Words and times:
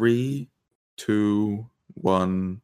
three, 0.00 0.48
two, 0.96 1.66
one. 1.92 2.62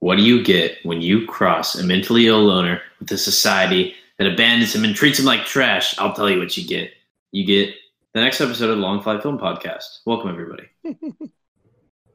What 0.00 0.16
do 0.16 0.22
you 0.24 0.42
get 0.42 0.78
when 0.82 1.00
you 1.00 1.24
cross 1.24 1.76
a 1.76 1.84
mentally 1.84 2.26
ill 2.26 2.42
loner 2.42 2.82
with 2.98 3.12
a 3.12 3.16
society 3.16 3.94
that 4.18 4.26
abandons 4.26 4.74
him 4.74 4.82
and 4.82 4.92
treats 4.96 5.20
him 5.20 5.24
like 5.24 5.44
trash? 5.44 5.96
I'll 6.00 6.12
tell 6.12 6.28
you 6.28 6.40
what 6.40 6.56
you 6.56 6.66
get. 6.66 6.90
You 7.30 7.46
get 7.46 7.72
the 8.12 8.20
next 8.20 8.40
episode 8.40 8.70
of 8.70 8.76
the 8.76 8.82
Long 8.82 9.02
Flight 9.02 9.22
Film 9.22 9.38
Podcast. 9.38 10.00
Welcome, 10.04 10.30
everybody. 10.30 10.64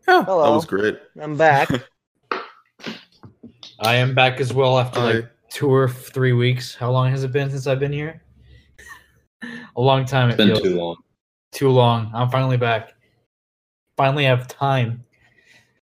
Yeah, 0.07 0.21
that 0.23 0.27
was 0.27 0.65
great. 0.65 0.97
I'm 1.21 1.37
back. 1.37 1.69
I 3.79 3.93
am 3.97 4.15
back 4.15 4.39
as 4.41 4.51
well 4.51 4.79
after 4.79 4.99
I- 4.99 5.03
like 5.13 5.31
two 5.51 5.71
or 5.71 5.87
three 5.87 6.33
weeks. 6.33 6.73
How 6.73 6.89
long 6.91 7.11
has 7.11 7.23
it 7.23 7.31
been 7.31 7.51
since 7.51 7.67
I've 7.67 7.79
been 7.79 7.93
here? 7.93 8.23
A 9.75 9.81
long 9.81 10.05
time. 10.05 10.31
It's 10.31 10.39
It 10.39 10.47
been 10.47 10.47
feels. 10.55 10.61
too 10.63 10.75
long. 10.75 10.95
Too 11.51 11.69
long. 11.69 12.11
I'm 12.15 12.29
finally 12.31 12.57
back. 12.57 12.93
Finally 13.99 14.23
have 14.23 14.47
time. 14.47 15.03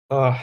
Uh, 0.10 0.38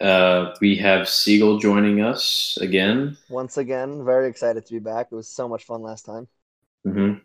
Uh, 0.00 0.54
we 0.60 0.76
have 0.76 1.08
Siegel 1.08 1.58
joining 1.58 2.00
us 2.00 2.56
again. 2.60 3.16
Once 3.28 3.56
again, 3.56 4.04
very 4.04 4.28
excited 4.28 4.66
to 4.66 4.72
be 4.74 4.78
back. 4.80 5.08
It 5.10 5.14
was 5.14 5.28
so 5.30 5.48
much 5.48 5.64
fun 5.64 5.82
last 5.82 6.04
time. 6.04 6.28
hmm 6.84 7.20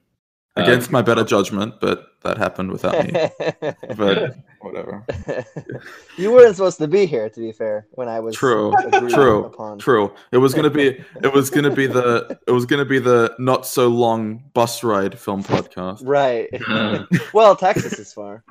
Against 0.55 0.91
my 0.91 1.01
better 1.01 1.23
judgment, 1.23 1.79
but 1.81 2.09
that 2.21 2.37
happened 2.37 2.71
without 2.71 2.93
me. 3.05 3.11
But 3.97 4.35
whatever. 4.61 5.03
you 6.17 6.31
weren't 6.31 6.55
supposed 6.55 6.77
to 6.77 6.87
be 6.87 7.07
here, 7.07 7.27
to 7.27 7.39
be 7.39 7.51
fair. 7.51 7.87
When 7.91 8.07
I 8.07 8.19
was 8.19 8.35
True, 8.35 8.71
true, 9.09 9.45
upon. 9.45 9.79
True. 9.79 10.13
It 10.31 10.37
was 10.37 10.53
gonna 10.53 10.69
be. 10.69 11.03
It 11.23 11.33
was 11.33 11.49
gonna 11.49 11.73
be 11.73 11.87
the. 11.87 12.39
It 12.47 12.51
was 12.51 12.67
gonna 12.67 12.85
be 12.85 12.99
the 12.99 13.35
not 13.39 13.65
so 13.65 13.87
long 13.87 14.43
bus 14.53 14.83
ride 14.83 15.17
film 15.17 15.43
podcast. 15.43 16.01
Right. 16.03 16.49
Uh, 16.67 17.05
well, 17.33 17.55
Texas 17.55 17.97
is 17.97 18.13
far. 18.13 18.43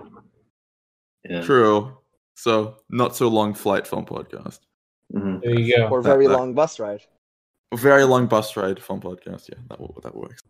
yeah. 1.29 1.43
True. 1.43 1.97
So 2.35 2.79
not 2.91 3.15
so 3.15 3.29
long 3.29 3.55
flight 3.55 3.87
film 3.87 4.07
podcast. 4.07 4.59
Mhm. 5.15 5.41
there 5.43 5.57
you 5.59 5.77
go. 5.77 5.87
Or 5.89 6.03
very 6.03 6.27
that- 6.27 6.37
long 6.37 6.53
bus 6.55 6.81
ride. 6.81 7.03
Very 7.75 8.05
long 8.05 8.27
bus 8.27 8.57
ride 8.57 8.83
film 8.83 9.01
podcast. 9.01 9.49
Yeah, 9.49 9.59
that 9.69 9.79
that 10.03 10.15
works. 10.17 10.43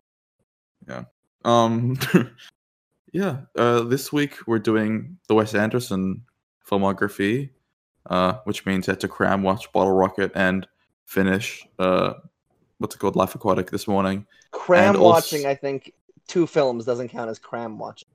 Yeah. 0.87 1.03
Um. 1.45 1.97
yeah. 3.13 3.41
Uh. 3.57 3.81
This 3.81 4.11
week 4.11 4.35
we're 4.47 4.59
doing 4.59 5.17
the 5.27 5.35
Wes 5.35 5.55
Anderson 5.55 6.23
filmography, 6.69 7.49
uh, 8.09 8.33
which 8.45 8.65
means 8.65 8.87
I 8.87 8.93
had 8.93 8.99
to 9.01 9.07
cram 9.07 9.43
watch 9.43 9.71
Bottle 9.71 9.93
Rocket 9.93 10.31
and 10.35 10.67
finish 11.05 11.67
uh, 11.79 12.13
what's 12.83 12.95
it 12.95 12.99
called, 12.99 13.15
Life 13.15 13.33
Aquatic 13.33 13.71
this 13.71 13.87
morning. 13.87 14.25
Cram 14.51 14.89
And 14.89 14.97
also- 14.97 15.09
watching, 15.09 15.45
I 15.45 15.55
think, 15.55 15.93
two 16.27 16.45
films 16.45 16.85
doesn't 16.85 17.09
count 17.09 17.29
as 17.29 17.39
cram 17.39 17.79
watching. 17.79 18.09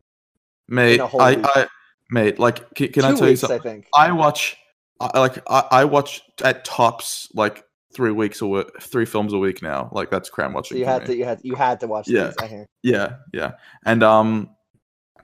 Mate, 0.69 1.01
I, 1.01 1.37
week. 1.37 1.47
I, 1.55 1.67
mate, 2.11 2.39
like, 2.39 2.75
can, 2.75 2.93
can 2.93 3.05
I 3.05 3.15
tell 3.15 3.31
you 3.31 3.37
something? 3.37 3.59
I 3.59 3.63
think. 3.63 3.87
I 3.97 4.13
watch, 4.13 4.57
I 5.01 5.19
like, 5.19 5.39
I, 5.49 5.65
I 5.71 5.85
watch 5.87 6.23
at 6.45 6.65
tops 6.65 7.29
like 7.35 7.65
three 7.95 8.11
weeks 8.13 8.41
a 8.43 8.47
week, 8.47 8.67
three 8.81 9.05
films 9.07 9.33
a 9.33 9.39
week 9.39 9.63
now. 9.63 9.89
Like 9.93 10.11
that's 10.11 10.29
cram 10.31 10.51
So 10.53 10.55
watching. 10.57 10.79
you 10.79 10.85
for 10.85 10.91
had 10.91 11.03
me. 11.03 11.07
to, 11.09 11.17
you 11.17 11.25
had, 11.25 11.41
you 11.43 11.55
had 11.55 11.81
to 11.81 11.87
watch 11.87 12.09
Yeah. 12.09 12.27
these. 12.27 12.37
I 12.41 12.47
hear. 12.47 12.67
Yeah, 12.83 13.17
yeah, 13.33 13.53
and 13.85 14.03
um, 14.03 14.51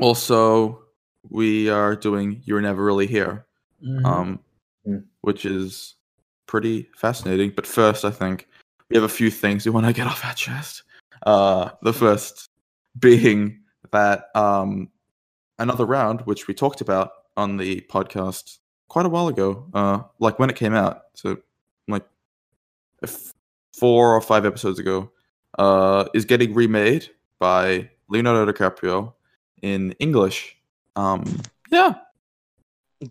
also 0.00 0.82
we 1.30 1.68
are 1.70 1.96
doing 1.96 2.42
"You're 2.44 2.60
Never 2.60 2.84
Really 2.84 3.06
Here," 3.06 3.46
Mhm. 3.82 4.04
um, 4.04 4.40
Mm. 4.86 5.04
which 5.22 5.46
is 5.46 5.94
pretty 6.46 6.88
fascinating. 6.94 7.50
But 7.56 7.66
first, 7.66 8.04
I 8.04 8.10
think 8.10 8.46
we 8.90 8.96
have 8.96 9.04
a 9.04 9.08
few 9.08 9.30
things 9.30 9.64
we 9.64 9.70
want 9.70 9.86
to 9.86 9.92
get 9.94 10.06
off 10.06 10.24
our 10.24 10.34
chest. 10.34 10.82
Uh, 11.26 11.70
the 11.82 11.92
first 11.92 12.50
being 12.98 13.60
that 13.92 14.26
um, 14.34 14.90
another 15.58 15.86
round, 15.86 16.20
which 16.22 16.46
we 16.48 16.52
talked 16.54 16.80
about 16.82 17.12
on 17.36 17.56
the 17.56 17.80
podcast 17.90 18.58
quite 18.88 19.06
a 19.06 19.08
while 19.08 19.28
ago, 19.28 19.66
uh, 19.72 20.00
like 20.18 20.38
when 20.38 20.50
it 20.50 20.56
came 20.56 20.74
out, 20.74 21.04
so 21.14 21.38
like 21.88 22.02
f- 22.02 22.08
four 23.06 24.14
or 24.14 24.20
five 24.20 24.44
episodes 24.46 24.78
ago, 24.78 25.10
uh, 25.58 26.06
is 26.14 26.24
getting 26.24 26.54
remade 26.54 27.08
by 27.38 27.90
Leonardo 28.08 28.50
DiCaprio 28.52 29.12
in 29.62 29.92
English. 29.98 30.56
Um, 30.96 31.24
yeah. 31.70 31.94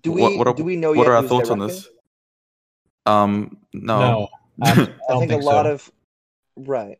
Do 0.01 0.11
we, 0.11 0.21
What- 0.21 0.37
what 0.37 0.47
are- 0.47 0.53
do 0.53 0.63
we 0.63 0.75
know 0.75 0.89
what 0.89 0.99
yet 0.99 1.07
are 1.07 1.15
our 1.15 1.21
who's 1.21 1.29
thoughts 1.29 1.49
on 1.49 1.59
this? 1.59 1.87
Um, 3.05 3.57
no. 3.73 3.99
no, 3.99 4.27
I, 4.61 4.69
I 4.71 4.71
I 4.71 4.75
don't 4.75 5.19
think, 5.19 5.31
think, 5.31 5.41
a 5.43 5.45
lot 5.45 5.65
so. 5.65 5.71
of 5.73 5.91
right. 6.55 6.99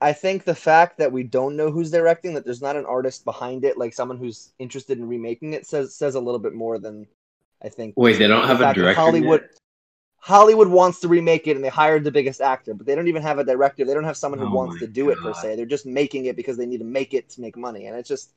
I 0.00 0.12
think 0.12 0.42
the 0.42 0.54
fact 0.54 0.98
that 0.98 1.12
we 1.12 1.22
don't 1.22 1.54
know 1.54 1.70
who's 1.70 1.92
directing, 1.92 2.34
that 2.34 2.44
there's 2.44 2.60
not 2.60 2.74
an 2.74 2.84
artist 2.86 3.24
behind 3.24 3.64
it, 3.64 3.78
like 3.78 3.94
someone 3.94 4.18
who's 4.18 4.52
interested 4.58 4.98
in 4.98 5.06
remaking 5.08 5.52
it, 5.52 5.64
says 5.64 5.94
says 5.94 6.16
a 6.16 6.20
little 6.20 6.40
bit 6.40 6.54
more 6.54 6.78
than 6.80 7.06
I 7.62 7.68
think. 7.68 7.94
Wait, 7.96 8.18
they 8.18 8.26
don't 8.26 8.42
the 8.42 8.48
have 8.48 8.60
a 8.60 8.74
director 8.74 9.00
Hollywood 9.00 9.48
Hollywood 10.24 10.68
wants 10.68 11.00
to 11.00 11.08
remake 11.08 11.48
it, 11.48 11.56
and 11.56 11.64
they 11.64 11.68
hired 11.68 12.04
the 12.04 12.10
biggest 12.12 12.40
actor, 12.40 12.74
but 12.74 12.86
they 12.86 12.94
don't 12.94 13.08
even 13.08 13.22
have 13.22 13.40
a 13.40 13.44
director. 13.44 13.84
They 13.84 13.92
don't 13.92 14.04
have 14.04 14.16
someone 14.16 14.38
who 14.38 14.46
Oh 14.46 14.54
wants 14.54 14.78
to 14.78 14.86
do 14.86 15.10
it 15.10 15.18
per 15.18 15.34
se. 15.34 15.56
They're 15.56 15.66
just 15.66 15.84
making 15.84 16.26
it 16.26 16.36
because 16.36 16.56
they 16.56 16.64
need 16.64 16.78
to 16.78 16.84
make 16.84 17.12
it 17.12 17.28
to 17.30 17.40
make 17.40 17.56
money, 17.56 17.86
and 17.86 17.96
it's 17.96 18.08
just 18.08 18.32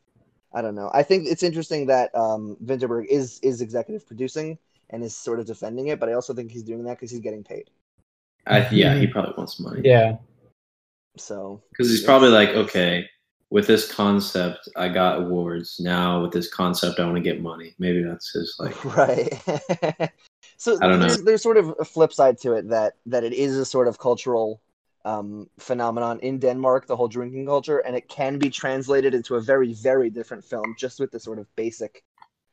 I 0.51 0.63
don't 0.63 0.73
know. 0.73 0.90
I 0.96 1.03
think 1.03 1.28
it's 1.28 1.44
interesting 1.44 1.85
that 1.85 2.13
um, 2.16 2.57
Vinterberg 2.66 3.06
is 3.06 3.40
is 3.44 3.62
executive 3.62 4.07
producing 4.07 4.57
and 4.90 5.03
is 5.03 5.16
sort 5.16 5.40
of 5.40 5.46
defending 5.46 5.90
it, 5.90 6.00
but 6.00 6.09
I 6.09 6.13
also 6.13 6.34
think 6.34 6.50
he's 6.50 6.63
doing 6.63 6.84
that 6.85 6.97
because 6.97 7.12
he's 7.12 7.19
getting 7.19 7.44
paid. 7.44 7.69
I, 8.47 8.67
yeah, 8.69 8.96
he 8.96 9.06
probably 9.06 9.34
wants 9.38 9.59
money. 9.59 9.81
Yeah, 9.84 10.17
So 11.17 11.62
Because 11.69 11.90
he's 11.90 12.03
probably 12.03 12.29
like, 12.29 12.50
okay, 12.50 13.07
with 13.52 13.67
this 13.67 13.91
concept, 13.91 14.69
I 14.75 14.90
got 14.90 15.19
awards. 15.19 15.79
Now 15.79 16.22
with 16.22 16.31
this 16.31 16.52
concept, 16.52 17.00
I 17.00 17.06
want 17.06 17.17
to 17.17 17.22
get 17.22 17.41
money. 17.41 17.75
Maybe 17.78 18.03
that's 18.03 18.31
his 18.34 18.56
like. 18.59 18.85
right. 18.97 20.12
so 20.57 20.79
I 20.81 20.88
don't 20.88 20.99
know. 20.99 21.07
there's, 21.07 21.23
there's 21.23 21.41
sort 21.43 21.57
of 21.57 21.73
a 21.79 21.85
flip 21.85 22.13
side 22.13 22.38
to 22.39 22.53
it 22.53 22.69
that 22.69 22.93
that 23.07 23.23
it 23.23 23.33
is 23.33 23.57
a 23.57 23.66
sort 23.66 23.88
of 23.88 23.97
cultural 23.99 24.61
um, 25.05 25.49
phenomenon 25.59 26.19
in 26.21 26.39
Denmark, 26.39 26.88
the 26.88 26.95
whole 26.95 27.07
drinking 27.07 27.45
culture, 27.45 27.79
and 27.79 27.95
it 27.95 28.07
can 28.09 28.39
be 28.39 28.49
translated 28.49 29.13
into 29.13 29.35
a 29.35 29.41
very 29.41 29.73
very 29.73 30.09
different 30.09 30.43
film 30.43 30.75
just 30.77 30.99
with 30.99 31.11
the 31.11 31.19
sort 31.19 31.39
of 31.39 31.47
basic 31.55 32.03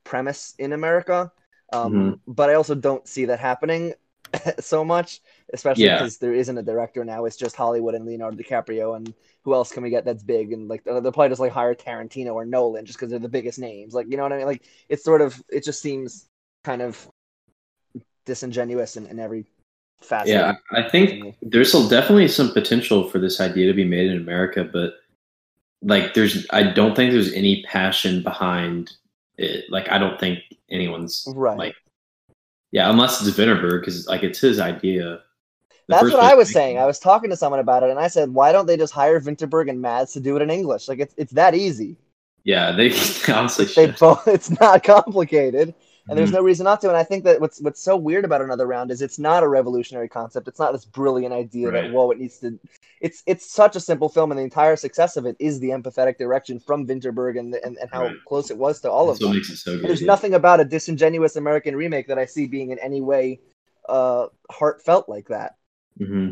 premise 0.04 0.54
in 0.58 0.72
America. 0.72 1.32
Um, 1.72 1.92
Mm-hmm. 1.92 2.32
But 2.32 2.50
I 2.50 2.54
also 2.54 2.74
don't 2.74 3.06
see 3.08 3.26
that 3.26 3.40
happening 3.40 3.94
so 4.60 4.84
much, 4.84 5.20
especially 5.52 5.86
Yeah. 5.86 5.94
because 5.94 6.19
there 6.19 6.34
isn't 6.34 6.58
a 6.58 6.62
director 6.62 7.04
now. 7.04 7.24
It's 7.24 7.36
just 7.36 7.56
Hollywood 7.56 7.94
and 7.94 8.04
Leonardo 8.06 8.36
DiCaprio, 8.36 8.96
and 8.96 9.14
who 9.44 9.54
else 9.54 9.72
can 9.72 9.82
we 9.82 9.90
get 9.90 10.04
that's 10.04 10.22
big? 10.22 10.52
And 10.52 10.69
like 10.69 10.84
they'll 10.84 11.00
they'll 11.00 11.12
probably 11.12 11.30
just 11.30 11.40
like 11.40 11.52
hire 11.52 11.74
Tarantino 11.74 12.34
or 12.34 12.44
Nolan 12.46 12.84
just 12.86 12.98
because 12.98 13.10
they're 13.10 13.19
the 13.19 13.28
biggest 13.28 13.58
names. 13.58 13.94
Like 13.94 14.06
you 14.10 14.16
know 14.16 14.22
what 14.24 14.32
I 14.32 14.38
mean? 14.38 14.46
Like 14.46 14.64
it's 14.88 15.04
sort 15.04 15.20
of 15.22 15.42
it 15.48 15.64
just 15.64 15.80
seems 15.82 16.28
kind 16.64 16.82
of 16.82 17.08
disingenuous 18.25 18.97
in, 18.97 19.06
in 19.06 19.19
every 19.19 19.44
facet. 20.00 20.28
Yeah, 20.28 20.55
I 20.72 20.88
think 20.88 21.37
there's 21.43 21.72
definitely 21.88 22.28
some 22.28 22.53
potential 22.53 23.09
for 23.09 23.19
this 23.19 23.41
idea 23.41 23.66
to 23.69 23.75
be 23.75 23.84
made 23.84 24.10
in 24.10 24.16
America, 24.19 24.65
but 24.65 24.94
like, 25.83 26.15
there's 26.15 26.47
I 26.50 26.62
don't 26.62 26.94
think 26.94 27.12
there's 27.12 27.32
any 27.32 27.62
passion 27.65 28.22
behind 28.22 28.93
it. 29.38 29.65
Like, 29.71 29.91
I 29.91 29.99
don't 29.99 30.19
think 30.19 30.41
anyone's 30.71 31.34
Right. 31.34 31.59
like, 31.59 31.75
yeah, 32.71 32.91
unless 32.91 33.21
it's 33.27 33.37
Vinterberg, 33.37 33.81
because 33.81 34.06
like 34.09 34.22
it's 34.22 34.41
his 34.41 34.59
idea. 34.61 35.21
The 35.88 35.94
That's 35.97 36.11
what 36.11 36.21
I 36.21 36.34
was 36.34 36.50
saying. 36.50 36.78
I 36.78 36.87
was 36.87 36.99
talking 36.99 37.31
to 37.31 37.37
someone 37.37 37.61
about 37.61 37.82
it, 37.82 37.91
and 37.91 37.99
I 37.99 38.09
said, 38.09 38.32
"Why 38.32 38.53
don't 38.53 38.66
they 38.66 38.77
just 38.77 38.93
hire 38.93 39.21
Vinterberg 39.21 39.69
and 39.69 39.81
Mads 39.82 40.12
to 40.15 40.21
do 40.21 40.37
it 40.37 40.43
in 40.43 40.50
English? 40.50 40.88
Like 40.88 41.00
it's 41.00 41.15
it's 41.19 41.32
that 41.32 41.55
easy. 41.55 41.97
Yeah, 42.44 42.72
they 42.72 42.93
honestly 43.32 43.66
They 43.77 43.93
should. 43.93 43.99
both. 43.99 44.27
It's 44.28 44.50
not 44.61 44.82
complicated, 44.84 45.75
and 46.08 46.18
there's 46.18 46.30
Mhm. 46.30 46.34
no 46.34 46.42
reason 46.42 46.64
not 46.64 46.80
to. 46.82 46.88
And 46.88 46.96
I 46.96 47.04
think 47.04 47.24
that 47.24 47.40
what's 47.40 47.60
what's 47.60 47.80
so 47.82 47.96
weird 47.96 48.25
about 48.25 48.43
another 48.43 48.66
round 48.66 48.90
is 48.90 49.02
it's 49.02 49.19
not 49.19 49.43
a 49.43 49.49
revolutionary 49.49 50.08
concept. 50.08 50.49
It's 50.49 50.58
not 50.58 50.72
this 50.72 50.84
brilliant 50.84 51.32
idea 51.32 51.70
Right. 51.70 51.82
that 51.84 51.93
whoa, 51.93 52.10
it 52.10 52.19
needs 52.19 52.38
to. 52.40 52.58
It's 53.00 53.22
it's 53.26 53.50
such 53.50 53.76
a 53.76 53.81
simple 53.81 54.08
film, 54.08 54.31
and 54.32 54.38
the 54.38 54.44
entire 54.44 54.76
success 54.76 55.16
of 55.16 55.26
it 55.26 55.37
is 55.38 55.60
the 55.60 55.70
empathetic 55.70 56.19
direction 56.19 56.58
from 56.60 56.87
Vinterberg 56.87 57.38
and 57.38 57.54
and, 57.54 57.76
and 57.78 57.90
how 57.90 58.02
Right. 58.04 58.16
close 58.26 58.50
it 58.50 58.58
was 58.58 58.81
to 58.82 58.90
all 58.90 59.10
of 59.10 59.19
That's 59.19 59.26
what 59.28 59.34
them. 59.34 59.44
so 59.44 59.76
good. 59.78 59.88
there's 59.88 60.02
yeah. 60.02 60.06
nothing 60.06 60.34
about 60.34 60.60
a 60.60 60.64
disingenuous 60.64 61.37
American 61.37 61.76
remake 61.76 62.08
that 62.08 62.19
I 62.19 62.26
see 62.26 62.46
being 62.46 62.70
in 62.70 62.78
any 62.78 63.00
way 63.00 63.40
uh, 63.88 64.28
heartfelt 64.50 65.08
like 65.08 65.28
that. 65.28 65.56
hmm 65.98 66.31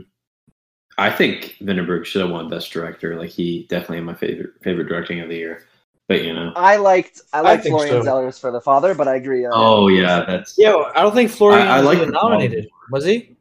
I 0.98 1.10
think 1.10 1.56
Vinterberg 1.62 2.04
should 2.04 2.20
have 2.22 2.30
won 2.30 2.48
Best 2.50 2.70
Director. 2.72 3.16
Like 3.16 3.30
he 3.30 3.66
definitely 3.70 3.98
in 3.98 4.04
my 4.04 4.14
favorite 4.14 4.50
favorite 4.62 4.88
directing 4.88 5.20
of 5.20 5.28
the 5.28 5.36
year. 5.36 5.64
But 6.10 6.24
you 6.24 6.34
know, 6.34 6.52
I 6.56 6.74
liked 6.74 7.20
I 7.32 7.40
liked 7.40 7.62
think 7.62 7.72
Florian 7.76 7.98
so. 7.98 8.02
Zeller's 8.02 8.36
for 8.36 8.50
the 8.50 8.60
father, 8.60 8.96
but 8.96 9.06
I 9.06 9.14
agree. 9.14 9.46
Uh, 9.46 9.52
oh 9.54 9.86
yeah, 9.86 10.24
that's 10.26 10.58
yeah. 10.58 10.74
I 10.96 11.02
don't 11.02 11.14
think 11.14 11.30
Florian 11.30 11.68
I- 11.68 11.76
I 11.76 11.80
like 11.82 11.98
even 11.98 12.08
the- 12.10 12.20
nominated. 12.20 12.68
Was 12.90 13.04
he? 13.04 13.36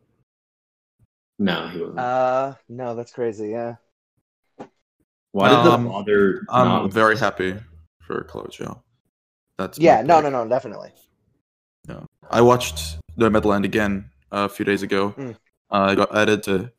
no, 1.40 1.68
he 1.70 1.80
wasn't. 1.80 1.98
Uh, 1.98 2.54
no, 2.70 2.94
that's 2.94 3.12
crazy. 3.12 3.50
Yeah. 3.50 3.78
Why 5.32 5.50
did 5.50 5.66
the 5.66 5.72
um, 5.72 5.88
father? 5.90 6.46
I'm 6.48 6.68
not- 6.68 6.94
very 6.94 7.18
happy 7.18 7.56
for 8.02 8.24
Chloe 8.26 8.50
Zhao. 8.50 8.82
That's 9.58 9.80
Yeah. 9.80 10.04
No. 10.04 10.22
pick. 10.22 10.32
No. 10.32 10.44
No. 10.44 10.48
Definitely. 10.50 10.92
I 12.30 12.42
watched 12.42 13.00
Nomadland 13.18 13.66
again 13.66 14.12
uh, 14.32 14.46
a 14.46 14.50
few 14.50 14.64
days 14.64 14.84
ago. 14.84 15.16
Mm. 15.18 15.32
Uh, 15.72 15.76
I 15.90 15.96
got 15.96 16.16
added 16.16 16.44
to 16.44 16.72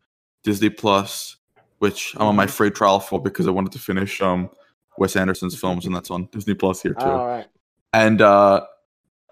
Disney 0.44 0.70
Plus, 0.70 1.36
which 1.80 2.14
I'm 2.14 2.28
on 2.28 2.36
my 2.36 2.46
Mhm. 2.46 2.50
free 2.50 2.70
trial 2.70 3.00
for 3.00 3.20
because 3.20 3.48
I 3.48 3.50
wanted 3.50 3.72
to 3.72 3.80
finish 3.80 4.22
um, 4.22 4.50
Wes 5.00 5.16
Anderson's 5.16 5.58
films, 5.58 5.86
and 5.86 5.94
that's 5.96 6.10
on 6.10 6.26
Disney 6.30 6.54
Plus 6.54 6.80
here 6.82 6.94
too. 6.94 7.00
All 7.06 7.26
right. 7.26 7.46
and 7.94 8.20
uh 8.22 8.64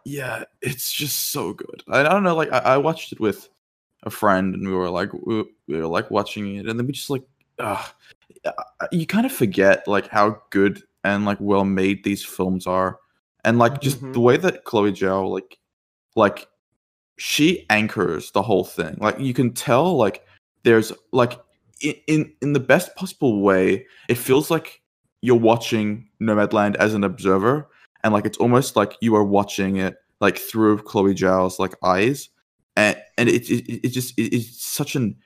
yeah 0.04 0.44
it's 0.62 0.90
just 0.90 1.30
so 1.32 1.52
good 1.52 1.82
i, 1.88 2.00
I 2.00 2.04
don't 2.04 2.22
know 2.22 2.34
like 2.34 2.50
I, 2.50 2.58
I 2.58 2.76
watched 2.78 3.12
it 3.12 3.20
with 3.20 3.50
a 4.04 4.10
friend 4.10 4.54
and 4.54 4.66
we 4.66 4.72
were 4.72 4.88
like 4.88 5.12
we, 5.12 5.44
we 5.66 5.76
were 5.76 5.86
like 5.86 6.10
watching 6.10 6.56
it 6.56 6.66
and 6.66 6.78
then 6.78 6.86
we 6.86 6.92
just 6.92 7.10
like 7.10 7.24
uh 7.58 7.84
you 8.90 9.04
kind 9.06 9.26
of 9.26 9.32
forget 9.32 9.86
like 9.86 10.08
how 10.08 10.40
good 10.50 10.82
and 11.04 11.26
like 11.26 11.36
well 11.40 11.64
made 11.64 12.04
these 12.04 12.24
films 12.24 12.66
are 12.66 12.98
and 13.44 13.58
like 13.58 13.80
just 13.82 14.00
Mhm. 14.00 14.14
the 14.14 14.20
way 14.20 14.36
that 14.38 14.64
chloe 14.64 14.92
zhao 14.92 15.28
like 15.30 15.58
like 16.16 16.48
she 17.18 17.66
anchors 17.68 18.30
the 18.30 18.42
whole 18.42 18.64
thing 18.64 18.96
like 19.00 19.18
you 19.20 19.34
can 19.34 19.52
tell 19.52 19.96
like 19.96 20.24
there's 20.62 20.90
like 21.12 21.38
in 21.82 21.94
in, 22.06 22.32
in 22.40 22.52
the 22.54 22.60
best 22.60 22.94
possible 22.96 23.42
way 23.42 23.84
it 24.08 24.16
feels 24.16 24.50
like 24.50 24.80
you're 25.22 25.36
watching 25.36 26.08
nomadland 26.20 26.76
as 26.76 26.94
an 26.94 27.04
observer 27.04 27.68
and 28.04 28.12
like 28.12 28.24
it's 28.24 28.38
almost 28.38 28.76
like 28.76 28.96
you 29.00 29.14
are 29.16 29.24
watching 29.24 29.76
it 29.76 29.96
like 30.20 30.38
through 30.38 30.78
Chloe 30.78 31.14
Zhao's 31.14 31.58
like 31.58 31.74
eyes, 31.82 32.28
and 32.76 32.96
and 33.16 33.28
it 33.28 33.50
it, 33.50 33.86
it 33.86 33.88
just 33.88 34.18
it, 34.18 34.34
it's 34.34 34.62
such 34.62 34.94
an 34.96 35.16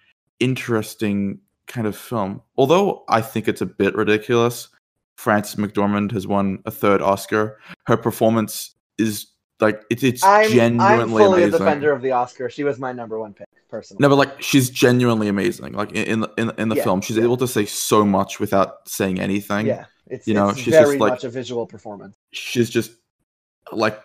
interesting 0.40 1.40
kind 1.66 1.86
of 1.86 1.96
film. 1.96 2.42
Although 2.56 3.04
I 3.08 3.20
think 3.20 3.48
it's 3.48 3.60
a 3.60 3.66
bit 3.66 3.94
ridiculous, 3.94 4.68
Frances 5.16 5.56
McDormand 5.56 6.12
has 6.12 6.26
won 6.26 6.62
a 6.66 6.70
third 6.70 7.00
Oscar. 7.00 7.58
Her 7.86 7.96
performance 7.96 8.74
is 8.98 9.26
like 9.60 9.82
it, 9.90 10.02
it's 10.02 10.22
I'm, 10.24 10.80
I'm 10.80 11.08
fully 11.08 11.44
amazing. 11.44 11.54
a 11.54 11.58
defender 11.58 11.92
of 11.92 12.02
the 12.02 12.12
Oscar. 12.12 12.50
She 12.50 12.64
was 12.64 12.78
my 12.78 12.92
number 12.92 13.18
one 13.18 13.32
pick, 13.32 13.48
personally. 13.72 14.00
No, 14.02 14.08
but 14.10 14.18
like 14.22 14.40
she's 14.42 14.70
genuinely 14.70 15.28
amazing. 15.28 15.72
Like 15.72 15.90
in 15.92 16.04
in 16.12 16.20
the, 16.20 16.54
in, 16.58 16.68
the 16.68 16.76
Yeah, 16.76 16.84
film, 16.84 17.00
she's 17.00 17.16
yeah. 17.16 17.24
able 17.24 17.38
to 17.38 17.48
say 17.48 17.64
so 17.66 18.04
much 18.04 18.38
without 18.38 18.86
saying 18.88 19.18
anything. 19.18 19.66
yeah, 19.66 19.86
it's, 20.06 20.28
you 20.28 20.34
know, 20.34 20.50
it's 20.50 20.58
she's 20.58 20.74
just 20.74 20.86
very 20.86 20.98
like- 20.98 21.12
much 21.14 21.24
a 21.24 21.30
visual 21.30 21.66
performance. 21.66 22.14
she's 22.30 22.70
just 22.70 22.92
like 23.72 23.98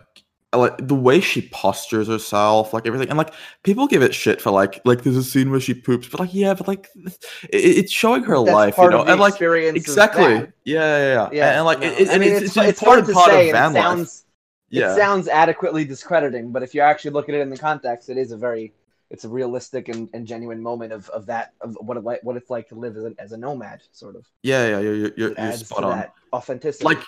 like 0.56 0.74
the 0.92 0.94
way 0.94 1.20
she 1.20 1.42
postures 1.52 2.08
herself 2.08 2.72
like 2.72 2.86
everything 2.86 3.10
and 3.10 3.18
like 3.18 3.34
people 3.64 3.86
give 3.86 4.02
it 4.02 4.14
shit 4.14 4.40
for 4.40 4.50
like 4.50 4.80
like 4.86 5.02
there's 5.02 5.14
a 5.18 5.22
scene 5.22 5.50
where 5.50 5.60
she 5.60 5.74
poops 5.74 6.08
but 6.08 6.18
like 6.20 6.32
yeah 6.32 6.54
but 6.54 6.66
like 6.66 6.88
it, 6.96 7.76
it's 7.80 7.92
showing 7.92 8.22
her 8.22 8.38
That's 8.42 8.54
life 8.60 8.78
you 8.78 8.88
know 8.88 9.02
and 9.04 9.20
like 9.20 9.38
exactly 9.42 10.24
yeah 10.24 10.46
yeah 10.64 11.12
yeah, 11.12 11.28
Yeah, 11.32 11.56
and, 11.56 11.66
like 11.66 11.80
no. 11.80 11.86
it, 11.88 12.08
I 12.08 12.12
and 12.12 12.20
mean, 12.22 12.32
it's, 12.32 12.42
it's, 12.46 12.56
it's, 12.56 12.80
hard 12.80 13.00
important 13.00 13.06
to 13.08 13.12
part 13.12 13.30
say, 13.30 13.50
of 13.50 13.52
van 13.52 13.70
it 13.72 13.74
life 13.74 13.84
sounds 13.84 14.24
yeah 14.70 14.92
it 14.92 14.96
sounds 14.96 15.28
adequately 15.28 15.84
discrediting, 15.84 16.50
but 16.50 16.62
if 16.62 16.74
you 16.74 16.80
actually 16.80 17.10
look 17.10 17.28
at 17.28 17.34
it 17.34 17.42
in 17.42 17.50
the 17.50 17.58
context, 17.58 18.08
it 18.08 18.16
is 18.16 18.32
a 18.32 18.36
very 18.38 18.72
it's 19.10 19.24
a 19.24 19.28
realistic 19.28 19.88
and, 19.88 20.08
and 20.12 20.26
genuine 20.26 20.62
moment 20.62 20.92
of, 20.92 21.08
of 21.10 21.26
that 21.26 21.52
of 21.60 21.76
what 21.80 21.96
it 21.96 22.04
like 22.04 22.20
what 22.22 22.36
it's 22.36 22.50
like 22.50 22.68
to 22.68 22.74
live 22.74 22.96
as 22.96 23.04
a, 23.04 23.14
as 23.18 23.32
a 23.32 23.36
nomad, 23.36 23.80
sort 23.92 24.16
of. 24.16 24.26
yeah 24.42 24.68
yeah 24.68 24.78
you're, 24.80 24.94
you're, 24.94 25.12
you're, 25.16 25.28
It 25.30 25.38
you're 25.38 25.40
adds 25.40 25.66
spot 25.66 25.84
on 25.84 25.98
that 25.98 26.14
authenticity. 26.32 26.84
like 26.84 26.98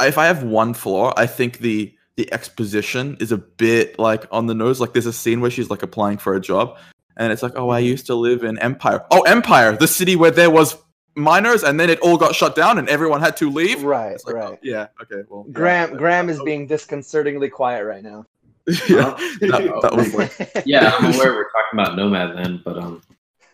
if 0.00 0.16
I 0.16 0.26
have 0.26 0.42
one 0.44 0.74
flaw, 0.74 1.12
I 1.16 1.26
think 1.26 1.58
the 1.58 1.94
the 2.16 2.32
exposition 2.32 3.16
is 3.20 3.30
a 3.32 3.38
bit 3.38 3.98
like 3.98 4.26
on 4.32 4.46
the 4.46 4.54
nose. 4.54 4.80
Like 4.80 4.92
there's 4.92 5.06
a 5.06 5.12
scene 5.12 5.40
where 5.40 5.50
she's 5.50 5.70
like 5.70 5.82
applying 5.82 6.18
for 6.18 6.34
a 6.34 6.40
job, 6.40 6.76
and 7.16 7.32
it's 7.32 7.42
like, 7.42 7.52
oh, 7.56 7.70
I 7.70 7.80
Mhm. 7.82 7.86
used 7.86 8.06
to 8.06 8.14
live 8.14 8.42
in 8.44 8.58
Empire. 8.60 9.04
Oh, 9.10 9.22
Empire, 9.22 9.76
the 9.76 9.86
city 9.88 10.16
where 10.16 10.30
there 10.30 10.50
was 10.50 10.76
miners, 11.14 11.62
and 11.64 11.78
then 11.80 11.90
it 11.90 11.98
all 12.00 12.16
got 12.16 12.34
shut 12.34 12.54
down, 12.56 12.78
and 12.78 12.88
everyone 12.88 13.20
had 13.20 13.36
to 13.38 13.50
leave. 13.50 13.82
right, 13.82 14.16
like, 14.24 14.34
oh, 14.36 14.50
right. 14.50 14.58
yeah. 14.62 14.86
Okay. 15.02 15.22
Well. 15.28 15.44
yeah. 15.48 15.52
Graham 15.52 15.96
Graham 15.96 16.28
is 16.28 16.40
being 16.42 16.66
disconcertingly 16.66 17.48
quiet 17.50 17.84
right 17.84 18.02
now. 18.02 18.24
yeah. 18.88 19.16
That, 19.40 19.78
that 19.82 19.92
was 19.96 20.14
like. 20.14 20.62
Yeah, 20.66 20.92
I'm 20.98 21.06
aware 21.14 21.32
we're 21.34 21.50
talking 21.50 21.74
about 21.80 21.96
Nomadland, 21.98 22.62
but 22.64 22.78
um, 22.78 23.02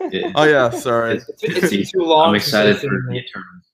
it- 0.00 0.32
Oh 0.34 0.44
yeah. 0.44 0.70
Sorry. 0.70 1.14
it's, 1.16 1.28
It's 1.42 1.72
it's, 1.72 1.92
too 1.92 2.00
long. 2.00 2.30
I'm 2.30 2.34
excited 2.34 2.78
for 2.78 2.88
the. 2.88 3.16
Eternals. 3.16 3.64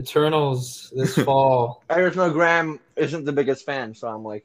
Eternals 0.00 0.92
this 0.94 1.16
fall. 1.16 1.82
I 1.90 2.00
just 2.02 2.16
know 2.16 2.30
Graham 2.30 2.78
isn't 2.96 3.24
the 3.24 3.32
biggest 3.32 3.66
fan, 3.66 3.92
so 3.94 4.06
I'm 4.08 4.22
like 4.22 4.44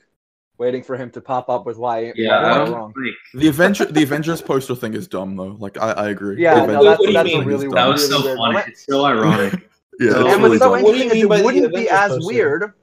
waiting 0.57 0.81
for 0.83 0.95
him 0.97 1.11
to 1.11 1.21
pop 1.21 1.47
up 1.49 1.65
with 1.67 1.77
why. 1.77 2.11
Yeah, 2.15 2.41
why 2.41 2.49
I 2.49 2.61
I'm 2.63 2.73
wrong. 2.73 2.93
The 3.35 3.47
Avenger, 3.49 3.85
the 3.85 4.01
Avengers 4.01 4.41
poster 4.41 4.73
thing 4.75 4.95
is 4.95 5.07
dumb 5.07 5.35
though. 5.35 5.55
Like 5.59 5.77
I, 5.79 5.91
I 5.91 6.09
agree. 6.09 6.41
Yeah, 6.41 6.65
no, 6.65 6.83
that's 6.83 6.99
What 6.99 7.05
do 7.05 7.07
you 7.07 7.13
that's 7.13 7.27
mean? 7.27 7.45
really 7.45 7.67
is 7.67 7.73
that 7.73 7.87
was 7.87 8.09
really 8.09 8.21
so 8.23 8.25
weird 8.25 8.37
funny. 8.37 8.63
It's 8.71 8.85
so 8.85 9.05
ironic. 9.05 9.69
Yeah, 9.99 10.07
And 10.07 10.25
it's 10.27 10.37
really 10.37 10.49
what's 10.49 10.59
so 10.59 10.73
dumb. 10.73 10.81
What 10.83 10.91
do 10.93 10.97
you 10.97 11.03
interesting 11.03 11.07
is 11.07 11.29
mean 11.29 11.39
it 11.39 11.45
wouldn't 11.45 11.75
be 11.75 11.89
as 11.89 12.09
poster? 12.11 12.25
weird. 12.27 12.73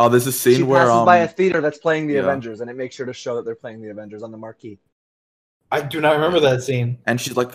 Oh, 0.00 0.08
there's 0.08 0.26
a 0.26 0.32
She 0.32 0.54
scene 0.54 0.66
where 0.68 0.80
passes 0.82 0.94
um. 0.94 1.06
by 1.06 1.18
a 1.18 1.28
theater 1.28 1.60
that's 1.60 1.78
playing 1.78 2.06
the 2.06 2.14
yeah. 2.14 2.20
Avengers, 2.20 2.60
and 2.60 2.70
it 2.70 2.76
makes 2.76 2.94
sure 2.94 3.06
to 3.06 3.12
show 3.12 3.34
that 3.36 3.44
they're 3.44 3.54
playing 3.56 3.80
the 3.82 3.90
Avengers 3.90 4.22
on 4.22 4.30
the 4.30 4.38
marquee. 4.38 4.78
I 5.70 5.80
do 5.82 6.00
not 6.00 6.12
remember 6.14 6.40
that 6.40 6.62
scene. 6.62 6.98
and 7.06 7.20
she's 7.20 7.36
like, 7.36 7.52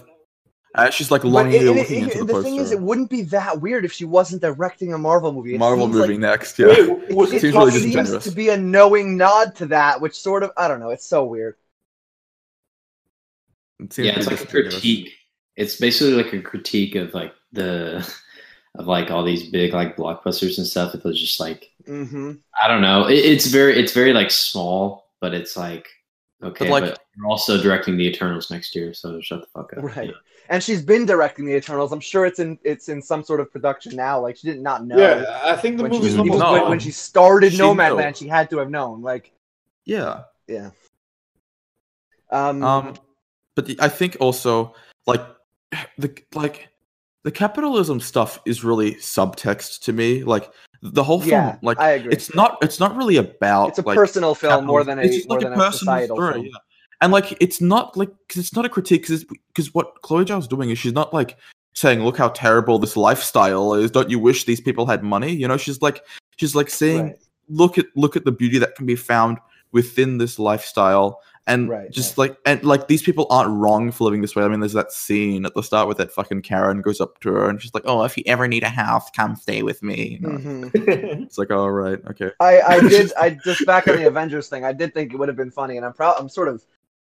uh, 0.75 0.89
she's 0.89 1.09
like 1.09 1.21
But 1.21 1.29
longingly 1.29 1.67
it- 1.67 1.71
it- 1.71 1.75
looking 1.79 1.97
it- 2.01 2.03
into 2.03 2.17
the, 2.19 2.25
the 2.25 2.33
poster. 2.33 2.43
thing 2.49 2.55
is, 2.57 2.71
it 2.71 2.79
wouldn't 2.81 3.09
be 3.09 3.21
that 3.23 3.61
weird 3.61 3.85
if 3.85 3.93
she 3.93 4.05
wasn't 4.05 4.41
directing 4.41 4.93
a 4.93 4.97
Marvel 4.97 5.31
movie. 5.31 5.55
It 5.55 5.59
Marvel 5.59 5.87
movie 5.87 6.13
like 6.13 6.19
next, 6.19 6.59
yeah. 6.59 6.67
Wait, 6.67 7.09
was 7.15 7.31
it 7.31 7.37
it 7.37 7.41
Seems 7.41 7.53
really 7.55 7.71
seems 7.71 7.83
disingenuous. 7.85 8.23
to 8.25 8.31
be 8.31 8.49
a 8.49 8.57
knowing 8.57 9.15
nod 9.17 9.55
to 9.55 9.67
that, 9.67 10.01
which 10.01 10.15
sort 10.19 10.43
of 10.43 10.51
I 10.57 10.67
don't 10.67 10.79
know. 10.79 10.89
It's 10.89 11.05
so 11.07 11.23
weird. 11.25 11.55
It 13.79 13.97
yeah, 13.97 14.13
it's 14.17 14.27
like 14.27 14.41
a 14.41 14.45
critique. 14.47 15.11
It's 15.55 15.75
basically 15.77 16.13
like 16.23 16.33
a 16.33 16.41
critique 16.41 16.95
of 16.95 17.13
like 17.13 17.33
the 17.51 18.07
of 18.75 18.87
like 18.87 19.11
all 19.11 19.23
these 19.23 19.49
big 19.49 19.73
like 19.73 19.95
blockbusters 19.95 20.57
and 20.57 20.65
stuff. 20.67 20.95
It 20.95 21.03
was 21.03 21.19
just 21.19 21.39
like 21.39 21.69
hmm 21.85 22.33
I 22.61 22.67
don't 22.67 22.81
know. 22.81 23.07
It, 23.07 23.15
it's 23.19 23.47
very 23.47 23.77
it's 23.79 23.93
very 23.93 24.13
like 24.13 24.31
small, 24.31 25.11
but 25.21 25.33
it's 25.33 25.55
like 25.57 25.87
okay, 26.41 26.69
like- 26.69 26.83
but 26.83 26.99
you're 27.15 27.27
also 27.27 27.61
directing 27.61 27.97
the 27.97 28.07
Eternals 28.07 28.49
next 28.49 28.75
year, 28.75 28.93
so 28.93 29.21
shut 29.21 29.41
the 29.41 29.47
fuck 29.47 29.71
up. 29.77 29.83
Right. 29.83 30.07
Yeah. 30.09 30.13
And 30.49 30.61
she's 30.61 30.81
been 30.81 31.05
directing 31.05 31.45
the 31.45 31.55
Eternals. 31.55 31.93
I'm 31.93 31.99
sure 32.01 32.25
it's 32.25 32.39
in 32.39 32.57
it's 32.63 32.89
in 32.89 33.01
some 33.01 33.23
sort 33.23 33.39
of 33.39 33.51
production 33.51 33.95
now. 33.95 34.19
Like 34.19 34.35
she 34.37 34.47
did 34.47 34.59
not 34.61 34.85
know. 34.85 34.97
Yeah, 34.97 35.39
I 35.43 35.55
think 35.55 35.77
the 35.77 35.83
when 35.83 35.91
movie's 35.91 36.15
was- 36.17 36.25
even 36.25 36.31
almost 36.31 36.39
No. 36.43 36.53
when, 36.53 36.69
when 36.71 36.79
she 36.79 36.91
started 36.91 37.53
She 37.53 37.59
Nomadland, 37.59 38.17
she 38.17 38.27
had 38.27 38.49
to 38.49 38.57
have 38.57 38.69
known. 38.69 39.01
Like, 39.01 39.31
Yeah. 39.85 40.23
yeah. 40.47 40.71
Um, 42.31 42.63
Um, 42.63 42.93
but 43.55 43.67
the, 43.67 43.77
I 43.79 43.87
think 43.89 44.17
also 44.19 44.73
like 45.05 45.21
the 45.97 46.11
like 46.33 46.69
the 47.23 47.31
capitalism 47.31 47.99
stuff 47.99 48.39
is 48.45 48.63
really 48.63 48.95
subtext 48.95 49.81
to 49.81 49.93
me. 49.93 50.23
Like 50.23 50.51
the 50.81 51.03
whole 51.03 51.19
film, 51.19 51.31
yeah, 51.31 51.57
like 51.61 51.79
I 51.79 51.91
agree. 51.91 52.11
it's 52.11 52.33
not 52.35 52.57
it's 52.61 52.79
not 52.79 52.95
really 52.95 53.17
about 53.17 53.69
It's 53.69 53.79
a 53.79 53.81
like, 53.81 53.95
personal 53.95 54.35
film 54.35 54.65
more 54.65 54.83
than 54.83 54.99
a. 54.99 55.03
It's 55.03 55.15
just 55.15 55.29
more 55.29 55.39
like 55.39 55.49
than 55.49 55.59
a 55.59 55.71
societal 55.71 56.17
story, 56.17 56.33
film. 56.33 56.45
yeah. 56.47 56.51
And 57.01 57.11
like 57.11 57.35
it's 57.41 57.61
not 57.61 57.95
like 57.97 58.09
because 58.27 58.41
it's 58.41 58.55
not 58.55 58.65
a 58.65 58.69
critique 58.69 59.01
because 59.03 59.23
because 59.23 59.73
what 59.73 60.01
Chloe 60.01 60.25
Zhao's 60.25 60.47
doing 60.47 60.69
is 60.69 60.77
she's 60.77 60.93
not 60.93 61.13
like 61.13 61.37
saying 61.73 62.03
look 62.03 62.17
how 62.17 62.29
terrible 62.29 62.79
this 62.79 62.95
lifestyle 62.97 63.73
is. 63.73 63.91
Don't 63.91 64.09
you 64.09 64.19
wish 64.19 64.43
these 64.45 64.61
people 64.61 64.85
had 64.85 65.03
money? 65.03 65.31
You 65.33 65.47
know, 65.47 65.57
she's 65.57 65.81
like 65.81 66.01
she's 66.37 66.55
like 66.55 66.69
saying 66.69 67.03
Right. 67.03 67.15
look 67.49 67.77
at 67.77 67.85
look 67.95 68.15
at 68.15 68.25
the 68.25 68.31
beauty 68.31 68.57
that 68.59 68.75
can 68.75 68.85
be 68.85 68.95
found 68.95 69.37
within 69.71 70.17
this 70.17 70.37
lifestyle 70.39 71.19
and 71.45 71.67
Right, 71.67 71.91
just 71.91 72.17
like 72.17 72.37
and 72.45 72.63
like 72.63 72.87
these 72.87 73.01
people 73.01 73.27
aren't 73.29 73.49
wrong 73.57 73.91
for 73.91 74.05
living 74.05 74.21
this 74.21 74.33
way 74.33 74.43
i 74.43 74.47
mean 74.47 74.61
there's 74.61 74.71
that 74.73 74.93
scene 74.93 75.45
at 75.45 75.53
the 75.55 75.61
start 75.61 75.87
where 75.87 75.95
that 75.95 76.11
fucking 76.13 76.41
karen 76.41 76.81
goes 76.81 77.01
up 77.01 77.19
to 77.19 77.33
her 77.33 77.49
and 77.49 77.61
she's 77.61 77.73
like 77.73 77.83
oh 77.85 78.03
if 78.05 78.15
you 78.17 78.23
ever 78.27 78.47
need 78.47 78.63
a 78.63 78.69
house 78.69 79.09
come 79.11 79.35
stay 79.35 79.61
with 79.61 79.83
me 79.83 80.07
you 80.11 80.19
know? 80.21 80.37
Mhm. 80.37 80.71
it's 81.23 81.37
like 81.37 81.51
all 81.51 81.69
right 81.69 81.99
okay 82.09 82.31
I, 82.39 82.61
I 82.61 82.79
did 82.87 83.11
I 83.19 83.31
just 83.43 83.65
back 83.65 83.87
on 83.89 83.97
the 83.97 84.07
Avengers 84.07 84.47
thing. 84.47 84.63
I 84.63 84.71
did 84.71 84.93
think 84.93 85.13
it 85.13 85.17
would 85.17 85.27
have 85.27 85.35
been 85.37 85.51
funny, 85.51 85.75
and 85.77 85.85
I'm 85.85 85.91
proud. 85.93 86.15
I'm 86.17 86.29
sort 86.29 86.47
of 86.47 86.63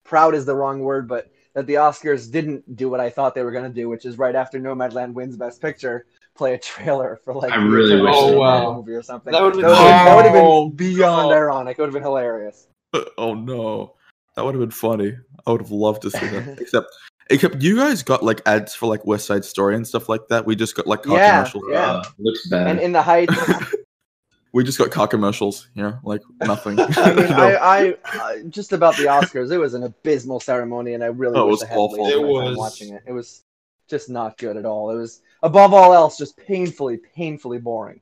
proud 0.06 0.34
is 0.34 0.46
the 0.46 0.56
wrong 0.56 0.80
word, 0.80 1.08
but 1.10 1.30
that 1.54 1.68
the 1.68 1.74
Oscars 1.76 2.32
didn't 2.32 2.78
do 2.78 2.90
what 2.90 3.00
I 3.02 3.10
thought 3.10 3.36
they 3.36 3.44
were 3.44 3.52
going 3.52 3.66
to 3.66 3.70
do, 3.82 3.90
which 3.90 4.06
is 4.06 4.18
right 4.18 4.34
after 4.36 4.60
Nomadland 4.60 5.14
wins 5.14 5.36
Best 5.36 5.62
Picture, 5.62 6.06
play 6.36 6.54
a 6.54 6.58
trailer 6.58 7.20
for 7.26 7.34
like 7.34 7.52
I 7.52 7.58
the 7.58 7.66
really 7.70 7.96
Eternals 7.96 8.24
wish 8.24 8.32
they 8.32 8.38
Marvel 8.40 8.72
did. 8.72 8.78
movie 8.78 8.94
or 8.94 9.04
something. 9.04 9.34
That 9.34 9.42
would've 9.44 9.60
been 9.60 9.70
that 9.70 10.16
would've 10.16 10.32
that 10.34 10.42
Oh, 10.42 10.70
been 10.70 10.76
beyond 10.78 11.30
God. 11.30 11.36
ironic. 11.36 11.78
It 11.78 11.82
would 11.82 11.88
have 11.88 11.94
been 11.94 12.04
hilarious. 12.04 12.68
oh 13.18 13.34
no 13.34 13.96
that 14.36 14.46
would 14.46 14.54
have 14.56 14.62
been 14.62 14.72
funny 14.72 15.16
i 15.46 15.52
would 15.52 15.62
have 15.62 15.72
loved 15.72 16.02
to 16.04 16.12
see 16.12 16.26
that 16.28 16.58
except 16.62 16.88
except 17.30 17.62
you 17.62 17.76
guys 17.78 18.04
got 18.04 18.24
like 18.24 18.42
ads 18.46 18.74
for 18.76 18.88
like 18.88 19.06
west 19.06 19.26
side 19.26 19.44
story 19.46 19.76
and 19.76 19.88
stuff 19.88 20.10
like 20.10 20.22
that 20.30 20.46
we 20.46 20.56
just 20.56 20.76
got 20.76 20.88
like 20.88 21.04
car 21.04 21.18
Yeah, 21.18 21.38
commercials 21.38 21.64
yeah. 21.70 21.92
Uh, 21.92 22.04
looks 22.20 22.48
bad. 22.50 22.68
And 22.68 22.80
in 22.80 22.92
the 22.92 23.02
Heights, 23.02 23.34
we 24.54 24.64
just 24.66 24.78
got 24.78 24.92
car 24.92 25.08
commercials 25.08 25.70
yeah 25.74 25.94
like 26.04 26.22
nothing 26.44 26.78
I 26.80 27.14
mean, 27.14 27.30
No. 27.30 27.38
I, 27.38 27.96
I 28.06 28.20
uh, 28.20 28.44
just 28.50 28.74
about 28.74 28.98
the 28.98 29.04
Oscars. 29.04 29.52
It 29.52 29.58
was 29.58 29.74
an 29.74 29.84
abysmal 29.84 30.40
ceremony, 30.42 30.94
and 30.94 31.04
I 31.04 31.08
really 31.08 31.38
Oh, 31.38 31.48
it 31.48 31.52
was 31.52 31.64
I 31.64 31.74
awful. 31.76 32.06
It 32.08 32.22
was- 32.22 32.58
watching 32.58 32.94
it. 32.94 33.04
It 33.08 33.14
was 33.14 33.44
just 33.90 34.10
not 34.10 34.38
good 34.38 34.58
at 34.58 34.66
all. 34.66 34.90
It 34.92 34.98
was 34.98 35.22
above 35.44 35.74
all 35.74 35.94
else 35.94 36.18
just 36.18 36.36
painfully, 36.38 36.98
painfully 37.16 37.60
boring. 37.60 38.02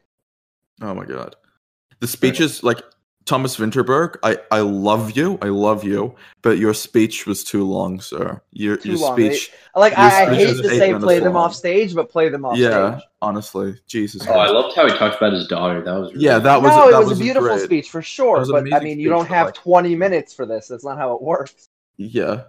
Oh 0.82 0.94
my 0.96 1.06
god. 1.06 1.36
The 2.00 2.08
speeches 2.08 2.64
like 2.64 2.82
Thomas 3.30 3.56
Vinterberg, 3.58 4.16
I 4.24 4.38
I 4.52 4.60
love 4.62 5.16
you, 5.16 5.38
I 5.42 5.46
love 5.50 5.84
you, 5.84 6.16
but 6.42 6.58
your 6.58 6.74
speech 6.74 7.26
was 7.28 7.44
too 7.44 7.64
long, 7.64 8.02
sir. 8.02 8.42
Your 8.52 8.76
Too 8.76 8.90
your 8.90 8.98
long. 8.98 9.14
speech, 9.16 9.52
Like 9.76 9.92
Your 9.94 10.02
I, 10.02 10.26
I 10.26 10.36
hate 10.36 10.58
to 10.58 10.64
say 10.68 10.88
minutes 10.88 11.04
play 11.06 11.20
them 11.20 11.34
long. 11.36 11.46
off 11.46 11.56
stage, 11.56 11.94
but 11.94 12.10
play 12.10 12.30
them 12.30 12.44
off 12.44 12.58
yeah, 12.58 12.98
stage. 12.98 13.08
honestly, 13.22 13.76
Jesus. 13.88 14.26
oh, 14.28 14.34
I 14.34 14.50
loved 14.50 14.76
how 14.76 14.86
he 14.90 14.98
talked 14.98 15.18
about 15.18 15.34
his 15.34 15.48
daughter. 15.48 15.82
That 15.82 15.94
was 16.00 16.12
really 16.12 16.26
Yeah, 16.26 16.40
that 16.40 16.62
was 16.62 16.72
no, 16.72 16.92
that 16.92 17.02
it 17.02 17.06
was, 17.08 17.20
a 17.20 17.24
beautiful 17.24 17.50
great. 17.50 17.62
speech 17.62 17.90
for 17.92 18.02
sure. 18.02 18.36
That 18.38 18.52
was 18.52 18.64
an 18.64 18.70
But 18.70 18.82
I 18.82 18.84
mean, 18.84 19.00
you 19.00 19.10
don't 19.10 19.28
have 19.28 19.46
like- 19.48 19.54
20 19.56 19.96
minutes 19.96 20.34
for 20.34 20.46
this. 20.48 20.68
That's 20.68 20.84
not 20.84 20.98
how 20.98 21.14
it 21.14 21.22
works. 21.22 21.70
Yeah, 21.98 22.44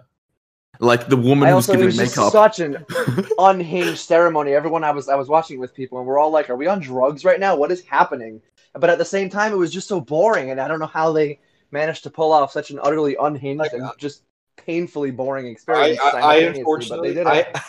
Like 0.79 1.09
the 1.09 1.17
woman 1.17 1.47
I 1.47 1.51
who's 1.51 1.69
also 1.69 1.73
it 1.73 1.75
giving 1.75 1.85
was 1.87 1.97
just 1.97 2.17
makeup. 2.17 2.31
such 2.31 2.59
an 2.59 2.83
unhinged 3.37 3.99
ceremony. 3.99 4.53
Everyone 4.53 4.83
I 4.83 4.91
was 4.91 5.09
I 5.09 5.15
was 5.15 5.27
watching 5.29 5.59
with 5.59 5.75
people, 5.75 5.99
and 5.99 6.07
we're 6.07 6.17
all 6.17 6.31
like, 6.31 6.49
"Are 6.49 6.55
we 6.55 6.65
on 6.67 6.79
drugs 6.79 7.23
right 7.23 7.39
now? 7.39 7.55
What 7.55 7.71
is 7.71 7.81
happening?" 7.81 8.41
But 8.73 8.89
at 8.89 8.97
the 8.97 9.05
same 9.05 9.29
time, 9.29 9.51
it 9.51 9.57
was 9.57 9.71
just 9.71 9.87
so 9.87 9.99
boring, 9.99 10.51
and 10.51 10.59
I 10.59 10.67
don't 10.67 10.79
know 10.79 10.85
how 10.85 11.11
they 11.11 11.39
managed 11.71 12.03
to 12.03 12.09
pull 12.09 12.31
off 12.31 12.51
such 12.51 12.71
an 12.71 12.79
utterly 12.81 13.15
unhinged 13.19 13.59
Like, 13.59 13.73
and 13.73 13.89
just 13.97 14.23
painfully 14.57 15.11
boring 15.11 15.47
I, 15.47 15.49
experience. 15.49 15.99
I, 16.01 16.07
I 16.07 16.11
simultaneously, 16.11 16.85
but 16.89 17.01
they 17.03 17.13
unfortunately, 17.13 17.13
did 17.13 17.27
it. 17.27 17.27
I, 17.27 17.61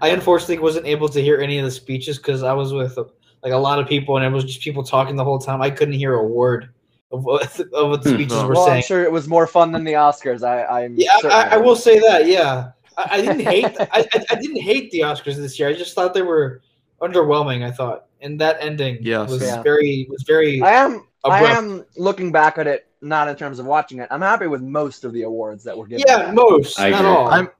I 0.00 0.08
unfortunately 0.08 0.58
wasn't 0.58 0.86
able 0.86 1.08
to 1.08 1.22
hear 1.22 1.40
any 1.40 1.58
of 1.58 1.64
the 1.64 1.70
speeches 1.70 2.18
because 2.18 2.42
I 2.42 2.52
was 2.52 2.72
with 2.72 2.98
like 3.42 3.52
a 3.52 3.56
lot 3.56 3.78
of 3.78 3.88
people 3.88 4.16
and 4.16 4.26
it 4.26 4.30
was 4.30 4.44
just 4.44 4.60
people 4.60 4.82
talking 4.82 5.16
the 5.16 5.24
whole 5.24 5.38
time. 5.38 5.62
I 5.62 5.70
couldn't 5.70 5.94
hear 5.94 6.14
a 6.14 6.26
word 6.26 6.70
of 7.12 7.24
what, 7.24 7.58
of 7.60 7.88
what 7.90 8.02
the 8.02 8.10
Hmm. 8.10 8.14
speeches 8.16 8.42
were 8.44 8.54
well, 8.54 8.64
I'm 8.64 8.72
saying. 8.72 8.82
sure 8.82 9.02
it 9.04 9.12
was 9.12 9.28
more 9.28 9.46
fun 9.46 9.72
than 9.72 9.84
the 9.84 9.94
Oscars. 9.94 10.42
I, 10.46 10.84
I'm 10.84 10.96
Yeah, 10.96 11.12
I, 11.24 11.50
I 11.52 11.56
will 11.56 11.76
say 11.76 11.98
that. 11.98 12.26
Yeah, 12.26 12.72
I, 12.96 13.08
I 13.12 13.20
didn't 13.20 13.40
hate. 13.40 13.64
I, 13.80 14.06
I, 14.12 14.24
I 14.30 14.34
didn't 14.34 14.60
hate 14.60 14.90
the 14.90 15.00
Oscars 15.00 15.36
this 15.36 15.58
year. 15.58 15.68
I 15.68 15.72
just 15.72 15.94
thought 15.94 16.14
they 16.14 16.22
were 16.22 16.62
underwhelming. 17.00 17.64
I 17.64 17.70
thought, 17.70 18.06
and 18.20 18.40
that 18.40 18.58
ending 18.60 18.98
Yes. 19.00 19.30
was 19.30 19.42
Yeah. 19.42 19.62
very 19.62 20.06
was 20.10 20.22
very. 20.22 20.60
I 20.62 20.72
am. 20.72 21.06
I 21.24 21.42
am 21.44 21.84
looking 21.96 22.32
back 22.32 22.56
at 22.58 22.66
it, 22.66 22.86
not 23.02 23.28
in 23.28 23.36
terms 23.36 23.58
of 23.58 23.66
watching 23.66 23.98
it. 23.98 24.08
I'm 24.10 24.22
happy 24.22 24.46
with 24.46 24.62
most 24.62 25.04
of 25.04 25.12
the 25.12 25.22
awards 25.22 25.64
that 25.64 25.76
were 25.76 25.86
given. 25.86 26.04
yeah, 26.08 26.30
most 26.32 26.78
I 26.80 26.90
not 26.90 27.00
agree. 27.00 27.10
all. 27.10 27.28
I'm- 27.28 27.50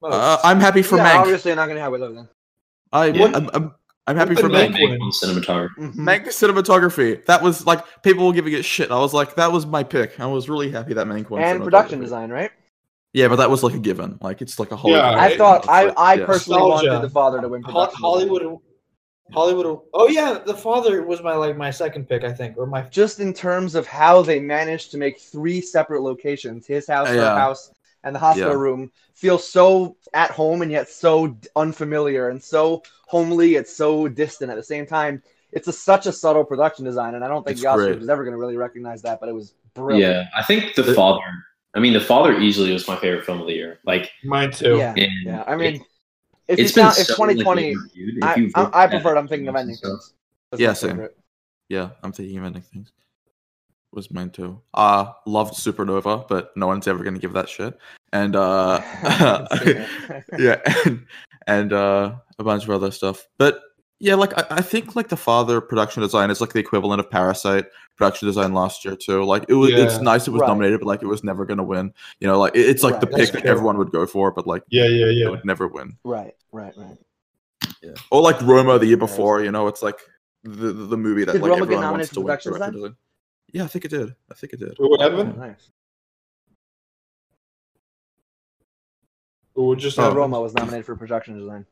Most. 0.00 0.14
Uh, 0.14 0.38
I'm 0.44 0.60
happy 0.60 0.82
for 0.82 0.96
yeah, 0.96 1.12
Mank. 1.14 1.20
obviously, 1.20 1.54
not 1.54 1.66
gonna 1.68 1.80
have 1.80 1.90
with 1.92 2.02
everything. 2.02 2.28
I, 2.92 3.06
Yeah. 3.06 3.32
I'm, 3.34 3.50
I'm, 3.52 3.74
I'm 4.06 4.16
happy 4.16 4.34
for 4.36 4.48
did 4.48 4.72
Mank. 4.72 4.76
Mank 4.76 4.98
Mank 4.98 5.00
on 5.02 5.10
cinematography. 5.10 5.76
Mhm. 5.76 5.94
Mank 5.96 6.26
cinematography. 6.28 7.24
That 7.26 7.42
was 7.42 7.66
like 7.66 7.84
people 8.02 8.26
were 8.26 8.32
giving 8.32 8.52
it 8.52 8.64
shit. 8.64 8.90
I 8.92 8.98
was 8.98 9.12
like, 9.12 9.34
that 9.34 9.50
was 9.52 9.66
my 9.66 9.82
pick. 9.82 10.18
I 10.20 10.26
was 10.26 10.48
really 10.48 10.70
happy 10.70 10.94
that 10.94 11.06
Mank 11.06 11.30
won. 11.30 11.42
and 11.42 11.62
production 11.64 12.00
design, 12.00 12.30
right? 12.30 12.50
Yeah, 13.12 13.26
but 13.28 13.36
that 13.36 13.50
was 13.50 13.62
like 13.64 13.74
a 13.74 13.78
given. 13.78 14.18
Like 14.22 14.40
it's 14.40 14.58
like 14.60 14.70
a 14.70 14.76
whole. 14.76 14.92
Yeah, 14.92 15.10
I 15.18 15.36
thought 15.36 15.68
I, 15.68 15.88
I 15.90 16.14
Yeah. 16.14 16.26
personally 16.26 16.60
Nostalgia. 16.60 16.88
wanted 16.92 17.02
the 17.08 17.10
father 17.12 17.40
to 17.40 17.48
win 17.48 17.62
production. 17.62 18.00
Hollywood. 18.00 18.58
Hollywood. 19.32 19.80
Oh 19.94 20.08
yeah, 20.08 20.38
the 20.44 20.54
father 20.54 21.02
was 21.02 21.22
my 21.22 21.34
like 21.34 21.56
my 21.56 21.70
second 21.70 22.08
pick, 22.08 22.24
I 22.24 22.32
think, 22.32 22.56
or 22.56 22.66
my 22.66 22.82
just 22.82 23.20
in 23.20 23.32
terms 23.34 23.74
of 23.74 23.86
how 23.86 24.22
they 24.22 24.40
managed 24.40 24.90
to 24.92 24.98
make 24.98 25.20
three 25.20 25.60
separate 25.60 26.02
locations 26.02 26.66
his 26.66 26.86
house, 26.88 27.08
her 27.08 27.34
house, 27.36 27.70
and 28.04 28.14
the 28.14 28.18
hospital 28.18 28.52
Yeah. 28.52 28.58
room 28.58 28.92
feel 29.14 29.38
so 29.38 29.96
at 30.14 30.30
home 30.30 30.62
and 30.62 30.70
yet 30.70 30.88
so 30.88 31.36
unfamiliar 31.56 32.28
and 32.30 32.42
so 32.42 32.82
homely 33.06 33.56
it's 33.56 33.74
so 33.76 34.06
distant 34.08 34.50
at 34.50 34.54
the 34.56 34.62
same 34.62 34.86
time 34.86 35.20
it's 35.50 35.66
a, 35.66 35.72
such 35.72 36.06
a 36.06 36.12
subtle 36.12 36.44
production 36.44 36.84
design 36.84 37.14
and 37.16 37.24
i 37.24 37.28
don't 37.28 37.42
think 37.44 37.54
It's 37.54 37.62
the 37.62 37.68
oscars 37.68 37.86
great. 37.88 37.98
was 37.98 38.08
ever 38.08 38.22
going 38.22 38.32
to 38.34 38.38
really 38.38 38.56
recognize 38.56 39.02
that 39.02 39.18
but 39.18 39.28
it 39.28 39.34
was 39.34 39.54
brilliant 39.74 40.00
Yeah, 40.14 40.24
I 40.36 40.42
think 40.44 40.74
the 40.76 40.82
The- 40.82 40.94
father. 40.94 41.20
I 41.74 41.80
mean, 41.80 41.92
the 41.92 42.00
father 42.00 42.38
easily 42.40 42.72
was 42.72 42.86
my 42.88 42.96
favorite 42.96 43.24
film 43.26 43.40
of 43.40 43.46
the 43.46 43.52
year. 43.54 43.78
Like, 43.84 44.10
mine 44.24 44.50
too. 44.52 44.76
yeah 44.78 44.94
and 44.96 45.12
yeah 45.26 45.44
i 45.46 45.54
mean 45.56 45.74
it- 45.76 45.82
if 46.48 46.58
you 46.58 46.64
it's 46.64 46.72
been 46.74 46.84
count, 46.86 46.98
if 46.98 47.06
2020 47.08 47.74
like, 47.74 47.84
reviewed. 47.94 48.16
If 48.24 48.56
I, 48.56 48.62
I, 48.64 48.84
I 48.84 48.86
prefer 48.86 49.14
it 49.14 49.18
i'm 49.18 49.28
thinking 49.28 49.48
of 49.48 49.54
and 49.54 49.60
ending 49.62 49.76
stuff- 49.76 49.90
things 49.90 50.12
That's 50.50 50.60
Yeah, 50.60 50.72
same. 50.72 50.90
favorite. 50.90 51.16
Yeah, 51.68 51.90
I'm 52.02 52.12
thinking 52.12 52.38
of 52.38 52.44
ending 52.44 52.62
things. 52.62 52.90
Was 53.92 54.10
mine 54.10 54.30
too. 54.30 54.60
Uh 54.74 55.12
loved 55.26 55.54
Supernova, 55.54 56.26
but 56.28 56.50
no 56.56 56.66
one's 56.66 56.86
ever 56.88 57.02
gonna 57.04 57.18
give 57.18 57.32
that 57.34 57.48
shit. 57.48 57.78
And 58.12 58.36
uh 58.36 58.80
yeah, 60.38 60.60
and, 60.84 61.06
and 61.46 61.72
uh 61.72 62.14
a 62.38 62.44
bunch 62.44 62.64
of 62.64 62.70
other 62.70 62.90
stuff. 62.90 63.26
But 63.38 63.60
yeah, 64.00 64.14
like 64.14 64.36
I, 64.38 64.58
I 64.58 64.62
think 64.62 64.94
like 64.96 65.08
the 65.08 65.16
father 65.16 65.60
production 65.60 66.02
design 66.02 66.30
is 66.30 66.40
like 66.40 66.52
the 66.52 66.60
equivalent 66.60 67.00
of 67.00 67.10
Parasite 67.10 67.66
production 67.96 68.28
design 68.28 68.54
last 68.54 68.84
year 68.84 68.94
too. 68.96 69.24
Like 69.24 69.44
it 69.48 69.54
was 69.54 69.70
it's 69.72 70.00
nice 70.00 70.28
it 70.28 70.30
was 70.30 70.40
Right. 70.40 70.48
nominated, 70.48 70.80
but 70.80 70.86
like 70.86 71.02
it 71.02 71.06
was 71.06 71.24
never 71.24 71.44
gonna 71.44 71.64
win. 71.64 71.92
You 72.20 72.28
know, 72.28 72.38
like 72.38 72.54
it- 72.54 72.68
it's 72.68 72.82
like 72.82 72.94
Right, 72.94 73.00
the 73.00 73.06
that's 73.06 73.30
pick 73.30 73.42
that 73.42 73.46
everyone 73.50 73.76
would 73.78 73.90
go 73.90 74.06
for, 74.06 74.30
but 74.30 74.46
like 74.46 74.62
Yeah, 74.68 74.84
yeah, 74.84 74.88
yeah, 74.88 75.04
it 75.06 75.12
yeah. 75.14 75.28
would 75.30 75.44
never 75.44 75.66
win. 75.66 75.98
right 76.04 76.34
right 76.52 76.74
right 76.76 76.96
Yeah. 77.82 77.94
Or 78.10 78.22
like 78.22 78.40
Roma 78.42 78.78
the 78.78 78.86
year 78.86 78.96
Yeah, 78.96 79.00
before, 79.00 79.42
you 79.42 79.50
know, 79.50 79.66
it's 79.66 79.82
like 79.82 79.98
the 80.44 80.72
the, 80.72 80.86
the 80.86 80.96
movie 80.96 81.24
that 81.24 81.32
Did 81.32 81.42
like 81.42 81.50
Roma 81.50 81.66
get 81.66 81.72
everyone 81.74 81.82
nominated 81.84 81.98
wants 81.98 82.08
for 82.08 82.14
to 82.14 82.20
win 82.20 82.26
production 82.26 82.52
production 82.52 82.72
design? 82.74 82.90
design. 82.92 82.96
Yeah, 83.52 83.64
I 83.64 83.66
think 83.66 83.84
it 83.84 83.88
did. 83.88 84.14
I 84.30 84.34
think 84.34 84.52
it 84.52 84.60
did. 84.60 84.74
What 84.78 85.00
Oh, 85.00 85.10
happened? 85.10 85.36
nice 85.38 85.70
What 89.54 89.78
just 89.78 89.98
Oh. 89.98 90.02
So 90.02 90.02
happened? 90.02 90.18
Roma 90.18 90.40
was 90.40 90.54
nominated 90.54 90.86
for 90.86 90.94
production 90.94 91.36
design. 91.38 91.66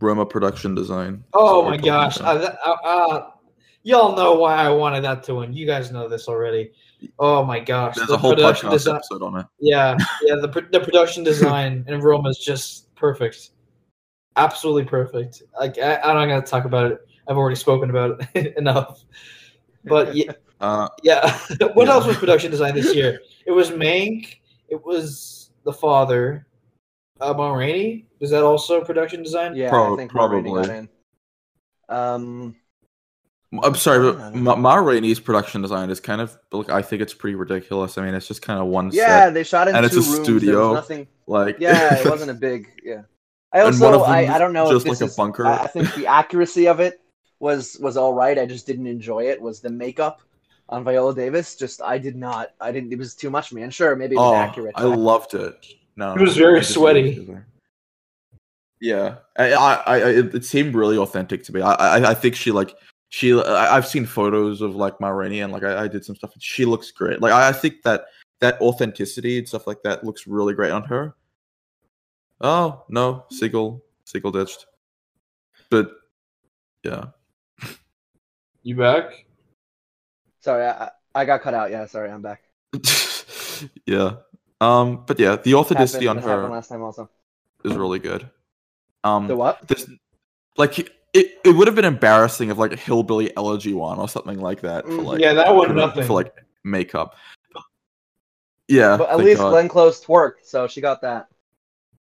Roma 0.00 0.26
production 0.26 0.74
design. 0.74 1.24
Oh 1.32 1.62
my 1.68 1.76
gosh! 1.76 2.20
Uh, 2.20 2.38
that- 2.38 2.58
uh, 2.64 3.30
y'all 3.82 4.16
know 4.16 4.34
why 4.34 4.56
I 4.56 4.68
wanted 4.70 5.02
that 5.04 5.22
to 5.24 5.36
win. 5.36 5.52
You 5.52 5.66
guys 5.66 5.92
know 5.92 6.08
this 6.08 6.28
already. 6.28 6.72
Oh 7.18 7.44
my 7.44 7.60
gosh! 7.60 7.94
There's 7.96 8.08
the 8.08 8.14
a 8.14 8.18
whole 8.18 8.34
production 8.34 8.70
design. 8.70 8.96
episode 8.96 9.22
on 9.22 9.38
it. 9.38 9.46
Yeah, 9.60 9.96
yeah. 10.22 10.36
The 10.36 10.66
the 10.72 10.80
production 10.80 11.22
design 11.32 11.84
in 11.88 12.00
Roma 12.00 12.30
is 12.30 12.38
just 12.38 12.94
perfect, 12.96 13.50
absolutely 14.36 14.84
perfect. 14.84 15.42
Like 15.58 15.78
I, 15.78 15.96
I'm 15.96 16.16
not 16.16 16.26
gonna 16.26 16.42
talk 16.42 16.64
about 16.64 16.90
it. 16.92 16.98
I've 17.28 17.36
already 17.36 17.56
spoken 17.56 17.90
about 17.90 18.20
it 18.34 18.56
enough. 18.58 19.04
But 19.84 20.14
yeah, 20.16 20.32
Uh, 20.60 20.88
yeah. 21.02 21.36
what 21.74 21.86
Yeah. 21.86 21.92
else 21.92 22.06
was 22.06 22.16
production 22.16 22.50
design 22.50 22.74
this 22.74 22.94
year? 22.94 23.20
It 23.46 23.50
was 23.52 23.70
Mank. 23.70 24.36
It 24.68 24.82
was 24.84 25.50
The 25.64 25.72
Father. 25.72 26.46
Uh, 27.20 27.32
Ma 27.32 27.52
Rainey. 27.52 28.06
Was 28.20 28.30
that 28.30 28.42
also 28.42 28.82
production 28.84 29.22
design? 29.22 29.54
Yeah, 29.54 29.70
Prob- 29.70 29.92
I 29.92 29.96
think 29.96 30.14
Ma 30.14 30.26
got 30.28 30.42
probably. 30.42 30.76
in. 30.76 30.88
Um, 31.88 32.56
I'm 33.62 33.74
sorry, 33.76 34.04
Yeah. 34.06 34.12
but 34.12 34.34
Ma, 34.36 34.56
Ma 34.56 34.74
Rainey's 34.76 35.20
production 35.20 35.62
design 35.62 35.90
is 35.90 36.00
kind 36.00 36.20
of 36.20 36.36
like 36.50 36.70
I 36.70 36.82
think 36.82 37.02
it's 37.02 37.14
pretty 37.14 37.36
ridiculous. 37.36 37.98
I 37.98 38.04
mean, 38.04 38.14
it's 38.14 38.26
just 38.26 38.42
kind 38.42 38.58
of 38.58 38.66
one 38.66 38.90
yeah, 38.92 39.26
set. 39.26 39.34
they 39.34 39.44
shot 39.44 39.68
in 39.68 39.76
and 39.76 39.86
it's 39.86 39.94
a 39.94 40.00
rooms. 40.00 40.24
Studio. 40.24 40.74
nothing. 40.74 41.06
Like 41.26 41.58
Yeah, 41.60 41.94
it 42.00 42.06
wasn't 42.10 42.30
a 42.32 42.34
big. 42.34 42.68
Yeah, 42.82 43.02
I 43.52 43.58
And 43.58 43.66
also 43.66 43.84
one 43.84 43.94
of 43.94 44.00
them 44.00 44.10
I, 44.10 44.34
I 44.34 44.38
don't 44.38 44.52
know 44.52 44.70
just 44.72 44.86
if 44.86 44.90
this 44.92 45.00
like 45.00 45.06
a 45.08 45.10
is, 45.10 45.16
bunker. 45.16 45.46
I, 45.46 45.56
I 45.58 45.66
think 45.68 45.94
the 45.94 46.06
accuracy 46.08 46.66
of 46.66 46.80
it 46.80 47.00
was 47.38 47.78
was 47.80 47.96
all 47.96 48.12
right. 48.12 48.38
I 48.38 48.46
just 48.46 48.66
didn't 48.66 48.88
enjoy 48.88 49.24
it. 49.28 49.40
Was 49.40 49.60
the 49.60 49.70
makeup 49.70 50.22
on 50.68 50.82
Viola 50.82 51.14
Davis? 51.14 51.54
Just 51.54 51.80
I 51.80 51.96
did 51.98 52.16
not. 52.16 52.50
I 52.60 52.72
didn't. 52.72 52.92
It 52.92 52.98
was 52.98 53.14
too 53.14 53.30
much 53.30 53.52
man. 53.52 53.70
sure, 53.70 53.94
maybe 53.94 54.16
it 54.16 54.18
was 54.18 54.32
oh, 54.32 54.34
accurate. 54.34 54.74
I 54.76 54.82
loved 54.84 55.34
it. 55.34 55.64
No, 55.96 56.14
It 56.14 56.20
was 56.20 56.36
very 56.36 56.62
sweaty. 56.64 57.26
Yeah, 58.80 59.16
I, 59.36 59.52
I, 59.52 59.74
I 59.86 59.96
it, 60.10 60.34
it 60.34 60.44
seemed 60.44 60.74
really 60.74 60.98
authentic 60.98 61.42
to 61.44 61.54
me. 61.54 61.60
I, 61.62 61.72
I, 61.72 62.10
I 62.10 62.14
think 62.14 62.34
she 62.34 62.50
like 62.50 62.76
she. 63.08 63.32
I, 63.32 63.76
I've 63.76 63.86
seen 63.86 64.04
photos 64.04 64.60
of 64.60 64.74
like 64.74 65.00
Ma 65.00 65.08
Rainey 65.08 65.40
and 65.40 65.52
like 65.52 65.62
I, 65.62 65.84
I 65.84 65.88
did 65.88 66.04
some 66.04 66.16
stuff. 66.16 66.34
and 66.34 66.42
She 66.42 66.64
looks 66.64 66.90
great. 66.90 67.20
Like 67.22 67.32
I, 67.32 67.48
I 67.48 67.52
think 67.52 67.82
that 67.84 68.06
that 68.40 68.60
authenticity 68.60 69.38
and 69.38 69.48
stuff 69.48 69.66
like 69.66 69.82
that 69.84 70.04
looks 70.04 70.26
really 70.26 70.54
great 70.54 70.72
on 70.72 70.82
her. 70.84 71.14
Oh 72.40 72.84
no, 72.88 73.24
Siegel, 73.30 73.82
Siegel 74.04 74.32
ditched. 74.32 74.66
But 75.70 75.92
yeah, 76.82 77.06
You 78.62 78.76
back? 78.76 79.24
Sorry, 80.40 80.66
I, 80.66 80.90
I 81.14 81.24
got 81.24 81.40
cut 81.40 81.54
out. 81.54 81.70
Yeah, 81.70 81.86
sorry, 81.86 82.10
I'm 82.10 82.20
back. 82.20 82.42
yeah. 83.86 84.16
Um, 84.60 85.04
but 85.06 85.18
yeah, 85.18 85.36
the 85.36 85.54
authenticity 85.54 86.06
Happened- 86.06 86.24
on 86.24 86.30
her 86.42 86.48
last 86.48 86.68
time 86.68 86.82
also. 86.82 87.10
is 87.64 87.74
really 87.76 87.98
good. 87.98 88.30
Um, 89.02 89.26
The 89.26 89.36
what? 89.36 89.66
this 89.68 89.88
like 90.56 90.78
it, 90.78 90.92
it 91.44 91.54
would 91.56 91.66
have 91.68 91.74
been 91.76 91.84
embarrassing 91.84 92.50
if 92.50 92.56
like 92.58 92.72
a 92.72 92.76
hillbilly 92.76 93.36
elegy 93.36 93.74
one 93.74 93.98
or 93.98 94.08
something 94.08 94.38
like 94.38 94.60
that 94.62 94.84
for 94.84 94.90
Mm, 94.90 95.04
like 95.04 95.20
yeah, 95.20 95.34
that 95.34 95.54
one 95.54 95.68
for, 95.68 95.74
nothing. 95.74 96.04
for 96.04 96.12
like 96.14 96.34
makeup. 96.64 97.16
Yeah, 98.68 98.96
But 98.96 99.10
at 99.10 99.18
least 99.18 99.40
God. 99.40 99.50
Glenn 99.50 99.68
Close 99.68 100.02
twerked, 100.02 100.44
so 100.44 100.66
she 100.66 100.80
got 100.80 101.02
that. 101.02 101.28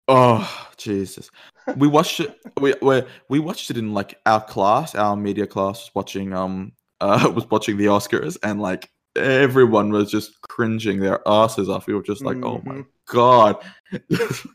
Oh 0.07 0.67
Jesus! 0.77 1.29
We 1.77 1.87
watched 1.87 2.19
it. 2.19 2.37
We 2.59 2.73
we 2.81 3.03
we 3.29 3.39
watched 3.39 3.69
it 3.71 3.77
in 3.77 3.93
like 3.93 4.19
our 4.25 4.41
class, 4.43 4.93
our 4.95 5.15
media 5.15 5.47
class, 5.47 5.79
was 5.83 5.91
watching 5.95 6.33
um 6.33 6.73
uh 7.01 7.31
was 7.33 7.49
watching 7.49 7.77
the 7.77 7.85
Oscars, 7.85 8.37
and 8.43 8.61
like 8.61 8.89
everyone 9.15 9.91
was 9.91 10.09
just 10.11 10.41
cringing 10.41 10.99
their 10.99 11.25
asses 11.27 11.69
off. 11.69 11.87
We 11.87 11.93
were 11.93 12.03
just 12.03 12.23
like, 12.23 12.37
oh 12.43 12.61
my 12.65 12.75
Mhm. 12.75 12.85
god. 13.07 13.57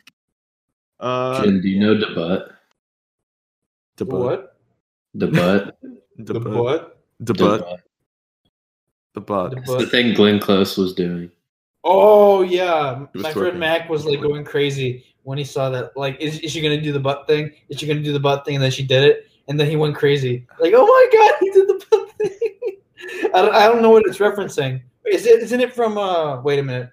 uh, 1.01 1.45
Jem, 1.45 1.61
do 1.61 1.69
you 1.69 1.81
know 1.81 1.99
the 1.99 2.15
butt? 2.15 2.53
the 3.97 4.05
butt, 4.05 4.21
What? 4.21 4.57
The 5.15 5.27
butt. 5.29 5.79
the 6.19 6.33
The 6.35 6.41
butt, 6.41 7.01
the 7.21 7.33
The 7.33 7.35
butt, 7.35 7.61
butt. 7.61 7.81
the 9.15 9.21
butt. 9.21 9.51
The 9.53 9.57
It's 9.59 9.75
the 9.85 9.87
thing 9.87 10.15
Glenn 10.15 10.39
Close 10.41 10.77
was 10.77 10.95
doing. 10.95 11.31
Oh 11.85 12.43
yeah, 12.43 13.07
He 13.13 13.19
was 13.19 13.23
my 13.23 13.33
friend. 13.33 13.59
Mac 13.61 13.89
was 13.89 14.05
like 14.05 14.21
going 14.21 14.45
crazy 14.45 15.05
when 15.23 15.39
he 15.39 15.45
saw 15.45 15.71
that. 15.71 15.97
Like, 15.97 16.21
is, 16.21 16.41
is 16.41 16.51
she 16.53 16.61
gonna 16.61 16.81
do 16.81 16.93
the 16.93 17.01
butt 17.01 17.27
thing? 17.27 17.53
Is 17.69 17.79
she 17.79 17.87
gonna 17.87 18.03
do 18.03 18.13
the 18.13 18.21
butt 18.21 18.45
thing? 18.45 18.57
And 18.57 18.65
then 18.65 18.71
she 18.73 18.85
did 18.85 19.05
it, 19.05 19.29
and 19.49 19.59
then 19.59 19.69
he 19.71 19.77
went 19.77 19.95
crazy. 19.97 20.47
Like, 20.59 20.73
oh 20.75 20.85
my 20.87 21.09
god, 21.17 21.35
he 21.41 21.51
did 21.53 21.69
the 21.69 21.75
butt 21.91 21.91
thing. 21.91 22.06
I 23.35 23.43
don't, 23.43 23.55
I 23.55 23.67
don't 23.67 23.83
know 23.83 23.91
what 23.91 24.05
it's 24.07 24.19
referencing. 24.19 24.83
Is 25.07 25.27
it? 25.27 25.43
Isn't 25.43 25.61
it 25.61 25.73
from? 25.73 25.99
Uh, 25.99 26.41
wait 26.43 26.59
a 26.59 26.63
minute. 26.63 26.91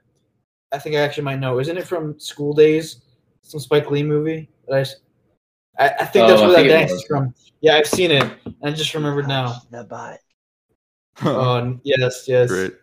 I 0.71 0.79
think 0.79 0.95
I 0.95 0.99
actually 0.99 1.23
might 1.23 1.39
know. 1.39 1.59
Isn't 1.59 1.77
it 1.77 1.87
from 1.87 2.19
School 2.19 2.53
Daze? 2.53 3.03
Some 3.41 3.59
Spike 3.59 3.89
Lee 3.91 4.03
movie. 4.03 4.49
That 4.67 4.75
I, 4.75 4.79
s- 4.81 4.95
I, 5.79 5.89
I 6.01 6.05
think 6.05 6.27
that's 6.27 6.41
Oh, 6.41 6.45
I 6.45 6.47
where 6.47 6.49
that 6.51 6.55
think 6.57 6.65
it 6.67 6.69
dance 6.69 6.91
is 6.91 7.05
from. 7.07 7.33
Yeah, 7.61 7.75
I've 7.75 7.87
seen 7.87 8.11
it. 8.11 8.31
I 8.63 8.71
just 8.71 8.93
remembered 8.93 9.27
now. 9.27 9.55
The 9.71 9.83
butt. 9.83 10.19
Oh 11.21 11.79
yes, 11.83 12.25
yes. 12.27 12.49
Great. 12.49 12.73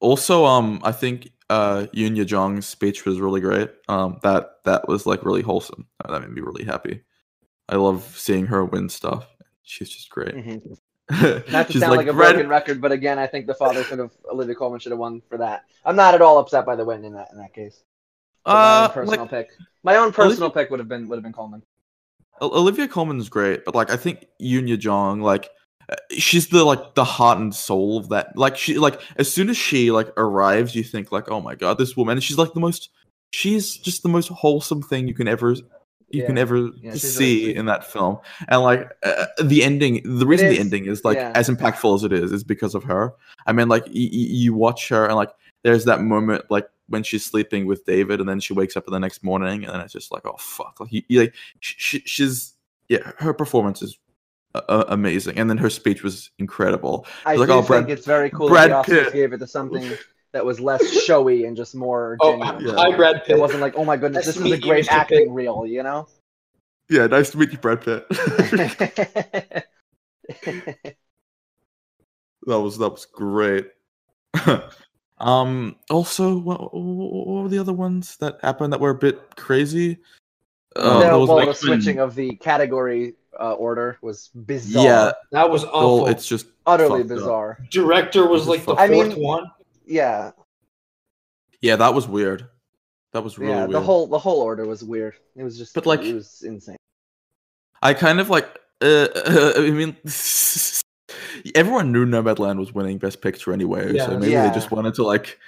Also, 0.00 0.44
um, 0.44 0.80
I 0.82 0.92
think 0.92 1.30
uh 1.50 1.86
Youn 1.92 2.16
Yuh-jung's 2.16 2.66
speech 2.66 3.04
was 3.04 3.20
really 3.20 3.40
great. 3.40 3.70
Um, 3.88 4.18
that 4.22 4.50
that 4.64 4.88
was 4.88 5.06
like 5.06 5.24
really 5.24 5.42
wholesome. 5.42 5.86
Uh, 6.04 6.12
That 6.12 6.20
made 6.22 6.30
me 6.30 6.40
really 6.40 6.64
happy. 6.64 7.02
I 7.68 7.76
love 7.76 8.04
seeing 8.18 8.46
her 8.46 8.64
win 8.64 8.88
stuff. 8.88 9.26
She's 9.62 9.90
just 9.90 10.10
great. 10.10 10.34
Mhm. 10.34 10.76
Not 11.50 11.68
to 11.68 11.78
sound 11.80 11.96
like, 11.96 12.06
a 12.06 12.12
"Red- 12.12 12.34
broken 12.34 12.48
record, 12.48 12.80
but 12.80 12.92
again, 12.92 13.18
I 13.18 13.26
think 13.26 13.46
the 13.46 13.54
father 13.54 13.82
should 13.84 13.98
have 13.98 14.12
Olivia 14.30 14.54
Colman 14.54 14.80
should 14.80 14.92
have 14.92 14.98
won 14.98 15.20
for 15.28 15.38
that. 15.38 15.64
I'm 15.84 15.96
not 15.96 16.14
at 16.14 16.22
all 16.22 16.38
upset 16.38 16.64
by 16.64 16.76
the 16.76 16.84
win 16.84 17.04
in 17.04 17.12
that 17.14 17.28
in 17.32 17.38
that 17.38 17.52
case. 17.52 17.82
But 18.44 18.52
my 18.54 18.60
Uh, 18.60 18.84
own 18.84 18.90
personal 18.94 19.20
like, 19.20 19.30
pick. 19.30 19.50
My 19.82 19.96
own 19.96 20.12
personal 20.12 20.50
pick 20.50 20.70
would 20.70 20.78
have 20.78 20.88
been 20.88 21.08
would 21.08 21.16
have 21.16 21.22
been 21.22 21.32
Colman. 21.32 21.62
Olivia 22.40 22.88
Colman's 22.88 23.28
great, 23.28 23.64
but 23.64 23.74
like 23.74 23.90
I 23.90 23.96
think 23.96 24.26
Youn 24.38 24.66
Yuh-jung, 24.68 25.20
like 25.20 25.48
uh, 25.90 25.96
she's 26.10 26.48
the 26.48 26.64
like 26.64 26.94
the 26.94 27.04
heart 27.04 27.38
and 27.38 27.54
soul 27.54 27.98
of 27.98 28.08
that. 28.08 28.36
Like 28.36 28.56
she 28.56 28.78
like 28.78 29.00
as 29.16 29.32
soon 29.32 29.50
as 29.50 29.56
she 29.56 29.90
like 29.90 30.08
arrives, 30.16 30.74
you 30.74 30.82
think 30.84 31.12
like, 31.12 31.30
oh 31.30 31.40
my 31.40 31.54
god, 31.56 31.78
this 31.78 31.96
woman. 31.96 32.16
And 32.16 32.24
she's 32.24 32.38
like 32.38 32.52
the 32.54 32.60
most. 32.60 32.90
She's 33.32 33.76
just 33.76 34.02
the 34.02 34.08
most 34.08 34.28
wholesome 34.28 34.82
thing 34.82 35.08
you 35.08 35.14
can 35.14 35.26
ever 35.26 35.56
you 36.12 36.24
can 36.26 36.38
ever 36.38 36.70
Yeah, 36.80 36.94
see 36.94 37.54
in 37.54 37.66
that 37.66 37.84
film. 37.84 38.18
And 38.48 38.62
like 38.62 38.90
uh, 39.02 39.26
the 39.42 39.62
ending, 39.62 40.02
the 40.04 40.26
reason 40.26 40.48
the 40.48 40.58
ending 40.58 40.86
is 40.86 41.04
like 41.04 41.16
yeah. 41.16 41.32
as 41.34 41.48
impactful 41.48 41.94
as 41.94 42.04
it 42.04 42.12
is, 42.12 42.32
is 42.32 42.44
because 42.44 42.74
of 42.74 42.84
her. 42.84 43.14
I 43.46 43.52
mean, 43.52 43.68
like 43.68 43.84
y- 43.86 43.92
y- 43.94 44.08
you 44.12 44.54
watch 44.54 44.88
her 44.88 45.06
and 45.06 45.14
like 45.16 45.30
there's 45.62 45.84
that 45.86 46.00
moment 46.02 46.44
like 46.50 46.68
when 46.88 47.02
she's 47.02 47.24
sleeping 47.24 47.66
with 47.66 47.84
David, 47.86 48.20
and 48.20 48.28
then 48.28 48.40
she 48.40 48.52
wakes 48.52 48.76
up 48.76 48.86
in 48.86 48.92
the 48.92 49.00
next 49.00 49.22
morning, 49.24 49.64
and 49.64 49.72
then 49.72 49.80
it's 49.80 49.92
just 49.92 50.12
like, 50.12 50.26
oh 50.26 50.36
fuck, 50.38 50.78
like 50.80 50.92
you, 50.92 51.02
you 51.08 51.20
like 51.20 51.34
she, 51.60 51.74
she, 51.78 52.02
she's 52.04 52.54
yeah, 52.88 53.12
her 53.18 53.32
performance 53.32 53.80
is 53.80 53.96
uh, 54.54 54.60
uh, 54.68 54.84
amazing, 54.88 55.38
and 55.38 55.48
then 55.48 55.56
her 55.56 55.70
speech 55.70 56.02
was 56.02 56.30
incredible. 56.38 57.06
I 57.24 57.36
Like, 57.36 57.48
do 57.48 57.54
oh, 57.54 57.62
think 57.62 57.86
Brad- 57.86 57.90
it's 57.90 58.04
very 58.06 58.28
cool 58.28 58.48
Brad 58.48 58.70
that 58.70 58.84
the 58.86 58.92
Oscars 58.92 59.04
Pitt. 59.04 59.12
gave 59.14 59.32
it 59.32 59.38
to 59.38 59.46
something 59.46 59.90
that 60.32 60.44
was 60.44 60.60
less 60.60 60.82
showy 61.04 61.44
and 61.44 61.56
just 61.56 61.74
more 61.74 62.16
Oh, 62.20 62.32
genuine. 62.38 62.66
Yeah. 62.66 62.74
hi, 62.76 62.96
Brad 62.96 63.24
Pitt. 63.24 63.36
It 63.36 63.40
wasn't 63.40 63.60
like, 63.60 63.74
oh 63.76 63.84
my 63.84 63.96
goodness, 63.96 64.26
Nice 64.26 64.34
this 64.34 64.36
to 64.36 64.42
was 64.42 64.52
a 64.52 64.54
meet 64.56 64.64
you, 64.64 64.70
great 64.70 64.86
Mr. 64.86 64.92
acting 64.92 65.32
reel, 65.34 65.66
you 65.66 65.82
know? 65.82 66.08
Yeah, 66.88 67.06
nice 67.06 67.30
to 67.30 67.38
meet 67.38 67.52
you, 67.52 67.58
Brad 67.58 67.80
Pitt. 67.82 68.06
that 68.10 69.64
was 72.46 72.78
that 72.78 72.90
was 72.90 73.06
great. 73.06 73.68
um. 75.18 75.76
Also, 75.90 76.36
what, 76.38 76.74
what 76.74 77.42
were 77.44 77.48
the 77.48 77.58
other 77.58 77.72
ones 77.72 78.16
that 78.16 78.38
happened 78.42 78.72
that 78.72 78.80
were 78.80 78.90
a 78.90 78.94
bit 78.94 79.36
crazy? 79.36 79.98
Uh, 80.74 81.10
the, 81.10 81.18
was 81.18 81.28
well, 81.28 81.38
like- 81.38 81.48
the 81.48 81.54
switching 81.54 81.98
of 81.98 82.14
the 82.14 82.34
category 82.36 83.14
uh, 83.38 83.52
order 83.52 83.98
was 84.02 84.28
bizarre. 84.46 84.84
yeah, 84.84 85.12
That 85.30 85.50
was 85.50 85.64
awful. 85.64 86.02
well, 86.02 86.06
it's 86.08 86.26
just 86.26 86.46
utterly 86.66 87.00
fucked 87.02 87.12
up. 87.12 87.16
bizarre. 87.18 87.58
Director 87.70 88.26
was 88.26 88.42
This 88.42 88.42
is 88.42 88.48
like 88.48 88.60
the 88.60 88.66
fucked 88.76 88.80
I 88.80 88.88
fourth 88.88 89.08
mean- 89.16 89.22
one. 89.22 89.50
Yeah, 89.92 90.32
yeah, 91.60 91.76
that 91.76 91.94
was 91.94 92.08
weird. 92.08 92.48
That 93.12 93.22
was 93.22 93.38
really 93.38 93.52
yeah. 93.52 93.60
weird. 93.60 93.72
The 93.72 93.80
whole 93.80 94.06
the 94.06 94.18
whole 94.18 94.40
order 94.40 94.66
was 94.66 94.82
weird. 94.82 95.14
It 95.36 95.44
was 95.44 95.56
just, 95.58 95.74
But, 95.74 95.86
like- 95.86 96.02
it 96.02 96.14
was 96.14 96.42
insane. 96.42 96.76
I 97.82 97.94
kind 97.94 98.20
of 98.20 98.30
like. 98.30 98.48
Uh, 98.80 99.08
I 99.56 99.70
mean, 99.70 99.96
everyone 101.54 101.92
knew 101.92 102.04
Nomadland 102.04 102.58
was 102.58 102.72
winning 102.72 102.98
Best 102.98 103.20
Picture 103.20 103.52
anyway, 103.52 103.92
Yeah. 103.92 104.06
so 104.06 104.18
maybe 104.18 104.32
Yeah. 104.32 104.48
they 104.48 104.54
just 104.54 104.70
wanted 104.70 104.94
to 104.94 105.04
like, 105.04 105.38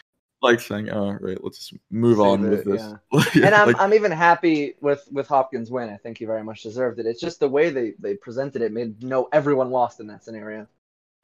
like 0.43 0.61
saying, 0.61 0.91
"Oh, 0.91 1.13
right, 1.21 1.43
let's 1.43 1.59
just 1.59 1.75
move 1.91 2.19
Save 2.19 2.27
on 2.27 2.45
it, 2.45 2.51
with 2.51 2.65
this." 2.65 2.83
yeah. 3.35 3.47
and 3.47 3.55
I'm 3.55 3.69
Like, 3.69 3.81
I'm 3.81 3.95
even 3.95 4.13
happy 4.13 4.75
with 4.81 5.09
with 5.11 5.27
Hopkins' 5.27 5.71
win. 5.71 5.89
I 5.89 5.97
think 5.97 6.19
he 6.19 6.27
very 6.27 6.45
much 6.45 6.63
deserved 6.63 7.01
it. 7.01 7.07
It's 7.07 7.21
just 7.21 7.41
the 7.41 7.49
way 7.49 7.71
they 7.71 7.95
they 7.99 8.15
presented 8.15 8.63
it 8.63 8.73
made 8.73 9.03
no 9.03 9.29
everyone 9.33 9.71
lost 9.71 9.99
in 10.01 10.07
that 10.09 10.23
scenario. 10.23 10.69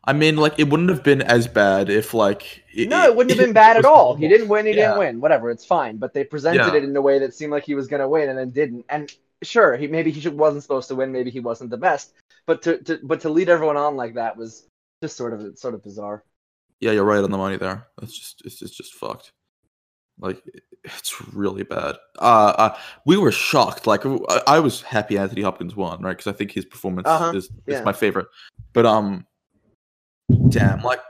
I 0.04 0.14
mean, 0.14 0.36
like, 0.36 0.58
it 0.58 0.68
wouldn't 0.70 0.88
have 0.88 1.02
been 1.04 1.20
as 1.20 1.46
bad 1.46 1.90
if, 1.90 2.14
like, 2.14 2.64
No, 2.74 3.04
it 3.04 3.14
wouldn't 3.14 3.36
have 3.36 3.46
been 3.46 3.52
bad 3.64 3.76
at 3.76 3.84
all. 3.84 4.14
He 4.14 4.28
didn't 4.28 4.48
win. 4.48 4.64
He 4.64 4.72
Yeah. 4.72 4.88
didn't 4.88 4.98
win. 4.98 5.20
Whatever, 5.20 5.50
it's 5.50 5.64
fine. 5.64 5.98
But 5.98 6.14
they 6.14 6.24
presented 6.24 6.72
Yeah. 6.72 6.74
it 6.76 6.84
in 6.84 6.96
a 6.96 7.00
way 7.02 7.18
that 7.18 7.34
seemed 7.34 7.52
like 7.52 7.64
he 7.64 7.74
was 7.74 7.86
going 7.86 8.00
to 8.00 8.08
win, 8.08 8.30
and 8.30 8.38
then 8.38 8.50
didn't. 8.50 8.86
And 8.88 9.12
sure, 9.42 9.76
he 9.76 9.86
maybe 9.86 10.10
he 10.10 10.26
wasn't 10.28 10.62
supposed 10.62 10.88
to 10.88 10.94
win. 10.94 11.12
Maybe 11.12 11.30
he 11.30 11.40
wasn't 11.40 11.70
the 11.70 11.76
best. 11.76 12.14
But 12.46 12.62
to, 12.62 12.78
to 12.78 12.98
but 13.02 13.20
to 13.20 13.28
lead 13.28 13.50
everyone 13.50 13.76
on 13.76 13.96
like 13.96 14.14
that 14.14 14.36
was 14.36 14.66
just 15.02 15.16
sort 15.16 15.34
of 15.34 15.58
sort 15.58 15.74
of 15.74 15.82
bizarre. 15.82 16.24
Yeah, 16.80 16.92
you're 16.92 17.04
right 17.04 17.22
on 17.22 17.30
the 17.30 17.36
money 17.36 17.58
there. 17.58 17.86
It's 18.00 18.18
just, 18.18 18.42
it's, 18.46 18.62
it's 18.62 18.74
just 18.74 18.94
fucked. 18.94 19.32
Like, 20.18 20.42
it's 20.84 21.20
really 21.34 21.62
bad. 21.62 21.96
Uh, 22.18 22.54
uh 22.56 22.78
we 23.04 23.18
were 23.18 23.32
shocked. 23.32 23.86
Like, 23.86 24.06
I, 24.06 24.40
I 24.46 24.58
was 24.60 24.80
happy 24.80 25.18
Anthony 25.18 25.42
Hopkins 25.42 25.76
won, 25.76 26.00
right? 26.02 26.16
Because 26.16 26.26
I 26.26 26.36
think 26.36 26.52
his 26.52 26.64
performance 26.64 27.06
Uh-huh, 27.06 27.32
is, 27.34 27.44
is 27.44 27.50
yeah. 27.66 27.82
my 27.82 27.92
favorite. 27.92 28.28
But 28.72 28.86
um, 28.86 29.26
damn, 30.48 30.82
like 30.82 31.00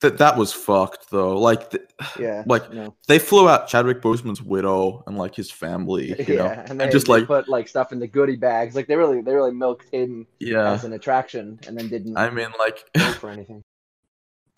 that 0.00 0.18
that 0.18 0.36
was 0.36 0.52
fucked 0.52 1.10
though. 1.10 1.38
Like, 1.38 1.70
th- 1.70 1.84
Yeah. 2.18 2.44
like 2.46 2.72
no. 2.72 2.94
they 3.08 3.18
flew 3.18 3.48
out 3.48 3.68
Chadwick 3.68 4.02
Boseman's 4.02 4.42
widow 4.42 5.02
and 5.06 5.16
like 5.16 5.34
his 5.34 5.50
family. 5.50 6.14
You 6.26 6.34
yeah, 6.34 6.42
know, 6.42 6.64
and 6.68 6.80
they 6.80 6.88
just 6.88 7.08
like 7.08 7.26
put 7.26 7.48
like 7.48 7.68
stuff 7.68 7.92
in 7.92 7.98
the 7.98 8.06
goodie 8.06 8.36
bags. 8.36 8.74
Like 8.74 8.88
they 8.88 8.96
really 8.96 9.20
they 9.20 9.32
really 9.32 9.52
milked 9.52 9.88
him 9.92 10.26
yeah. 10.40 10.72
as 10.72 10.84
an 10.84 10.92
attraction, 10.92 11.58
and 11.66 11.78
then 11.78 11.88
didn't 11.88 12.16
I 12.16 12.30
mean, 12.30 12.48
like, 12.58 12.84
for 13.14 13.30
anything. 13.30 13.62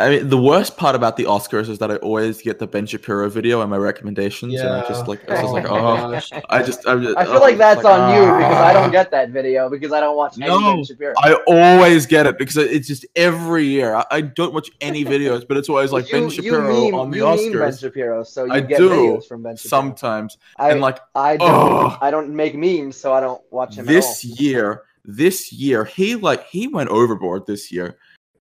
I 0.00 0.10
mean, 0.10 0.28
the 0.28 0.38
worst 0.40 0.76
part 0.76 0.94
about 0.94 1.16
the 1.16 1.24
Oscars 1.24 1.68
is 1.68 1.80
that 1.80 1.90
I 1.90 1.96
always 1.96 2.40
get 2.40 2.60
the 2.60 2.68
Ben 2.68 2.86
Shapiro 2.86 3.28
video 3.28 3.62
and 3.62 3.70
my 3.70 3.76
recommendations, 3.76 4.54
and 4.54 4.68
I 4.68 4.86
just 4.86 5.08
like, 5.08 5.28
I 5.28 5.32
was 5.32 5.40
just 5.40 5.52
like, 5.52 5.68
Oh 5.68 5.76
oh. 5.76 6.42
I 6.48 6.62
just, 6.62 6.86
I'm 6.86 7.02
just, 7.02 7.16
I 7.16 7.24
feel 7.24 7.34
oh, 7.34 7.40
like 7.40 7.54
it's 7.54 7.58
that's 7.58 7.84
on 7.84 8.14
you 8.14 8.20
because 8.20 8.56
I 8.56 8.70
ah. 8.70 8.72
don't 8.74 8.92
get 8.92 9.10
that 9.10 9.30
video 9.30 9.68
because 9.68 9.90
I 9.92 9.98
don't 9.98 10.16
watch 10.16 10.36
any 10.38 10.46
No, 10.46 10.76
Ben 10.76 10.84
Shapiro. 10.84 11.14
I 11.18 11.32
always 11.48 12.06
get 12.06 12.26
it 12.26 12.38
because 12.38 12.58
it's 12.58 12.86
just 12.86 13.06
every 13.16 13.64
year. 13.64 13.96
I, 13.96 14.04
I 14.12 14.20
don't 14.20 14.54
watch 14.54 14.70
any 14.80 15.04
videos, 15.04 15.46
but 15.48 15.56
it's 15.56 15.68
always 15.68 15.90
like 15.90 16.08
Ben 16.12 16.24
You- 16.24 16.30
Shapiro 16.30 16.72
you 16.72 16.92
meme, 16.92 17.00
on 17.00 17.10
the 17.10 17.16
you 17.16 17.24
meme 17.24 17.36
Ben 17.36 17.52
Oscars. 17.52 17.80
Shapiro, 17.80 18.22
so 18.22 18.44
you 18.44 18.52
I 18.52 18.60
get 18.60 18.78
do, 18.78 18.90
videos 18.90 19.26
from 19.26 19.42
Ben 19.42 19.56
Shapiro. 19.56 19.68
Sometimes, 19.68 20.38
I, 20.58 20.70
and 20.70 20.80
like 20.80 21.00
I 21.16 21.38
don't 21.38 21.50
oh. 21.50 21.98
I 22.00 22.12
don't 22.12 22.30
make 22.30 22.54
memes, 22.54 22.96
so 22.96 23.12
I 23.12 23.18
don't 23.18 23.42
watch 23.50 23.74
him 23.74 23.84
this 23.84 24.24
at 24.24 24.30
all. 24.30 24.36
year, 24.36 24.82
this 25.04 25.52
year, 25.52 25.84
he 25.84 26.14
like 26.14 26.46
he 26.46 26.68
went 26.68 26.88
overboard 26.90 27.46
this 27.46 27.72
year. 27.72 27.98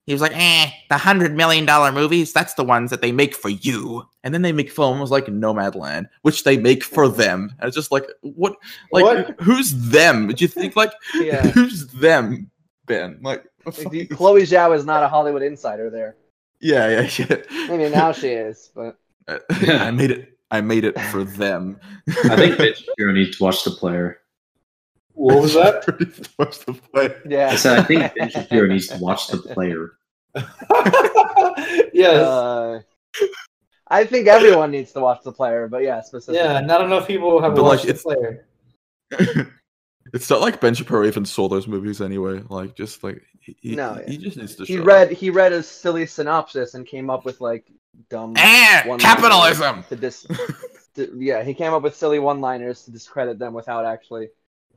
He 0.09 0.15
was 0.15 0.23
like, 0.23 0.33
eh, 0.35 0.71
the 0.89 0.97
hundred 0.97 1.37
million 1.37 1.67
dollar 1.67 1.93
movies, 1.93 2.33
that's 2.33 2.55
the 2.55 2.65
ones 2.65 2.91
that 2.91 3.03
they 3.03 3.13
make 3.13 3.35
for 3.35 3.51
you. 3.51 4.09
And 4.25 4.33
then 4.33 4.41
they 4.41 4.53
make 4.53 4.71
films 4.71 5.11
like 5.11 5.27
Nomadland, 5.27 6.09
which 6.23 6.45
they 6.45 6.57
make 6.57 6.83
for 6.83 7.09
them. 7.11 7.55
And 7.59 7.69
it's 7.69 7.77
just 7.77 7.93
like, 7.93 8.07
what 8.23 8.55
like 8.91 9.05
What? 9.05 9.39
who's 9.39 9.71
them? 9.91 10.29
Do 10.29 10.43
you 10.43 10.49
think 10.49 10.77
like 10.77 10.93
Yeah. 11.15 11.43
who's 11.49 11.89
them, 11.89 12.51
Ben? 12.87 13.19
Like 13.21 13.45
Like, 13.67 13.91
the- 13.91 14.07
Chloe 14.07 14.45
Zhao 14.45 14.75
is 14.75 14.87
not 14.87 15.03
a 15.03 15.09
Hollywood 15.09 15.43
insider 15.43 15.91
there. 15.91 16.17
Yeah, 16.59 16.89
yeah, 17.03 17.11
yeah. 17.51 17.67
Maybe 17.69 17.91
now 17.91 18.13
she 18.13 18.29
is, 18.29 18.71
but 18.75 18.97
I 19.29 19.91
made 19.91 20.11
it 20.11 20.39
I 20.51 20.63
made 20.63 20.85
it 20.85 20.99
for 21.13 21.23
them. 21.23 21.79
I 22.25 22.35
think 22.37 22.57
Ben 22.57 22.73
Shapiro 22.75 23.13
needs 23.13 23.37
to 23.37 23.45
watch 23.45 23.63
the 23.63 23.73
player. 23.73 24.21
What 25.13 25.43
was 25.43 25.53
that? 25.53 25.85
What's 26.37 26.65
the 26.65 26.73
play? 26.73 27.09
I 27.09 27.15
yeah. 27.29 27.57
said 27.57 27.79
I 27.81 27.83
think 27.83 28.15
Ben 28.15 28.31
Shapiro 28.31 28.69
needs 28.69 28.87
to 28.87 28.97
watch 28.99 29.27
the 29.27 29.37
player. 29.37 29.98
yes. 31.93 32.17
Uh, 32.27 32.81
I 33.89 34.05
think 34.05 34.29
everyone 34.29 34.71
needs 34.71 34.93
to 34.93 35.01
watch 35.01 35.23
the 35.25 35.33
player, 35.33 35.67
but 35.69 35.83
yeah, 35.83 36.01
specifically. 36.03 36.39
yeah, 36.47 36.61
not 36.61 36.83
enough 36.83 37.07
people 37.07 37.41
have 37.41 37.55
But, 37.55 37.63
like, 37.63 37.71
watched 37.71 37.85
the 37.85 37.89
it's- 37.91 38.03
player. 38.03 38.47
it's 40.13 40.29
not 40.29 40.41
like 40.41 40.61
Ben 40.61 40.75
Shapiro 40.75 41.07
even 41.07 41.25
saw 41.25 41.49
those 41.49 41.67
movies 41.67 42.01
anyway. 42.01 42.43
Like, 42.49 42.75
just 42.77 43.03
like 43.03 43.23
he, 43.41 43.57
he- 43.61 43.77
No, 43.77 43.95
he, 44.07 44.15
yeah. 44.15 44.19
just 44.19 44.37
needs 44.37 44.55
to. 44.57 44.65
He 44.65 44.77
shut 44.77 44.85
read 44.87 45.11
he 45.11 45.31
read 45.31 45.53
a 45.53 45.63
silly 45.63 46.05
synopsis 46.07 46.75
and 46.75 46.87
came 46.87 47.09
up 47.09 47.25
with 47.25 47.41
like 47.41 47.71
dumb 48.11 48.35
Eh, 48.37 48.97
capitalism. 48.99 49.85
to 49.89 49.97
dis. 49.97 50.27
to, 50.95 51.17
yeah, 51.19 51.43
he 51.43 51.55
came 51.55 51.73
up 51.73 51.83
with 51.83 51.97
silly 51.97 52.19
one-liners 52.19 52.85
to 52.85 52.91
discredit 52.91 53.39
them 53.39 53.55
without 53.55 53.87
actually, 53.87 54.29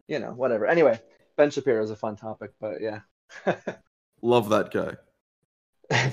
you 0.07 0.19
know, 0.19 0.31
whatever. 0.31 0.65
Anyway, 0.67 0.99
Ben 1.35 1.51
Shapiro 1.51 1.83
is 1.83 1.91
a 1.91 1.95
fun 1.97 2.15
topic, 2.15 2.51
but 2.61 2.79
yeah. 2.81 2.99
Love 4.21 4.49
that 4.49 4.71
guy. 4.71 4.93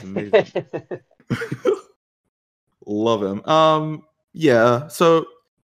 Amazing. 0.03 0.47
Love 2.87 3.23
him. 3.23 3.45
Um, 3.45 4.03
yeah. 4.33 4.89
So, 4.89 5.27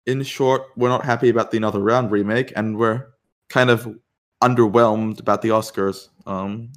in 0.07 0.23
short, 0.23 0.62
we're 0.77 0.88
not 0.88 1.05
happy 1.05 1.29
about 1.29 1.51
the 1.51 1.57
Another 1.57 1.81
Round 1.81 2.11
remake, 2.11 2.53
and 2.57 2.77
we're 2.79 3.07
kind 3.49 3.71
of 3.71 3.97
underwhelmed 4.42 5.21
about 5.21 5.42
the 5.42 5.49
Oscars. 5.49 6.09
Um, 6.27 6.71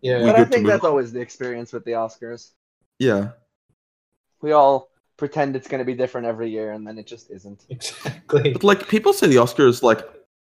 Yeah. 0.00 0.24
but 0.24 0.36
I 0.36 0.44
think 0.44 0.66
that's 0.66 0.84
on. 0.84 0.90
always 0.90 1.12
the 1.12 1.20
experience 1.20 1.72
with 1.72 1.84
the 1.84 1.92
Oscars. 1.92 2.50
yeah. 2.98 3.30
We 4.40 4.52
all 4.52 4.90
pretend 5.16 5.56
it's 5.56 5.68
going 5.68 5.78
to 5.78 5.86
be 5.86 5.94
different 5.94 6.26
every 6.26 6.50
year, 6.50 6.72
and 6.72 6.86
then 6.86 6.98
it 6.98 7.06
just 7.06 7.30
isn't. 7.30 7.64
Exactly. 7.70 8.52
But 8.52 8.62
like 8.64 8.88
people 8.88 9.12
say 9.14 9.26
the 9.26 9.36
Oscars 9.36 9.82
like 9.82 10.00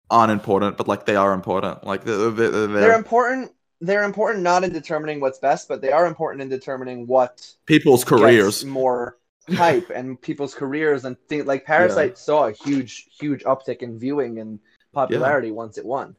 aren't 0.10 0.32
important, 0.34 0.76
but 0.78 0.88
like 0.88 1.06
they 1.06 1.16
are 1.16 1.32
important. 1.34 1.86
Like 1.86 2.04
they're, 2.04 2.30
they're, 2.32 2.50
they're, 2.50 2.68
They're 2.68 2.98
important. 2.98 3.52
They're 3.86 4.04
important 4.04 4.44
not 4.44 4.64
in 4.64 4.74
determining 4.74 5.20
what's 5.20 5.40
best, 5.40 5.68
but 5.68 5.82
they 5.82 5.92
are 5.92 6.06
important 6.06 6.42
in 6.42 6.50
determining 6.50 7.08
what 7.08 7.46
people's 7.66 8.04
careers. 8.04 8.66
more 8.66 9.18
hype 9.50 9.90
and 9.94 10.20
people's 10.20 10.56
careers 10.56 11.06
and 11.06 11.18
things 11.30 11.46
like 11.46 11.66
Parasite 11.66 12.18
saw 12.18 12.48
a 12.48 12.52
huge, 12.52 13.08
huge 13.20 13.44
uptick 13.44 13.84
in 13.84 14.00
viewing 14.00 14.40
and 14.40 14.60
popularity 14.94 15.52
once 15.52 15.78
it 15.78 15.86
won, 15.86 16.16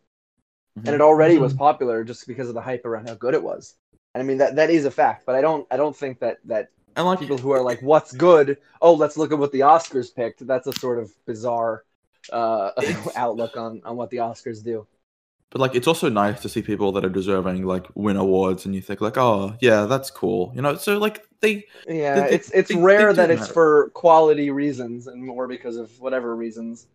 Mhm. 0.78 0.86
and 0.86 0.94
it 0.94 1.00
already 1.00 1.38
was 1.38 1.54
popular 1.54 2.04
just 2.04 2.26
because 2.26 2.48
of 2.48 2.54
the 2.54 2.60
hype 2.60 2.84
around 2.84 3.08
how 3.08 3.14
good 3.14 3.34
it 3.34 3.42
was. 3.42 3.74
And 4.14 4.22
I 4.22 4.24
mean 4.26 4.38
that 4.38 4.56
that 4.56 4.70
is 4.70 4.84
a 4.84 4.90
fact, 4.90 5.26
but 5.26 5.34
I 5.34 5.40
don't 5.40 5.66
I 5.70 5.76
don't 5.76 5.96
think 5.96 6.20
that 6.20 6.38
that 6.44 6.70
and 6.94 7.06
like 7.06 7.18
people 7.18 7.36
who 7.36 7.50
are 7.50 7.62
like, 7.62 7.82
"What's 7.82 8.12
good? 8.12 8.58
Oh, 8.80 8.94
let's 8.94 9.16
look 9.18 9.32
at 9.32 9.38
what 9.38 9.52
the 9.52 9.60
Oscars 9.60 10.14
picked." 10.14 10.46
That's 10.46 10.66
a 10.66 10.72
sort 10.72 10.98
of 10.98 11.12
bizarre 11.26 11.84
uh, 12.32 12.70
outlook 13.16 13.56
on 13.56 13.82
on 13.84 13.96
what 13.96 14.10
the 14.10 14.18
Oscars 14.18 14.62
do. 14.64 14.86
But 15.50 15.60
like, 15.60 15.74
it's 15.74 15.86
also 15.86 16.08
nice 16.08 16.42
to 16.42 16.48
see 16.48 16.60
people 16.60 16.90
that 16.92 17.04
are 17.04 17.08
deserving 17.08 17.64
like 17.64 17.86
win 17.94 18.16
awards, 18.16 18.66
and 18.66 18.74
you 18.74 18.80
think 18.82 19.00
like, 19.00 19.16
oh 19.16 19.54
yeah, 19.60 19.86
that's 19.86 20.10
cool. 20.10 20.52
You 20.54 20.62
know, 20.62 20.74
so 20.76 20.98
like 20.98 21.24
they 21.40 21.64
Yeah, 21.86 22.14
They- 22.16 22.20
they- 22.28 22.34
it's 22.34 22.50
it's 22.50 22.68
they- 22.68 22.74
they 22.74 22.80
rare 22.80 23.10
do 23.10 23.16
that 23.16 23.30
it's 23.30 23.40
matter. 23.42 23.52
for 23.52 23.90
quality 23.94 24.50
reasons 24.50 25.06
and 25.06 25.22
more 25.24 25.46
because 25.46 25.76
of 25.76 25.90
whatever 26.00 26.34
reasons. 26.34 26.86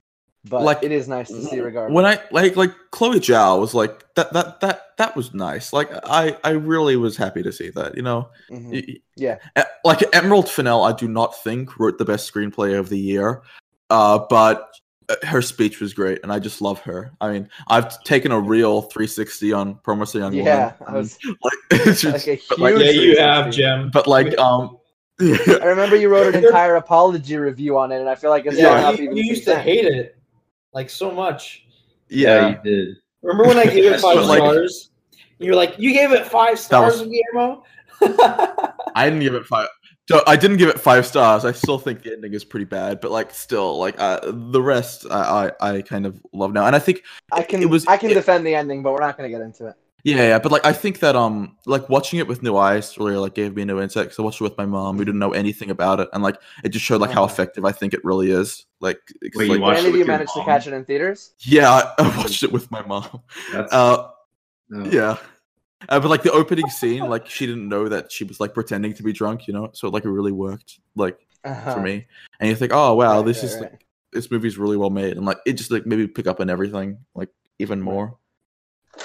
But 0.44 0.64
Like, 0.64 0.80
it 0.82 0.92
is 0.92 1.08
nice 1.08 1.28
to 1.30 1.40
see 1.44 1.60
regardless. 1.60 1.96
when 1.96 2.04
I 2.06 2.20
like 2.32 2.56
like 2.56 2.74
Chloe 2.92 3.20
Zhao 3.20 3.60
was 3.60 3.74
like 3.76 4.04
that 4.16 4.34
that 4.34 4.60
that 4.62 4.98
that 4.98 5.16
was 5.16 5.34
nice. 5.36 5.72
Like 5.72 5.90
I 6.04 6.36
I 6.44 6.50
really 6.52 6.96
was 6.96 7.16
happy 7.16 7.44
to 7.44 7.52
see 7.52 7.70
that. 7.70 7.96
You 7.96 8.02
know, 8.02 8.28
Mhm. 8.50 8.72
Y- 8.72 8.98
Yeah. 9.16 9.38
Like 9.86 10.04
Emerald 10.16 10.50
Fennell, 10.50 10.84
I 10.84 10.94
do 10.94 11.08
not 11.08 11.42
think 11.44 11.80
wrote 11.80 12.00
the 12.00 12.06
best 12.06 12.32
screenplay 12.32 12.78
of 12.78 12.90
the 12.90 12.98
year, 12.98 13.44
uh, 13.92 14.18
but 14.30 14.68
her 15.24 15.42
speech 15.42 15.80
was 15.80 15.94
great, 15.94 16.20
and 16.24 16.32
I 16.32 16.40
just 16.40 16.62
love 16.62 16.80
her. 16.82 17.12
I 17.22 17.32
mean, 17.32 17.50
I've 17.68 18.04
taken 18.04 18.32
a 18.32 18.40
real 18.40 18.82
360 18.84 19.54
on 19.54 19.76
Promising 19.76 20.22
Young 20.22 20.34
Yeah, 20.34 20.74
Woman. 20.80 20.96
I 20.96 20.98
was 20.98 21.18
like, 21.44 21.54
it's 21.72 22.02
just- 22.02 22.28
like 22.28 22.40
a 22.40 22.42
but, 22.50 22.60
like, 22.60 22.76
Yeah, 22.78 22.92
you 22.92 23.18
have, 23.20 23.52
Jem. 23.52 23.90
but 23.92 24.08
like 24.08 24.38
um, 24.38 24.78
I 25.20 25.60
remember 25.64 25.96
you 25.96 26.10
wrote 26.10 26.34
an 26.36 26.44
entire 26.46 26.76
apology 26.76 27.38
review 27.38 27.78
on 27.78 27.92
it, 27.92 28.00
and 28.00 28.10
I 28.10 28.16
feel 28.16 28.30
like 28.30 28.46
it's 28.46 28.58
Yeah. 28.58 28.82
gone 28.82 28.94
up 28.94 28.98
you, 29.00 29.06
even 29.06 29.18
you 29.18 29.24
used 29.24 29.44
to 29.44 29.52
then. 29.52 29.64
hate 29.64 29.86
it 29.86 30.18
like 30.74 30.90
so 30.90 31.12
much. 31.12 31.66
yeah, 32.10 32.50
you 32.50 32.58
did. 32.64 32.96
Remember 33.22 33.48
when 33.48 33.58
I 33.58 33.66
gave 33.66 33.86
it 33.92 34.00
five 34.02 34.18
like- 34.26 34.40
stars? 34.40 34.90
You 35.40 35.50
were 35.52 35.56
like, 35.56 35.80
you 35.80 35.92
gave 35.94 36.12
it 36.12 36.28
five 36.28 36.60
stars, 36.60 37.02
was- 37.02 37.10
Guillermo. 37.10 37.64
I 38.96 39.06
didn't 39.06 39.20
give 39.22 39.34
it 39.36 39.46
five. 39.46 39.68
So 40.08 40.22
I 40.28 40.36
didn't 40.36 40.58
give 40.58 40.70
it 40.70 40.80
five 40.80 41.06
stars. 41.06 41.46
I 41.46 41.52
still 41.52 41.78
think 41.80 42.04
the 42.04 42.14
ending 42.14 42.34
is 42.34 42.44
pretty 42.44 42.66
bad, 42.66 43.00
but 43.02 43.12
like 43.12 43.32
still, 43.34 43.78
like 43.78 43.96
uh, 44.00 44.20
the 44.24 44.62
rest, 44.62 45.06
I, 45.10 45.52
I 45.62 45.70
I 45.78 45.82
kind 45.82 46.06
of 46.06 46.22
love 46.34 46.54
now, 46.54 46.66
and 46.66 46.76
I 46.76 46.80
think 46.80 47.04
I 47.32 47.44
can 47.44 47.62
It 47.62 47.70
was- 47.70 47.86
I 47.88 47.98
can 47.98 48.12
it- 48.12 48.16
defend 48.16 48.46
the 48.46 48.56
ending, 48.56 48.84
but 48.84 48.94
we're 48.94 49.00
not 49.02 49.18
going 49.18 49.32
to 49.32 49.38
get 49.38 49.44
into 49.44 49.68
it. 49.68 49.76
Yeah, 50.04 50.16
yeah, 50.30 50.40
but 50.40 50.52
like 50.52 50.66
I 50.66 50.74
think 50.74 50.98
that 51.02 51.16
um 51.16 51.56
like 51.68 51.88
watching 51.88 52.18
it 52.18 52.28
with 52.28 52.42
new 52.42 52.58
eyes 52.58 52.98
really 52.98 53.18
like 53.18 53.36
gave 53.36 53.56
me 53.56 53.64
new 53.66 53.80
insight 53.80 54.06
because 54.06 54.18
I 54.18 54.24
watched 54.24 54.42
it 54.42 54.46
with 54.46 54.58
my 54.58 54.66
mom 54.66 54.98
who 54.98 55.06
didn't 55.06 55.20
know 55.20 55.34
anything 55.34 55.70
about 55.70 56.00
it 56.00 56.10
and 56.12 56.24
like 56.24 56.38
it 56.64 56.70
just 56.70 56.84
showed 56.84 57.02
like 57.02 57.12
how 57.12 57.24
Uh-huh. 57.24 57.32
effective 57.32 57.66
I 57.66 57.72
think 57.72 57.94
it 57.94 58.04
really 58.04 58.32
is. 58.32 58.66
Like, 58.80 58.98
'cause, 59.06 59.30
Wait, 59.36 59.46
you 59.46 59.52
like 59.52 59.58
Did 59.58 59.62
watched 59.62 59.80
any 59.82 59.88
of 59.90 59.94
you 59.94 60.00
with 60.00 60.08
your 60.08 60.18
manage 60.18 60.34
to 60.34 60.44
catch 60.44 60.66
it 60.66 60.74
in 60.74 60.86
theaters? 60.86 61.36
yeah, 61.42 61.70
I, 61.70 61.94
I 62.00 62.18
watched 62.18 62.42
it 62.42 62.52
with 62.52 62.72
my 62.72 62.82
mom. 62.84 63.22
That's 63.54 63.72
Uh, 63.72 64.08
no. 64.70 64.90
yeah, 64.90 65.18
uh, 65.90 66.00
but 66.00 66.10
like 66.10 66.24
the 66.24 66.32
opening 66.32 66.70
scene, 66.70 67.08
like 67.10 67.28
she 67.28 67.46
didn't 67.46 67.68
know 67.68 67.88
that 67.90 68.12
she 68.12 68.24
was 68.24 68.40
like 68.40 68.54
pretending 68.54 68.94
to 68.96 69.04
be 69.04 69.14
drunk, 69.14 69.48
you 69.48 69.54
know, 69.54 69.70
so 69.74 69.90
like 69.90 70.06
it 70.06 70.10
really 70.10 70.32
worked 70.32 70.80
like 70.96 71.18
Uh-huh. 71.44 71.74
for 71.76 71.82
me. 71.82 72.08
And 72.40 72.50
you 72.50 72.56
think, 72.56 72.72
oh 72.74 72.94
wow, 72.96 73.18
Right, 73.18 73.26
this 73.26 73.38
right, 73.38 73.44
is 73.46 73.54
right. 73.56 73.62
like 73.72 73.86
this 74.14 74.30
movie's 74.32 74.58
really 74.58 74.78
well 74.78 74.90
made, 74.90 75.18
and 75.18 75.26
like 75.26 75.38
it 75.46 75.54
just 75.54 75.72
like 75.72 75.86
maybe 75.86 76.08
pick 76.08 76.28
up 76.28 76.40
on 76.40 76.50
everything 76.50 76.98
like 77.16 77.30
even 77.60 77.82
more. 77.82 78.18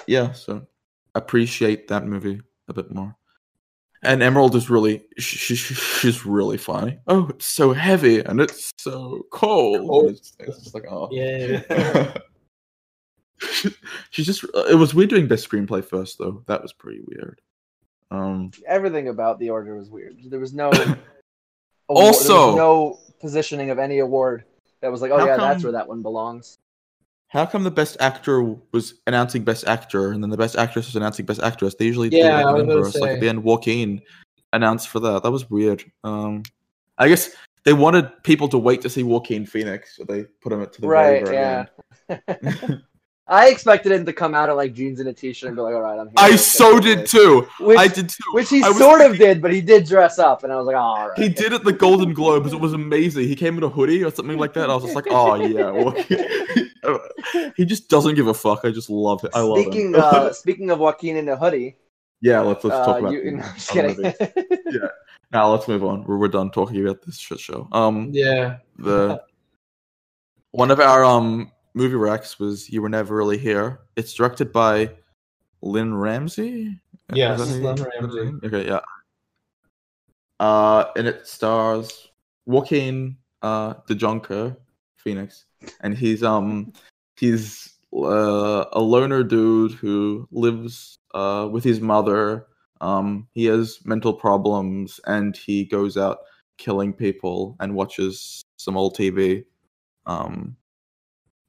Yeah, 0.06 0.32
so 0.32 0.66
appreciate 1.14 1.88
that 1.88 2.04
movie 2.06 2.40
a 2.68 2.72
bit 2.74 2.92
more. 2.92 3.14
And 4.02 4.22
Emerald 4.22 4.54
is 4.54 4.68
really 4.68 5.04
she, 5.18 5.56
she, 5.56 5.74
she's 5.74 6.26
really 6.26 6.58
funny. 6.58 6.98
Oh, 7.06 7.28
it's 7.30 7.46
so 7.46 7.72
heavy 7.72 8.20
and 8.20 8.40
it's 8.40 8.70
so 8.78 9.24
cold. 9.30 9.88
Oh. 9.90 10.08
It's, 10.08 10.36
it's 10.38 10.58
just 10.62 10.74
like 10.74 10.84
oh 10.90 11.08
Yeah. 11.10 12.12
she's 14.10 14.26
just 14.26 14.44
it 14.70 14.76
was 14.78 14.94
weird 14.94 15.10
doing 15.10 15.28
best 15.28 15.48
screenplay 15.48 15.84
first 15.84 16.18
though. 16.18 16.42
That 16.46 16.62
was 16.62 16.72
pretty 16.72 17.00
weird. 17.06 17.40
Um 18.10 18.50
Everything 18.66 19.08
about 19.08 19.38
the 19.38 19.50
order 19.50 19.76
was 19.76 19.90
weird. 19.90 20.16
There 20.26 20.40
was 20.40 20.52
no 20.54 20.70
award- 20.72 20.98
Also- 21.88 22.48
was 22.48 22.56
no 22.56 22.98
positioning 23.20 23.70
of 23.70 23.78
any 23.78 23.98
award 23.98 24.44
that 24.80 24.90
was 24.92 25.00
like, 25.02 25.10
oh 25.10 25.18
How 25.18 25.26
yeah, 25.26 25.36
that's 25.36 25.62
where 25.62 25.72
that 25.72 25.88
one 25.88 26.02
belongs. 26.02 26.58
How 27.28 27.44
come 27.44 27.64
the 27.64 27.70
best 27.72 27.96
actor 27.98 28.40
was 28.72 28.94
announcing 29.06 29.42
best 29.42 29.66
actor 29.66 30.12
and 30.12 30.22
then 30.22 30.30
the 30.30 30.36
best 30.36 30.56
actress 30.56 30.86
was 30.86 30.96
announcing 30.96 31.26
best 31.26 31.42
actress? 31.42 31.74
They 31.74 31.84
usually 31.84 32.08
do 32.08 32.18
Yeah, 32.18 32.36
like 32.36 32.46
I 32.46 32.50
an 32.60 32.66
was 32.68 32.76
inverse. 32.76 32.96
Like 33.00 33.10
at 33.12 33.20
the 33.20 33.28
end, 33.28 33.42
Joaquin 33.42 34.00
announced 34.52 34.88
for 34.88 35.00
that. 35.00 35.22
That 35.24 35.32
was 35.32 35.50
weird. 35.50 35.84
Um, 36.04 36.44
I 36.98 37.08
guess 37.08 37.34
they 37.64 37.72
wanted 37.72 38.22
people 38.22 38.48
to 38.50 38.58
wait 38.58 38.80
to 38.82 38.88
see 38.88 39.02
Joaquin 39.02 39.44
Phoenix, 39.44 39.96
so 39.96 40.04
they 40.04 40.22
put 40.40 40.52
him 40.52 40.64
to 40.64 40.80
the 40.80 40.86
very, 40.86 41.22
Right, 41.22 41.26
very 41.26 41.36
yeah. 41.36 42.76
end. 43.28 43.38
I 43.38 43.48
expected 43.48 43.92
him 43.92 44.06
to 44.06 44.12
come 44.12 44.34
out 44.34 44.48
of 44.48 44.56
like 44.56 44.72
jeans 44.72 45.00
and 45.00 45.08
a 45.08 45.12
t-shirt 45.12 45.48
and 45.48 45.56
be 45.56 45.62
like, 45.62 45.74
all 45.74 45.80
right, 45.80 45.98
I'm 45.98 46.06
here. 46.06 46.14
I 46.16 46.30
Let's 46.30 46.46
so 46.46 46.78
did 46.78 47.00
this." 47.00 47.10
too. 47.10 47.46
Which, 47.60 47.78
I 47.78 47.88
did 47.88 48.08
too. 48.08 48.22
which 48.32 48.48
he 48.48 48.62
I 48.62 48.68
was 48.68 48.78
sort 48.78 49.00
of 49.00 49.18
did, 49.18 49.42
but 49.42 49.52
he 49.52 49.60
did 49.60 49.86
dress 49.86 50.18
up, 50.18 50.44
and 50.44 50.52
I 50.52 50.56
was 50.56 50.66
like, 50.66 50.76
oh, 50.76 50.80
all 50.80 51.08
right. 51.08 51.18
He 51.18 51.28
did 51.28 51.52
at 51.52 51.64
the 51.64 51.72
Golden 51.72 52.14
Globes. 52.14 52.52
It 52.52 52.60
was 52.60 52.72
amazing. 52.72 53.28
He 53.28 53.34
came 53.34 53.56
in 53.58 53.64
a 53.64 53.68
hoodie 53.68 54.04
or 54.04 54.10
something 54.10 54.38
like 54.38 54.54
that. 54.54 54.70
I 54.70 54.74
was 54.74 54.84
just 54.84 54.94
like, 54.94 55.06
oh 55.10 55.34
yeah. 55.34 55.70
Joaquin. 55.70 56.70
he 57.56 57.64
just 57.64 57.88
doesn't 57.88 58.14
give 58.14 58.28
a 58.28 58.34
fuck. 58.34 58.60
I 58.64 58.70
just 58.70 58.90
love 58.90 59.24
it. 59.24 59.30
I 59.34 59.40
love 59.40 59.60
speaking 59.62 59.94
him. 59.94 60.00
uh, 60.00 60.32
speaking 60.32 60.70
of 60.70 60.78
Joaquin 60.78 61.16
in 61.16 61.28
a 61.28 61.36
hoodie, 61.36 61.76
yeah, 62.20 62.40
let's 62.40 62.64
let's 62.64 62.76
talk 62.86 62.96
uh, 62.96 62.98
about. 62.98 63.12
you, 63.12 63.24
the 63.24 63.30
no, 63.32 63.42
I'm 63.42 63.54
just 63.54 63.70
kidding. 63.70 63.96
movies. 63.96 64.90
Now 65.32 65.50
let's 65.50 65.66
move 65.66 65.84
on. 65.84 66.04
We're, 66.04 66.18
we're 66.18 66.28
done 66.28 66.52
talking 66.52 66.80
about 66.80 67.02
this 67.02 67.18
shit 67.18 67.40
show. 67.40 67.68
Um, 67.72 68.10
yeah. 68.12 68.58
the 68.78 69.20
one 70.52 70.70
of 70.70 70.78
our 70.80 71.04
um 71.04 71.50
movie 71.76 71.94
Rex 71.94 72.40
was 72.40 72.68
"You 72.68 72.82
Were 72.82 72.88
Never 72.88 73.14
Really 73.14 73.38
Here." 73.38 73.80
It's 73.94 74.14
directed 74.14 74.50
by 74.52 74.90
Lynne 75.62 75.94
Ramsay. 75.94 76.80
Yes, 77.12 77.38
Lynn? 77.38 77.76
Ramsay. 77.76 78.46
Okay, 78.46 78.66
yeah. 78.66 78.80
Uh, 80.40 80.86
and 80.96 81.06
it 81.06 81.26
stars 81.26 82.08
Joaquin 82.46 83.16
uh 83.42 83.74
DeJonker 83.88 84.56
Phoenix, 84.96 85.44
and 85.82 85.96
he's 85.96 86.22
um 86.22 86.72
he's 87.16 87.74
uh, 87.94 88.64
a 88.72 88.80
loner 88.80 89.22
dude 89.22 89.72
who 89.72 90.26
lives 90.32 90.98
uh 91.14 91.48
with 91.50 91.62
his 91.62 91.80
mother. 91.80 92.46
Um, 92.80 93.28
he 93.32 93.44
has 93.46 93.78
mental 93.84 94.12
problems, 94.12 95.00
and 95.06 95.36
he 95.36 95.64
goes 95.64 95.96
out 95.96 96.18
killing 96.58 96.92
people 96.92 97.56
and 97.60 97.74
watches 97.74 98.42
some 98.56 98.76
old 98.76 98.96
TV. 98.96 99.44
Um, 100.06 100.56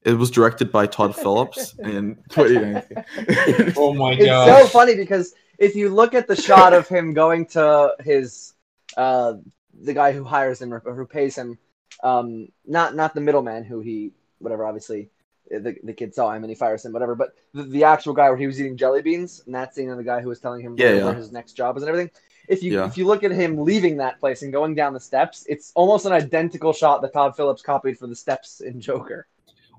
it 0.08 0.14
was 0.18 0.32
directed 0.32 0.72
by 0.72 0.88
Todd 0.88 1.16
Phillips 1.22 1.76
in 1.80 2.16
2019. 2.30 3.74
Oh 3.78 3.94
my 3.94 4.16
god! 4.16 4.48
it's 4.50 4.60
so 4.62 4.68
funny 4.68 4.96
because 4.96 5.34
if 5.60 5.76
you 5.76 5.90
look 5.90 6.14
at 6.14 6.28
the 6.28 6.36
shot 6.36 6.74
of 6.74 6.88
him 6.88 7.14
going 7.14 7.46
to 7.48 7.94
his 8.00 8.54
uh 8.96 9.34
the 9.82 9.94
guy 9.94 10.12
who 10.14 10.24
hires 10.24 10.62
him 10.62 10.74
or 10.74 10.80
who 10.80 11.06
pays 11.06 11.36
him 11.38 11.58
um 12.04 12.48
not 12.66 12.96
not 12.96 13.14
the 13.14 13.22
middleman 13.22 13.64
who 13.64 13.80
he 13.82 14.12
whatever 14.40 14.66
obviously 14.66 15.10
uh, 15.54 15.60
the, 15.60 15.76
the 15.84 15.94
kid 15.94 16.14
saw 16.16 16.32
him 16.32 16.44
and 16.44 16.50
he 16.50 16.56
fires 16.56 16.86
him 16.86 16.94
whatever 16.94 17.16
but 17.16 17.36
the, 17.54 17.64
the 17.64 17.84
actual 17.84 18.14
guy 18.14 18.30
where 18.30 18.38
he 18.38 18.48
was 18.48 18.60
eating 18.62 18.78
jelly 18.78 19.02
beans 19.02 19.44
and 19.46 19.54
that 19.54 19.74
scene 19.76 19.90
of 19.90 19.98
the 19.98 20.04
guy 20.04 20.22
who 20.22 20.30
was 20.30 20.40
telling 20.40 20.62
him 20.62 20.76
Yeah, 20.78 20.86
where, 20.88 20.96
yeah. 20.98 21.06
where 21.06 21.14
his 21.16 21.32
next 21.32 21.54
job 21.54 21.76
is 21.78 21.84
and 21.84 21.90
everything 21.90 22.12
if 22.48 22.64
you 22.64 22.74
Yeah. 22.74 22.86
if 22.86 22.98
you 22.98 23.06
look 23.06 23.24
at 23.24 23.32
him 23.32 23.58
leaving 23.58 23.98
that 23.98 24.20
place 24.20 24.42
and 24.42 24.52
going 24.54 24.74
down 24.74 24.94
the 24.94 25.00
steps 25.00 25.46
it's 25.50 25.72
almost 25.76 26.06
an 26.06 26.14
identical 26.14 26.72
shot 26.74 27.02
that 27.02 27.14
Todd 27.14 27.36
Phillips 27.36 27.62
copied 27.62 27.98
for 28.00 28.08
the 28.08 28.16
steps 28.16 28.62
in 28.62 28.80
Joker 28.80 29.28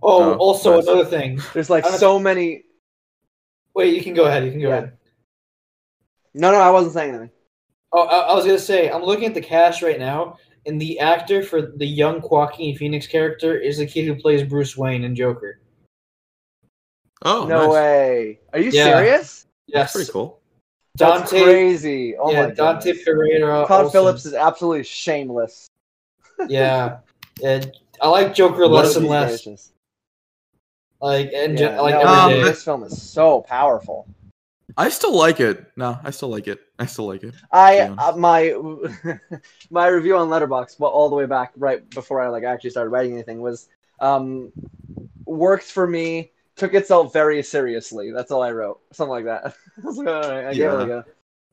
Oh, 0.03 0.33
Oh, 0.33 0.35
also 0.37 0.77
nice. 0.77 0.87
another 0.87 1.05
thing. 1.05 1.41
there's 1.55 1.71
like 1.71 1.85
I 1.85 1.91
don't- 1.91 1.99
so 1.99 2.19
many 2.19 2.65
Wait, 3.75 3.95
you 3.95 4.03
can 4.03 4.15
go 4.15 4.25
ahead. 4.25 4.45
You 4.45 4.51
can 4.51 4.61
go 4.61 4.69
Yeah. 4.69 4.77
ahead. 4.79 4.99
no 6.35 6.51
no 6.53 6.59
I 6.61 6.71
wasn't 6.71 6.95
saying 6.95 7.11
anything 7.11 7.31
Oh, 7.93 8.03
I, 8.07 8.31
I 8.33 8.35
was 8.35 8.45
gonna 8.45 8.59
say 8.59 8.91
I'm 8.91 9.03
looking 9.03 9.25
at 9.27 9.35
the 9.35 9.41
cast 9.41 9.81
right 9.83 9.99
now, 9.99 10.37
and 10.67 10.79
the 10.81 10.99
actor 11.01 11.43
for 11.43 11.63
the 11.63 11.87
young 11.87 12.21
Joaquin 12.21 12.77
Phoenix 12.77 13.07
character 13.07 13.57
is 13.57 13.79
the 13.79 13.87
kid 13.87 14.05
who 14.05 14.15
plays 14.15 14.43
Bruce 14.43 14.77
Wayne 14.77 15.05
in 15.05 15.15
Joker. 15.17 15.61
oh, 17.25 17.47
no 17.47 17.67
nice. 17.67 17.73
way 17.73 18.41
are 18.53 18.59
you 18.61 18.71
Yeah. 18.71 18.85
serious 18.99 19.47
Yes, 19.67 19.93
Pretty 19.93 20.11
cool. 20.11 20.41
That's 20.95 21.31
Dante. 21.31 21.45
crazy. 21.45 22.17
Oh 22.17 22.31
yeah, 22.33 22.47
my 22.47 22.51
Dante 22.55 22.93
god. 22.95 23.05
Pereira. 23.05 23.65
Todd 23.69 23.85
Olson. 23.85 23.93
Phillips 23.93 24.25
is 24.27 24.33
absolutely 24.35 24.83
shameless. 24.83 25.69
Yeah, 26.49 26.99
and 27.45 27.71
I 28.01 28.09
like 28.09 28.35
Joker 28.35 28.67
less 28.67 28.97
and 28.97 29.07
less. 29.07 29.43
gracious. 29.45 29.73
Like 31.01 31.31
and 31.33 31.59
Yeah, 31.59 31.77
ju- 31.77 31.83
like 31.83 31.95
no, 31.95 32.01
every 32.01 32.07
Um, 32.07 32.31
day. 32.35 32.43
this 32.43 32.63
film 32.65 32.83
is 32.85 32.97
so 32.97 33.43
powerful. 33.43 34.09
I 34.77 34.91
still 34.91 35.17
like 35.17 35.41
it. 35.41 35.65
No, 35.77 35.99
I 36.05 36.11
still 36.11 36.29
like 36.29 36.47
it. 36.47 36.61
I 36.79 36.87
still 36.87 37.07
like 37.07 37.23
it. 37.23 37.35
I 37.51 37.81
uh, 37.99 38.17
my 38.17 38.55
my 39.71 39.87
review 39.89 40.17
on 40.17 40.29
Letterboxd, 40.29 40.79
well, 40.79 40.91
all 40.91 41.09
the 41.09 41.17
way 41.17 41.27
back 41.27 41.53
right 41.57 41.89
before 41.91 42.21
I 42.21 42.29
like 42.29 42.45
actually 42.45 42.71
started 42.71 42.91
writing 42.91 43.13
anything 43.15 43.41
was 43.41 43.69
um 44.01 44.53
worked 45.27 45.65
for 45.65 45.87
me. 45.87 46.33
Took 46.57 46.75
itself 46.75 47.13
very 47.13 47.43
seriously. 47.43 48.11
That's 48.13 48.31
all 48.33 48.43
I 48.43 48.51
wrote. 48.53 48.81
Something 48.93 49.11
like 49.13 49.25
that. 49.27 49.47
I 49.79 49.81
was 49.83 49.97
like, 49.97 50.09
all 50.09 50.21
right, 50.31 50.47
I 50.47 50.55
gave 50.55 50.71
it 50.71 50.75
like 50.75 50.89
a. 50.89 51.05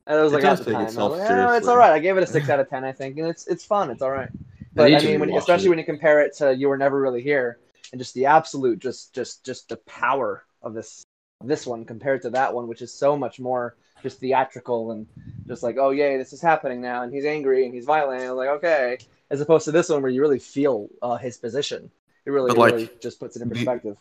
And 0.06 0.18
it 0.18 0.22
was 0.22 0.32
It 0.32 0.36
like 0.36 0.42
does 0.42 0.60
at 0.60 0.66
the 0.66 0.72
time, 0.72 0.82
I 0.82 0.84
was 0.84 0.92
itself 0.92 1.12
like, 1.18 1.30
oh, 1.30 1.52
it's 1.56 1.68
all 1.68 1.76
right. 1.76 1.92
I 1.92 1.98
gave 1.98 2.16
it 2.16 2.22
a 2.22 2.26
six 2.26 2.48
out 2.50 2.60
of 2.60 2.68
ten, 2.68 2.84
I 2.84 2.92
think, 2.92 3.18
and 3.18 3.26
it's 3.28 3.46
it's 3.46 3.64
fun. 3.64 3.90
It's 3.90 4.02
all 4.02 4.10
right. 4.10 4.30
But 4.74 4.90
need 4.90 4.96
I 4.96 5.00
mean, 5.00 5.20
when, 5.20 5.30
especially 5.34 5.66
it. 5.66 5.70
when 5.70 5.78
you 5.78 5.84
compare 5.84 6.20
it 6.22 6.34
to 6.38 6.54
"You 6.54 6.68
Were 6.68 6.76
Never 6.78 7.00
Really 7.00 7.22
Here" 7.22 7.58
and 7.92 7.98
just 8.00 8.14
the 8.14 8.26
absolute, 8.26 8.78
just 8.78 9.14
just 9.14 9.44
just 9.44 9.68
the 9.68 9.76
power 9.78 10.44
of 10.62 10.74
this 10.74 11.04
this 11.44 11.66
one 11.66 11.84
compared 11.84 12.22
to 12.22 12.30
that 12.30 12.54
one, 12.54 12.66
which 12.66 12.82
is 12.82 12.92
so 12.92 13.16
much 13.16 13.38
more 13.38 13.76
just 14.02 14.20
theatrical 14.20 14.92
and 14.92 15.06
just 15.46 15.62
like, 15.62 15.76
oh 15.78 15.90
yay, 15.90 16.16
this 16.16 16.32
is 16.32 16.40
happening 16.40 16.80
now, 16.80 17.02
and 17.02 17.12
he's 17.12 17.24
angry 17.24 17.64
and 17.64 17.74
he's 17.74 17.84
violent. 17.84 18.22
And 18.22 18.30
I'm 18.30 18.36
like, 18.36 18.48
okay, 18.48 18.98
as 19.30 19.40
opposed 19.40 19.64
to 19.66 19.72
this 19.72 19.88
one 19.88 20.02
where 20.02 20.10
you 20.10 20.20
really 20.20 20.38
feel 20.38 20.88
uh, 21.02 21.16
his 21.16 21.36
position. 21.36 21.90
It 22.24 22.30
really, 22.30 22.50
like, 22.52 22.72
really 22.72 22.90
just 23.00 23.20
puts 23.20 23.36
it 23.36 23.42
in 23.42 23.50
perspective. 23.50 23.96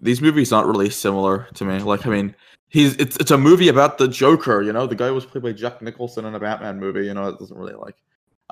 These 0.00 0.20
movies 0.20 0.52
aren't 0.52 0.68
really 0.68 0.90
similar 0.90 1.46
to 1.54 1.64
me. 1.64 1.78
Like, 1.78 2.06
I 2.06 2.10
mean, 2.10 2.34
he's 2.68 2.96
it's 2.96 3.16
it's 3.18 3.30
a 3.30 3.38
movie 3.38 3.68
about 3.68 3.98
the 3.98 4.08
Joker. 4.08 4.62
You 4.62 4.72
know, 4.72 4.86
the 4.86 4.96
guy 4.96 5.10
was 5.10 5.24
played 5.24 5.44
by 5.44 5.52
Jack 5.52 5.80
Nicholson 5.80 6.24
in 6.24 6.34
a 6.34 6.40
Batman 6.40 6.80
movie. 6.80 7.06
You 7.06 7.14
know, 7.14 7.28
it 7.28 7.38
doesn't 7.38 7.56
really 7.56 7.74
like. 7.74 7.94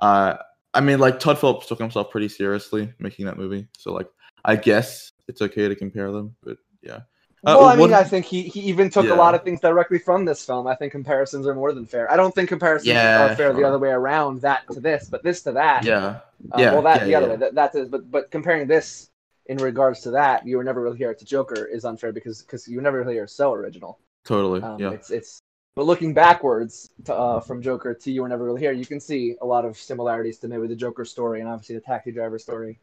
Uh, 0.00 0.36
I 0.72 0.80
mean, 0.80 1.00
like 1.00 1.18
Todd 1.18 1.38
Phillips 1.38 1.66
took 1.66 1.80
himself 1.80 2.10
pretty 2.10 2.28
seriously 2.28 2.92
making 3.00 3.26
that 3.26 3.38
movie, 3.38 3.66
so 3.76 3.92
like, 3.92 4.08
I 4.44 4.56
guess 4.56 5.12
it's 5.26 5.42
okay 5.42 5.68
to 5.68 5.74
compare 5.74 6.10
them. 6.12 6.34
But 6.42 6.58
yeah, 6.82 7.00
Uh, 7.44 7.54
well, 7.58 7.64
I 7.66 7.76
mean, 7.76 7.90
what- 7.90 7.92
I 7.92 8.04
think 8.04 8.24
he, 8.26 8.42
he 8.42 8.60
even 8.62 8.90
took 8.90 9.06
Yeah. 9.06 9.14
a 9.14 9.16
lot 9.24 9.34
of 9.34 9.42
things 9.44 9.60
directly 9.60 9.98
from 9.98 10.24
this 10.24 10.44
film. 10.44 10.66
I 10.66 10.74
think 10.74 10.90
comparisons 10.92 11.46
are 11.46 11.54
more 11.54 11.72
than 11.72 11.86
fair. 11.86 12.10
I 12.10 12.16
don't 12.16 12.34
think 12.34 12.48
comparisons 12.48 12.88
Yeah, 12.88 13.30
are 13.30 13.36
fair 13.36 13.52
the 13.52 13.64
other 13.64 13.78
way 13.78 13.90
around. 13.90 14.40
That 14.42 14.62
to 14.72 14.80
this, 14.80 15.08
but 15.08 15.22
this 15.22 15.42
to 15.42 15.52
that. 15.52 15.84
yeah, 15.84 16.20
Uh, 16.52 16.58
yeah, 16.60 16.72
well, 16.72 16.82
that 16.82 16.98
yeah, 17.00 17.04
the 17.04 17.14
other 17.14 17.28
way. 17.30 17.36
That, 17.36 17.54
that's 17.54 17.76
it. 17.76 17.90
But 17.90 18.10
but 18.10 18.30
comparing 18.30 18.66
this 18.66 19.10
in 19.46 19.56
regards 19.58 20.00
to 20.02 20.10
that, 20.12 20.46
you 20.46 20.56
were 20.56 20.64
never 20.64 20.82
really 20.82 20.98
here 20.98 21.14
to 21.14 21.24
Joker 21.24 21.64
is 21.64 21.84
unfair 21.84 22.12
because 22.12 22.42
because 22.42 22.66
you 22.68 22.76
were 22.76 22.82
never 22.82 22.98
really 23.00 23.14
here 23.14 23.26
so 23.26 23.52
original. 23.52 23.98
totally. 24.24 24.60
Um, 24.62 24.78
yeah, 24.80 24.90
It's 24.92 25.10
it's. 25.10 25.40
But 25.76 25.86
looking 25.86 26.12
backwards 26.12 26.90
to, 27.04 27.14
uh, 27.14 27.38
from 27.40 27.62
Joker 27.62 27.94
to 27.94 28.10
You 28.10 28.22
Were 28.22 28.28
Never 28.28 28.44
Really 28.44 28.60
Here, 28.60 28.72
you 28.72 28.84
can 28.84 28.98
see 28.98 29.36
a 29.40 29.46
lot 29.46 29.64
of 29.64 29.76
similarities 29.78 30.38
to 30.40 30.48
maybe 30.48 30.66
the 30.66 30.74
Joker 30.74 31.04
story 31.04 31.38
and 31.40 31.48
obviously 31.48 31.76
the 31.76 31.80
taxi 31.82 32.10
driver 32.10 32.36
story. 32.36 32.80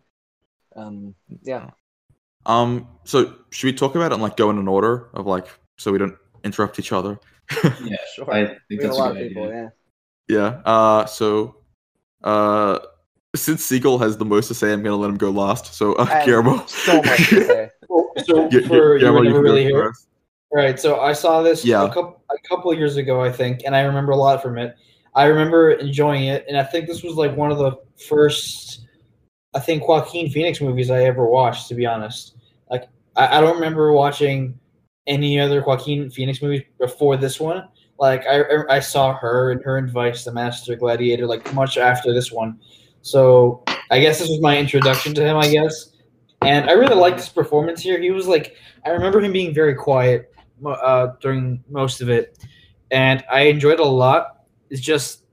Um, 0.75 1.15
yeah. 1.43 1.69
Um, 2.45 2.87
so 3.05 3.33
should 3.49 3.67
we 3.67 3.73
talk 3.73 3.95
about 3.95 4.11
it 4.11 4.13
and 4.13 4.21
like 4.21 4.37
go 4.37 4.49
in 4.49 4.57
an 4.57 4.67
order 4.67 5.09
of 5.13 5.25
like 5.25 5.47
so 5.77 5.91
we 5.91 5.97
don't 5.97 6.15
interrupt 6.43 6.77
each 6.79 6.91
other? 6.91 7.19
Yeah, 7.83 7.97
Sure. 8.15 8.31
I 8.31 8.45
think 8.47 8.59
we 8.69 8.77
that's 8.77 8.95
a 8.95 8.99
lot 8.99 9.13
good 9.13 9.21
of 9.23 9.27
people, 9.29 9.43
idea. 9.45 9.73
yeah. 10.27 10.37
yeah. 10.37 10.61
Uh, 10.65 11.05
so, 11.05 11.57
uh, 12.23 12.79
since 13.35 13.63
Siegel 13.63 13.97
has 13.99 14.17
the 14.17 14.25
most 14.25 14.47
to 14.47 14.53
say, 14.53 14.71
I'm 14.73 14.81
gonna 14.83 14.95
let 14.95 15.09
him 15.09 15.17
go 15.17 15.29
last. 15.29 15.73
So, 15.73 15.93
uh, 15.93 16.25
Guillermo. 16.25 16.65
So 16.67 17.01
much 17.01 17.29
to 17.29 17.43
say. 17.47 17.69
So 18.25 18.47
Gu- 18.49 18.61
Gu- 18.61 18.67
for 18.67 18.93
you 18.93 18.99
Guillermo, 18.99 19.19
were 19.19 19.23
never 19.25 19.41
really 19.41 19.63
here. 19.63 19.93
Right. 20.53 20.79
So 20.79 20.99
I 21.01 21.11
saw 21.13 21.41
this 21.41 21.65
Yeah. 21.65 21.83
a 21.83 21.87
couple 21.87 22.23
a 22.31 22.47
couple 22.47 22.71
of 22.71 22.77
years 22.77 22.95
ago, 22.97 23.21
I 23.21 23.31
think, 23.31 23.61
and 23.65 23.75
I 23.75 23.81
remember 23.81 24.11
a 24.13 24.15
lot 24.15 24.41
from 24.41 24.57
it. 24.57 24.75
I 25.15 25.25
remember 25.25 25.71
enjoying 25.71 26.25
it, 26.25 26.45
and 26.47 26.57
I 26.57 26.63
think 26.63 26.87
this 26.87 27.03
was 27.03 27.15
like 27.15 27.35
one 27.35 27.51
of 27.51 27.57
the 27.57 27.71
first, 28.07 28.85
I 29.55 29.59
think, 29.59 29.87
Joaquin 29.87 30.29
Phoenix 30.29 30.61
movies 30.61 30.91
I 30.91 31.03
ever 31.03 31.25
watched. 31.25 31.69
To 31.69 31.75
be 31.75 31.85
honest, 31.85 32.35
like 32.69 32.89
I, 33.15 33.37
I 33.37 33.41
don't 33.41 33.55
remember 33.55 33.93
watching 33.93 34.59
any 35.07 35.39
other 35.39 35.63
Joaquin 35.63 36.09
Phoenix 36.09 36.41
movies 36.41 36.63
before 36.79 37.17
this 37.17 37.39
one. 37.39 37.67
Like 37.97 38.25
I 38.27 38.43
I 38.69 38.79
saw 38.79 39.13
her 39.13 39.51
and 39.51 39.61
Inherent 39.61 39.89
Vice, 39.91 40.25
the 40.25 40.33
Master 40.33 40.75
Gladiator, 40.75 41.25
like 41.25 41.53
much 41.53 41.77
after 41.77 42.13
this 42.13 42.31
one. 42.31 42.59
So 43.01 43.63
I 43.89 43.99
guess 43.99 44.19
this 44.19 44.29
was 44.29 44.41
my 44.41 44.57
introduction 44.57 45.13
to 45.15 45.23
him. 45.23 45.37
I 45.37 45.49
guess, 45.49 45.93
and 46.41 46.69
I 46.69 46.73
really 46.73 46.95
liked 46.95 47.19
his 47.19 47.29
performance 47.29 47.81
here. 47.81 47.99
He 47.99 48.11
was 48.11 48.27
like 48.27 48.55
I 48.85 48.89
remember 48.89 49.21
him 49.21 49.31
being 49.31 49.53
very 49.53 49.75
quiet 49.75 50.33
uh, 50.65 51.07
during 51.21 51.63
most 51.69 52.01
of 52.01 52.09
it, 52.09 52.37
and 52.91 53.23
I 53.31 53.41
enjoyed 53.41 53.75
it 53.75 53.79
a 53.79 53.85
lot. 53.85 54.45
It's 54.69 54.81
just 54.81 55.23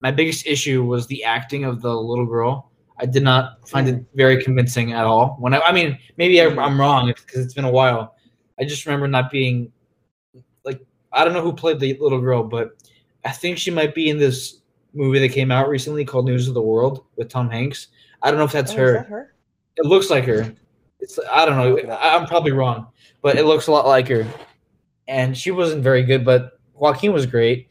my 0.00 0.10
biggest 0.10 0.46
issue 0.46 0.84
was 0.84 1.06
the 1.06 1.24
acting 1.24 1.64
of 1.64 1.82
the 1.82 1.94
little 1.94 2.26
girl. 2.26 2.70
I 2.98 3.06
did 3.06 3.22
not 3.24 3.68
find 3.68 3.88
it 3.88 4.04
very 4.14 4.42
convincing 4.42 4.92
at 4.92 5.04
all. 5.04 5.36
When 5.40 5.52
I, 5.54 5.58
I 5.60 5.72
mean, 5.72 5.98
maybe 6.16 6.40
I, 6.40 6.46
I'm 6.46 6.80
wrong 6.80 7.08
because 7.08 7.44
it's 7.44 7.54
been 7.54 7.64
a 7.64 7.70
while. 7.70 8.14
I 8.58 8.64
just 8.64 8.86
remember 8.86 9.08
not 9.08 9.30
being 9.30 9.72
like 10.64 10.80
I 11.12 11.24
don't 11.24 11.34
know 11.34 11.42
who 11.42 11.52
played 11.52 11.80
the 11.80 11.96
little 12.00 12.20
girl, 12.20 12.44
but 12.44 12.70
I 13.24 13.30
think 13.32 13.58
she 13.58 13.70
might 13.70 13.94
be 13.94 14.10
in 14.10 14.18
this 14.18 14.60
movie 14.92 15.18
that 15.18 15.30
came 15.32 15.50
out 15.50 15.68
recently 15.68 16.04
called 16.04 16.26
News 16.26 16.46
of 16.46 16.54
the 16.54 16.62
World 16.62 17.04
with 17.16 17.28
Tom 17.28 17.50
Hanks. 17.50 17.88
I 18.22 18.30
don't 18.30 18.38
know 18.38 18.44
if 18.44 18.52
that's 18.52 18.70
Oh, 18.70 18.74
is 18.74 18.78
her. 18.78 18.92
that 18.92 19.06
her? 19.06 19.34
It 19.76 19.86
looks 19.86 20.08
like 20.08 20.24
her. 20.24 20.54
It's 21.00 21.18
I 21.30 21.44
don't 21.44 21.56
know. 21.56 21.92
I- 21.92 22.16
I'm 22.16 22.26
probably 22.26 22.52
wrong, 22.52 22.86
but 23.22 23.36
it 23.36 23.44
looks 23.44 23.66
a 23.66 23.72
lot 23.72 23.86
like 23.86 24.06
her. 24.08 24.24
And 25.08 25.36
she 25.36 25.50
wasn't 25.50 25.82
very 25.82 26.02
good, 26.04 26.24
but 26.24 26.58
Joaquin 26.74 27.12
was 27.12 27.26
great. 27.26 27.68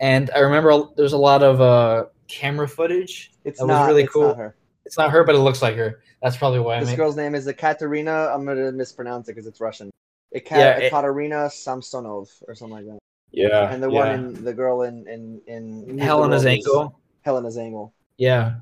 And 0.00 0.30
I 0.34 0.40
remember 0.40 0.88
there's 0.96 1.12
a 1.12 1.18
lot 1.18 1.42
of 1.44 1.60
uh, 1.60 2.06
camera 2.26 2.68
footage. 2.68 3.32
It's 3.44 3.60
That 3.60 3.66
was 3.66 3.74
not 3.74 3.86
really 3.86 4.02
it's 4.02 4.12
cool. 4.12 4.52
Not 4.84 4.86
her. 4.86 4.86
It's 4.86 4.98
not 4.98 5.10
her, 5.10 5.24
but 5.24 5.34
it 5.34 5.38
looks 5.38 5.62
like 5.62 5.76
her. 5.76 6.00
That's 6.22 6.36
probably 6.36 6.60
why 6.60 6.76
I 6.76 6.80
This 6.80 6.88
mean. 6.90 6.96
girl's 6.96 7.16
name 7.16 7.34
is 7.34 7.46
Ekaterina. 7.48 8.30
I'm 8.34 8.44
gonna 8.44 8.72
mispronounce 8.72 9.28
it 9.28 9.32
because 9.34 9.46
it's 9.46 9.60
Russian. 9.60 9.90
Eka- 10.34 10.50
Yeah, 10.50 10.76
it- 10.78 10.84
Ekaterina 10.92 11.50
Samsonov 11.50 12.28
or 12.48 12.54
something 12.54 12.76
like 12.76 12.86
that. 12.86 12.98
Yeah. 13.30 13.72
and 13.72 13.82
the 13.82 13.90
yeah. 13.90 13.98
one 13.98 14.10
in 14.36 14.44
the 14.44 14.52
girl 14.54 14.82
in 14.82 15.06
in 15.08 15.40
in 15.46 15.80
News 15.80 15.90
of 15.90 15.96
the 15.96 16.02
Helena's 16.04 16.44
World 16.44 16.54
Angle. 16.54 17.00
Helena 17.22 17.48
Zengel. 17.48 17.92
Yeah. 18.18 18.54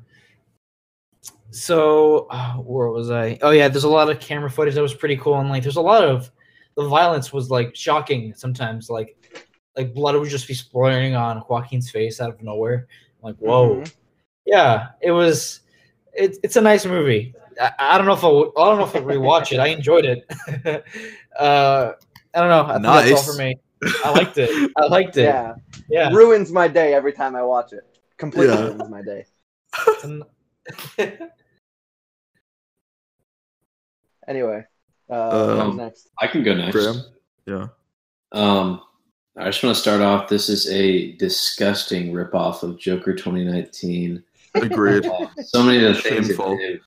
So 1.50 2.26
uh, 2.30 2.54
where 2.54 2.88
was 2.88 3.10
I? 3.10 3.38
Oh 3.42 3.50
yeah, 3.50 3.68
there's 3.68 3.84
a 3.84 3.88
lot 3.88 4.08
of 4.08 4.18
camera 4.20 4.50
footage 4.50 4.74
that 4.74 4.82
was 4.82 4.94
pretty 4.94 5.16
cool, 5.18 5.38
and 5.38 5.48
like 5.50 5.62
there's 5.62 5.76
a 5.76 5.80
lot 5.82 6.04
of 6.04 6.30
the 6.76 6.88
violence 6.88 7.32
was 7.32 7.50
like 7.50 7.76
shocking 7.76 8.32
sometimes. 8.34 8.88
Like 8.88 9.16
like 9.76 9.92
blood 9.92 10.14
would 10.16 10.28
just 10.30 10.48
be 10.48 10.54
splattering 10.54 11.14
on 11.14 11.38
Joaquin's 11.48 11.90
face 11.90 12.20
out 12.20 12.30
of 12.30 12.42
nowhere. 12.42 12.86
I'm 13.22 13.28
like 13.30 13.36
whoa, 13.36 13.76
Mhm. 13.76 13.94
yeah, 14.46 14.88
it 15.02 15.10
was. 15.10 15.60
It, 16.14 16.38
it's 16.42 16.56
a 16.56 16.60
nice 16.60 16.84
movie. 16.84 17.34
I, 17.60 17.72
I 17.78 17.98
don't 17.98 18.06
know 18.06 18.12
if 18.14 18.24
I'll, 18.24 18.52
I 18.56 18.64
don't 18.68 18.78
know 18.78 18.84
if 18.86 18.94
I'll 18.96 19.02
rewatch 19.02 19.52
it. 19.52 19.58
I 19.58 19.68
enjoyed 19.68 20.04
it. 20.04 20.24
uh, 21.38 21.92
I 22.34 22.40
don't 22.40 22.48
know. 22.48 22.64
I 22.66 22.72
think 22.74 22.82
that's 22.84 23.10
Nice. 23.10 23.28
all 23.28 23.32
for 23.34 23.38
me. 23.38 23.56
I 24.04 24.10
liked 24.10 24.38
it. 24.38 24.70
I 24.76 24.86
liked 24.86 25.16
it. 25.16 25.24
Yeah. 25.24 25.54
Yeah. 25.88 26.10
ruins 26.12 26.52
my 26.52 26.68
day 26.68 26.94
every 26.94 27.12
time 27.12 27.34
I 27.36 27.42
watch 27.42 27.72
it. 27.72 27.84
Completely 28.16 28.54
Yeah. 28.54 28.64
ruins 28.68 28.88
my 28.88 29.02
day. 29.02 29.24
Anyway, 34.28 34.64
uh, 35.10 35.58
Um, 35.60 35.76
next? 35.76 36.08
I 36.20 36.28
can 36.28 36.44
go 36.44 36.54
next. 36.54 36.72
Graham. 36.76 37.02
Yeah. 37.46 37.66
Um, 38.30 38.82
I 39.36 39.46
just 39.46 39.62
want 39.62 39.74
to 39.74 39.80
start 39.80 40.00
off. 40.00 40.28
This 40.28 40.48
is 40.48 40.70
a 40.70 41.12
disgusting 41.16 42.12
ripoff 42.12 42.62
of 42.62 42.78
Joker 42.78 43.14
2019. 43.14 44.22
Agreed. 44.54 45.04
So 45.44 45.62
many 45.62 45.84
of 45.84 45.96
the 45.96 46.02
things 46.02 46.28
it 46.30 46.36
Shameful. 46.36 46.56
did 46.56 46.80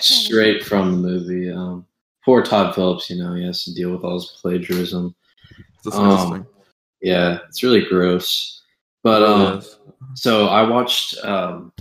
straight 0.00 0.64
from 0.64 1.02
the 1.02 1.08
movie. 1.08 1.50
Um, 1.50 1.86
poor 2.24 2.42
Todd 2.42 2.74
Phillips, 2.74 3.10
you 3.10 3.22
know, 3.22 3.34
he 3.34 3.44
has 3.44 3.64
to 3.64 3.74
deal 3.74 3.90
with 3.90 4.04
all 4.04 4.14
his 4.14 4.36
plagiarism. 4.40 5.14
Disgusting. 5.84 6.46
Yeah, 7.00 7.38
it's 7.48 7.62
really 7.62 7.84
gross. 7.84 8.62
But 9.02 9.22
um, 9.22 9.62
so 10.14 10.46
I 10.48 10.62
watched 10.68 11.16
um, 11.24 11.72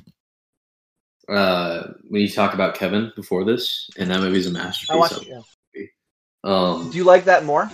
uh, 1.27 1.87
when 2.07 2.21
you 2.21 2.29
talk 2.29 2.53
about 2.53 2.75
Kevin 2.75 3.11
before 3.15 3.43
this, 3.43 3.89
and 3.97 4.09
that 4.09 4.21
movie's 4.21 4.47
a 4.47 4.51
masterpiece. 4.51 4.89
I 4.89 4.95
watched 4.95 5.21
it. 5.21 5.27
Yeah. 5.75 5.85
Um, 6.43 6.89
Do 6.89 6.97
you 6.97 7.03
like 7.03 7.25
that 7.25 7.43
more? 7.45 7.69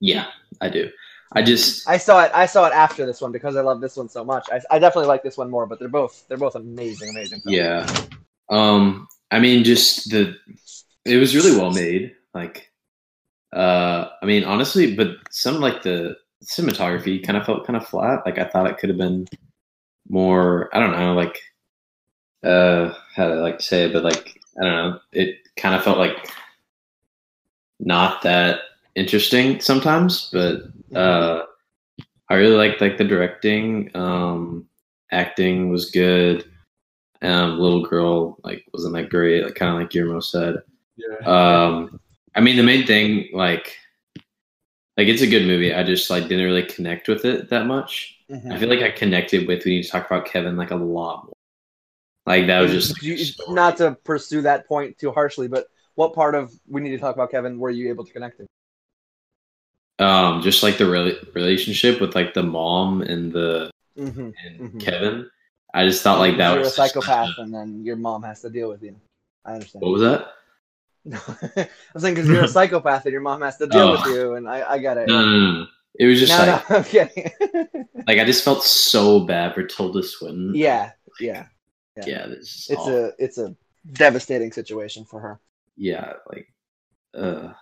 yeah, 0.00 0.26
I 0.60 0.68
do. 0.68 0.90
I 1.34 1.42
just 1.42 1.88
I 1.88 1.96
saw 1.96 2.24
it. 2.24 2.30
I 2.34 2.46
saw 2.46 2.66
it 2.66 2.72
after 2.72 3.06
this 3.06 3.20
one 3.20 3.32
because 3.32 3.56
I 3.56 3.62
love 3.62 3.80
this 3.80 3.96
one 3.96 4.08
so 4.08 4.24
much. 4.24 4.48
I, 4.52 4.60
I 4.70 4.78
definitely 4.78 5.08
like 5.08 5.22
this 5.22 5.36
one 5.36 5.50
more, 5.50 5.66
but 5.66 5.78
they're 5.78 5.88
both 5.88 6.26
they're 6.28 6.38
both 6.38 6.54
amazing, 6.54 7.10
amazing. 7.10 7.40
Films. 7.40 7.56
Yeah. 7.56 8.06
Um 8.50 9.08
I 9.30 9.38
mean 9.38 9.64
just 9.64 10.10
the 10.10 10.36
it 11.04 11.16
was 11.16 11.34
really 11.34 11.56
well 11.56 11.70
made. 11.70 12.14
Like 12.34 12.70
uh 13.54 14.08
I 14.20 14.26
mean 14.26 14.44
honestly, 14.44 14.94
but 14.94 15.16
some 15.30 15.60
like 15.60 15.82
the 15.82 16.16
cinematography 16.44 17.24
kind 17.24 17.38
of 17.38 17.46
felt 17.46 17.66
kind 17.66 17.76
of 17.76 17.86
flat. 17.86 18.26
Like 18.26 18.38
I 18.38 18.44
thought 18.44 18.70
it 18.70 18.78
could 18.78 18.90
have 18.90 18.98
been 18.98 19.26
more 20.08 20.68
I 20.74 20.80
don't 20.80 20.92
know, 20.92 21.14
like 21.14 21.40
uh 22.44 22.92
how 23.14 23.28
do 23.28 23.34
I 23.34 23.36
like 23.36 23.58
to 23.58 23.64
say 23.64 23.84
it, 23.84 23.92
but 23.92 24.04
like 24.04 24.38
I 24.60 24.64
don't 24.64 24.72
know, 24.72 25.00
it 25.12 25.36
kind 25.56 25.74
of 25.74 25.82
felt 25.82 25.98
like 25.98 26.30
not 27.80 28.22
that 28.22 28.60
interesting 28.94 29.60
sometimes, 29.60 30.30
but 30.32 30.62
uh 30.94 31.42
I 32.28 32.34
really 32.34 32.56
liked 32.56 32.80
like 32.80 32.98
the 32.98 33.04
directing. 33.04 33.94
Um 33.96 34.66
acting 35.10 35.70
was 35.70 35.90
good. 35.90 36.44
Um 37.22 37.58
little 37.58 37.86
girl 37.86 38.38
like 38.44 38.64
wasn't 38.72 38.94
that 38.94 39.10
great, 39.10 39.44
like 39.44 39.54
kinda 39.54 39.74
like 39.74 39.90
Guillermo 39.90 40.20
said. 40.20 40.56
Yeah. 40.96 41.18
Um 41.26 42.00
I 42.34 42.40
mean 42.40 42.56
the 42.56 42.62
main 42.62 42.86
thing, 42.86 43.28
like 43.32 43.76
like 44.96 45.08
it's 45.08 45.22
a 45.22 45.26
good 45.26 45.46
movie. 45.46 45.74
I 45.74 45.82
just 45.82 46.10
like 46.10 46.24
didn't 46.24 46.44
really 46.44 46.64
connect 46.64 47.08
with 47.08 47.24
it 47.24 47.48
that 47.50 47.66
much. 47.66 48.18
Mhm. 48.30 48.52
I 48.52 48.58
feel 48.58 48.68
like 48.68 48.82
I 48.82 48.90
connected 48.90 49.46
with 49.46 49.64
we 49.64 49.76
need 49.76 49.82
to 49.84 49.90
talk 49.90 50.06
about 50.06 50.26
Kevin 50.26 50.56
like 50.56 50.70
a 50.70 50.76
lot 50.76 51.24
more. 51.24 51.32
Like 52.26 52.46
that 52.46 52.60
was 52.60 52.70
just 52.72 53.02
like, 53.02 53.48
not 53.48 53.76
to 53.78 53.96
pursue 54.04 54.42
that 54.42 54.68
point 54.68 54.96
too 54.98 55.10
harshly, 55.10 55.48
but 55.48 55.66
what 55.94 56.14
part 56.14 56.34
of 56.34 56.52
we 56.68 56.80
need 56.80 56.90
to 56.90 56.98
talk 56.98 57.14
about 57.14 57.30
Kevin 57.30 57.58
were 57.58 57.70
you 57.70 57.88
able 57.88 58.04
to 58.04 58.12
connect 58.12 58.38
to? 58.38 58.46
Um 60.02 60.42
just 60.42 60.62
like 60.62 60.76
the 60.78 60.84
rela- 60.84 61.34
relationship 61.34 62.00
with 62.00 62.14
like 62.14 62.34
the 62.34 62.42
mom 62.42 63.02
and 63.02 63.32
the 63.32 63.70
Mm-hmm. 63.98 64.30
and 64.46 64.60
Mhm. 64.72 64.80
Kevin. 64.80 65.30
I 65.74 65.86
just 65.86 66.02
thought 66.02 66.18
like 66.18 66.36
that 66.38 66.50
you're 66.52 66.60
was 66.60 66.68
a 66.68 66.76
psychopath, 66.76 67.30
a- 67.38 67.42
and 67.42 67.52
then 67.54 67.84
your 67.84 67.96
mom 67.96 68.22
has 68.22 68.40
to 68.42 68.50
deal 68.50 68.68
with 68.68 68.82
you. 68.82 68.96
I 69.44 69.52
understand. 69.54 69.82
what 69.82 69.92
was 69.92 70.02
that? 70.02 70.28
I 71.12 71.68
was 71.94 72.02
saying 72.02 72.14
because 72.14 72.28
you're 72.28 72.44
a 72.44 72.48
psychopath 72.58 73.04
and 73.04 73.12
your 73.12 73.20
mom 73.22 73.42
has 73.42 73.56
to 73.58 73.66
deal 73.66 73.80
Oh. 73.88 73.92
with 73.92 74.06
you, 74.14 74.34
and 74.34 74.48
I, 74.48 74.72
I 74.72 74.78
get 74.78 74.96
it. 74.98 75.08
No, 75.08 75.24
no, 75.24 75.52
no. 75.52 75.66
It 75.98 76.06
was 76.06 76.20
just 76.20 76.32
no, 76.32 76.38
like 76.46 76.70
no, 76.70 76.76
I'm 76.76 76.84
kidding. 76.84 77.30
like 78.06 78.18
I 78.18 78.24
just 78.24 78.44
felt 78.44 78.62
so 78.64 79.20
bad 79.20 79.54
for 79.54 79.62
Tilda 79.64 80.02
Swinton. 80.02 80.52
yeah, 80.54 80.92
yeah. 81.20 81.46
yeah. 81.98 82.04
yeah. 82.06 82.26
This 82.28 82.38
is 82.48 82.66
It's 82.70 82.80
awful. 82.80 83.04
a 83.06 83.12
it's 83.18 83.38
a 83.38 83.54
devastating 83.92 84.52
situation 84.52 85.04
for 85.04 85.20
her. 85.20 85.40
yeah 85.76 86.14
like 86.30 86.46
uh 87.14 87.52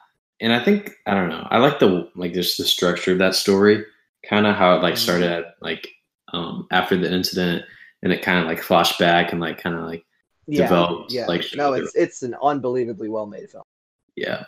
and 0.41 0.53
i 0.53 0.63
think 0.63 0.93
i 1.07 1.15
don't 1.15 1.29
know 1.29 1.47
i 1.51 1.59
like 1.59 1.79
the 1.79 2.09
like 2.15 2.33
just 2.33 2.59
the 2.59 2.65
structure 2.65 3.13
of 3.13 3.19
that 3.19 3.35
story 3.35 3.85
kind 4.29 4.47
of 4.47 4.55
how 4.57 4.75
it 4.77 4.83
like 4.83 4.97
started 4.97 5.31
at 5.31 5.55
like 5.61 5.89
um 6.33 6.67
after 6.71 6.97
the 6.97 7.13
incident 7.13 7.65
and 8.03 8.13
it 8.13 8.23
kind 8.23 8.39
of 8.39 8.47
like 8.47 8.63
flashed 8.63 8.99
back 8.99 9.33
and 9.33 9.41
like 9.41 9.59
kind 9.63 9.77
of 9.77 9.83
like 9.85 10.05
Yeah, 10.47 10.63
developed 10.63 11.13
yeah. 11.13 11.27
like 11.27 11.45
no, 11.55 11.73
it's 11.75 11.95
it's 11.95 12.23
an 12.23 12.35
unbelievably 12.43 13.09
well 13.09 13.27
made 13.27 13.51
film. 13.51 13.65
yeah 14.17 14.45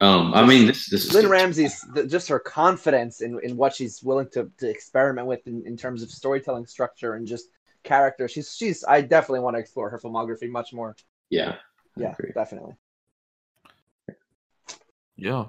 um 0.00 0.32
i 0.34 0.44
mean 0.46 0.66
this 0.66 0.88
this 0.88 1.04
is 1.04 1.12
Lynne. 1.14 1.28
Ramsay's 1.28 1.84
th- 1.94 2.08
just 2.08 2.28
her 2.28 2.38
confidence 2.38 3.20
in, 3.20 3.38
in 3.42 3.56
what 3.56 3.74
she's 3.74 4.02
willing 4.02 4.28
to, 4.30 4.50
to 4.58 4.68
experiment 4.68 5.26
with 5.26 5.46
in, 5.46 5.62
in 5.66 5.76
terms 5.76 6.02
of 6.02 6.10
storytelling 6.10 6.66
structure 6.66 7.14
and 7.14 7.26
just 7.26 7.46
character. 7.84 8.28
She's 8.28 8.54
she's 8.54 8.84
I 8.84 9.00
definitely 9.00 9.40
want 9.40 9.56
to 9.56 9.60
explore 9.60 9.90
her 9.90 9.98
filmography 9.98 10.48
much 10.50 10.72
more. 10.72 10.96
yeah 11.30 11.56
I 11.98 12.02
Yeah, 12.02 12.12
agree. 12.12 12.32
definitely. 12.34 12.74
Yeah, 15.20 15.46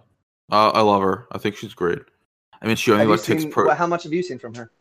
uh, 0.52 0.70
I 0.70 0.82
love 0.82 1.02
her. 1.02 1.28
I 1.32 1.38
think 1.38 1.56
she's 1.56 1.74
great. 1.74 2.00
I 2.62 2.68
mean, 2.68 2.76
she 2.76 2.92
only 2.92 3.04
Have 3.04 3.10
like 3.12 3.24
takes 3.24 3.44
seen, 3.44 3.52
pro- 3.52 3.66
well, 3.68 3.76
how 3.76 3.88
much 3.88 4.04
have 4.04 4.14
you 4.14 4.22
seen 4.24 4.38
from 4.40 4.54
her? 4.56 4.72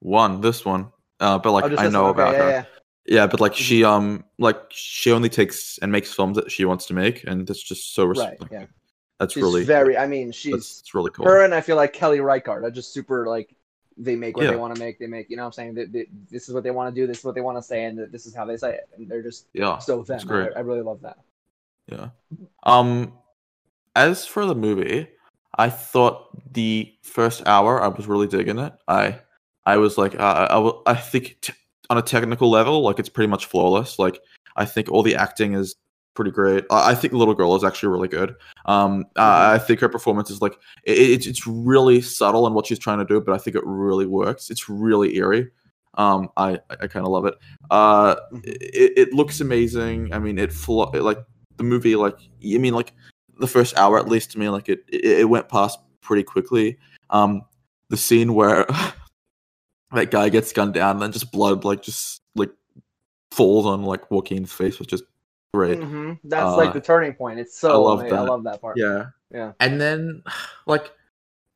one, 0.00 0.40
this 0.40 0.64
one, 0.64 0.92
uh, 1.20 1.38
but 1.38 1.52
like 1.52 1.64
oh, 1.64 1.76
I 1.76 1.88
know 1.88 2.04
one. 2.04 2.10
About 2.12 2.32
yeah, 2.34 2.42
her. 2.42 2.50
yeah. 2.50 2.64
Yeah, 3.08 3.26
but 3.26 3.40
like 3.40 3.54
she 3.54 3.84
um 3.84 4.24
like 4.38 4.60
she 4.70 5.12
only 5.12 5.28
takes 5.28 5.78
and 5.78 5.92
makes 5.92 6.12
films 6.12 6.36
that 6.36 6.50
she 6.50 6.64
wants 6.64 6.86
to 6.86 6.94
make, 6.94 7.24
and 7.24 7.46
that's 7.46 7.62
just 7.62 7.94
so 7.94 8.06
Right, 8.06 8.36
yeah. 8.50 8.66
That's 9.18 9.32
She's 9.32 9.42
really 9.42 9.64
very. 9.64 9.96
I 9.96 10.06
mean, 10.06 10.30
she's 10.32 10.52
that's 10.52 10.94
really 10.94 11.10
cool. 11.10 11.24
her 11.24 11.44
and 11.44 11.54
I 11.54 11.60
feel 11.60 11.76
like 11.76 11.92
Kelly 11.92 12.20
Reichardt 12.20 12.64
are 12.64 12.70
just 12.70 12.92
super 12.92 13.26
like 13.26 13.54
they 13.96 14.14
make 14.16 14.36
what 14.36 14.44
Yeah. 14.44 14.50
they 14.50 14.56
want 14.56 14.74
to 14.74 14.80
make. 14.80 14.98
They 14.98 15.06
make 15.06 15.30
you 15.30 15.36
know 15.36 15.44
what 15.44 15.46
I'm 15.46 15.52
saying. 15.52 15.74
They, 15.74 15.84
they, 15.86 16.06
this 16.30 16.48
is 16.48 16.54
what 16.54 16.64
they 16.64 16.70
want 16.70 16.94
to 16.94 17.00
do. 17.00 17.06
This 17.06 17.20
is 17.20 17.24
what 17.24 17.34
they 17.34 17.40
want 17.40 17.56
to 17.56 17.62
say, 17.62 17.84
and 17.84 18.10
this 18.12 18.26
is 18.26 18.34
how 18.34 18.44
they 18.44 18.56
say 18.56 18.74
it. 18.74 18.88
And 18.96 19.08
they're 19.08 19.22
just 19.22 19.46
yeah, 19.54 19.78
so 19.78 20.02
them. 20.02 20.20
I, 20.30 20.48
I 20.56 20.60
really 20.60 20.82
love 20.82 21.00
that. 21.02 21.18
Yeah. 21.86 22.08
Um, 22.64 23.12
as 23.96 24.26
for 24.26 24.46
the 24.46 24.54
movie, 24.54 25.08
I 25.58 25.70
thought 25.70 26.28
the 26.52 26.92
first 27.02 27.42
hour 27.46 27.82
I 27.82 27.88
was 27.88 28.06
really 28.06 28.28
digging 28.28 28.58
it. 28.58 28.72
I, 28.86 29.20
I 29.64 29.78
was 29.78 29.98
like, 29.98 30.14
uh, 30.20 30.46
I, 30.86 30.92
I 30.92 30.94
think 30.94 31.38
t- 31.40 31.54
on 31.90 31.98
a 31.98 32.02
technical 32.02 32.50
level, 32.50 32.82
like 32.82 32.98
it's 32.98 33.08
pretty 33.08 33.28
much 33.28 33.46
flawless. 33.46 33.98
Like 33.98 34.20
I 34.56 34.64
think 34.64 34.90
all 34.90 35.02
the 35.02 35.16
acting 35.16 35.54
is 35.54 35.74
pretty 36.14 36.30
great. 36.30 36.64
I, 36.70 36.90
I 36.90 36.94
think 36.94 37.12
little 37.12 37.34
girl 37.34 37.56
is 37.56 37.64
actually 37.64 37.88
really 37.88 38.08
good. 38.08 38.34
Um, 38.66 39.04
I, 39.16 39.54
I 39.54 39.58
think 39.58 39.80
her 39.80 39.88
performance 39.88 40.30
is 40.30 40.42
like 40.42 40.58
it, 40.84 40.98
it's 40.98 41.26
it's 41.26 41.46
really 41.46 42.00
subtle 42.00 42.46
in 42.46 42.54
what 42.54 42.66
she's 42.66 42.78
trying 42.78 42.98
to 42.98 43.04
do, 43.04 43.20
but 43.20 43.34
I 43.34 43.38
think 43.38 43.56
it 43.56 43.62
really 43.64 44.06
works. 44.06 44.50
It's 44.50 44.68
really 44.68 45.16
eerie. 45.16 45.48
Um, 45.94 46.28
I 46.36 46.58
I 46.68 46.86
kind 46.86 47.06
of 47.06 47.12
love 47.12 47.24
it. 47.24 47.34
Uh, 47.70 48.16
it, 48.44 48.92
it 48.96 49.12
looks 49.14 49.40
amazing. 49.40 50.12
I 50.12 50.18
mean, 50.18 50.38
it 50.38 50.52
flo- 50.52 50.90
like 50.92 51.18
the 51.56 51.64
movie 51.64 51.96
like 51.96 52.18
I 52.20 52.58
mean 52.58 52.74
like 52.74 52.92
the 53.38 53.46
first 53.46 53.76
hour 53.76 53.98
at 53.98 54.08
least 54.08 54.32
to 54.32 54.38
me 54.38 54.48
like 54.48 54.68
it 54.68 54.84
it, 54.88 55.04
it 55.20 55.28
went 55.28 55.48
past 55.48 55.78
pretty 56.00 56.22
quickly. 56.22 56.78
Um, 57.10 57.42
the 57.88 57.96
scene 57.96 58.34
where 58.34 58.66
that 59.92 60.10
guy 60.10 60.28
gets 60.28 60.52
gunned 60.52 60.74
down 60.74 60.92
and 60.96 61.02
then 61.02 61.12
just 61.12 61.30
blood 61.32 61.64
like 61.64 61.82
just 61.82 62.22
like 62.34 62.50
falls 63.30 63.66
on 63.66 63.82
like 63.84 64.10
Joaquin's 64.10 64.52
face 64.52 64.78
was 64.78 64.88
just 64.88 65.04
great. 65.54 65.78
hmm 65.82 66.12
That's 66.24 66.44
Uh, 66.44 66.56
like 66.56 66.72
the 66.72 66.80
turning 66.80 67.14
point. 67.14 67.38
It's 67.38 67.58
so. 67.58 67.70
I 67.70 67.76
love 67.76 68.00
ama- 68.00 68.08
I 68.08 68.10
that. 68.24 68.30
love 68.30 68.44
that 68.44 68.60
part. 68.60 68.76
Yeah. 68.78 69.06
Yeah. 69.32 69.52
And 69.60 69.80
then 69.80 70.22
like 70.66 70.92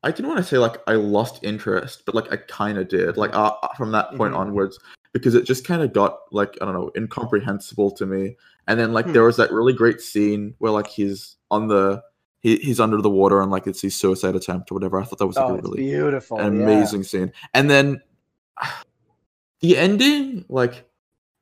I 0.02 0.10
didn't 0.10 0.28
want 0.28 0.38
to 0.38 0.44
say 0.44 0.58
like 0.58 0.76
I 0.86 0.94
lost 0.94 1.42
interest, 1.42 2.04
but 2.06 2.14
like 2.14 2.32
I 2.32 2.36
kind 2.36 2.78
of 2.78 2.88
did. 2.88 3.16
Like 3.16 3.34
uh, 3.34 3.52
uh, 3.62 3.68
from 3.76 3.92
that 3.92 4.14
point 4.16 4.34
Mhm. 4.34 4.38
onwards 4.38 4.78
because 5.12 5.34
it 5.34 5.44
just 5.44 5.64
kind 5.64 5.82
of 5.82 5.92
got 5.92 6.18
like 6.32 6.56
I 6.60 6.64
don't 6.64 6.74
know, 6.74 6.90
incomprehensible 6.96 7.90
to 7.92 8.06
me. 8.06 8.36
And 8.66 8.78
then 8.78 8.92
like 8.92 9.06
Hmm. 9.06 9.12
there 9.12 9.24
was 9.24 9.36
that 9.38 9.52
really 9.52 9.72
great 9.72 10.00
scene 10.00 10.54
where 10.58 10.72
like 10.72 10.86
he's 10.86 11.36
on 11.50 11.68
the 11.68 12.02
he, 12.40 12.56
he's 12.56 12.80
under 12.80 13.00
the 13.02 13.10
water 13.10 13.40
and 13.42 13.50
like 13.50 13.66
it's 13.66 13.82
his 13.82 13.94
suicide 13.96 14.34
attempt 14.36 14.70
or 14.70 14.74
whatever. 14.74 15.00
I 15.00 15.04
thought 15.04 15.18
that 15.18 15.26
was 15.26 15.36
like 15.36 15.46
Oh, 15.46 15.54
a 15.58 15.60
really 15.60 15.78
beautiful. 15.82 16.38
an 16.38 16.56
yeah. 16.56 16.62
amazing 16.62 17.02
scene. 17.02 17.32
And 17.54 17.68
then 17.70 18.00
the 19.60 19.76
ending, 19.76 20.44
like, 20.48 20.88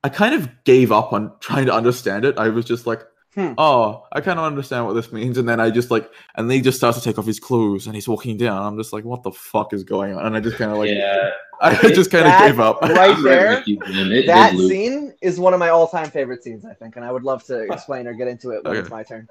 I 0.02 0.09
kind 0.09 0.35
of 0.35 0.48
gave 0.64 0.90
up 0.92 1.12
on 1.12 1.33
trying 1.40 1.66
to 1.66 1.72
understand 1.72 2.24
it. 2.24 2.37
I 2.38 2.48
was 2.48 2.64
just 2.64 2.87
like, 2.87 3.02
Hmm. 3.38 3.53
oh, 3.57 4.05
I 4.12 4.20
kind 4.20 4.38
of 4.40 4.44
understand 4.46 4.85
what 4.87 4.94
this 4.94 5.12
means. 5.12 5.38
And 5.38 5.48
then 5.48 5.61
I 5.61 5.70
just 5.70 5.90
like, 5.92 6.11
and 6.35 6.51
then 6.51 6.57
he 6.57 6.61
just 6.61 6.77
starts 6.79 6.98
to 6.98 7.05
take 7.05 7.18
off 7.18 7.27
his 7.27 7.38
clothes 7.38 7.87
and 7.87 7.94
he's 7.94 8.09
walking 8.09 8.37
down. 8.37 8.61
I'm 8.62 8.77
just 8.77 8.92
like, 8.92 9.05
what 9.05 9.22
the 9.22 9.31
fuck 9.31 9.72
is 9.72 9.85
going 9.85 10.16
on? 10.16 10.27
And 10.27 10.37
I 10.37 10.40
just 10.40 10.57
kind 10.57 10.72
of 10.72 10.79
like, 10.79 10.90
yeah 10.90 11.31
I 11.61 11.74
just 11.92 12.11
kind 12.11 12.27
of 12.27 12.38
gave 12.40 12.59
up. 12.61 12.81
right 12.83 13.16
there, 13.22 13.57
with 13.57 13.68
you, 13.68 13.79
man. 13.81 14.11
It 14.12 14.27
That 14.27 14.57
did 14.57 14.68
scene 14.68 15.14
is 15.22 15.38
one 15.38 15.55
of 15.55 15.61
my 15.61 15.68
all-time 15.68 16.11
favorite 16.11 16.42
scenes, 16.42 16.64
I 16.64 16.72
think, 16.74 16.96
and 16.96 17.05
I 17.05 17.12
would 17.12 17.22
love 17.24 17.44
to 17.44 17.61
explain 17.72 18.07
or 18.09 18.14
get 18.14 18.27
into 18.29 18.51
it 18.51 18.64
when 18.64 18.72
Okay. 18.72 18.81
it's 18.81 18.90
my 18.90 19.03
turn. 19.05 19.27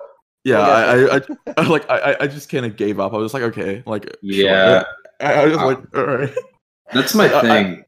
yeah, 0.45 0.59
I 0.59 0.81
I, 0.81 1.15
I, 1.15 1.15
I, 1.47 1.53
I 1.57 1.67
like, 1.67 1.89
I, 1.89 1.97
I- 1.99 2.17
I 2.21 2.27
just 2.27 2.49
kind 2.49 2.65
of 2.65 2.75
gave 2.77 2.99
up. 2.99 3.13
I 3.13 3.17
was 3.17 3.33
like, 3.33 3.43
okay, 3.43 3.83
like, 3.85 4.03
sure. 4.03 4.13
Yeah. 4.23 4.83
I, 5.19 5.33
I 5.33 5.43
was 5.45 5.53
just 5.53 5.65
like, 5.65 5.97
all 5.97 6.05
right. 6.05 6.33
That's 6.93 7.13
my 7.15 7.27
I- 7.33 7.37
I- 7.37 7.41
thing 7.41 7.85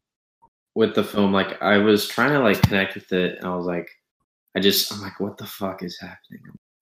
with 0.75 0.95
the 0.95 1.03
film. 1.03 1.32
Like 1.34 1.62
I 1.62 1.77
was 1.77 2.08
trying 2.08 2.32
to 2.32 2.39
like 2.39 2.62
connect 2.62 2.95
with 2.95 3.12
it, 3.13 3.38
and 3.39 3.45
I 3.47 3.55
was 3.55 3.65
like, 3.65 3.89
I 4.60 4.62
just 4.62 4.91
I'm 4.91 5.02
like, 5.02 5.19
what 5.19 5.38
the 5.38 5.45
fuck 5.45 5.84
is 5.84 5.98
happening? 6.00 6.41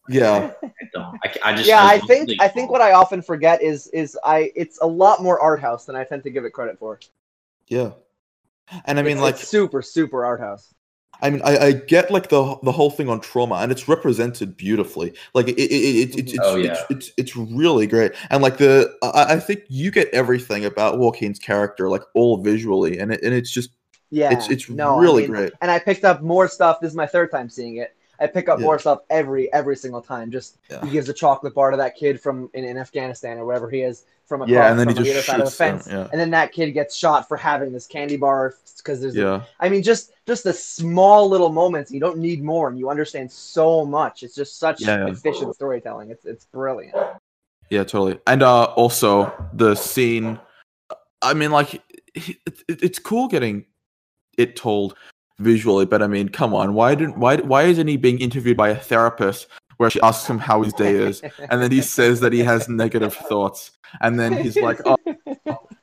Yeah, 0.09 0.51
I 0.63 0.69
don't. 0.93 1.19
I, 1.23 1.35
I 1.43 1.53
just 1.53 1.67
yeah, 1.67 1.83
I 1.83 1.97
was 1.97 2.05
think 2.05 2.27
really- 2.29 2.41
I 2.41 2.47
think 2.47 2.71
what 2.71 2.81
I 2.81 2.93
often 2.93 3.21
forget 3.21 3.61
is 3.61 3.87
is 3.87 4.17
I 4.23 4.51
it's 4.55 4.79
a 4.81 4.87
lot 4.87 5.21
more 5.21 5.39
art 5.39 5.59
house 5.61 5.85
than 5.85 5.95
I 5.95 6.03
tend 6.05 6.23
to 6.23 6.29
give 6.29 6.45
it 6.45 6.51
credit 6.51 6.79
for. 6.79 6.99
yeah. 7.67 7.91
And 8.85 8.99
I 8.99 9.01
mean, 9.01 9.17
It's- 9.17 9.21
like, 9.21 9.35
it's 9.35 9.47
super 9.47 9.81
super 9.81 10.25
art 10.25 10.39
house. 10.39 10.73
I 11.21 11.29
mean, 11.31 11.41
I, 11.43 11.57
I 11.57 11.71
get 11.71 12.11
like 12.11 12.29
the 12.29 12.57
the 12.63 12.71
whole 12.71 12.91
thing 12.91 13.09
on 13.09 13.19
trauma, 13.21 13.55
and 13.55 13.71
it's 13.71 13.87
represented 13.87 14.55
beautifully. 14.55 15.13
Like 15.33 15.47
it, 15.47 15.57
it, 15.57 15.71
it, 15.71 16.15
it, 16.15 16.19
it's, 16.19 16.39
Oh, 16.43 16.57
it's, 16.57 16.81
it's 16.89 17.11
it's 17.17 17.35
really 17.35 17.87
great, 17.87 18.11
and 18.29 18.43
like 18.43 18.57
the 18.57 18.93
I, 19.01 19.33
I 19.35 19.39
think 19.39 19.61
you 19.67 19.89
get 19.89 20.09
everything 20.13 20.65
about 20.65 20.99
Joaquin's 20.99 21.39
character, 21.39 21.89
like 21.89 22.03
all 22.13 22.37
visually, 22.43 22.99
and 22.99 23.11
it, 23.13 23.21
and 23.23 23.33
it's 23.33 23.49
just 23.51 23.71
Yeah, 24.09 24.31
it's 24.33 24.49
it's 24.49 24.69
no, 24.69 24.97
I 24.97 25.01
really 25.01 25.23
mean, 25.23 25.31
great. 25.31 25.53
And 25.61 25.69
I 25.69 25.79
picked 25.79 26.05
up 26.05 26.21
more 26.21 26.47
stuff. 26.47 26.79
This 26.79 26.91
is 26.91 26.95
my 26.95 27.07
third 27.07 27.29
time 27.31 27.49
seeing 27.49 27.77
it. 27.77 27.93
I 28.19 28.25
pick 28.27 28.49
up 28.49 28.59
Yeah. 28.59 28.65
more 28.65 28.79
stuff 28.79 29.01
every 29.09 29.51
every 29.53 29.75
single 29.75 30.01
time. 30.01 30.31
Just 30.31 30.57
Yeah. 30.69 30.83
he 30.85 30.91
gives 30.91 31.09
a 31.09 31.13
chocolate 31.13 31.53
bar 31.53 31.71
to 31.71 31.77
that 31.77 31.95
kid 31.95 32.19
from 32.21 32.49
in, 32.53 32.63
in 32.63 32.77
Afghanistan 32.77 33.37
or 33.37 33.45
wherever 33.45 33.69
he 33.69 33.81
is 33.81 34.05
from 34.25 34.41
across 34.41 34.51
Yeah, 34.53 34.71
and 34.71 34.79
then 34.79 34.87
he 34.89 34.95
from 34.95 35.03
the 35.03 35.11
other 35.11 35.21
side 35.21 35.39
of 35.39 35.45
the 35.45 35.51
shoots 35.51 35.57
them. 35.57 35.79
fence. 35.79 35.87
Yeah, 35.89 36.07
And 36.11 36.19
then 36.19 36.31
that 36.31 36.51
kid 36.51 36.71
gets 36.71 36.95
shot 36.95 37.27
for 37.27 37.37
having 37.37 37.71
this 37.71 37.85
candy 37.85 38.17
bar 38.17 38.55
because 38.77 39.01
there's 39.01 39.15
yeah, 39.15 39.43
I 39.59 39.69
mean, 39.69 39.83
just 39.83 40.13
just 40.25 40.43
the 40.43 40.53
small 40.53 41.29
little 41.29 41.49
moments. 41.49 41.91
You 41.91 41.99
don't 41.99 42.17
need 42.17 42.43
more, 42.43 42.69
and 42.69 42.77
you 42.79 42.89
understand 42.89 43.31
so 43.31 43.85
much. 43.85 44.23
It's 44.23 44.35
just 44.35 44.57
such 44.57 44.81
efficient 44.83 45.53
storytelling. 45.55 46.09
It's 46.11 46.25
it's 46.25 46.45
brilliant. 46.45 46.95
yeah, 47.69 47.83
totally. 47.83 48.19
And 48.25 48.41
uh 48.41 48.63
also 48.75 49.31
the 49.53 49.75
scene. 49.75 50.39
I 51.21 51.33
mean, 51.33 51.51
like 51.51 51.75
it, 52.15 52.37
it, 52.67 52.83
it's 52.83 52.99
cool 52.99 53.27
getting 53.27 53.65
it 54.37 54.55
told 54.55 54.95
visually, 55.39 55.85
but 55.85 56.01
I 56.01 56.07
mean, 56.07 56.29
come 56.29 56.53
on, 56.53 56.73
why 56.73 56.95
didn't 56.95 57.17
why 57.17 57.37
why 57.37 57.63
isn't 57.63 57.87
he 57.87 57.97
being 57.97 58.19
interviewed 58.19 58.57
by 58.57 58.69
a 58.69 58.75
therapist 58.75 59.47
where 59.77 59.89
she 59.89 60.01
asks 60.01 60.27
him 60.27 60.39
how 60.39 60.63
his 60.63 60.73
day 60.73 60.95
is? 60.95 61.21
and 61.49 61.61
then 61.61 61.71
he 61.71 61.81
says 61.81 62.19
that 62.21 62.33
he 62.33 62.39
has 62.39 62.67
negative 62.69 63.13
thoughts, 63.13 63.71
and 64.01 64.19
then 64.19 64.33
he's 64.33 64.57
like, 64.57 64.79
"Oh," 64.85 64.97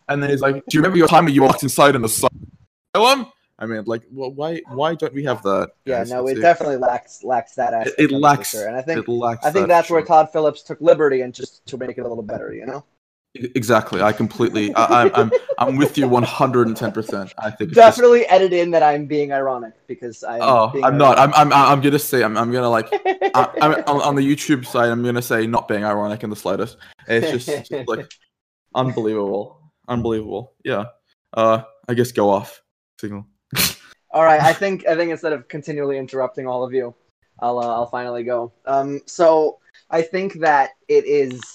and 0.09 0.23
then 0.23 0.31
he's 0.31 0.41
like, 0.41 0.55
"Do 0.55 0.77
you 0.77 0.81
remember 0.81 0.99
your 0.99 1.09
time 1.09 1.25
when 1.27 1.35
you 1.35 1.43
walked 1.43 1.63
inside 1.63 1.97
an 1.97 2.05
asylum?" 2.05 3.31
I 3.57 3.67
mean, 3.67 3.85
like, 3.87 4.03
well, 4.11 4.33
why 4.33 4.61
why 4.69 4.95
don't 4.95 5.15
we 5.15 5.25
have 5.25 5.43
that? 5.45 5.71
yeah, 5.85 6.05
no, 6.05 6.27
it 6.27 6.41
definitely 6.41 6.77
lacks 6.77 7.23
lacks 7.23 7.55
that 7.55 7.73
aspect. 7.73 8.01
it 8.01 8.11
for 8.11 8.19
lacks- 8.19 8.51
sure. 8.51 8.67
and 8.67 8.77
I 8.77 8.83
think 8.83 9.07
it 9.07 9.11
lacks 9.11 9.47
I 9.47 9.51
think 9.51 9.65
that 9.65 9.69
that's 9.69 9.91
where 9.91 10.01
sure. 10.01 10.07
Todd 10.07 10.33
Phillips 10.33 10.63
took 10.63 10.81
liberty 10.81 11.21
and 11.21 11.33
just 11.33 11.65
to 11.67 11.79
make 11.79 11.97
it 11.97 12.01
a 12.01 12.09
little 12.09 12.23
better. 12.23 12.53
You 12.53 12.67
know, 12.67 12.85
exactly. 13.35 14.01
I 14.03 14.13
completely, 14.13 14.75
I, 14.75 15.05
I'm, 15.05 15.11
I'm, 15.15 15.31
I'm 15.59 15.77
with 15.77 15.99
you 15.99 16.09
110. 16.09 16.93
percent 16.93 17.33
I 17.39 17.51
think 17.51 17.71
it's 17.71 17.77
just- 17.77 17.97
definitely 17.97 18.27
edit 18.27 18.53
in 18.53 18.71
that 18.73 18.83
I'm 18.83 19.07
being 19.07 19.33
ironic 19.33 19.75
because 19.87 20.23
I'm. 20.25 20.41
oh, 20.43 20.73
I'm 20.83 20.97
not. 20.97 21.19
ironic. 21.19 21.37
I'm, 21.39 21.53
I'm, 21.53 21.73
I'm 21.73 21.81
gonna 21.81 21.99
say, 21.99 22.23
I'm, 22.23 22.37
I'm 22.37 22.53
gonna 22.53 22.71
like, 22.71 22.89
I, 22.93 23.51
I'm 23.61 23.73
on, 23.87 24.03
on 24.03 24.15
the 24.15 24.23
YouTube 24.23 24.67
side. 24.67 24.91
I'm 24.91 25.03
gonna 25.05 25.23
say 25.23 25.47
not 25.47 25.69
being 25.69 25.85
ironic 25.85 26.23
in 26.23 26.31
the 26.31 26.37
slightest. 26.37 26.77
It's 27.09 27.47
just, 27.47 27.69
just 27.71 27.89
like 27.89 28.11
unbelievable, 28.75 29.61
unbelievable. 29.89 30.53
Yeah. 30.65 30.85
Uh, 31.33 31.63
I 31.89 31.95
guess 31.95 32.13
go 32.13 32.31
off 32.31 32.63
signal. 33.01 33.27
All 34.13 34.23
right, 34.23 34.41
I 34.41 34.53
think 34.53 34.87
I 34.87 34.95
think 34.95 35.11
instead 35.11 35.33
of 35.33 35.49
continually 35.49 35.99
interrupting 35.99 36.47
all 36.47 36.63
of 36.63 36.73
you, 36.73 36.95
I'll 37.41 37.59
uh, 37.59 37.67
I'll 37.67 37.87
finally 37.89 38.23
go. 38.23 38.53
Um, 38.65 39.01
so 39.07 39.59
I 39.91 40.03
think 40.03 40.35
that 40.35 40.71
it 40.87 41.05
is 41.05 41.54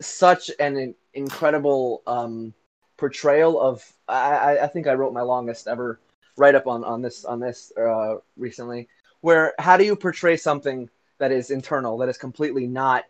such 0.00 0.50
an 0.60 0.94
incredible 1.14 2.02
um, 2.06 2.54
portrayal 2.96 3.60
of. 3.60 3.84
I, 4.08 4.58
I- 4.58 4.66
think 4.68 4.86
I 4.86 4.94
wrote 4.94 5.12
my 5.12 5.22
longest 5.22 5.68
ever 5.68 6.00
write 6.36 6.54
up 6.54 6.66
on 6.66 6.84
on 6.84 7.02
this 7.02 7.24
on 7.24 7.40
this 7.40 7.72
uh, 7.76 8.16
recently. 8.36 8.88
Where 9.20 9.54
how 9.58 9.76
do 9.76 9.84
you 9.84 9.96
portray 9.96 10.36
something 10.36 10.88
that 11.18 11.32
is 11.32 11.50
internal, 11.50 11.98
that 11.98 12.08
is 12.08 12.16
completely 12.18 12.66
not. 12.66 13.04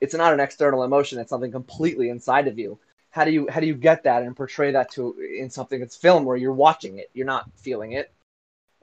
It's 0.00 0.14
not 0.14 0.32
an 0.32 0.40
external 0.40 0.82
emotion. 0.82 1.20
It's 1.20 1.30
something 1.30 1.52
completely 1.52 2.08
inside 2.08 2.48
of 2.48 2.58
you, 2.58 2.78
how 3.12 3.24
do 3.26 3.30
you 3.30 3.46
how 3.48 3.60
do 3.60 3.66
you 3.66 3.74
get 3.74 4.02
that 4.04 4.22
and 4.22 4.34
portray 4.34 4.72
that 4.72 4.90
to 4.92 5.14
in 5.38 5.50
something 5.50 5.78
that's 5.78 5.94
film 5.94 6.24
where 6.24 6.36
you're 6.36 6.52
watching 6.52 6.98
it, 6.98 7.10
you're 7.12 7.26
not 7.26 7.48
feeling 7.56 7.92
it. 7.92 8.10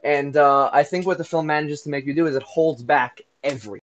And 0.04 0.38
uh, 0.38 0.70
I 0.72 0.84
think 0.84 1.06
what 1.06 1.18
the 1.18 1.24
film 1.26 1.48
manages 1.48 1.82
to 1.82 1.90
make 1.90 2.06
you 2.06 2.14
do 2.14 2.28
is 2.28 2.36
it 2.36 2.44
holds 2.44 2.84
back 2.84 3.22
every. 3.44 3.80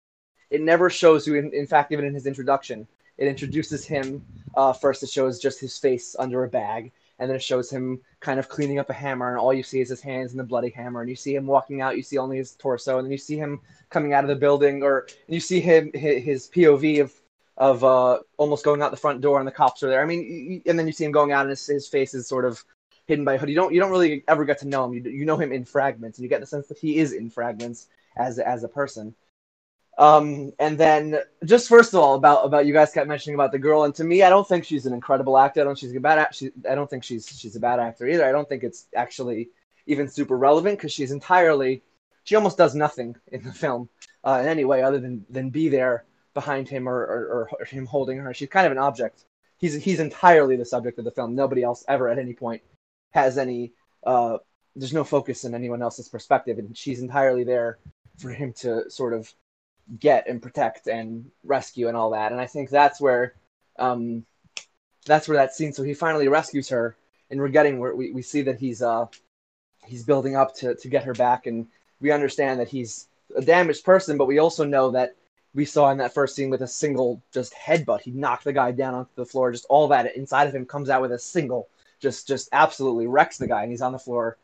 It 0.52 0.62
never 0.62 0.90
shows 0.90 1.26
you. 1.28 1.36
In, 1.36 1.52
in 1.52 1.66
fact, 1.66 1.92
even 1.92 2.06
in 2.06 2.14
his 2.14 2.28
introduction, 2.28 2.88
it 3.18 3.28
introduces 3.28 3.86
him. 3.86 4.26
Uh, 4.56 4.74
first, 4.74 5.04
it 5.04 5.10
shows 5.10 5.40
just 5.40 5.60
his 5.60 5.78
face 5.78 6.16
under 6.18 6.44
a 6.44 6.50
bag, 6.50 6.92
and 7.20 7.30
then 7.30 7.36
it 7.36 7.44
shows 7.44 7.70
him 7.70 8.00
kind 8.20 8.40
of 8.40 8.50
cleaning 8.50 8.80
up 8.80 8.90
a 8.90 8.94
hammer, 8.94 9.30
and 9.30 9.40
all 9.40 9.54
you 9.54 9.64
see 9.64 9.82
is 9.82 9.90
his 9.90 10.02
hands 10.02 10.32
and 10.32 10.40
the 10.40 10.44
bloody 10.44 10.70
hammer, 10.70 11.02
and 11.02 11.10
you 11.10 11.16
see 11.16 11.36
him 11.36 11.46
walking 11.46 11.82
out. 11.82 11.98
You 11.98 12.04
see 12.04 12.18
only 12.18 12.38
his 12.38 12.52
torso, 12.54 12.98
and 12.98 13.06
then 13.06 13.12
you 13.12 13.18
see 13.18 13.38
him 13.38 13.62
coming 13.90 14.14
out 14.14 14.24
of 14.24 14.30
the 14.30 14.36
building, 14.36 14.84
or 14.84 15.08
you 15.28 15.40
see 15.40 15.60
him 15.60 15.92
his, 15.94 16.50
POV 16.50 17.02
of 17.02 17.14
of 17.58 17.84
uh, 17.86 18.20
almost 18.38 18.66
going 18.66 18.82
out 18.82 18.92
the 18.92 18.98
front 18.98 19.22
door, 19.22 19.40
and 19.40 19.48
the 19.48 19.52
cops 19.52 19.82
are 19.82 19.88
there. 19.88 20.02
I 20.02 20.06
mean, 20.06 20.62
and 20.66 20.78
then 20.78 20.88
you 20.88 20.94
see 20.94 21.06
him 21.06 21.14
going 21.14 21.32
out, 21.32 21.42
and 21.42 21.50
his, 21.50 21.66
his 21.66 21.88
face 21.88 22.14
is 22.14 22.28
sort 22.28 22.44
of 22.44 22.64
hidden 23.06 23.24
by 23.24 23.36
a 23.36 23.38
hood. 23.38 23.50
You 23.50 23.56
don't 23.56 23.74
you 23.74 23.80
don't 23.80 23.92
really 23.92 24.24
ever 24.28 24.46
get 24.46 24.60
to 24.60 24.68
know 24.68 24.86
him. 24.86 24.94
You, 24.94 25.02
you 25.10 25.26
know 25.26 25.38
him 25.38 25.52
in 25.52 25.64
fragments, 25.64 26.18
and 26.18 26.24
you 26.24 26.30
get 26.30 26.42
the 26.42 26.48
sense 26.48 26.68
that 26.68 26.78
he 26.78 26.98
is 26.98 27.14
in 27.14 27.30
fragments 27.30 27.88
as 28.18 28.40
as 28.40 28.64
a 28.64 28.68
person. 28.68 29.16
Um, 29.98 30.52
and 30.60 30.78
then 30.78 31.20
just 31.46 31.70
first 31.70 31.94
of 31.94 32.02
all 32.02 32.16
about 32.16 32.46
about 32.46 32.66
you 32.66 32.74
guys 32.74 32.92
kept 32.92 33.08
mentioning 33.08 33.36
about 33.36 33.52
the 33.52 33.60
girl, 33.60 33.84
and 33.84 33.96
to 33.96 34.04
me, 34.04 34.24
I 34.24 34.30
don't 34.30 34.48
think 34.48 34.66
she's 34.66 34.86
an 34.86 34.94
incredible 34.94 35.38
actor. 35.38 35.62
I 35.62 35.64
don't 35.64 35.78
she's 35.78 35.96
a 35.96 36.00
bad 36.00 36.20
act. 36.20 36.36
She, 36.36 36.52
I 36.70 36.76
don't 36.76 36.90
think 36.90 37.04
she's 37.04 37.28
she's 37.28 37.56
a 37.56 37.62
bad 37.62 37.80
actor 37.80 38.08
either. 38.08 38.26
I 38.26 38.32
don't 38.34 38.48
think 38.48 38.64
it's 38.64 38.88
actually 38.96 39.50
even 39.88 40.10
super 40.10 40.38
relevant 40.38 40.78
because 40.78 40.92
she's 40.92 41.12
entirely 41.12 41.82
she 42.26 42.36
almost 42.36 42.58
does 42.58 42.76
nothing 42.76 43.16
in 43.32 43.44
the 43.44 43.54
film 43.54 43.88
uh, 44.26 44.40
in 44.42 44.48
any 44.48 44.66
way 44.66 44.84
other 44.84 45.00
than 45.00 45.26
than 45.30 45.50
be 45.50 45.70
there 45.70 46.04
behind 46.34 46.68
him 46.68 46.90
or, 46.90 46.98
or, 46.98 47.50
or 47.60 47.66
him 47.66 47.86
holding 47.86 48.18
her. 48.18 48.34
She's 48.34 48.50
kind 48.50 48.66
of 48.66 48.74
an 48.74 48.78
object. 48.78 49.24
He's 49.58 49.82
he's 49.82 50.02
entirely 50.02 50.58
the 50.58 50.66
subject 50.66 51.00
of 51.00 51.06
the 51.06 51.12
film. 51.12 51.34
Nobody 51.36 51.64
else 51.64 51.86
ever 51.88 52.10
at 52.10 52.20
any 52.20 52.34
point 52.34 52.62
has 53.12 53.38
any. 53.38 53.72
Uh, 54.06 54.40
there's 54.76 54.94
no 54.94 55.06
focus 55.06 55.46
in 55.46 55.56
anyone 55.56 55.82
else's 55.82 56.10
perspective, 56.10 56.60
and 56.60 56.76
she's 56.76 57.00
entirely 57.00 57.46
there 57.46 57.80
for 58.18 58.30
him 58.30 58.52
to 58.54 58.90
sort 58.92 59.14
of 59.14 59.32
get 60.00 60.28
and 60.28 60.42
protect 60.42 60.88
and 60.88 61.30
rescue 61.44 61.88
and 61.88 61.98
all 61.98 62.12
that. 62.12 62.32
And 62.32 62.42
I 62.42 62.48
think 62.48 62.70
that's 62.70 63.00
where 63.00 63.34
um, 63.78 64.26
that's 65.06 65.28
where 65.28 65.38
that 65.38 65.54
scene. 65.54 65.74
So 65.74 65.84
he 65.84 65.94
finally 65.94 66.28
rescues 66.28 66.70
her, 66.70 66.96
and 67.30 67.40
we're 67.40 67.50
getting 67.50 67.80
where 67.80 67.96
we, 67.96 68.12
we 68.12 68.22
see 68.22 68.42
that 68.44 68.60
he's 68.60 68.82
uh 68.82 69.06
he's 69.86 70.04
building 70.04 70.36
up 70.36 70.56
to 70.56 70.76
to 70.76 70.88
get 70.88 71.04
her 71.04 71.14
back, 71.14 71.46
and 71.48 71.68
we 72.00 72.12
understand 72.12 72.60
that 72.60 72.70
he's 72.70 73.08
a 73.36 73.42
damaged 73.42 73.84
person, 73.84 74.18
but 74.18 74.28
we 74.28 74.40
also 74.40 74.64
know 74.64 74.92
that 74.92 75.16
we 75.54 75.66
saw 75.66 75.90
in 75.90 75.98
that 75.98 76.14
first 76.14 76.36
scene 76.36 76.50
with 76.50 76.62
a 76.62 76.68
single 76.68 77.22
just 77.32 77.54
headbutt. 77.54 78.02
He 78.02 78.12
knocked 78.12 78.44
the 78.44 78.54
guy 78.54 78.72
down 78.72 78.94
onto 78.94 79.12
the 79.16 79.26
floor. 79.26 79.52
Just 79.52 79.66
all 79.70 79.88
that 79.88 80.16
inside 80.16 80.48
of 80.48 80.56
him 80.56 80.66
comes 80.66 80.90
out 80.90 81.02
with 81.02 81.12
a 81.12 81.20
single, 81.20 81.70
just 82.00 82.28
just 82.28 82.50
absolutely 82.52 83.08
wrecks 83.08 83.38
the 83.38 83.48
guy, 83.48 83.62
and 83.64 83.72
he's 83.72 83.82
on 83.82 83.94
the 83.94 84.00
floor 84.00 84.38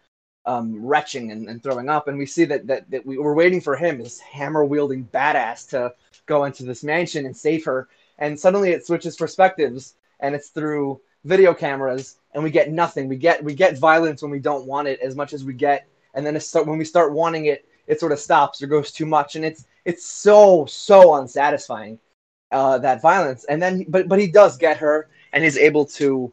um, 0.45 0.83
retching 0.83 1.31
and, 1.31 1.47
and, 1.47 1.61
throwing 1.61 1.89
up. 1.89 2.07
And 2.07 2.17
we 2.17 2.25
see 2.25 2.45
that, 2.45 2.65
that, 2.67 2.89
that 2.89 3.05
we 3.05 3.17
were 3.17 3.35
waiting 3.35 3.61
for 3.61 3.75
him, 3.75 3.99
this 3.99 4.19
hammer 4.19 4.65
wielding 4.65 5.05
badass, 5.05 5.69
to 5.69 5.93
go 6.25 6.45
into 6.45 6.63
this 6.63 6.83
mansion 6.83 7.25
and 7.25 7.35
save 7.35 7.63
her. 7.65 7.87
And 8.17 8.39
suddenly 8.39 8.71
it 8.71 8.85
switches 8.85 9.15
perspectives, 9.15 9.95
and 10.19 10.33
it's 10.33 10.49
through 10.49 10.99
video 11.25 11.53
cameras, 11.53 12.17
and 12.33 12.43
we 12.43 12.51
get 12.51 12.71
nothing. 12.71 13.07
We 13.07 13.15
get 13.15 13.43
we 13.43 13.53
get 13.53 13.77
violence 13.77 14.21
when 14.21 14.31
we 14.31 14.39
don't 14.39 14.65
want 14.65 14.87
it 14.87 14.99
as 15.01 15.15
much 15.15 15.33
as 15.33 15.43
we 15.43 15.53
get, 15.53 15.87
and 16.13 16.25
then 16.25 16.35
it's, 16.35 16.53
when 16.53 16.77
we 16.77 16.85
start 16.85 17.13
wanting 17.13 17.45
it, 17.45 17.67
it 17.87 17.99
sort 17.99 18.11
of 18.11 18.19
stops 18.19 18.61
or 18.61 18.67
goes 18.67 18.91
too 18.91 19.05
much, 19.05 19.35
and 19.35 19.45
it's 19.45 19.65
it's 19.85 20.05
so 20.05 20.65
so 20.65 21.15
unsatisfying 21.15 21.99
uh, 22.51 22.77
that 22.79 23.01
violence. 23.01 23.43
And 23.45 23.61
then 23.61 23.85
but 23.87 24.07
but 24.07 24.19
he 24.19 24.27
does 24.27 24.57
get 24.57 24.77
her, 24.77 25.09
and 25.33 25.43
he's 25.43 25.57
able 25.57 25.85
to 25.85 26.31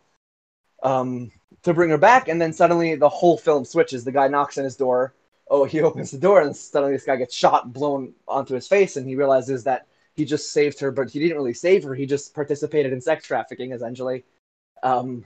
um 0.83 1.31
to 1.63 1.75
bring 1.75 1.91
her 1.91 1.99
back, 1.99 2.29
and 2.29 2.41
then 2.41 2.53
suddenly 2.53 2.95
the 2.95 3.09
whole 3.09 3.37
film 3.37 3.65
switches. 3.65 4.05
The 4.05 4.13
guy 4.13 4.29
knocks 4.29 4.59
on 4.59 4.65
his 4.65 4.77
door. 4.77 5.15
Oh, 5.51 5.65
he 5.65 5.81
opens 5.83 6.11
the 6.11 6.19
door, 6.19 6.43
and 6.43 6.55
suddenly 6.55 6.95
this 6.95 7.05
guy 7.05 7.17
gets 7.17 7.35
shot, 7.35 7.73
blown 7.73 8.15
onto 8.27 8.55
his 8.55 8.69
face, 8.69 8.97
and 8.97 9.07
he 9.07 9.17
realizes 9.17 9.65
that 9.65 9.87
he 10.15 10.25
just 10.25 10.53
saved 10.53 10.81
her, 10.81 10.91
but 10.91 11.11
he 11.11 11.21
didn't 11.21 11.37
really 11.37 11.55
save 11.55 11.85
her. 11.85 11.95
He 11.95 12.07
just 12.07 12.35
participated 12.35 12.93
in 12.93 13.01
sex 13.01 13.25
trafficking, 13.25 13.73
essentially. 13.73 14.25
Um, 14.83 15.25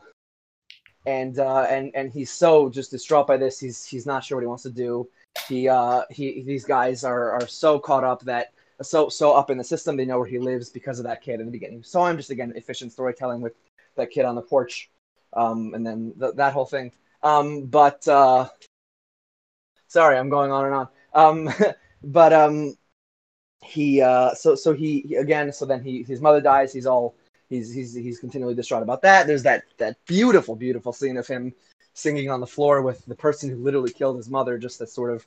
and 1.07 1.39
uh, 1.39 1.63
and 1.63 1.91
and 1.95 2.13
he's 2.13 2.31
so 2.31 2.69
just 2.69 2.91
distraught 2.91 3.27
by 3.27 3.37
this. 3.37 3.59
He's 3.59 3.85
he's 3.85 4.07
not 4.07 4.25
sure 4.25 4.37
what 4.37 4.43
he 4.43 4.47
wants 4.47 4.63
to 4.65 4.71
do. 4.71 5.09
He 5.49 5.69
uh, 5.69 6.03
he 6.11 6.43
these 6.43 6.65
guys 6.65 7.05
are 7.05 7.33
are 7.33 7.47
so 7.47 7.79
caught 7.79 8.05
up 8.05 8.23
that 8.23 8.53
so 8.83 9.09
so 9.09 9.33
up 9.33 9.51
in 9.51 9.59
the 9.59 9.65
system 9.65 9.97
they 9.97 10.05
know 10.05 10.19
where 10.19 10.29
he 10.29 10.39
lives 10.39 10.69
because 10.69 10.99
of 10.99 11.05
that 11.05 11.23
kid 11.23 11.41
in 11.41 11.47
the 11.47 11.53
beginning. 11.53 11.83
So 11.83 12.03
I'm 12.03 12.17
just 12.17 12.31
again 12.31 12.53
efficient 12.55 12.93
storytelling 12.93 13.41
with 13.41 13.55
that 13.97 14.11
kid 14.11 14.25
on 14.25 14.35
the 14.35 14.43
porch 14.43 14.91
um, 15.33 15.75
and 15.75 15.87
then 15.87 16.15
th- 16.19 16.35
that 16.35 16.53
whole 16.53 16.67
thing. 16.67 16.93
Um, 17.23 17.67
but 17.67 18.07
uh, 18.09 18.49
sorry, 19.89 20.19
I'm 20.19 20.29
going 20.29 20.51
on 20.51 20.65
and 20.67 20.75
on. 20.75 20.89
Um, 21.15 21.55
but 22.03 22.33
um, 22.33 22.77
he 23.63 24.01
uh, 24.01 24.35
so 24.35 24.55
so 24.55 24.73
he, 24.73 25.01
he, 25.01 25.17
again 25.17 25.53
so 25.53 25.65
then 25.65 25.83
he 25.83 26.03
his 26.03 26.21
mother 26.21 26.41
dies. 26.41 26.73
He's 26.73 26.87
all 26.87 27.15
he's 27.49 27.73
he's 27.73 27.95
he's 27.95 28.19
continually 28.19 28.55
distraught 28.55 28.83
about 28.83 29.03
that. 29.03 29.27
There's 29.27 29.45
that 29.45 29.65
that 29.79 29.97
beautiful 30.07 30.57
beautiful 30.57 30.93
scene 30.93 31.17
of 31.17 31.27
him 31.27 31.55
singing 31.95 32.31
on 32.31 32.41
the 32.41 32.47
floor 32.47 32.83
with 32.83 33.05
the 33.07 33.15
person 33.15 33.51
who 33.51 33.57
literally 33.57 33.93
killed 33.93 34.17
his 34.17 34.29
mother. 34.29 34.59
Just 34.59 34.79
that 34.81 34.89
sort 34.89 35.13
of 35.13 35.27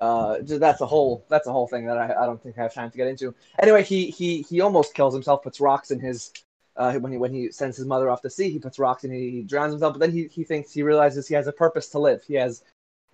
uh, 0.00 0.38
that's 0.42 0.80
a 0.80 0.86
whole 0.86 1.24
that's 1.28 1.46
a 1.46 1.52
whole 1.52 1.66
thing 1.66 1.86
that 1.86 1.98
I, 1.98 2.22
I 2.22 2.26
don't 2.26 2.42
think 2.42 2.58
I 2.58 2.62
have 2.62 2.74
time 2.74 2.90
to 2.90 2.96
get 2.96 3.08
into. 3.08 3.34
Anyway, 3.58 3.82
he 3.82 4.10
he 4.10 4.42
he 4.42 4.60
almost 4.60 4.94
kills 4.94 5.14
himself, 5.14 5.42
puts 5.42 5.60
rocks 5.60 5.90
in 5.90 6.00
his 6.00 6.32
uh, 6.78 6.94
when 6.94 7.12
he 7.12 7.18
when 7.18 7.34
he 7.34 7.50
sends 7.50 7.76
his 7.76 7.86
mother 7.86 8.08
off 8.08 8.22
to 8.22 8.30
sea, 8.30 8.50
he 8.50 8.58
puts 8.60 8.78
rocks 8.78 9.02
and 9.04 9.12
he 9.12 9.42
drowns 9.42 9.72
himself. 9.72 9.94
But 9.94 10.00
then 10.00 10.12
he, 10.12 10.28
he 10.28 10.44
thinks 10.44 10.72
he 10.72 10.84
realizes 10.84 11.26
he 11.26 11.34
has 11.34 11.48
a 11.48 11.52
purpose 11.52 11.88
to 11.90 11.98
live. 11.98 12.22
He 12.22 12.34
has 12.34 12.62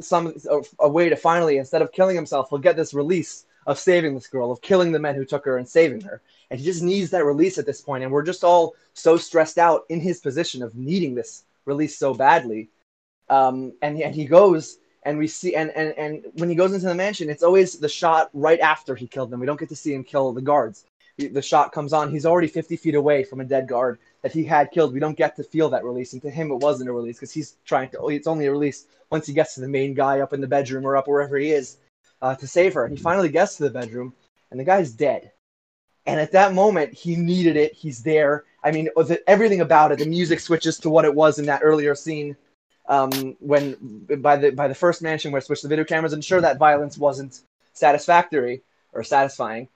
some 0.01 0.35
a, 0.51 0.61
a, 0.81 0.89
way 0.89 1.09
to 1.09 1.17
finally, 1.17 1.57
instead 1.57 1.81
of 1.81 1.91
killing 1.91 2.15
himself, 2.15 2.51
he'll 2.51 2.59
get 2.59 2.77
this 2.77 2.93
release 2.93 3.47
of 3.67 3.79
saving 3.79 4.15
this 4.15 4.27
girl, 4.27 4.51
of 4.51 4.61
killing 4.61 4.93
the 4.93 4.99
men 4.99 5.15
who 5.15 5.25
took 5.25 5.47
her 5.47 5.57
and 5.57 5.67
saving 5.67 6.03
her. 6.03 6.21
And 6.51 6.61
he 6.61 6.67
just 6.67 6.83
needs 6.83 7.11
that 7.11 7.25
release 7.25 7.57
at 7.57 7.65
this 7.65 7.81
point. 7.81 8.05
And 8.05 8.13
we're 8.13 8.23
just 8.23 8.45
all 8.45 8.75
so 8.93 9.17
stressed 9.17 9.57
out 9.57 9.85
in 9.89 9.99
his 9.99 10.21
position 10.21 10.63
of 10.63 10.75
needing 10.75 11.15
this 11.15 11.45
release 11.65 11.97
so 11.97 12.13
badly. 12.13 12.69
Um, 13.31 13.73
and 13.81 13.99
and 13.99 14.15
he 14.15 14.27
goes 14.27 14.79
and 15.05 15.17
we 15.17 15.27
see 15.27 15.55
and, 15.55 15.71
and 15.71 15.97
and 15.97 16.25
when 16.35 16.51
he 16.51 16.55
goes 16.55 16.75
into 16.75 16.87
the 16.87 16.95
mansion, 16.95 17.31
it's 17.31 17.43
always 17.43 17.79
the 17.79 17.89
shot 17.89 18.29
right 18.35 18.61
after 18.61 18.95
he 18.95 19.07
killed 19.07 19.31
them. 19.31 19.41
We 19.41 19.47
don't 19.47 19.59
get 19.59 19.71
to 19.71 19.77
see 19.77 19.95
him 19.95 20.05
kill 20.05 20.33
the 20.33 20.43
guards 20.43 20.85
the 21.17 21.43
shot 21.43 21.73
comes 21.73 21.93
on, 21.93 22.11
he's 22.11 22.27
already 22.27 22.49
50 22.49 22.77
feet 22.77 22.95
away 22.95 23.23
from 23.23 23.41
a 23.41 23.45
dead 23.45 23.69
guard 23.69 23.99
that 24.23 24.33
he 24.33 24.45
had 24.45 24.71
killed. 24.71 24.93
We 24.93 25.01
don't 25.01 25.17
get 25.17 25.37
to 25.37 25.45
feel 25.45 25.71
that 25.71 25.85
release, 25.85 26.13
and 26.13 26.23
to 26.23 26.31
him, 26.31 26.51
it 26.51 26.57
wasn't 26.57 26.91
a 26.91 26.93
release 26.93 27.17
because 27.17 27.33
he's 27.33 27.57
trying 27.65 27.91
to. 27.91 28.09
It's 28.09 28.27
only 28.27 28.47
a 28.47 28.53
release 28.53 28.87
once 29.11 29.27
he 29.27 29.33
gets 29.33 29.55
to 29.55 29.61
the 29.61 29.69
main 29.69 29.95
guy 29.95 30.21
up 30.21 30.33
in 30.33 30.41
the 30.41 30.47
bedroom 30.47 30.85
or 30.85 30.97
up 30.97 31.07
wherever 31.07 31.37
he 31.37 31.53
is 31.53 31.77
uh, 32.21 32.35
to 32.35 32.47
save 32.47 32.75
her. 32.75 32.85
And 32.85 32.97
he 32.97 33.03
finally 33.03 33.29
gets 33.29 33.57
to 33.57 33.63
the 33.63 33.71
bedroom, 33.71 34.13
and 34.51 34.59
the 34.59 34.65
guy's 34.65 34.91
dead. 34.91 35.31
And 36.07 36.21
at 36.21 36.33
that 36.33 36.53
moment, 36.53 36.93
he 36.93 37.17
needed 37.17 37.57
it. 37.57 37.73
He's 37.73 38.03
there. 38.03 38.45
I 38.63 38.73
mean, 38.73 38.89
everything 39.27 39.61
about 39.61 39.93
it. 39.93 39.99
The 39.99 40.07
music 40.07 40.41
switches 40.41 40.79
to 40.79 40.91
what 40.91 41.05
it 41.05 41.15
was 41.15 41.39
in 41.39 41.47
that 41.47 41.63
earlier 41.63 41.95
scene 41.95 42.37
um, 42.89 43.37
when 43.41 44.07
by 44.19 44.37
the 44.37 44.51
by 44.51 44.69
the 44.69 44.75
first 44.75 45.01
mansion 45.01 45.33
where 45.33 45.39
it 45.39 45.45
switched 45.45 45.63
the 45.63 45.69
video 45.69 45.85
cameras. 45.85 46.13
I'm 46.13 46.21
sure 46.21 46.41
that 46.41 46.59
violence 46.59 46.99
wasn't 46.99 47.41
satisfactory 47.73 48.63
or 48.93 49.03
satisfying 49.03 49.69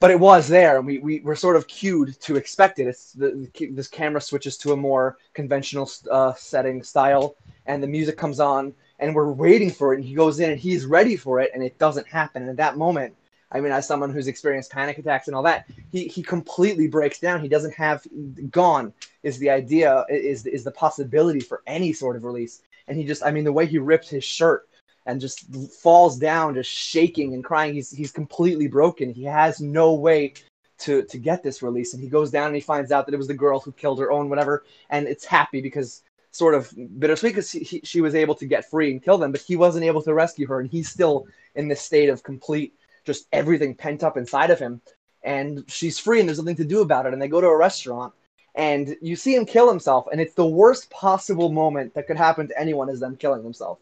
but 0.00 0.10
it 0.10 0.20
was 0.20 0.48
there, 0.48 0.78
and 0.78 0.86
we, 0.86 0.98
we 0.98 1.20
were 1.20 1.34
sort 1.34 1.56
of 1.56 1.66
cued 1.66 2.20
to 2.20 2.36
expect 2.36 2.78
it. 2.78 2.86
It's 2.86 3.12
the, 3.12 3.48
this 3.72 3.88
camera 3.88 4.20
switches 4.20 4.56
to 4.58 4.72
a 4.72 4.76
more 4.76 5.18
conventional 5.34 5.90
uh, 6.10 6.34
setting 6.34 6.82
style, 6.82 7.34
and 7.66 7.82
the 7.82 7.88
music 7.88 8.16
comes 8.16 8.38
on, 8.38 8.74
and 9.00 9.14
we're 9.14 9.32
waiting 9.32 9.70
for 9.70 9.92
it. 9.92 9.96
And 9.96 10.04
he 10.04 10.14
goes 10.14 10.38
in, 10.38 10.50
and 10.50 10.60
he's 10.60 10.86
ready 10.86 11.16
for 11.16 11.40
it, 11.40 11.50
and 11.52 11.62
it 11.62 11.78
doesn't 11.78 12.06
happen. 12.06 12.42
And 12.42 12.50
at 12.50 12.56
that 12.58 12.76
moment, 12.76 13.14
I 13.50 13.60
mean, 13.60 13.72
as 13.72 13.88
someone 13.88 14.12
who's 14.12 14.28
experienced 14.28 14.70
panic 14.70 14.98
attacks 14.98 15.26
and 15.26 15.34
all 15.34 15.42
that, 15.44 15.66
he 15.90 16.06
he 16.06 16.22
completely 16.22 16.86
breaks 16.86 17.18
down. 17.18 17.40
He 17.40 17.48
doesn't 17.48 17.74
have 17.74 18.06
gone 18.50 18.92
is 19.22 19.38
the 19.38 19.50
idea 19.50 20.04
is 20.10 20.46
is 20.46 20.64
the 20.64 20.70
possibility 20.70 21.40
for 21.40 21.62
any 21.66 21.92
sort 21.92 22.16
of 22.16 22.24
release, 22.24 22.62
and 22.86 22.96
he 22.96 23.04
just 23.04 23.24
I 23.24 23.30
mean 23.30 23.44
the 23.44 23.52
way 23.52 23.66
he 23.66 23.78
ripped 23.78 24.08
his 24.08 24.22
shirt 24.22 24.67
and 25.08 25.22
just 25.22 25.46
falls 25.82 26.18
down, 26.18 26.54
just 26.54 26.70
shaking 26.70 27.32
and 27.32 27.42
crying. 27.42 27.74
He's 27.74 27.90
he's 27.90 28.12
completely 28.12 28.68
broken. 28.68 29.10
He 29.10 29.24
has 29.24 29.58
no 29.58 29.94
way 29.94 30.34
to 30.80 31.02
to 31.04 31.18
get 31.18 31.42
this 31.42 31.62
release, 31.62 31.94
and 31.94 32.02
he 32.02 32.10
goes 32.10 32.30
down 32.30 32.48
and 32.48 32.54
he 32.54 32.60
finds 32.60 32.92
out 32.92 33.06
that 33.06 33.14
it 33.14 33.18
was 33.18 33.26
the 33.26 33.34
girl 33.34 33.58
who 33.58 33.72
killed 33.72 33.98
her 34.00 34.12
own 34.12 34.28
whatever, 34.28 34.64
and 34.90 35.08
it's 35.08 35.24
happy 35.24 35.62
because 35.62 36.02
sort 36.30 36.54
of 36.54 36.70
bittersweet 37.00 37.34
because 37.34 37.56
she 37.82 38.00
was 38.02 38.14
able 38.14 38.34
to 38.34 38.46
get 38.46 38.70
free 38.70 38.90
and 38.92 39.02
kill 39.02 39.16
them, 39.16 39.32
but 39.32 39.40
he 39.40 39.56
wasn't 39.56 39.84
able 39.84 40.02
to 40.02 40.12
rescue 40.12 40.46
her, 40.46 40.60
and 40.60 40.70
he's 40.70 40.90
still 40.90 41.26
in 41.54 41.68
this 41.68 41.80
state 41.80 42.10
of 42.10 42.22
complete 42.22 42.74
just 43.06 43.26
everything 43.32 43.74
pent 43.74 44.04
up 44.04 44.18
inside 44.18 44.50
of 44.50 44.58
him. 44.58 44.80
And 45.24 45.64
she's 45.68 45.98
free, 45.98 46.20
and 46.20 46.28
there's 46.28 46.38
nothing 46.38 46.56
to 46.56 46.64
do 46.64 46.82
about 46.82 47.06
it. 47.06 47.12
And 47.12 47.20
they 47.20 47.28
go 47.28 47.40
to 47.40 47.48
a 47.48 47.56
restaurant, 47.56 48.12
and 48.54 48.94
you 49.00 49.16
see 49.16 49.34
him 49.34 49.46
kill 49.46 49.68
himself, 49.68 50.06
and 50.12 50.20
it's 50.20 50.34
the 50.34 50.46
worst 50.46 50.90
possible 50.90 51.50
moment 51.50 51.94
that 51.94 52.06
could 52.06 52.18
happen 52.18 52.46
to 52.46 52.60
anyone 52.60 52.90
is 52.90 53.00
them 53.00 53.16
killing 53.16 53.42
themselves 53.42 53.80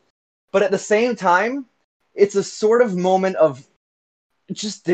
but 0.52 0.62
at 0.62 0.70
the 0.70 0.78
same 0.78 1.16
time, 1.16 1.66
it's 2.14 2.34
a 2.34 2.42
sort 2.42 2.82
of 2.82 2.96
moment 2.96 3.36
of 3.36 3.66
just 4.52 4.88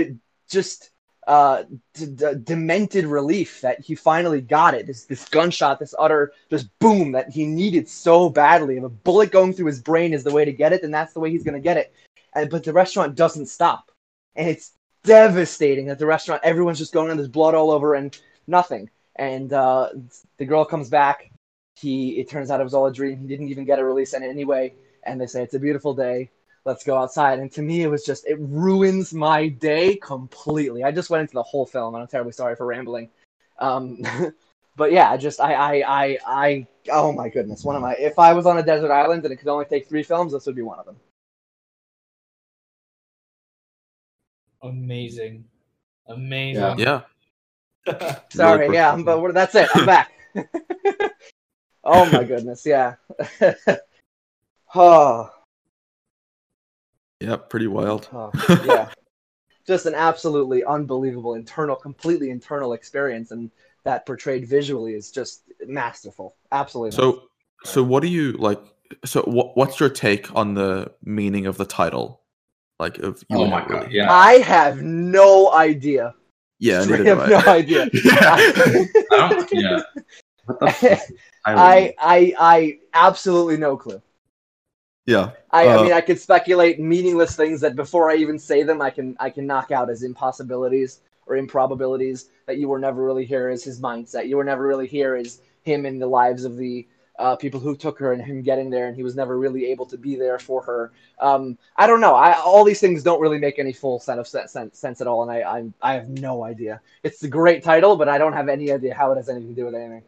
just 0.48 0.90
uh, 1.26 1.62
d- 1.94 2.06
d- 2.06 2.34
demented 2.42 3.06
relief 3.06 3.60
that 3.60 3.80
he 3.80 3.94
finally 3.94 4.40
got 4.40 4.74
it. 4.74 4.86
This 4.86 5.04
this 5.04 5.28
gunshot, 5.28 5.78
this 5.78 5.94
utter 5.98 6.32
just 6.50 6.68
boom 6.78 7.12
that 7.12 7.30
he 7.30 7.46
needed 7.46 7.88
so 7.88 8.28
badly. 8.28 8.76
If 8.76 8.84
a 8.84 8.88
bullet 8.88 9.30
going 9.30 9.52
through 9.52 9.66
his 9.66 9.80
brain 9.80 10.12
is 10.12 10.24
the 10.24 10.32
way 10.32 10.44
to 10.44 10.52
get 10.52 10.72
it, 10.72 10.82
then 10.82 10.90
that's 10.90 11.12
the 11.12 11.20
way 11.20 11.30
he's 11.30 11.44
gonna 11.44 11.60
get 11.60 11.76
it. 11.76 11.94
And 12.34 12.50
but 12.50 12.64
the 12.64 12.72
restaurant 12.72 13.14
doesn't 13.14 13.46
stop, 13.46 13.92
and 14.34 14.48
it's 14.48 14.72
devastating 15.04 15.86
that 15.86 15.98
the 15.98 16.06
restaurant 16.06 16.42
everyone's 16.44 16.78
just 16.78 16.92
going 16.92 17.10
on. 17.10 17.16
There's 17.16 17.28
blood 17.28 17.54
all 17.54 17.70
over 17.70 17.94
and 17.94 18.16
nothing. 18.46 18.90
And 19.16 19.52
uh, 19.52 19.90
the 20.38 20.44
girl 20.46 20.64
comes 20.64 20.88
back. 20.88 21.30
He 21.76 22.18
it 22.18 22.28
turns 22.28 22.50
out 22.50 22.60
it 22.60 22.64
was 22.64 22.74
all 22.74 22.86
a 22.86 22.92
dream. 22.92 23.20
He 23.20 23.26
didn't 23.26 23.48
even 23.48 23.64
get 23.64 23.78
a 23.78 23.84
release 23.84 24.14
in 24.14 24.22
it 24.22 24.28
anyway. 24.28 24.74
And 25.04 25.20
they 25.20 25.26
say 25.26 25.42
it's 25.42 25.54
a 25.54 25.58
beautiful 25.58 25.94
day 25.94 26.30
let's 26.64 26.84
go 26.84 26.96
outside. 26.96 27.38
And 27.38 27.50
to 27.52 27.62
me, 27.62 27.82
it 27.82 27.88
was 27.88 28.04
just, 28.04 28.26
it 28.26 28.38
ruins 28.40 29.12
my 29.12 29.48
day 29.48 29.96
completely. 29.96 30.84
I 30.84 30.92
just 30.92 31.10
went 31.10 31.22
into 31.22 31.34
the 31.34 31.42
whole 31.42 31.66
film, 31.66 31.94
and 31.94 32.02
I'm 32.02 32.08
terribly 32.08 32.32
sorry 32.32 32.56
for 32.56 32.66
rambling. 32.66 33.10
Um, 33.58 34.02
but 34.76 34.92
yeah, 34.92 35.10
I 35.10 35.16
just, 35.16 35.40
I, 35.40 35.54
I, 35.54 35.84
I, 35.86 36.18
I, 36.26 36.66
oh 36.90 37.12
my 37.12 37.28
goodness, 37.28 37.64
one 37.64 37.76
of 37.76 37.82
my, 37.82 37.94
if 37.94 38.18
I 38.18 38.32
was 38.32 38.46
on 38.46 38.58
a 38.58 38.62
desert 38.62 38.90
island 38.90 39.24
and 39.24 39.32
it 39.32 39.36
could 39.36 39.48
only 39.48 39.64
take 39.64 39.88
three 39.88 40.02
films, 40.02 40.32
this 40.32 40.46
would 40.46 40.56
be 40.56 40.62
one 40.62 40.78
of 40.78 40.86
them. 40.86 40.96
Amazing. 44.62 45.44
Amazing. 46.06 46.78
Yeah. 46.78 47.02
Sorry, 48.30 48.72
yeah, 48.72 48.96
but 48.96 49.34
that's 49.34 49.56
it. 49.56 49.68
I'm 49.74 49.86
back. 49.86 50.12
oh 51.84 52.08
my 52.12 52.22
goodness, 52.22 52.64
yeah. 52.64 52.94
Oh, 54.74 55.30
Yeah, 57.20 57.36
pretty 57.36 57.66
wild. 57.68 58.06
Huh. 58.10 58.30
yeah. 58.64 58.88
Just 59.66 59.86
an 59.86 59.94
absolutely 59.94 60.64
unbelievable 60.64 61.34
internal, 61.34 61.76
completely 61.76 62.30
internal 62.30 62.72
experience, 62.72 63.30
and 63.30 63.50
that 63.84 64.06
portrayed 64.06 64.46
visually 64.48 64.94
is 64.94 65.10
just 65.12 65.44
masterful. 65.66 66.34
Absolutely. 66.50 66.90
So, 66.92 67.24
so 67.64 67.82
what 67.82 68.02
do 68.02 68.08
you 68.08 68.32
like? 68.32 68.60
So, 69.04 69.22
what 69.22 69.56
what's 69.56 69.78
your 69.80 69.88
take 69.88 70.34
on 70.34 70.54
the 70.54 70.92
meaning 71.04 71.46
of 71.46 71.56
the 71.58 71.64
title? 71.64 72.20
Like, 72.80 72.98
of 72.98 73.22
you 73.28 73.38
Oh 73.38 73.42
and 73.42 73.50
my 73.50 73.62
Emily? 73.62 73.68
god, 73.68 73.92
yeah. 73.92 74.12
I 74.12 74.34
have 74.40 74.82
no 74.82 75.52
idea. 75.52 76.14
yeah, 76.58 76.80
I 76.90 77.02
have 77.04 77.18
I. 77.20 77.26
no 77.28 77.38
idea. 77.46 77.88
yeah. 77.92 78.36
I 79.12 79.28
don't, 79.30 79.48
yeah. 79.52 79.80
What 80.46 80.58
the 80.60 80.68
fuck? 80.72 81.00
I, 81.46 81.94
I, 82.00 82.34
I 82.38 82.78
absolutely 82.94 83.56
no 83.58 83.76
clue. 83.76 84.02
Yeah, 85.06 85.30
I, 85.50 85.68
I 85.68 85.78
Uh, 85.78 85.78
mean, 85.78 85.92
I 85.92 86.00
could 86.00 86.20
speculate 86.20 86.80
meaningless 86.80 87.36
things 87.36 87.60
that 87.60 87.76
before 87.76 88.10
I 88.10 88.16
even 88.16 88.38
say 88.38 88.62
them, 88.62 88.80
I 88.80 88.90
can, 88.90 89.16
I 89.20 89.30
can 89.30 89.46
knock 89.46 89.70
out 89.70 89.90
as 89.90 90.02
impossibilities 90.02 91.00
or 91.26 91.36
improbabilities 91.36 92.30
that 92.46 92.58
you 92.58 92.68
were 92.68 92.78
never 92.78 93.04
really 93.04 93.24
here 93.24 93.48
as 93.48 93.62
his 93.64 93.80
mindset. 93.80 94.28
You 94.28 94.36
were 94.36 94.44
never 94.44 94.66
really 94.66 94.86
here 94.86 95.16
as 95.16 95.40
him 95.62 95.86
in 95.86 95.98
the 95.98 96.06
lives 96.06 96.44
of 96.44 96.56
the 96.56 96.86
uh, 97.18 97.36
people 97.36 97.60
who 97.60 97.76
took 97.76 97.98
her 97.98 98.12
and 98.12 98.22
him 98.22 98.42
getting 98.42 98.70
there, 98.70 98.88
and 98.88 98.96
he 98.96 99.02
was 99.02 99.14
never 99.14 99.38
really 99.38 99.66
able 99.66 99.86
to 99.86 99.98
be 99.98 100.16
there 100.16 100.38
for 100.38 100.62
her. 100.62 100.92
Um, 101.20 101.58
I 101.76 101.86
don't 101.86 102.00
know. 102.00 102.14
I, 102.14 102.32
all 102.40 102.64
these 102.64 102.80
things 102.80 103.02
don't 103.02 103.20
really 103.20 103.38
make 103.38 103.58
any 103.58 103.72
full 103.72 104.00
sense 104.00 104.18
of 104.18 104.26
sense, 104.26 104.50
sense, 104.52 104.78
sense 104.78 105.00
at 105.00 105.06
all, 105.06 105.22
and 105.22 105.30
I, 105.30 105.42
I, 105.42 105.90
I 105.92 105.94
have 105.94 106.08
no 106.08 106.42
idea. 106.44 106.80
It's 107.04 107.22
a 107.22 107.28
great 107.28 107.62
title, 107.62 107.96
but 107.96 108.08
I 108.08 108.18
don't 108.18 108.32
have 108.32 108.48
any 108.48 108.72
idea 108.72 108.94
how 108.94 109.12
it 109.12 109.16
has 109.16 109.28
anything 109.28 109.50
to 109.50 109.54
do 109.54 109.66
with 109.66 109.74
anything. 109.74 110.02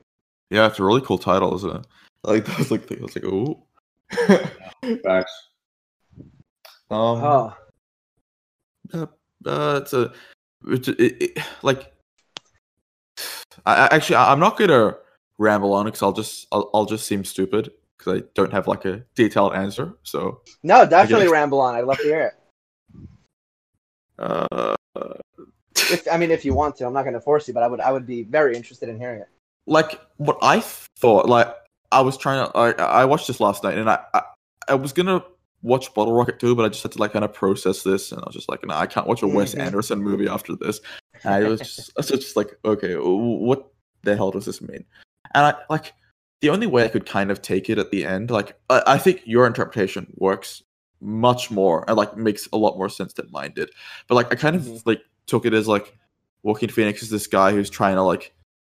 yeah. 0.50 0.66
It's 0.66 0.78
a 0.78 0.84
really 0.84 1.00
cool 1.02 1.18
title, 1.18 1.54
isn't 1.56 1.76
it? 1.76 1.86
Like, 2.22 2.44
that 2.46 2.58
was 2.58 2.70
like, 2.70 2.90
I 2.90 3.02
was 3.02 3.14
like, 3.16 3.24
oh. 3.26 3.62
Facts. 5.02 5.32
um, 6.90 7.22
Oh, 7.22 7.54
uh, 8.92 9.06
uh, 9.46 9.80
it's 9.82 9.92
a, 9.92 10.12
it's 10.66 10.88
it, 10.88 11.22
it, 11.22 11.38
like, 11.62 11.92
I, 13.66 13.88
actually, 13.90 14.16
I'm 14.16 14.40
not 14.40 14.58
gonna 14.58 14.96
ramble 15.38 15.72
on 15.72 15.86
because 15.86 16.02
I'll 16.02 16.12
just, 16.12 16.46
I'll, 16.52 16.70
I'll 16.74 16.86
just 16.86 17.06
seem 17.06 17.24
stupid 17.24 17.70
because 17.96 18.20
I 18.20 18.24
don't 18.34 18.52
have 18.52 18.68
like 18.68 18.84
a 18.84 19.04
detailed 19.14 19.54
answer. 19.54 19.94
So, 20.02 20.42
no, 20.62 20.86
definitely 20.86 21.28
ramble 21.28 21.60
on. 21.60 21.74
I'd 21.74 21.84
love 21.84 21.98
to 21.98 22.02
hear 22.04 22.20
it. 22.22 22.34
uh, 24.18 24.74
If, 25.76 26.06
I 26.10 26.16
mean, 26.16 26.30
if 26.30 26.44
you 26.44 26.54
want 26.54 26.76
to, 26.76 26.86
I'm 26.86 26.92
not 26.92 27.02
going 27.02 27.14
to 27.14 27.20
force 27.20 27.48
you, 27.48 27.54
but 27.54 27.62
I 27.62 27.66
would, 27.66 27.80
I 27.80 27.90
would 27.92 28.06
be 28.06 28.22
very 28.22 28.56
interested 28.56 28.88
in 28.88 28.98
hearing 28.98 29.20
it. 29.20 29.28
like 29.66 30.00
what 30.18 30.38
I 30.42 30.60
thought, 30.60 31.28
like 31.28 31.54
I 31.94 32.00
was 32.00 32.16
trying 32.16 32.46
to, 32.46 32.56
I, 32.56 32.70
I 32.72 33.04
watched 33.04 33.26
this 33.26 33.40
last 33.40 33.62
night, 33.64 33.78
and 33.78 33.88
I, 33.88 33.98
I, 34.12 34.22
I 34.68 34.74
was 34.74 34.92
gonna 34.92 35.24
watch 35.62 35.92
Bottle 35.94 36.12
Rocket 36.12 36.38
too, 36.38 36.54
but 36.54 36.64
I 36.64 36.68
just 36.68 36.82
had 36.82 36.92
to 36.92 36.98
like 36.98 37.12
kind 37.12 37.24
of 37.24 37.32
process 37.32 37.82
this, 37.82 38.12
and 38.12 38.20
I 38.20 38.24
was 38.26 38.34
just 38.34 38.48
like, 38.48 38.64
no, 38.66 38.74
I 38.74 38.86
can't 38.86 39.06
watch 39.06 39.22
a 39.22 39.26
Wes 39.26 39.54
Mhm. 39.54 39.60
Anderson 39.60 40.02
movie 40.02 40.28
after 40.28 40.54
this. 40.56 40.80
And 41.24 41.32
I 41.34 41.48
was 41.48 41.60
just, 41.60 41.90
I 41.90 42.00
was 42.00 42.08
just 42.08 42.36
like, 42.36 42.58
okay, 42.64 42.94
what 42.96 43.68
the 44.02 44.16
hell 44.16 44.30
does 44.30 44.44
this 44.44 44.60
mean? 44.60 44.84
And 45.34 45.46
I 45.46 45.54
like 45.70 45.94
the 46.40 46.50
only 46.50 46.66
way 46.66 46.84
I 46.84 46.88
could 46.88 47.06
kind 47.06 47.30
of 47.30 47.40
take 47.40 47.70
it 47.70 47.78
at 47.78 47.90
the 47.90 48.04
end, 48.04 48.30
like 48.30 48.58
I, 48.68 48.82
I 48.86 48.98
think 48.98 49.22
your 49.24 49.46
interpretation 49.46 50.12
works 50.16 50.62
much 51.00 51.50
more 51.50 51.84
and 51.88 51.96
like 51.96 52.16
makes 52.16 52.48
a 52.52 52.56
lot 52.56 52.76
more 52.76 52.88
sense 52.88 53.12
than 53.14 53.30
mine 53.30 53.52
did. 53.54 53.70
But 54.08 54.16
like 54.16 54.32
I 54.32 54.36
kind 54.36 54.56
of 54.56 54.62
Mhm. 54.62 54.82
like 54.84 55.00
took 55.26 55.46
it 55.46 55.54
as 55.54 55.66
like 55.68 55.96
Joaquin 56.42 56.68
Phoenix 56.68 57.02
is 57.02 57.08
this 57.10 57.26
guy 57.26 57.52
who's 57.52 57.70
trying 57.70 57.96
to 57.96 58.02
like 58.02 58.34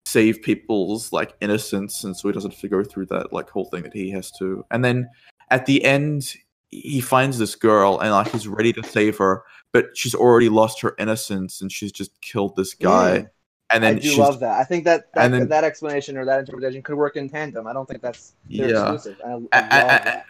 save 0.05 0.41
people's 0.43 1.11
like 1.11 1.33
innocence 1.41 2.03
and 2.03 2.15
so 2.15 2.27
he 2.27 2.33
doesn't 2.33 2.51
have 2.51 2.59
to 2.61 2.67
go 2.67 2.83
through 2.83 3.05
that 3.07 3.33
like 3.33 3.49
whole 3.49 3.65
thing 3.65 3.81
that 3.83 3.93
he 3.93 4.09
has 4.11 4.31
to 4.31 4.63
and 4.71 4.85
then 4.85 5.09
at 5.49 5.65
the 5.65 5.83
end 5.83 6.35
he 6.69 7.01
finds 7.01 7.37
this 7.39 7.55
girl 7.55 7.99
and 7.99 8.11
like 8.11 8.29
he's 8.31 8.47
ready 8.47 8.71
to 8.71 8.83
save 8.83 9.17
her 9.17 9.43
but 9.73 9.87
she's 9.95 10.13
already 10.15 10.47
lost 10.49 10.79
her 10.81 10.93
innocence 10.99 11.59
and 11.61 11.71
she's 11.71 11.91
just 11.91 12.11
killed 12.21 12.55
this 12.55 12.73
guy 12.73 13.19
Mm. 13.19 13.29
and 13.73 13.83
then 13.83 13.95
I 13.95 13.99
do 13.99 14.15
love 14.17 14.39
that. 14.41 14.59
I 14.59 14.63
think 14.63 14.83
that 14.83 15.11
that, 15.15 15.25
and 15.25 15.33
then- 15.33 15.47
that 15.49 15.63
explanation 15.63 16.17
or 16.17 16.25
that 16.25 16.39
interpretation 16.39 16.83
could 16.83 16.95
work 16.97 17.15
in 17.15 17.27
tandem. 17.27 17.65
I 17.65 17.73
don't 17.73 17.87
think 17.89 18.01
that's 18.03 18.33
yeah 18.47 18.93
exclusive. 18.93 19.19
I, 19.25 19.29
I 19.31 19.33
I- 19.33 19.59
I- 19.59 19.81
I- 19.81 20.03
that. 20.03 20.25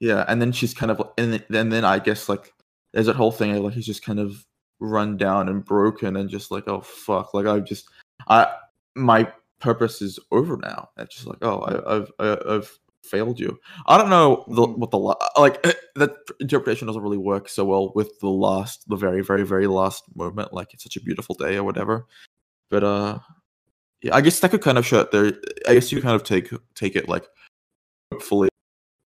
yeah 0.00 0.24
and 0.26 0.40
then 0.40 0.52
she's 0.52 0.72
kind 0.72 0.90
of 0.90 1.02
and 1.18 1.44
then, 1.50 1.68
then 1.68 1.84
i 1.84 1.98
guess 1.98 2.28
like 2.30 2.54
there's 2.94 3.06
that 3.06 3.16
whole 3.16 3.30
thing 3.32 3.54
of, 3.54 3.62
like 3.62 3.74
he's 3.74 3.84
just 3.84 4.02
kind 4.02 4.18
of 4.18 4.42
run 4.80 5.16
down 5.18 5.48
and 5.50 5.64
broken 5.66 6.16
and 6.16 6.30
just 6.30 6.50
like 6.50 6.66
oh 6.66 6.80
fuck 6.80 7.34
like 7.34 7.44
i've 7.46 7.64
just 7.64 7.88
i 8.28 8.46
my 8.94 9.30
purpose 9.60 10.00
is 10.02 10.18
over 10.32 10.56
now. 10.56 10.90
It's 10.98 11.14
just 11.14 11.26
like 11.26 11.38
oh 11.42 11.60
I, 11.60 11.96
i've 11.96 12.12
I, 12.18 12.54
i've 12.54 12.78
failed 13.02 13.40
you. 13.40 13.58
I 13.86 13.96
don't 13.98 14.10
know 14.10 14.44
the, 14.48 14.66
Mhm. 14.66 14.78
what 14.78 14.90
the 14.90 14.98
like 15.40 15.62
that 15.96 16.16
interpretation 16.40 16.86
doesn't 16.86 17.02
really 17.02 17.18
work 17.18 17.48
so 17.48 17.64
well 17.64 17.92
with 17.94 18.18
the 18.20 18.28
last 18.28 18.88
the 18.88 18.96
very 18.96 19.22
very 19.22 19.44
very 19.44 19.66
last 19.66 20.04
moment 20.14 20.52
like 20.52 20.74
it's 20.74 20.82
such 20.84 20.96
a 20.96 21.00
beautiful 21.02 21.34
day 21.34 21.56
or 21.56 21.64
whatever. 21.64 22.06
But 22.70 22.84
uh 22.84 23.18
yeah 24.02 24.14
i 24.14 24.20
guess 24.20 24.38
that 24.40 24.50
could 24.52 24.62
kind 24.62 24.78
of 24.78 24.86
show 24.86 25.02
there 25.10 25.32
i 25.68 25.74
guess 25.74 25.90
you 25.90 26.00
kind 26.00 26.14
of 26.14 26.22
take 26.22 26.50
take 26.76 26.94
it 26.94 27.08
like 27.08 27.26
hopefully 28.12 28.48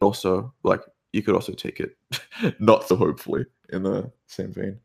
also 0.03 0.53
like 0.65 0.83
you 1.15 1.23
could 1.23 1.35
also 1.35 1.53
take 1.53 1.81
it 1.81 1.97
not 2.61 2.87
so 2.87 2.97
hopefully 2.97 3.47
in 3.73 3.83
the 3.85 4.11
same 4.27 4.53
vein 4.53 4.79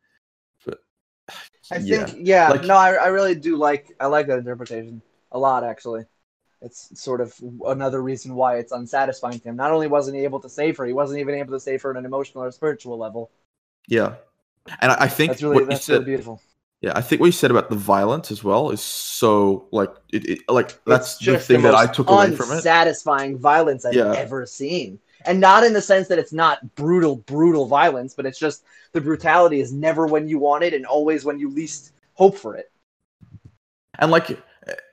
I 1.71 1.80
think 1.80 2.15
yeah, 2.17 2.49
Like- 2.49 2.63
no, 2.63 2.75
I, 2.75 2.93
I 2.93 3.07
really 3.07 3.36
do 3.36 3.57
like 3.57 3.93
I 3.99 4.07
like 4.07 4.28
that 4.28 4.39
interpretation 4.39 5.01
a 5.32 5.39
lot 5.39 5.63
actually. 5.63 6.05
It's 6.61 6.99
sort 6.99 7.21
of 7.21 7.34
another 7.65 8.01
reason 8.01 8.34
why 8.34 8.57
it's 8.57 8.71
unsatisfying 8.71 9.39
to 9.39 9.49
him. 9.49 9.55
Not 9.55 9.71
only 9.71 9.88
wasn't 9.88 10.17
he 10.17 10.23
able 10.23 10.39
to 10.39 10.49
save 10.49 10.75
her, 10.78 10.86
he 10.86 10.93
wasn't 10.93 11.19
even 11.19 11.36
able 11.36 11.53
to 11.53 11.59
save 11.59 11.82
her 11.84 11.91
on 11.91 11.97
an 11.97 12.05
emotional 12.05 12.43
or 12.43 12.51
spiritual 12.51 12.97
level. 12.97 13.30
yeah 13.88 14.15
and 14.82 14.91
i, 14.91 15.03
I 15.05 15.07
think 15.07 15.32
That's 15.32 15.43
really 15.43 15.53
what 15.55 15.61
you 15.63 15.69
that's 15.69 15.86
said 15.86 15.93
really 15.93 16.05
beautiful. 16.05 16.41
yeah 16.82 16.91
i 16.95 17.01
think 17.01 17.21
what 17.21 17.28
you 17.28 17.32
said 17.32 17.51
about 17.51 17.69
the 17.69 17.75
violence 17.78 18.32
as 18.32 18.43
well 18.43 18.71
is 18.71 18.82
so 18.82 19.67
like 19.71 19.93
it, 20.11 20.25
it 20.30 20.39
like 20.49 20.84
that's 20.84 21.17
the 21.19 21.38
thing 21.39 21.61
that 21.61 21.73
i 21.75 21.86
took 21.88 22.09
away 22.09 22.36
from 22.36 22.49
it 22.51 22.55
Unsatisfying 22.55 23.38
violence 23.38 23.86
I've 23.86 23.93
Yeah. 23.93 24.13
ever 24.25 24.45
seen, 24.45 24.99
and 25.28 25.39
not 25.39 25.63
in 25.63 25.73
the 25.73 25.82
sense 25.82 26.07
that 26.07 26.19
it's 26.19 26.34
not 26.34 26.75
brutal, 26.75 27.17
brutal 27.17 27.65
violence, 27.65 28.13
but 28.13 28.25
it's 28.25 28.39
just 28.39 28.63
the 28.93 29.01
brutality 29.01 29.59
is 29.59 29.71
never 29.73 30.07
when 30.07 30.28
you 30.28 30.39
want 30.39 30.63
it 30.63 30.73
and 30.73 30.86
always 30.86 31.25
when 31.25 31.38
you 31.39 31.49
least 31.49 31.91
hope 32.13 32.38
for 32.38 32.55
it. 32.55 32.71
and 33.99 34.11
like 34.11 34.39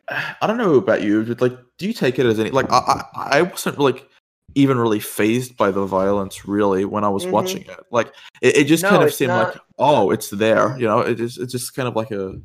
i 0.09 0.47
don't 0.47 0.59
know 0.59 0.75
about 0.75 1.03
you 1.03 1.25
but 1.25 1.41
like 1.41 1.57
do 1.79 1.87
you 1.87 1.93
take 1.95 2.19
it 2.19 2.27
as 2.27 2.39
any 2.39 2.51
like 2.51 2.71
i 2.71 3.03
i, 3.15 3.39
I 3.39 3.43
wasn't 3.43 3.79
like 3.79 4.07
even 4.55 4.79
really 4.79 5.01
phased 5.01 5.57
by 5.57 5.71
the 5.71 5.85
violence 5.87 6.47
really 6.47 6.85
when 6.85 7.05
i 7.05 7.09
was 7.09 7.25
Mhm. 7.25 7.31
watching 7.31 7.63
it 7.63 7.81
like 7.91 8.13
it, 8.43 8.57
it 8.59 8.65
just 8.65 8.83
No, 8.83 8.91
kind 8.91 9.03
of 9.03 9.13
seemed 9.15 9.29
not- 9.33 9.55
like 9.55 9.63
oh 9.79 10.11
it's 10.11 10.29
there 10.31 10.77
you 10.79 10.87
know 10.87 11.01
it 11.01 11.21
is 11.21 11.39
it's 11.39 11.53
just 11.53 11.75
kind 11.75 11.89
of 11.89 11.97
like 11.97 12.11
a, 12.11 12.39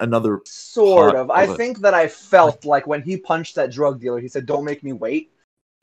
another 0.00 0.40
Sort 0.44 1.12
part 1.12 1.16
of. 1.22 1.30
I 1.30 1.44
it. 1.44 1.56
think 1.56 1.78
that 1.80 1.94
I 1.94 2.06
felt 2.06 2.66
like 2.66 2.86
when 2.86 3.02
he 3.02 3.16
punched 3.16 3.54
that 3.54 3.70
drug 3.72 3.98
dealer, 3.98 4.20
he 4.20 4.28
said, 4.28 4.44
"Don't 4.44 4.64
make 4.66 4.82
me 4.84 4.92
wait." 4.92 5.32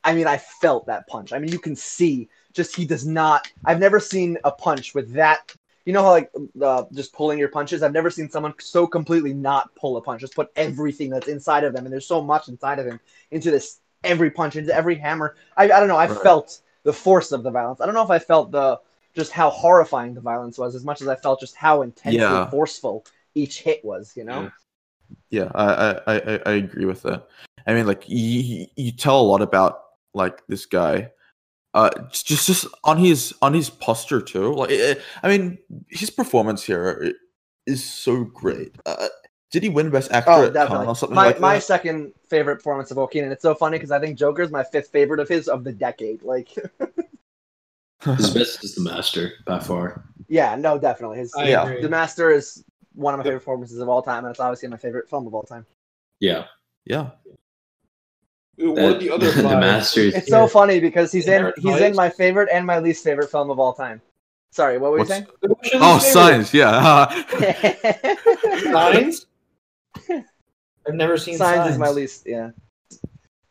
I 0.08 0.14
mean, 0.16 0.26
I 0.26 0.38
felt 0.38 0.86
that 0.86 1.06
punch. 1.08 1.34
I 1.34 1.40
mean, 1.40 1.52
you 1.52 1.60
can 1.60 1.76
see 1.76 2.30
just 2.54 2.74
he 2.74 2.86
does 2.86 3.06
not. 3.06 3.52
I've 3.66 3.78
never 3.80 4.00
seen 4.00 4.38
a 4.46 4.52
punch 4.52 4.96
with 4.96 5.12
that. 5.16 5.54
You 5.84 5.92
know 5.92 6.02
how 6.02 6.12
like 6.12 6.32
uh, 6.62 6.86
just 6.94 7.12
pulling 7.12 7.38
your 7.38 7.50
punches. 7.50 7.84
I've 7.84 7.92
never 7.92 8.10
seen 8.10 8.30
someone 8.30 8.54
so 8.58 8.88
completely 8.88 9.34
not 9.34 9.76
pull 9.76 9.98
a 9.98 10.02
punch. 10.02 10.22
Just 10.22 10.34
put 10.34 10.50
everything 10.56 11.10
that's 11.10 11.28
inside 11.28 11.66
of 11.66 11.74
them, 11.74 11.86
and 11.86 11.92
there's 11.92 12.08
so 12.08 12.22
much 12.24 12.48
inside 12.48 12.80
of 12.80 12.86
him 12.86 13.02
into 13.32 13.52
this 13.52 13.82
every 14.06 14.32
punch, 14.32 14.56
into 14.56 14.74
every 14.74 14.96
hammer. 14.96 15.36
I, 15.58 15.66
I 15.66 15.78
don't 15.80 15.90
know. 15.90 15.98
I 15.98 16.08
Right. 16.08 16.24
felt 16.24 16.62
the 16.84 16.94
force 16.94 17.34
of 17.34 17.44
the 17.44 17.52
violence. 17.52 17.82
I 17.82 17.86
don't 17.86 17.94
know 17.94 18.04
if 18.04 18.10
I 18.10 18.20
felt 18.20 18.52
the 18.52 18.80
just 19.14 19.34
how 19.34 19.50
horrifying 19.50 20.14
the 20.14 20.22
violence 20.22 20.58
was 20.58 20.74
as 20.74 20.86
much 20.86 21.02
as 21.02 21.10
I 21.10 21.16
felt 21.16 21.42
just 21.42 21.56
how 21.58 21.82
intensely 21.82 22.18
Yeah. 22.20 22.50
forceful 22.50 23.06
each 23.36 23.62
hit 23.62 23.84
was. 23.84 24.14
You 24.16 24.24
know. 24.24 24.50
Yeah, 25.32 25.52
I, 25.54 25.66
I, 25.66 26.16
I, 26.16 26.40
I 26.46 26.52
agree 26.54 26.86
with 26.86 27.02
that. 27.02 27.28
I 27.66 27.74
mean, 27.74 27.86
like 27.86 28.04
you, 28.08 28.68
you 28.78 28.94
tell 28.94 29.20
a 29.20 29.28
lot 29.28 29.42
about 29.42 29.87
like 30.14 30.46
this 30.48 30.66
guy, 30.66 31.12
uh, 31.74 31.90
just 32.12 32.28
just 32.48 32.68
on 32.84 32.98
his 32.98 33.34
on 33.42 33.54
his 33.54 33.70
posture 33.70 34.22
too. 34.22 34.54
Like, 34.54 34.72
eh, 34.72 34.96
I 35.24 35.28
mean, 35.28 35.58
his 35.90 36.10
performance 36.10 36.64
here 36.64 37.14
is 37.66 37.84
so 37.84 38.24
great. 38.24 38.74
Uh, 38.86 39.08
did 39.52 39.64
he 39.64 39.70
win 39.70 39.90
Best 39.90 40.12
Actor 40.12 40.32
Oh, 40.32 40.46
at 40.46 40.54
definitely. 40.54 40.88
or 40.88 40.96
something 40.96 41.16
My 41.16 41.26
like 41.28 41.40
my 41.40 41.56
that? 41.56 41.64
second 41.64 42.14
favorite 42.30 42.58
performance 42.58 42.92
of 42.92 42.98
Joaquin, 42.98 43.24
and 43.24 43.34
it's 43.34 43.42
so 43.44 43.56
funny 43.56 43.78
because 43.78 43.92
I 43.92 44.00
think 44.00 44.18
Joker's 44.18 44.52
my 44.52 44.64
fifth 44.64 44.90
favorite 44.90 45.20
of 45.20 45.28
his 45.30 45.48
of 45.48 45.64
the 45.64 45.72
decade. 45.72 46.22
Like, 46.24 46.50
His 48.18 48.30
best 48.34 48.64
is 48.64 48.76
the 48.76 48.82
master 48.82 49.34
by 49.46 49.60
far. 49.60 50.04
yeah, 50.28 50.56
no, 50.56 50.78
definitely. 50.78 51.20
His 51.20 51.34
I 51.36 51.48
Yeah. 51.50 51.64
agree. 51.64 51.82
The 51.82 51.90
Master 51.90 52.32
is 52.32 52.64
one 52.96 53.14
of 53.14 53.20
my 53.20 53.24
favorite 53.24 53.40
performances 53.40 53.80
of 53.80 53.88
all 53.90 54.02
time, 54.02 54.26
and 54.26 54.32
it's 54.32 54.40
obviously 54.40 54.70
my 54.70 54.78
favorite 54.78 55.10
film 55.10 55.28
of 55.28 55.34
all 55.34 55.44
time. 55.44 55.66
Yeah, 56.20 56.46
yeah, 56.86 57.12
What 58.58 58.78
are 58.80 58.90
That- 58.94 59.00
the 59.00 59.10
other 59.12 59.32
the? 59.32 59.44
Masters. 59.44 60.14
It's 60.16 60.28
so 60.30 60.48
funny 60.48 60.80
because 60.80 61.12
he's 61.12 61.28
in 61.28 61.52
he's 61.58 61.80
in 61.80 61.96
my 61.96 62.10
favorite 62.10 62.50
and 62.52 62.66
my 62.66 62.80
least 62.80 63.04
favorite 63.04 63.30
film 63.30 63.50
of 63.50 63.60
all 63.60 63.74
time. 63.74 64.02
Sorry, 64.52 64.78
what 64.80 64.92
were 64.92 65.00
you 65.00 65.06
saying? 65.06 65.28
Oh, 65.44 66.00
favorite? 66.00 66.02
Signs. 66.02 66.54
Yeah. 66.54 67.06
Signs. 68.72 69.26
I've 70.10 70.94
never 70.96 71.18
seen 71.18 71.38
Signs 71.38 71.58
Signs. 71.58 71.72
is 71.74 71.78
my 71.78 71.90
least. 71.90 72.24
Yeah. 72.26 72.52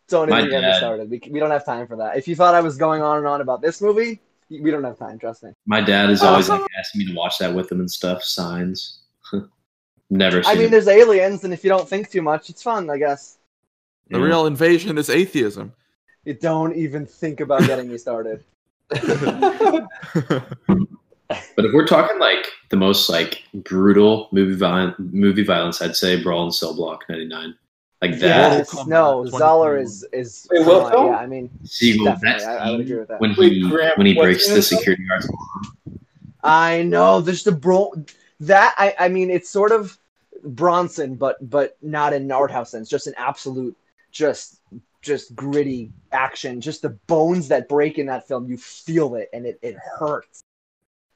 Don't 0.09 0.31
even 0.33 0.49
get 0.51 0.63
me 0.63 0.73
started. 0.75 1.11
We, 1.11 1.21
we 1.31 1.39
don't 1.41 1.51
have 1.51 1.65
time 1.65 1.87
for 1.87 1.97
that. 1.97 2.17
If 2.17 2.27
you 2.29 2.37
thought 2.37 2.55
I 2.55 2.61
was 2.61 2.77
going 2.77 3.03
on 3.03 3.19
and 3.19 3.27
on 3.27 3.41
about 3.41 3.61
this 3.61 3.81
movie, 3.83 4.21
we 4.49 4.71
don't 4.71 4.85
have 4.85 4.99
time. 4.99 5.19
Trust 5.19 5.43
me. 5.43 5.51
My 5.67 5.81
dad 5.81 6.11
is 6.11 6.23
always 6.23 6.49
like 6.49 6.63
asking 6.79 7.01
me 7.01 7.07
to 7.07 7.15
watch 7.15 7.39
that 7.39 7.53
with 7.55 7.71
him 7.71 7.81
and 7.81 7.91
stuff. 7.91 8.23
Signs. 8.23 9.01
Never 10.11 10.43
I 10.47 10.55
mean, 10.55 10.65
it. 10.67 10.71
there's 10.71 10.87
aliens, 10.89 11.43
and 11.45 11.53
if 11.53 11.65
you 11.65 11.69
don't 11.69 11.89
think 11.89 12.11
too 12.11 12.23
much, 12.23 12.49
it's 12.49 12.63
fun, 12.63 12.89
I 12.89 12.97
guess. 12.99 13.36
The 14.09 14.19
Yeah. 14.19 14.25
real 14.25 14.47
invasion 14.47 14.99
is 14.99 15.11
atheism. 15.11 15.73
You 16.25 16.35
don't 16.35 16.75
even 16.77 17.07
think 17.07 17.41
about 17.41 17.61
getting 17.67 17.89
me 17.91 17.99
started. 17.99 18.43
But 21.57 21.65
if 21.65 21.73
we're 21.73 21.87
talking 21.89 22.21
like 22.21 22.47
the 22.69 22.77
most 22.77 23.09
like 23.09 23.43
brutal 23.53 24.29
movie 24.31 24.55
violent 24.55 24.95
movie 25.13 25.43
violence, 25.43 25.83
I'd 25.83 25.97
say 25.97 26.23
Brawl 26.23 26.47
in 26.47 26.53
Cell 26.53 26.73
Block 26.75 27.03
'99. 27.09 27.53
Like 28.01 28.13
that. 28.13 28.21
Yes, 28.21 28.71
Kombat 28.73 28.87
no, 28.87 29.25
Zahler 29.25 29.81
is 29.83 30.07
is. 30.13 30.47
Wait, 30.53 30.65
what 30.65 30.95
uh. 30.95 31.05
Yeah, 31.07 31.17
I 31.17 31.27
mean, 31.27 31.51
Siegel, 31.65 32.05
Definitely, 32.05 32.45
that 32.45 32.61
I- 32.61 32.69
I 32.69 32.71
would 32.71 32.81
agree 32.83 32.99
with 32.99 33.09
that. 33.09 33.21
when 33.21 33.35
Wait, 33.37 33.53
he 33.55 33.69
Graham, 33.69 33.93
when 33.97 34.07
he 34.07 34.15
breaks 34.15 34.49
the 34.49 34.63
security 34.63 35.05
guard's 35.09 35.27
I 36.45 36.83
know. 36.85 37.21
There's 37.21 37.43
the 37.43 37.51
bro. 37.53 37.93
That 38.39 38.75
I 38.79 38.95
I 38.97 39.09
mean, 39.09 39.29
it's 39.31 39.51
sort 39.51 39.73
of 39.73 39.99
Bronson, 40.45 41.17
but 41.17 41.39
but 41.51 41.77
not 41.83 42.13
in 42.13 42.23
an 42.23 42.31
art 42.33 42.53
house 42.53 42.71
sense. 42.71 42.89
Just 42.89 43.09
an 43.09 43.15
absolute, 43.17 43.77
just 44.17 44.61
just 45.03 45.35
gritty 45.37 45.93
action. 46.13 46.61
Just 46.61 46.83
the 46.83 46.91
bones 47.07 47.49
that 47.49 47.69
break 47.69 47.99
in 47.99 48.07
that 48.07 48.27
film. 48.27 48.47
You 48.49 48.57
feel 48.57 49.15
it, 49.15 49.29
and 49.33 49.47
it 49.47 49.59
it 49.63 49.77
hurts. 49.99 50.43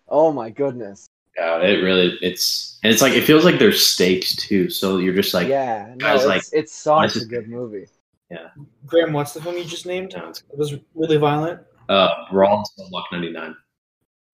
Oh 0.08 0.32
my 0.32 0.50
goodness. 0.50 1.06
Yeah, 1.36 1.58
it 1.62 1.82
really 1.82 2.18
it's 2.20 2.78
and 2.82 2.92
it's 2.92 3.00
like 3.02 3.12
it 3.14 3.22
feels 3.24 3.44
like 3.44 3.58
there's 3.58 3.84
stakes 3.84 4.36
too. 4.36 4.68
So 4.68 4.98
you're 4.98 5.14
just 5.14 5.32
like 5.32 5.48
yeah, 5.48 5.94
no, 5.96 5.96
guys, 5.96 6.20
it's, 6.20 6.26
like, 6.28 6.42
it's 6.52 6.86
why 6.86 7.06
such 7.06 7.16
is 7.16 7.22
a 7.24 7.26
good 7.26 7.48
movie. 7.48 7.86
Yeah. 8.30 8.48
Graham, 8.86 9.12
what's 9.12 9.32
the 9.32 9.40
film 9.40 9.56
you 9.56 9.64
just 9.64 9.86
named? 9.86 10.12
no, 10.14 10.20
it's- 10.28 10.42
It 10.52 10.58
was 10.58 10.74
really 10.94 11.16
violent. 11.16 11.60
uh 11.88 12.10
Brawl 12.30 12.58
in 12.58 12.64
Cell 12.64 12.88
Block 12.90 13.06
'99. 13.12 13.56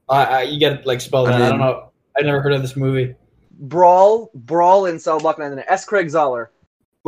I, 0.09 0.25
I 0.25 0.43
you 0.43 0.61
gotta 0.61 0.83
like 0.87 1.01
spell 1.01 1.27
I 1.27 1.31
that. 1.33 1.43
I, 1.43 1.49
don't 1.51 1.59
know. 1.61 1.91
I 2.19 2.23
never 2.23 2.41
heard 2.41 2.53
of 2.53 2.63
this 2.63 2.77
movie. 2.77 3.15
Brawl, 3.59 4.31
Brawl 4.35 4.87
in 4.87 4.99
Cell 4.99 5.19
Block 5.19 5.39
99. 5.39 5.65
S. 5.69 5.85
Craig 5.85 6.09
Zahler, 6.09 6.49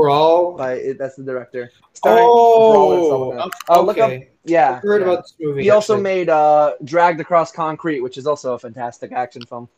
Brawl. 0.03 0.57
by 0.57 0.95
that's 0.99 1.17
the 1.17 1.25
director. 1.25 1.71
Starring 1.93 2.25
Brawl 2.25 2.93
in 2.93 3.05
Cell 3.09 3.19
Block 3.33 3.53
Oh, 3.69 3.75
99. 3.75 3.79
Oh, 3.79 3.83
look 3.83 3.99
up. 3.99 4.11
okay. 4.11 4.29
Yeah, 4.45 4.77
I've 4.77 4.83
heard 4.83 5.03
yeah. 5.03 5.09
about 5.09 5.25
this 5.25 5.35
movie. 5.41 5.63
He 5.65 5.71
also 5.71 6.01
made 6.01 6.29
uh, 6.31 6.75
Dragged 6.85 7.21
Across 7.21 7.53
Concrete, 7.53 8.01
which 8.01 8.17
is 8.17 8.27
also 8.27 8.55
a 8.55 8.59
fantastic 8.59 9.13
action 9.13 9.43
film. 9.43 9.69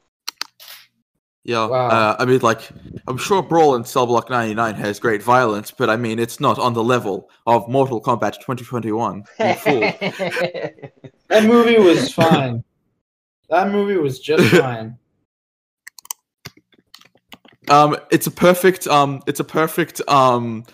Yeah, 1.42 1.66
Wow. 1.66 1.88
uh, 1.88 2.16
I 2.18 2.26
mean, 2.26 2.40
like, 2.40 2.68
I'm 3.08 3.16
sure 3.16 3.42
Brawl 3.42 3.74
in 3.74 3.84
Cell 3.84 4.06
Block 4.06 4.28
99 4.28 4.74
has 4.74 5.00
great 5.00 5.22
violence, 5.22 5.70
but 5.70 5.88
I 5.88 5.96
mean, 5.96 6.18
it's 6.18 6.38
not 6.38 6.58
on 6.58 6.74
the 6.74 6.84
level 6.84 7.30
of 7.46 7.66
Mortal 7.68 8.00
Kombat 8.00 8.34
2021. 8.40 9.24
You 9.38 9.54
fool. 9.54 9.80
That 11.28 11.44
movie 11.44 11.78
was 11.78 12.12
fine. 12.12 12.62
that 13.50 13.70
movie 13.70 13.96
was 13.96 14.18
just 14.18 14.44
fine. 14.56 14.98
Um, 17.70 17.96
it's 18.10 18.26
a 18.26 18.30
perfect, 18.32 18.88
um, 18.88 19.22
it's 19.28 19.38
a 19.38 19.44
perfect, 19.44 20.00
um, 20.08 20.64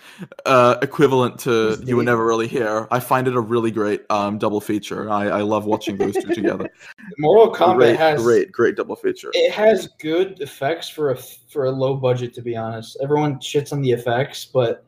uh, 0.47 0.77
equivalent 0.81 1.39
to 1.41 1.79
You 1.85 1.99
Were 1.99 2.03
Never 2.03 2.25
Really 2.25 2.49
Here. 2.49 2.89
I 2.91 3.01
find 3.01 3.29
it 3.29 3.35
a 3.37 3.41
really 3.41 3.71
great, 3.71 4.03
um, 4.11 4.39
double 4.39 4.63
feature. 4.63 5.11
I, 5.11 5.27
I 5.29 5.43
love 5.43 5.67
watching 5.67 5.99
those 5.99 6.15
two 6.15 6.35
together. 6.35 6.71
Mortal 7.19 7.55
Kombat 7.55 7.77
great, 7.77 7.97
has 7.99 8.23
great, 8.23 8.51
great 8.51 8.77
double 8.77 8.97
feature. 8.97 9.31
it 9.35 9.53
has 9.53 9.89
good 10.01 10.41
effects 10.41 10.89
for 10.89 11.11
a 11.11 11.17
for 11.17 11.67
a 11.67 11.71
low 11.71 11.95
budget. 11.97 12.33
To 12.35 12.43
be 12.43 12.57
honest, 12.57 12.97
everyone 13.03 13.41
shits 13.41 13.73
on 13.75 13.83
the 13.83 13.91
effects, 13.93 14.47
but 14.47 14.83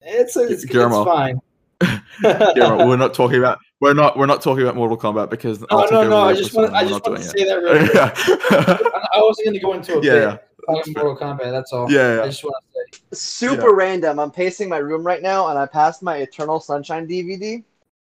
it's 0.00 0.36
it's, 0.36 0.62
it's 0.64 0.72
fine. 0.72 1.40
Yeah, 2.22 2.74
we're 2.86 2.96
not 2.96 3.14
talking 3.14 3.38
about, 3.38 3.58
we're 3.80 3.94
not, 3.94 4.18
we're 4.18 4.26
not 4.26 4.42
talking 4.42 4.64
about 4.64 4.74
Mortal 4.74 4.96
Kombat 4.96 5.30
because 5.30 5.60
No, 5.60 5.66
I'll 5.70 5.90
no, 5.90 6.08
no. 6.08 6.18
I 6.18 6.34
just 6.34 6.52
want 6.52 6.72
I 6.72 6.82
just 6.82 7.04
want 7.06 7.18
to 7.18 7.22
say 7.22 7.44
that 7.44 7.54
really 7.54 7.84
it. 7.84 8.92
I 9.12 9.20
wasn't 9.20 9.46
going 9.46 9.54
to 9.54 9.60
go 9.60 9.74
into 9.74 9.92
a 9.98 10.02
Yeah, 10.02 10.12
bit 10.12 10.22
yeah. 10.22 10.36
Talking 10.76 10.94
Mortal 10.94 11.16
Kombat. 11.16 11.50
That's 11.50 11.72
all. 11.72 11.90
Yeah, 11.90 12.16
yeah. 12.16 12.22
I 12.22 12.26
just 12.26 12.44
want 12.44 12.56
to 12.74 12.82
say 12.92 13.00
Super 13.12 13.74
random. 13.74 14.18
I'm 14.18 14.30
pacing 14.30 14.68
my 14.68 14.78
room 14.78 15.04
right 15.04 15.22
now, 15.22 15.48
and 15.48 15.58
I 15.58 15.66
passed 15.66 16.02
my 16.02 16.16
Eternal 16.16 16.60
Sunshine 16.60 17.06
DVD, 17.06 17.62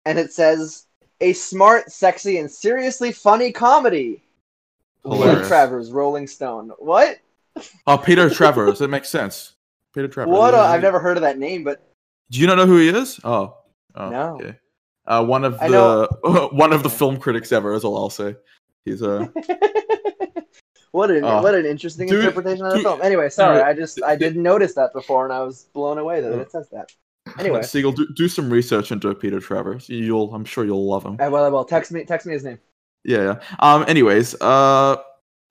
and 0.06 0.20
it 0.20 0.32
says 0.34 0.86
a 1.22 1.34
smart, 1.34 1.92
sexy, 1.92 2.38
and 2.38 2.50
seriously 2.50 3.12
funny 3.12 3.52
comedy. 3.52 4.24
Peter 5.04 5.16
Hilarious. 5.16 5.48
Travers, 5.48 5.92
Rolling 5.92 6.28
Stone. 6.28 6.72
What? 6.78 7.20
Oh, 7.88 7.98
Peter 7.98 8.30
Travers. 8.30 8.82
It 8.82 8.90
makes 8.90 9.10
sense. 9.10 9.56
Peter 9.94 10.08
Travers. 10.08 10.32
What? 10.32 10.54
A, 10.54 10.58
yeah, 10.58 10.64
I've 10.64 10.82
never 10.82 11.00
heard 11.00 11.18
of 11.18 11.22
that 11.22 11.38
name, 11.38 11.64
but 11.64 11.94
Do 12.30 12.40
you 12.40 12.48
not 12.48 12.56
know 12.56 12.66
who 12.66 12.78
he 12.78 12.90
is? 12.90 13.20
Oh, 13.24 13.58
oh 13.96 14.10
No. 14.10 14.36
Okay. 14.36 14.56
Uh, 15.08 15.26
one 15.26 15.44
of 15.44 15.58
the 15.60 16.50
one 16.52 16.72
of 16.72 16.84
the 16.84 16.90
film 16.90 17.18
critics 17.18 17.52
ever 17.52 17.74
is 17.74 17.84
all 17.84 17.98
I'll 17.98 18.10
say. 18.12 18.36
He's 18.86 19.02
uh, 19.02 19.28
what 20.92 21.12
an 21.12 21.24
Oh. 21.24 21.42
what 21.42 21.56
an 21.56 21.66
interesting 21.66 22.08
Dude, 22.08 22.20
interpretation 22.20 22.66
of 22.66 22.72
the 22.72 22.78
dude, 22.78 22.86
film. 22.86 23.02
Anyway, 23.02 23.30
sorry, 23.30 23.58
dude, 23.58 23.66
I 23.68 23.74
just 23.74 24.04
I 24.04 24.16
didn't 24.16 24.42
notice 24.44 24.74
that 24.76 24.94
before, 24.94 25.24
and 25.26 25.34
I 25.34 25.42
was 25.44 25.66
blown 25.74 25.98
away 25.98 26.22
that 26.22 26.32
Yeah. 26.34 26.42
it 26.42 26.52
says 26.52 26.70
that. 26.72 26.92
Anyway, 27.38 27.62
Siegel. 27.62 27.92
Do, 27.92 28.08
do 28.16 28.28
some 28.28 28.50
research 28.50 28.92
into 28.92 29.14
Peter 29.14 29.40
Travers. 29.40 29.88
You'll, 29.88 30.34
I'm 30.34 30.46
sure 30.46 30.66
you'll 30.66 30.88
love 30.90 31.06
him. 31.06 31.18
I 31.20 31.30
will. 31.30 31.44
I 31.44 31.50
will. 31.50 31.64
Text 31.66 31.92
me. 31.92 32.04
Text 32.04 32.26
me 32.26 32.34
his 32.34 32.44
name. 32.44 32.58
Yeah, 33.04 33.18
yeah. 33.24 33.40
Um. 33.60 33.86
Anyways, 33.88 34.36
uh, 34.42 34.96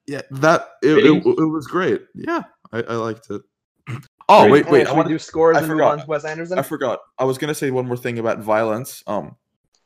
yeah, 0.07 0.23
that 0.33 0.71
it, 0.83 0.99
it, 0.99 1.25
it 1.27 1.45
was 1.45 1.67
great. 1.69 2.03
Yeah, 2.15 2.43
I, 2.73 2.83
I 2.83 2.95
liked 2.95 3.31
it. 3.31 3.43
Oh 4.31 4.43
Great. 4.43 4.53
wait, 4.53 4.61
Anyway, 4.67 4.79
wait. 4.81 4.87
I, 4.89 4.93
wanna, 4.93 5.09
do 5.09 5.19
scores 5.19 5.57
I 5.57 5.61
and 5.61 5.69
move 5.69 5.77
forgot. 5.77 5.93
on 5.93 5.99
to 6.01 6.07
Wes 6.07 6.25
Anderson. 6.27 6.59
I 6.59 6.63
forgot. 6.63 6.99
I 7.19 7.25
was 7.25 7.39
gonna 7.39 7.55
say 7.55 7.71
one 7.71 7.87
more 7.87 7.97
thing 7.97 8.19
about 8.19 8.41
violence. 8.41 9.03
Um, 9.07 9.37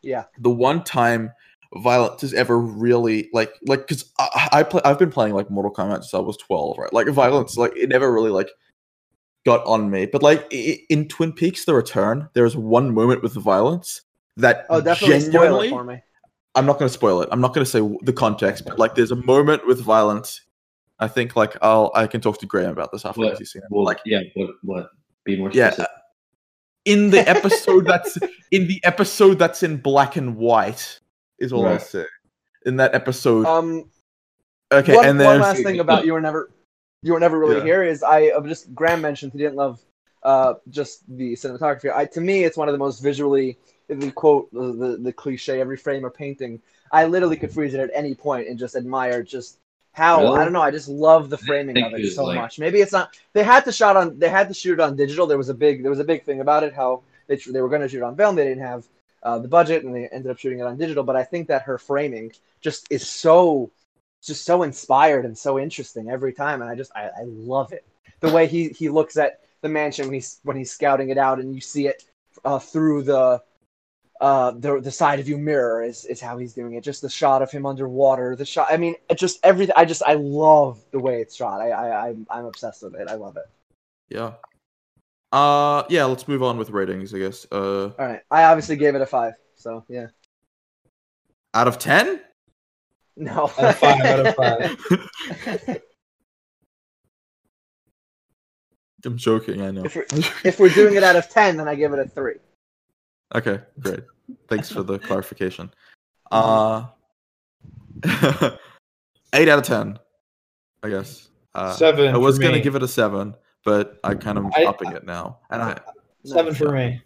yeah. 0.03 0.24
the 0.40 0.50
one 0.50 0.82
time 0.82 1.30
violence 1.77 2.23
is 2.23 2.35
ever 2.35 2.59
really 2.59 3.29
like 3.33 3.53
like 3.66 3.87
because 3.87 4.11
I, 4.18 4.49
I 4.53 4.62
play 4.62 4.81
I've 4.85 4.99
been 4.99 5.11
playing 5.11 5.35
like 5.35 5.51
Mortal 5.51 5.73
Kombat 5.73 5.99
since 6.03 6.14
I 6.14 6.18
was 6.18 6.37
twelve, 6.37 6.77
right? 6.79 6.93
Like 6.93 7.09
violence, 7.09 7.57
like 7.57 7.77
it 7.77 7.89
never 7.89 8.12
really 8.12 8.31
like 8.31 8.49
got 9.45 9.64
on 9.66 9.91
me. 9.91 10.07
But 10.07 10.23
like 10.23 10.45
i- 10.53 10.79
in 10.89 11.09
Twin 11.09 11.33
Peaks: 11.33 11.64
The 11.64 11.75
Return, 11.75 12.29
there's 12.35 12.57
one 12.57 12.93
moment 12.95 13.23
with 13.23 13.35
violence 13.35 14.03
that 14.37 14.66
Oh, 14.70 14.81
definitely 14.81 15.20
spoil 15.20 15.33
genuinely. 15.33 15.66
it 15.68 15.70
for 15.70 15.85
me. 15.85 16.03
I'm 16.55 16.66
not 16.66 16.79
going 16.79 16.89
to 16.89 16.93
spoil 16.93 17.23
it. 17.23 17.29
I'm 17.33 17.41
not 17.41 17.55
going 17.55 17.64
to 17.64 17.70
say 17.70 17.81
the 18.03 18.12
context, 18.12 18.64
but 18.66 18.79
like 18.79 18.95
there's 18.95 19.11
a 19.11 19.16
moment 19.16 19.66
with 19.66 19.81
violence. 19.81 20.43
I 20.99 21.09
think 21.09 21.35
like 21.35 21.57
I'll 21.62 21.91
I 21.95 22.07
can 22.07 22.20
talk 22.20 22.39
to 22.41 22.47
Graham 22.47 22.70
about 22.70 22.93
this 22.93 23.05
after 23.07 23.23
What? 23.23 23.39
he's 23.39 23.51
seen 23.53 23.62
it. 23.62 23.68
Well, 23.70 23.85
Like 23.85 24.01
yeah, 24.05 24.20
what 24.35 24.51
what? 24.62 24.91
Be 25.25 25.37
more 25.39 25.51
Yeah, 25.53 25.70
specific. 25.70 25.91
Uh, 25.91 25.99
in 26.85 27.11
the 27.11 27.29
episode 27.29 27.87
that's 27.87 28.18
in 28.51 28.66
the 28.68 28.81
episode 28.85 29.39
that's 29.39 29.62
in 29.62 29.79
black 29.79 30.16
and 30.16 30.37
white 30.37 30.99
is 31.39 31.53
all 31.53 31.66
I'll 31.66 31.78
say. 31.78 32.05
In 32.64 32.76
that 32.76 32.95
episode, 32.95 33.47
Um, 33.47 33.91
okay, 34.72 34.95
one, 34.97 35.07
and 35.07 35.20
then 35.20 35.26
one 35.26 35.41
last 35.41 35.62
thing 35.62 35.80
about 35.80 36.07
you 36.07 36.12
were 36.12 36.20
never 36.20 36.51
you 37.03 37.12
were 37.12 37.20
never 37.20 37.39
really 37.39 37.57
Yeah. 37.57 37.64
here 37.64 37.83
is 37.83 38.03
I 38.03 38.28
uh, 38.28 38.41
just 38.47 38.74
Graham 38.74 39.01
mentioned 39.01 39.33
he 39.33 39.39
didn't 39.39 39.57
love 39.57 39.80
uh 40.22 40.55
just 40.70 41.03
the 41.16 41.33
cinematography. 41.35 41.93
I 41.93 42.05
to 42.07 42.20
me 42.20 42.45
it's 42.45 42.57
one 42.57 42.68
of 42.68 42.72
the 42.72 42.78
most 42.78 43.01
visually 43.01 43.59
the 43.89 44.12
quote 44.12 44.53
the, 44.53 44.72
the 44.72 44.97
the 44.99 45.12
cliche 45.12 45.61
every 45.61 45.76
frame 45.76 46.07
or 46.07 46.11
painting. 46.11 46.61
I 46.93 47.07
literally 47.07 47.37
could 47.37 47.53
freeze 47.53 47.74
it 47.74 47.80
at 47.80 47.91
any 47.95 48.14
point 48.14 48.47
and 48.49 48.59
just 48.59 48.76
admire 48.76 49.22
just 49.24 49.59
how 49.93 50.22
Really? 50.22 50.39
I 50.39 50.45
don't 50.45 50.53
know. 50.53 50.62
I 50.62 50.70
just 50.70 50.89
love 50.89 51.28
the 51.28 51.39
framing 51.39 51.83
of 51.83 51.93
it 51.95 52.01
it 52.01 52.12
so 52.12 52.24
like- 52.24 52.37
much. 52.39 52.59
Maybe 52.59 52.80
it's 52.80 52.93
not. 52.93 53.18
They 53.35 53.43
had 53.43 53.64
to 53.64 53.72
shot 53.72 53.97
on. 53.97 54.18
They 54.18 54.28
had 54.28 54.49
to 54.49 54.55
shoot 54.55 54.74
it 54.74 54.80
on 54.80 54.95
digital. 54.97 55.26
There 55.26 55.37
was 55.37 55.49
a 55.51 55.55
big. 55.55 55.83
There 55.83 55.91
was 55.91 56.01
a 56.01 56.05
big 56.05 56.24
thing 56.24 56.41
about 56.41 56.62
it. 56.62 56.72
How 56.72 57.03
they 57.26 57.37
they 57.37 57.61
were 57.61 57.68
going 57.68 57.83
to 57.83 57.89
shoot 57.89 57.99
it 57.99 58.05
on 58.05 58.16
film. 58.16 58.37
They 58.37 58.45
didn't 58.45 58.62
have 58.62 58.87
uh, 59.23 59.39
the 59.39 59.49
budget, 59.49 59.85
and 59.85 59.95
they 59.95 60.09
ended 60.09 60.31
up 60.31 60.39
shooting 60.39 60.61
it 60.61 60.66
on 60.66 60.77
digital. 60.77 61.05
But 61.05 61.16
I 61.16 61.25
think 61.25 61.49
that 61.49 61.62
her 61.62 61.79
framing 61.79 62.33
just 62.61 62.87
is 62.91 63.09
so 63.09 63.70
just 64.23 64.45
so 64.45 64.62
inspired 64.62 65.25
and 65.25 65.37
so 65.37 65.59
interesting 65.59 66.11
every 66.11 66.33
time, 66.33 66.62
and 66.62 66.70
I 66.70 66.75
just 66.75 66.93
I, 66.95 67.05
I 67.07 67.25
love 67.25 67.73
it. 67.73 67.87
The 68.20 68.31
way 68.31 68.47
he 68.47 68.68
he 68.68 68.89
looks 68.89 69.16
at 69.16 69.41
the 69.62 69.68
mansion 69.68 70.07
when 70.07 70.14
he's 70.14 70.41
when 70.45 70.57
he's 70.57 70.73
scouting 70.73 71.11
it 71.11 71.18
out, 71.18 71.39
and 71.41 71.55
you 71.55 71.61
see 71.61 71.87
it 71.87 72.05
uh, 72.45 72.59
through 72.59 73.03
the 73.03 73.43
uh, 74.20 74.53
the 74.53 74.81
the 74.81 74.91
side 74.91 75.18
of 75.18 75.29
you 75.29 75.37
mirror 75.37 75.83
is 75.83 76.05
is 76.05 76.20
how 76.20 76.39
he's 76.39 76.55
doing 76.55 76.75
it. 76.75 76.85
Just 76.85 77.03
the 77.03 77.11
shot 77.11 77.43
of 77.43 77.51
him 77.51 77.66
underwater, 77.66 78.37
the 78.37 78.45
shot. 78.45 78.68
I 78.70 78.77
mean, 78.77 78.95
just 79.16 79.41
everything. 79.43 79.75
I 79.77 79.85
just 79.85 80.03
I 80.05 80.14
love 80.14 80.81
the 80.93 81.01
way 81.01 81.20
it's 81.20 81.35
shot. 81.35 81.61
I 81.61 81.70
I 81.70 82.09
I'm, 82.09 82.27
I'm 82.31 82.45
obsessed 82.45 82.83
with 82.83 82.95
it. 82.95 83.09
I 83.09 83.14
love 83.14 83.37
it. 83.37 83.47
Yeah. 84.09 84.35
Uh, 85.33 85.83
yeah. 85.89 86.05
Let's 86.05 86.28
move 86.28 86.43
on 86.43 86.59
with 86.59 86.70
ratings. 86.70 87.14
I 87.14 87.18
guess. 87.18 87.47
Uh, 87.51 87.85
All 87.87 87.95
right, 87.99 88.20
I 88.30 88.45
obviously 88.45 88.76
gave 88.76 88.95
it 88.95 89.01
a 89.01 89.07
five. 89.07 89.33
So 89.57 89.85
yeah, 89.89 90.09
out 91.55 91.68
of 91.68 91.78
ten. 91.78 92.20
no, 93.16 93.45
Out 93.45 93.59
of 93.64 93.78
five, 93.78 94.01
out 94.05 94.26
of 94.26 94.35
five. 94.35 95.80
I'm 99.05 99.16
joking. 99.16 99.62
I 99.62 99.70
know. 99.72 99.85
If 99.85 99.97
we're, 99.97 100.07
if 100.45 100.61
we're 100.61 100.68
doing 100.68 100.95
it 100.95 101.03
out 101.03 101.16
of 101.16 101.28
ten, 101.28 101.57
then 101.57 101.66
I 101.68 101.74
give 101.74 101.93
it 101.93 101.99
a 101.99 102.07
three. 102.09 102.35
Okay, 103.35 103.59
great. 103.80 104.01
Thanks 104.49 104.70
for 104.70 104.83
the 104.83 104.99
clarification. 104.99 105.70
Uh, 106.33 106.87
eight 109.35 109.49
out 109.51 109.59
of 109.59 109.64
ten, 109.64 109.99
I 110.83 110.89
guess. 110.89 111.28
Uh, 111.55 111.74
Seven 111.74 112.14
I 112.14 112.16
was 112.16 112.37
for 112.37 112.43
gonna 112.45 112.55
me. 112.55 112.62
give 112.62 112.74
it 112.74 112.83
a 112.83 112.89
seven, 112.89 113.35
but 113.64 113.98
I 114.04 114.14
kind 114.14 114.38
of 114.38 114.46
I- 114.56 114.64
upping 114.64 114.92
it 114.92 115.04
now, 115.04 115.38
and 115.50 115.62
I 115.62 115.80
Seven 116.24 116.54
for 116.54 116.70
me. 116.70 117.02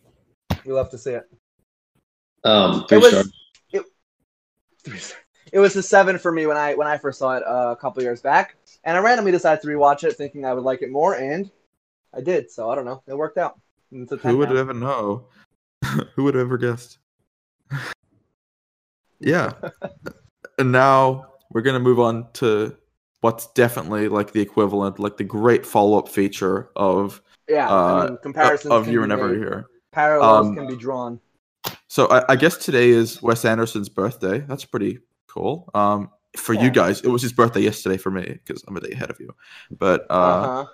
We 0.67 0.73
love 0.73 0.91
to 0.91 0.99
see 0.99 1.13
it. 1.13 1.25
Um, 2.45 2.85
It 2.91 2.97
was 2.99 3.11
stars. 3.11 3.33
it, 3.73 3.83
it 5.53 5.59
was 5.59 5.75
a 5.77 5.83
seven 5.83 6.19
for 6.19 6.31
me 6.33 6.47
when 6.47 6.57
I 6.59 6.75
when 6.75 6.87
I 6.87 6.99
first 6.99 7.19
saw 7.19 7.37
it 7.37 7.43
uh, 7.47 7.71
a 7.73 7.77
couple 7.77 8.03
years 8.03 8.21
back, 8.21 8.57
and 8.85 8.97
I 8.97 9.01
randomly 9.01 9.33
decided 9.33 9.63
to 9.63 9.69
rewatch 9.69 10.05
it, 10.05 10.17
thinking 10.17 10.45
I 10.45 10.53
would 10.53 10.65
like 10.65 10.83
it 10.83 10.91
more, 10.91 11.15
and 11.15 11.51
I 12.15 12.21
did. 12.21 12.51
So 12.51 12.71
I 12.71 12.75
don't 12.75 12.85
know, 12.85 13.03
it 13.07 13.17
worked 13.17 13.39
out. 13.39 13.59
It's 13.91 14.13
a 14.13 14.17
who 14.17 14.37
would 14.37 14.51
now. 14.51 14.57
ever 14.57 14.75
know? 14.75 15.29
who 16.15 16.25
would 16.25 16.35
have 16.35 16.47
ever 16.47 16.59
guessed? 16.59 16.99
yeah. 19.19 19.53
and 20.59 20.71
now 20.73 21.33
we're 21.51 21.63
gonna 21.63 21.81
move 21.81 22.01
on 22.01 22.27
to 22.35 22.77
what's 23.21 23.47
definitely 23.53 24.09
like 24.09 24.33
the 24.33 24.41
equivalent, 24.41 24.99
like 24.99 25.17
the 25.17 25.25
great 25.25 25.65
follow-up 25.67 26.09
feature 26.09 26.71
of 26.77 27.23
Yeah, 27.49 27.69
uh, 27.71 27.75
I 27.75 28.07
mean, 28.11 28.19
comparisons 28.23 28.73
of 28.73 28.85
can 28.85 28.93
you 28.93 28.99
be 28.99 29.01
were 29.03 29.07
never 29.07 29.29
made, 29.29 29.39
here. 29.39 29.67
Parallels 29.93 30.49
Um, 30.49 30.55
can 30.57 30.67
be 30.67 30.77
drawn. 30.77 31.21
So 31.89 32.07
I, 32.09 32.33
I 32.33 32.37
guess 32.37 32.57
today 32.57 32.91
is 32.91 33.23
Wes 33.23 33.45
Anderson's 33.45 33.89
birthday. 33.89 34.41
That's 34.41 34.65
pretty 34.65 34.99
cool. 35.29 35.71
Um, 35.75 36.11
for 36.37 36.53
Yeah. 36.53 36.65
you 36.65 36.71
guys, 36.71 37.01
it 37.01 37.09
was 37.09 37.23
his 37.23 37.33
birthday 37.33 37.61
yesterday 37.61 37.97
for 37.97 38.11
me 38.11 38.39
because 38.45 38.63
I'm 38.69 38.77
a 38.77 38.81
day 38.81 38.91
ahead 38.93 39.11
of 39.11 39.19
you. 39.21 39.35
But 39.71 40.07
uh, 40.11 40.15
Uh-huh. 40.15 40.67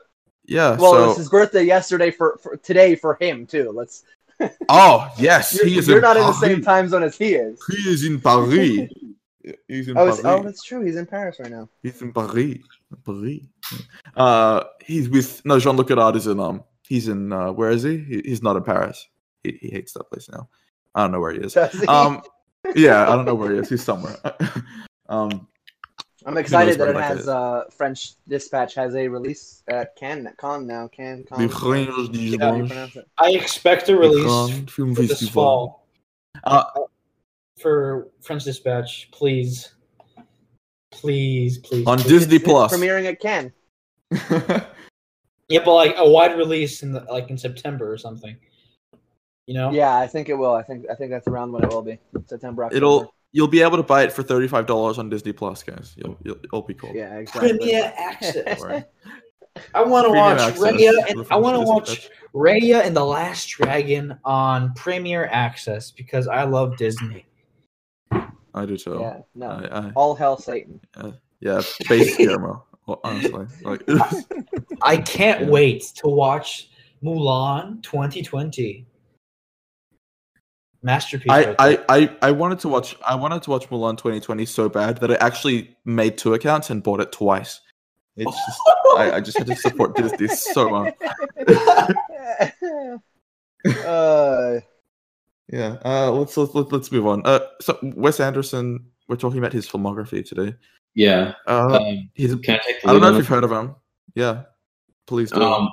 yeah. 0.45 0.77
Well, 0.77 0.97
it 1.05 1.07
was 1.09 1.17
his 1.19 1.29
birthday 1.29 1.63
yesterday 1.63 2.11
for, 2.11 2.39
for 2.43 2.57
today 2.57 2.97
for 2.97 3.17
him 3.21 3.47
too. 3.47 3.71
Let's. 3.73 4.05
oh 4.69 5.09
yes, 5.19 5.55
You're, 5.55 5.67
he 5.67 5.79
is. 5.79 5.87
you're 5.89 6.01
not 6.01 6.17
in 6.17 6.27
the 6.27 6.33
same 6.33 6.63
time 6.63 6.89
zone 6.89 7.05
as 7.05 7.17
he 7.17 7.35
is. 7.35 7.63
He 7.71 7.89
is 7.89 8.05
in 8.05 8.21
Paris. 8.21 8.91
He's 9.69 9.89
in 9.89 9.97
Oh, 9.97 10.05
Paris. 10.07 10.21
oh, 10.25 10.43
that's 10.43 10.63
true. 10.63 10.83
He's 10.85 10.97
in 10.97 11.07
Paris 11.07 11.39
right 11.41 11.51
now. 11.51 11.69
He's 11.83 12.01
in 12.03 12.13
Paris. 12.13 12.59
Paris. 13.05 13.41
Uh, 14.17 14.65
he's 14.85 15.09
with 15.09 15.45
no 15.45 15.59
Jean 15.59 15.77
Luc 15.77 15.89
Godard 15.89 16.17
is 16.17 16.27
in 16.27 16.39
um. 16.41 16.63
He's 16.87 17.09
in 17.09 17.33
uh, 17.33 17.53
where 17.53 17.71
is 17.71 17.83
he? 17.83 17.99
he? 17.99 18.23
He's 18.25 18.43
not 18.43 18.57
in 18.57 18.63
Paris. 18.65 19.07
He, 19.43 19.59
he 19.61 19.69
hates 19.71 19.93
that 19.95 20.05
place 20.11 20.29
now. 20.31 20.49
I 20.95 21.03
don't 21.03 21.13
know 21.13 21.21
where 21.21 21.33
he 21.33 21.39
is. 21.41 21.55
Does 21.55 21.73
he? 21.81 21.87
Um, 21.87 22.23
yeah, 22.75 23.03
I 23.03 23.17
don't 23.17 23.25
know 23.25 23.35
where 23.35 23.53
he 23.53 23.59
is. 23.59 23.69
He's 23.69 23.83
somewhere. 23.83 24.17
um, 25.09 25.49
I'm 26.25 26.37
excited 26.37 26.79
that 26.79 26.89
it 26.91 26.95
Micah 26.95 27.07
has 27.07 27.21
is. 27.21 27.29
uh, 27.29 27.65
French 27.77 28.13
Dispatch 28.29 28.75
has 28.77 28.95
a 28.95 29.09
release 29.09 29.65
at 29.67 29.97
Cannes, 29.97 30.29
Con 30.37 30.67
now, 30.69 30.87
Cannes, 30.89 31.25
Con. 31.29 31.41
Les 31.41 31.49
Granges 31.53 32.09
du 32.11 32.13
How 32.13 32.13
do 32.13 32.19
you 32.21 32.31
Dimanche. 32.31 32.67
pronounce 32.69 32.97
it? 32.97 33.09
I 33.19 33.31
expect 33.33 33.89
a 33.89 33.97
release 33.97 34.25
Grands 34.77 34.99
this 34.99 35.09
Festival. 35.11 35.33
fall. 35.33 35.87
Uh, 36.45 36.65
for 37.61 38.09
French 38.21 38.45
Dispatch, 38.45 39.11
please, 39.13 39.75
please, 40.91 41.59
please. 41.59 41.87
On 41.87 41.99
please. 41.99 42.09
Disney 42.09 42.37
It's 42.37 42.45
Plus. 42.45 42.73
premiering 42.73 43.07
at 43.07 43.21
Cannes. 43.21 43.53
Yeah, 45.53 45.61
but 45.63 45.75
like 45.75 45.95
a 45.99 46.09
wide 46.09 46.39
release 46.39 46.83
in 46.83 46.93
the, 46.93 47.01
like 47.11 47.29
in 47.29 47.37
September 47.37 47.93
or 47.93 47.99
something. 47.99 48.37
You 49.47 49.53
know? 49.53 49.71
Yeah, 49.71 49.99
I 49.99 50.07
think 50.07 50.31
it 50.31 50.35
will. 50.35 50.55
I 50.55 50.63
think 50.63 50.87
I 50.91 50.95
think 50.95 51.11
that's 51.11 51.29
around 51.29 51.53
when 51.53 51.63
it 51.63 51.69
will 51.69 51.83
be. 51.83 51.99
September. 52.27 52.65
October. 52.65 52.77
It'll 52.77 53.15
you'll 53.33 53.49
be 53.49 53.61
able 53.61 53.77
to 53.77 53.83
buy 53.83 54.03
it 54.03 54.13
for 54.13 54.23
thirty 54.23 54.49
five 54.49 54.67
dollars 54.67 54.99
on 54.99 55.11
Disney 55.11 55.33
Plus, 55.33 55.63
guys. 55.63 55.95
You'll 55.97 56.17
you'll, 56.23 56.37
it'll 56.43 56.63
be 56.63 56.73
cool. 56.73 56.93
Yeah, 56.95 57.19
exactly. 57.19 57.59
Premier 57.59 57.93
access. 57.99 58.63
Right. 58.63 58.87
I 59.75 59.83
want 59.83 60.07
to 60.07 60.13
watch 60.13 60.41
access 60.41 60.59
Raya, 60.59 60.93
and 61.09 61.21
the 61.21 61.27
I 61.31 61.37
want 61.37 61.57
to 61.57 61.63
watch 61.63 62.09
Raya 62.35 62.87
and 62.87 62.97
the 62.97 63.05
Last 63.05 63.47
Dragon 63.49 64.19
on 64.25 64.73
Premier 64.73 65.27
Access 65.27 65.91
because 65.91 66.29
I 66.29 66.45
love 66.45 66.79
Disney. 66.79 67.27
I 68.55 68.67
do 68.67 68.77
too. 68.77 68.99
Yeah, 69.01 69.21
no. 69.35 69.49
I, 69.49 69.79
I, 69.79 69.91
All 69.95 70.15
hell 70.15 70.37
Satan. 70.37 70.81
yeah, 71.41 71.63
base 71.89 72.17
Guillermo. 72.17 72.65
Well, 72.87 73.01
honestly, 73.05 73.47
like 73.63 73.83
I 74.83 74.97
can't 74.97 75.49
wait 75.49 75.83
to 75.97 76.09
watch 76.09 76.69
Mulan 77.03 77.83
2020. 77.83 78.87
Masterpiece. 80.85 81.31
I, 81.31 81.45
right. 81.45 81.57
I, 81.61 81.85
I, 81.89 82.17
I 82.23 82.31
wanted 82.33 82.59
to 82.61 82.69
watch 82.69 82.97
I 83.07 83.15
wanted 83.15 83.43
to 83.45 83.51
watch 83.51 83.69
Mulan 83.69 83.97
2020 83.97 84.45
so 84.47 84.69
bad 84.69 84.99
that 84.99 85.13
I 85.13 85.15
actually 85.15 85.77
made 85.85 86.19
two 86.19 86.35
accounts 86.35 86.71
and 86.71 86.83
bought 86.83 87.01
it 87.01 87.13
twice. 87.13 87.61
It's 88.17 88.31
just 88.31 88.61
I, 88.97 89.13
I 89.13 89.21
just 89.21 89.39
had 89.39 89.47
to 89.47 89.57
support 89.57 89.97
Disney 89.97 90.29
so 90.29 90.69
much. 90.69 90.95
uh, 93.87 94.61
Yeah. 95.53 95.77
Uh, 95.85 96.11
let's 96.11 96.37
let's 96.37 96.55
let's 96.55 96.91
move 96.91 97.07
on. 97.07 97.23
Uh, 97.25 97.41
so 97.61 97.79
Wes 97.83 98.19
Anderson, 98.19 98.85
we're 99.07 99.17
talking 99.17 99.39
about 99.39 99.53
his 99.53 99.69
filmography 99.69 100.27
today. 100.27 100.57
Yeah. 100.95 101.35
Uh, 101.47 101.79
Um, 101.81 102.11
he's 102.15 102.35
can 102.37 102.59
I 102.59 102.89
I 102.89 102.93
don't 102.93 103.03
know 103.03 103.11
if 103.11 103.19
you've 103.19 103.29
heard 103.29 103.45
of 103.45 103.53
him. 103.53 103.77
Yeah, 104.15 104.45
please 105.07 105.31
do. 105.31 105.41
Um, 105.41 105.69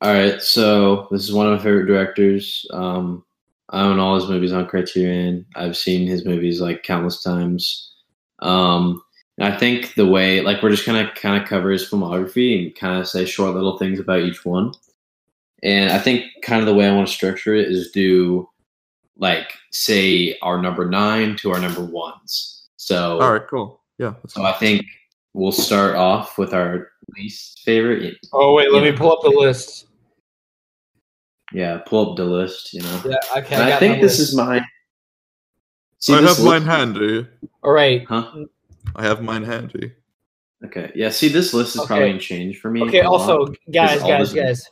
all 0.00 0.12
right, 0.12 0.40
so 0.40 1.08
this 1.10 1.22
is 1.22 1.32
one 1.32 1.46
of 1.46 1.58
my 1.58 1.64
favorite 1.64 1.86
directors. 1.86 2.64
Um, 2.70 3.24
I 3.70 3.82
own 3.82 3.98
all 3.98 4.14
his 4.14 4.28
movies 4.28 4.52
on 4.52 4.66
Criterion. 4.66 5.44
I've 5.56 5.76
seen 5.76 6.06
his 6.06 6.24
movies 6.24 6.60
like 6.60 6.84
countless 6.84 7.22
times. 7.22 7.94
Um, 8.38 9.02
and 9.38 9.52
I 9.52 9.56
think 9.56 9.94
the 9.94 10.06
way, 10.06 10.40
like, 10.40 10.62
we're 10.62 10.70
just 10.70 10.86
gonna 10.86 11.10
kind 11.14 11.42
of 11.42 11.48
cover 11.48 11.70
his 11.70 11.88
filmography 11.88 12.62
and 12.62 12.76
kind 12.76 13.00
of 13.00 13.08
say 13.08 13.24
short 13.24 13.54
little 13.54 13.76
things 13.78 13.98
about 13.98 14.20
each 14.20 14.44
one. 14.44 14.72
And 15.62 15.90
I 15.90 15.98
think 15.98 16.26
kind 16.42 16.60
of 16.60 16.66
the 16.66 16.74
way 16.74 16.86
I 16.86 16.94
want 16.94 17.08
to 17.08 17.12
structure 17.12 17.54
it 17.54 17.68
is 17.68 17.90
do 17.90 18.48
like 19.18 19.52
say 19.70 20.36
our 20.42 20.60
number 20.60 20.88
nine 20.88 21.36
to 21.36 21.50
our 21.50 21.60
number 21.60 21.84
ones. 21.84 22.68
So 22.76 23.20
All 23.20 23.32
right, 23.32 23.46
cool. 23.48 23.80
Yeah. 23.98 24.14
That's 24.22 24.34
so 24.34 24.44
I 24.44 24.52
think 24.52 24.84
we'll 25.34 25.52
start 25.52 25.96
off 25.96 26.38
with 26.38 26.54
our 26.54 26.90
least 27.16 27.60
favorite. 27.64 28.16
oh 28.32 28.54
wait, 28.54 28.72
let 28.72 28.82
me 28.82 28.92
pull 28.92 29.12
up 29.12 29.20
the 29.22 29.28
list. 29.30 29.86
Yeah, 31.52 31.78
pull 31.86 32.10
up 32.10 32.16
the 32.16 32.24
list. 32.24 32.74
You 32.74 32.82
know, 32.82 33.02
Yeah, 33.06 33.16
okay. 33.38 33.54
and 33.54 33.64
I, 33.64 33.70
got 33.70 33.80
think 33.80 34.00
this 34.02 34.18
list. 34.18 34.30
is 34.30 34.36
mine. 34.36 34.64
See 35.98 36.14
I 36.14 36.20
this 36.20 36.36
have 36.36 36.46
mine 36.46 36.60
list? 36.64 36.70
handy. 36.70 37.26
All 37.62 37.72
right. 37.72 38.04
Huh? 38.06 38.44
I 38.94 39.02
have 39.04 39.22
mine 39.22 39.42
handy. 39.44 39.92
Okay. 40.64 40.92
Yeah. 40.94 41.08
See, 41.10 41.28
this 41.28 41.54
list 41.54 41.74
is 41.74 41.80
Okay. 41.82 41.86
probably 41.88 42.08
gonna 42.10 42.20
change 42.20 42.58
for 42.60 42.70
me. 42.70 42.82
Okay. 42.82 43.00
a 43.00 43.10
lot. 43.10 43.20
Also, 43.20 43.46
guys, 43.72 44.00
guys, 44.02 44.32
this- 44.32 44.42
guys. 44.66 44.70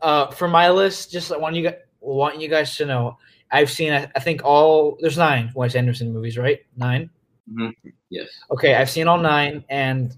Uh, 0.00 0.30
for 0.32 0.48
my 0.48 0.68
list, 0.70 1.12
just 1.12 1.38
want 1.38 1.54
you 1.54 1.62
guys 1.62 1.76
want 2.00 2.40
you 2.40 2.48
guys 2.48 2.74
to 2.76 2.86
know, 2.86 3.16
I've 3.52 3.70
seen 3.70 3.92
I, 3.92 4.10
I 4.16 4.20
think 4.20 4.42
all 4.44 4.96
there's 5.00 5.18
nine 5.18 5.52
Wes 5.54 5.74
Anderson 5.74 6.12
movies, 6.12 6.38
right? 6.38 6.60
Nine. 6.76 7.10
yes. 8.08 8.28
Okay, 8.50 8.74
I've 8.74 8.90
seen 8.90 9.06
all 9.06 9.18
nine, 9.18 9.64
and 9.68 10.16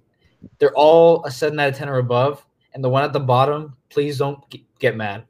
they're 0.58 0.74
all 0.74 1.24
a 1.24 1.30
seven 1.30 1.58
out 1.58 1.68
of 1.68 1.76
ten 1.76 1.88
or 1.88 1.98
above. 1.98 2.44
And 2.74 2.82
the 2.82 2.88
one 2.88 3.04
at 3.04 3.12
the 3.12 3.20
bottom, 3.20 3.76
please 3.88 4.18
don't 4.18 4.40
get 4.78 4.96
mad, 4.96 5.24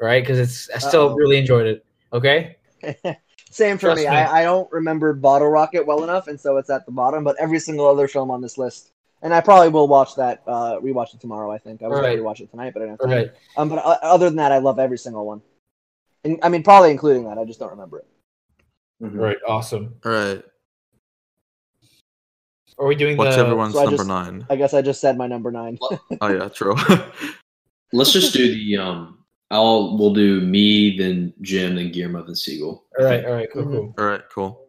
right? 0.00 0.22
Because 0.22 0.38
it's 0.38 0.70
I 0.70 0.78
still 0.78 1.08
Uh-oh. 1.10 1.14
really 1.14 1.38
enjoyed 1.38 1.66
it. 1.66 1.84
Okay. 2.12 2.56
Same 3.50 3.78
for 3.78 3.94
me. 3.94 4.02
me. 4.02 4.06
I, 4.06 4.40
I 4.40 4.42
don't 4.44 4.70
remember 4.70 5.12
Bottle 5.12 5.48
Rocket 5.48 5.84
well 5.84 6.04
enough, 6.04 6.28
and 6.28 6.40
so 6.40 6.56
it's 6.56 6.70
at 6.70 6.86
the 6.86 6.92
bottom. 6.92 7.24
But 7.24 7.36
every 7.40 7.58
single 7.58 7.86
other 7.86 8.06
film 8.06 8.30
on 8.30 8.40
this 8.40 8.58
list, 8.58 8.92
and 9.22 9.34
I 9.34 9.40
probably 9.40 9.68
will 9.68 9.88
watch 9.88 10.14
that, 10.16 10.42
uh, 10.46 10.78
rewatch 10.78 11.14
it 11.14 11.20
tomorrow. 11.20 11.50
I 11.50 11.58
think 11.58 11.82
I 11.82 11.88
was 11.88 11.96
Alright. 11.96 12.16
going 12.16 12.18
to 12.18 12.42
rewatch 12.42 12.44
it 12.44 12.50
tonight, 12.50 12.72
but 12.74 12.82
I 12.82 12.86
don't. 12.86 13.00
All 13.00 13.08
right. 13.08 13.32
Um, 13.56 13.68
but 13.68 13.84
uh, 13.84 13.98
other 14.02 14.26
than 14.26 14.36
that, 14.36 14.52
I 14.52 14.58
love 14.58 14.78
every 14.78 14.98
single 14.98 15.26
one. 15.26 15.42
And, 16.24 16.38
I 16.42 16.48
mean, 16.48 16.62
probably 16.62 16.90
including 16.90 17.24
that. 17.24 17.38
I 17.38 17.44
just 17.44 17.58
don't 17.60 17.70
remember 17.70 17.98
it. 18.00 18.06
Mhm. 19.02 19.18
All 19.18 19.24
right. 19.24 19.38
Awesome. 19.46 19.94
All 20.04 20.12
right. 20.12 20.42
Are 22.78 22.86
we 22.86 22.94
doing 22.94 23.16
What's 23.16 23.36
the? 23.36 23.42
everyone's 23.42 23.74
so 23.74 23.80
I 23.80 23.84
number 23.84 23.96
just- 23.98 24.08
nine? 24.08 24.46
I 24.48 24.56
guess 24.56 24.72
I 24.74 24.82
just 24.82 25.00
said 25.00 25.16
my 25.18 25.26
number 25.26 25.50
nine. 25.50 25.78
Oh 26.20 26.28
yeah, 26.28 26.48
true. 26.48 26.74
Let's 27.92 28.12
just 28.12 28.32
do 28.32 28.54
the 28.54 28.78
um. 28.78 29.16
I'll 29.50 29.98
we'll 29.98 30.14
do 30.14 30.40
me 30.40 30.96
then 30.96 31.32
Jem 31.42 31.74
then 31.74 31.90
Guillermo 31.90 32.22
then 32.24 32.36
Siegel. 32.36 32.84
All 32.98 33.04
right. 33.04 33.24
All 33.24 33.32
right. 33.32 33.48
Cool. 33.52 33.64
Mhm. 33.64 33.70
Cool. 33.72 33.94
All 33.98 34.04
right, 34.06 34.22
cool. 34.32 34.66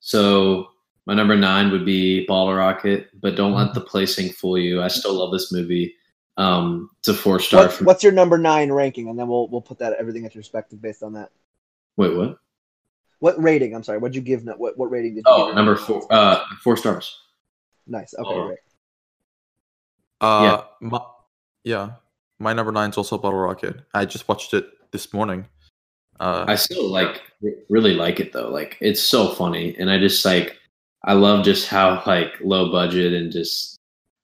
So 0.00 0.68
my 1.06 1.14
number 1.14 1.36
nine 1.36 1.70
would 1.70 1.84
be 1.86 2.26
Bottle 2.26 2.54
Rocket, 2.54 3.08
but 3.20 3.36
don't 3.36 3.54
let 3.54 3.72
the 3.74 3.80
placing 3.80 4.30
fool 4.30 4.58
you. 4.58 4.82
I 4.82 4.88
still 4.88 5.14
love 5.14 5.32
this 5.32 5.52
movie. 5.52 5.94
Um, 6.38 6.88
it's 7.00 7.08
a 7.08 7.14
four 7.14 7.40
star. 7.40 7.64
What, 7.64 7.72
from, 7.72 7.86
what's 7.86 8.02
your 8.02 8.12
number 8.12 8.38
nine 8.38 8.70
ranking? 8.72 9.08
And 9.08 9.18
then 9.18 9.28
we'll 9.28 9.48
we'll 9.48 9.60
put 9.60 9.78
that 9.80 9.94
everything 9.98 10.24
into 10.24 10.38
perspective 10.38 10.80
based 10.80 11.02
on 11.02 11.12
that. 11.14 11.30
wait, 11.96 12.14
what? 12.16 12.38
What 13.18 13.42
rating? 13.42 13.74
I'm 13.74 13.82
sorry. 13.82 13.98
What'd 13.98 14.14
you 14.14 14.22
give? 14.22 14.44
What 14.44 14.78
what 14.78 14.90
rating 14.90 15.16
did 15.16 15.24
you? 15.26 15.32
Oh, 15.32 15.46
give 15.48 15.56
number 15.56 15.74
four. 15.76 16.06
Uh, 16.10 16.44
four 16.62 16.76
stars. 16.76 17.16
Nice. 17.86 18.14
Okay, 18.16 18.28
Oh. 18.30 18.46
great. 18.46 18.58
Uh, 20.20 20.62
My, 20.80 21.00
yeah, 21.64 21.90
my 22.38 22.52
number 22.52 22.72
nine 22.72 22.90
is 22.90 22.96
also 22.96 23.18
Bottle 23.18 23.38
Rocket. 23.38 23.76
I 23.94 24.04
just 24.04 24.28
watched 24.28 24.54
it 24.54 24.66
this 24.90 25.12
morning. 25.12 25.46
Uh, 26.20 26.44
I 26.48 26.54
still 26.56 26.88
like 26.88 27.22
really 27.68 27.94
like 27.94 28.18
it 28.20 28.32
though. 28.32 28.48
Like 28.50 28.76
it's 28.80 29.02
so 29.02 29.28
funny, 29.34 29.76
and 29.78 29.90
I 29.90 29.98
just 29.98 30.24
like 30.24 30.56
I 31.04 31.12
love 31.14 31.44
just 31.44 31.68
how 31.68 32.02
like 32.06 32.32
low 32.40 32.70
budget 32.72 33.12
and 33.12 33.30
just 33.32 33.77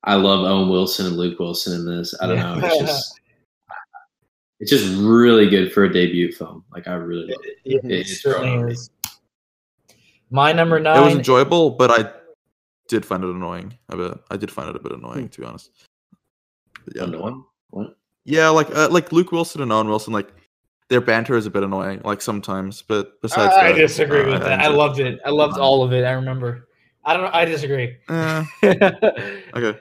I 0.05 0.15
love 0.15 0.45
Owen 0.45 0.69
Wilson 0.69 1.07
and 1.07 1.17
Luke 1.17 1.39
Wilson 1.39 1.73
in 1.79 1.85
this. 1.85 2.13
I 2.21 2.27
don't 2.27 2.37
know. 2.37 2.67
It's 2.67 2.79
just 2.79 3.19
it's 4.61 4.71
just 4.71 4.95
really 4.97 5.49
good 5.49 5.73
for 5.73 5.83
a 5.83 5.91
debut 5.91 6.31
film. 6.31 6.63
Like 6.71 6.87
I 6.87 6.93
really 6.93 7.27
love 7.27 7.41
it. 7.43 7.57
It, 7.65 7.83
it 7.83 7.91
It's 7.91 8.21
certainly 8.21 8.47
growing 8.47 8.59
on 8.61 8.65
me. 8.67 8.73
is. 8.73 8.89
My 10.29 10.53
number 10.53 10.79
nine. 10.79 10.97
it 10.97 11.05
was 11.05 11.15
enjoyable, 11.15 11.71
but 11.71 11.91
I 11.91 12.11
did 12.87 13.05
find 13.05 13.23
it 13.23 13.29
annoying 13.29 13.77
a 13.89 13.97
bit. 13.97 14.17
I 14.31 14.37
did 14.37 14.51
find 14.51 14.69
it 14.69 14.75
a 14.75 14.79
bit 14.79 14.91
annoying, 14.91 15.29
to 15.29 15.41
be 15.41 15.45
honest. 15.45 15.71
Yeah, 16.93 17.03
Annoying? 17.03 17.43
What? 17.71 17.97
yeah, 18.25 18.49
like 18.49 18.73
uh, 18.75 18.89
like 18.89 19.11
Luke 19.11 19.31
Wilson 19.31 19.61
and 19.61 19.71
Owen 19.71 19.87
Wilson, 19.87 20.13
like 20.13 20.31
their 20.89 21.01
banter 21.01 21.35
is 21.35 21.45
a 21.45 21.49
bit 21.49 21.63
annoying, 21.63 22.01
like 22.03 22.21
sometimes. 22.21 22.81
But 22.81 23.21
besides, 23.21 23.53
I 23.55 23.71
that, 23.71 23.77
disagree 23.77 24.21
uh, 24.21 24.31
with 24.33 24.41
that. 24.41 24.59
I 24.59 24.67
loved 24.67 24.99
it. 24.99 25.19
I 25.25 25.31
loved 25.31 25.57
all 25.57 25.83
of 25.83 25.93
it. 25.93 26.03
I 26.05 26.11
remember. 26.11 26.67
I 27.03 27.13
don't 27.13 27.23
know. 27.23 27.31
I 27.33 27.45
disagree. 27.45 27.97
Eh, 28.09 28.45
okay. 29.55 29.79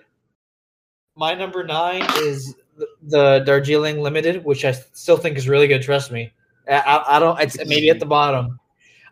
My 1.17 1.35
number 1.35 1.63
nine 1.65 2.03
is 2.19 2.55
the, 2.77 2.87
the 3.03 3.43
Darjeeling 3.47 4.01
Limited, 4.01 4.45
which 4.45 4.65
I 4.65 4.73
still 4.73 5.17
think 5.17 5.37
is 5.37 5.49
really 5.49 5.69
good. 5.69 5.83
Trust 5.83 6.11
me. 6.11 6.33
I, 6.69 6.75
I, 6.79 7.17
I 7.17 7.19
don't. 7.21 7.41
It's 7.41 7.57
maybe 7.67 7.91
at 7.91 8.01
the 8.01 8.07
bottom. 8.07 8.59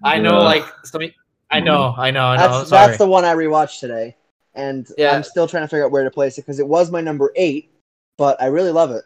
I 0.03 0.18
know, 0.18 0.38
Yeah. 0.38 0.44
like 0.44 0.64
some. 0.84 1.03
I 1.50 1.61
know. 1.61 1.94
I 1.96 2.11
know. 2.11 2.26
I 2.26 2.36
know. 2.36 2.42
That's 2.59 2.68
sorry. 2.70 2.86
that's 2.86 2.98
the 2.98 3.07
one 3.07 3.24
I 3.24 3.34
rewatched 3.34 3.78
today, 3.78 4.16
and 4.55 4.88
Yeah. 4.98 5.14
I'm 5.14 5.22
still 5.22 5.46
trying 5.46 5.62
to 5.64 5.68
figure 5.68 5.84
out 5.84 5.92
where 5.92 6.03
to 6.03 6.11
place 6.11 6.38
it 6.38 6.42
because 6.42 6.59
it 6.59 6.66
was 6.66 6.90
my 6.90 7.00
number 7.00 7.32
eight, 7.36 7.70
but 8.18 8.40
I 8.42 8.46
really 8.46 8.72
love 8.72 8.90
it, 8.90 9.05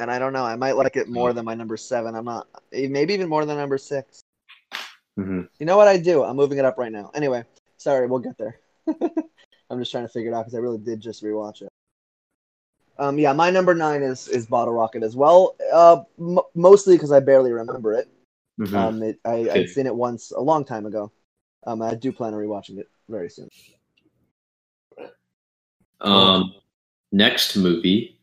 and 0.00 0.10
I 0.10 0.18
don't 0.18 0.32
know. 0.32 0.44
I 0.44 0.56
might 0.56 0.72
like 0.76 0.96
it 0.96 1.08
more 1.08 1.32
than 1.32 1.44
my 1.44 1.54
number 1.54 1.76
seven. 1.76 2.16
I'm 2.16 2.24
not. 2.24 2.48
eh, 2.72 2.88
Maybe 2.88 3.14
even 3.14 3.28
more 3.28 3.44
than 3.44 3.56
number 3.58 3.78
six. 3.78 4.22
hmm 5.16 5.42
You 5.60 5.66
know 5.66 5.76
what 5.76 5.86
I 5.86 5.98
do? 5.98 6.24
I'm 6.24 6.36
moving 6.36 6.58
it 6.58 6.64
up 6.64 6.78
right 6.78 6.90
now. 6.90 7.10
Anyway, 7.14 7.44
sorry, 7.76 8.06
we'll 8.08 8.18
get 8.18 8.36
there. 8.38 8.58
I'm 9.70 9.78
just 9.78 9.92
trying 9.92 10.04
to 10.04 10.12
figure 10.12 10.32
it 10.32 10.34
out 10.34 10.42
because 10.46 10.54
I 10.54 10.58
really 10.58 10.78
did 10.78 11.00
just 11.00 11.22
rewatch 11.22 11.62
it. 11.62 11.68
Um, 12.98 13.18
yeah, 13.18 13.32
my 13.32 13.50
number 13.50 13.74
nine 13.74 14.02
is 14.02 14.28
is 14.28 14.46
Bottle 14.46 14.74
Rocket 14.74 15.02
as 15.02 15.16
well. 15.16 15.56
Uh, 15.72 16.02
m- 16.18 16.38
mostly 16.54 16.96
because 16.96 17.12
I 17.12 17.20
barely 17.20 17.52
remember 17.52 17.92
it. 17.94 18.08
hmm 18.58 18.74
Um, 18.76 19.02
it, 19.02 19.18
I 19.24 19.30
Okay. 19.34 19.50
I'd 19.62 19.68
seen 19.70 19.86
it 19.86 19.94
once 19.94 20.30
a 20.30 20.40
long 20.40 20.64
time 20.64 20.86
ago. 20.86 21.10
Um, 21.66 21.82
I 21.82 21.94
do 21.94 22.12
plan 22.12 22.34
on 22.34 22.40
rewatching 22.40 22.78
it 22.78 22.88
very 23.08 23.30
soon. 23.30 23.50
Um, 26.00 26.54
next 27.12 27.56
movie, 27.56 28.18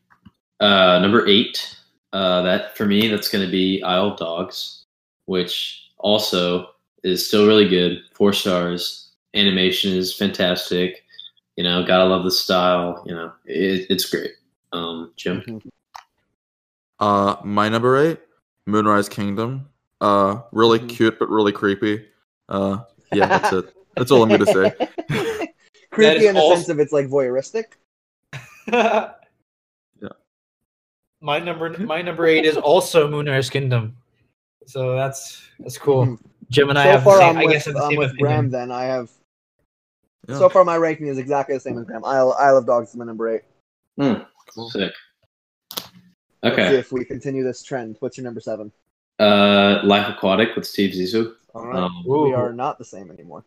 uh, 0.60 0.98
number 1.00 1.26
eight. 1.26 1.76
Uh, 2.12 2.42
that 2.42 2.76
for 2.76 2.86
me, 2.86 3.08
that's 3.08 3.28
going 3.28 3.44
to 3.44 3.50
be 3.50 3.82
Isle 3.82 4.12
of 4.12 4.18
Dogs, 4.18 4.84
which 5.26 5.90
also 5.98 6.70
is 7.02 7.26
still 7.26 7.46
really 7.46 7.68
good. 7.68 8.02
Four 8.14 8.32
stars. 8.32 9.10
Animation 9.34 9.92
is 9.94 10.14
fantastic. 10.14 11.04
You 11.56 11.64
know, 11.64 11.84
gotta 11.84 12.04
love 12.04 12.24
the 12.24 12.30
style. 12.30 13.02
You 13.06 13.14
know, 13.14 13.32
it, 13.46 13.86
it's 13.90 14.08
great. 14.10 14.32
Um, 14.72 15.12
Jem. 15.16 15.60
Uh, 16.98 17.36
my 17.44 17.68
number 17.68 17.96
eight, 17.98 18.20
Moonrise 18.66 19.08
Kingdom. 19.08 19.68
Uh, 20.00 20.40
really 20.52 20.78
Mhm. 20.80 20.88
cute 20.88 21.18
but 21.18 21.28
really 21.28 21.52
creepy. 21.52 22.06
Uh, 22.48 22.78
yeah, 23.12 23.26
that's 23.26 23.52
it. 23.52 23.74
That's 23.96 24.10
all 24.10 24.22
I'm 24.22 24.28
gonna 24.30 24.46
say. 24.46 24.72
Creepy 25.90 26.26
in 26.26 26.34
the 26.34 26.40
also- 26.40 26.56
sense 26.56 26.68
of 26.70 26.80
it's 26.80 26.92
like 26.92 27.06
voyeuristic. 27.08 27.64
Yeah. 30.00 30.08
My 31.20 31.38
number 31.38 31.70
my 31.78 32.02
number 32.02 32.26
eight 32.26 32.44
is 32.44 32.56
also 32.56 33.08
Moonrise 33.08 33.50
Kingdom. 33.50 33.96
So 34.66 34.94
that's 34.96 35.42
that's 35.60 35.78
cool. 35.78 36.06
Mhm. 36.06 36.18
Jem 36.50 36.70
and 36.70 36.78
I 36.78 36.84
so 36.84 36.90
have 36.90 37.04
the 37.04 37.18
same. 37.18 37.28
I'm 37.30 37.36
I 37.36 37.44
with, 37.44 37.52
guess 37.52 37.64
have 37.66 37.74
the 37.74 37.80
I'm 37.82 37.96
with 37.96 38.10
opinion. 38.10 38.26
Graham. 38.26 38.50
Then 38.50 38.70
I 38.72 38.84
have. 38.84 39.10
Yeah. 40.28 40.38
So 40.38 40.48
far, 40.48 40.64
my 40.64 40.76
ranking 40.76 41.06
is 41.08 41.18
exactly 41.18 41.54
the 41.56 41.60
same 41.60 41.78
as 41.78 41.84
Graham. 41.84 42.04
Isle, 42.04 42.32
Isle 42.38 42.58
of 42.58 42.66
Dogs 42.66 42.90
is 42.90 42.96
my 42.96 43.04
number 43.04 43.28
eight. 43.28 43.42
Cool. 44.54 44.70
Sick. 44.70 44.92
Let's 46.42 46.56
see 46.56 46.62
Okay. 46.62 46.76
if 46.76 46.92
we 46.92 47.04
continue 47.04 47.44
this 47.44 47.62
trend. 47.62 47.96
What's 48.00 48.16
your 48.16 48.24
number 48.24 48.40
seven? 48.40 48.72
Uh, 49.18 49.80
Life 49.84 50.08
Aquatic 50.08 50.56
with 50.56 50.66
Steve 50.66 50.94
Zissou. 50.94 51.34
All 51.54 51.66
right, 51.66 51.76
Um, 51.82 52.04
we 52.06 52.32
are 52.32 52.52
not 52.52 52.78
the 52.78 52.84
same 52.84 53.10
anymore. 53.10 53.44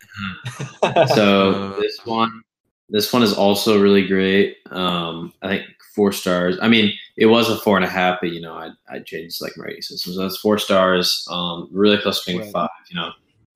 so 1.15 1.79
this 1.81 1.99
one 2.05 2.41
this 2.89 3.11
one 3.11 3.23
is 3.23 3.33
also 3.33 3.81
really 3.81 4.05
great 4.07 4.57
um 4.69 5.33
i 5.41 5.47
think 5.47 5.65
four 5.95 6.11
stars 6.11 6.55
i 6.61 6.67
mean 6.67 6.93
it 7.17 7.25
was 7.25 7.49
a 7.49 7.57
four 7.57 7.77
and 7.77 7.85
a 7.85 7.89
half 7.89 8.19
but 8.21 8.29
you 8.31 8.39
know 8.39 8.53
i 8.53 8.69
i 8.89 8.99
changed 8.99 9.41
like 9.41 9.53
my 9.57 9.65
rating 9.65 9.81
system 9.81 10.13
so 10.13 10.21
that's 10.21 10.37
four 10.37 10.59
stars 10.59 11.25
um 11.31 11.67
really 11.71 11.97
close 11.97 12.23
to 12.23 12.27
being 12.31 12.41
Right. 12.41 12.51
five 12.51 12.69
you 12.91 12.95
know 12.95 13.09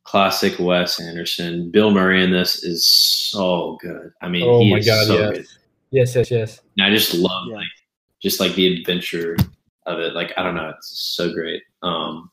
classic 0.03 0.57
wes 0.57 0.99
anderson 0.99 1.69
bill 1.69 1.91
murray 1.91 2.23
in 2.23 2.31
this 2.31 2.63
is 2.63 2.87
so 2.87 3.77
good 3.81 4.11
i 4.21 4.27
mean 4.27 4.47
Oh 4.49 4.61
he 4.61 4.71
my 4.71 4.79
is 4.79 4.87
God, 4.87 5.05
so 5.05 5.31
yes. 5.31 5.58
Good 5.91 5.97
yes, 5.99 6.15
yes, 6.15 6.31
yes. 6.31 6.61
and 6.77 6.85
i 6.85 6.89
just 6.95 7.13
love 7.13 7.47
Yeah. 7.49 7.55
like 7.57 7.67
just 8.21 8.39
like 8.39 8.53
the 8.55 8.79
adventure 8.79 9.35
of 9.85 9.99
it 9.99 10.13
like 10.13 10.33
i 10.37 10.43
don't 10.43 10.55
know 10.55 10.69
it's 10.69 11.15
so 11.15 11.33
great 11.33 11.63
um 11.83 12.29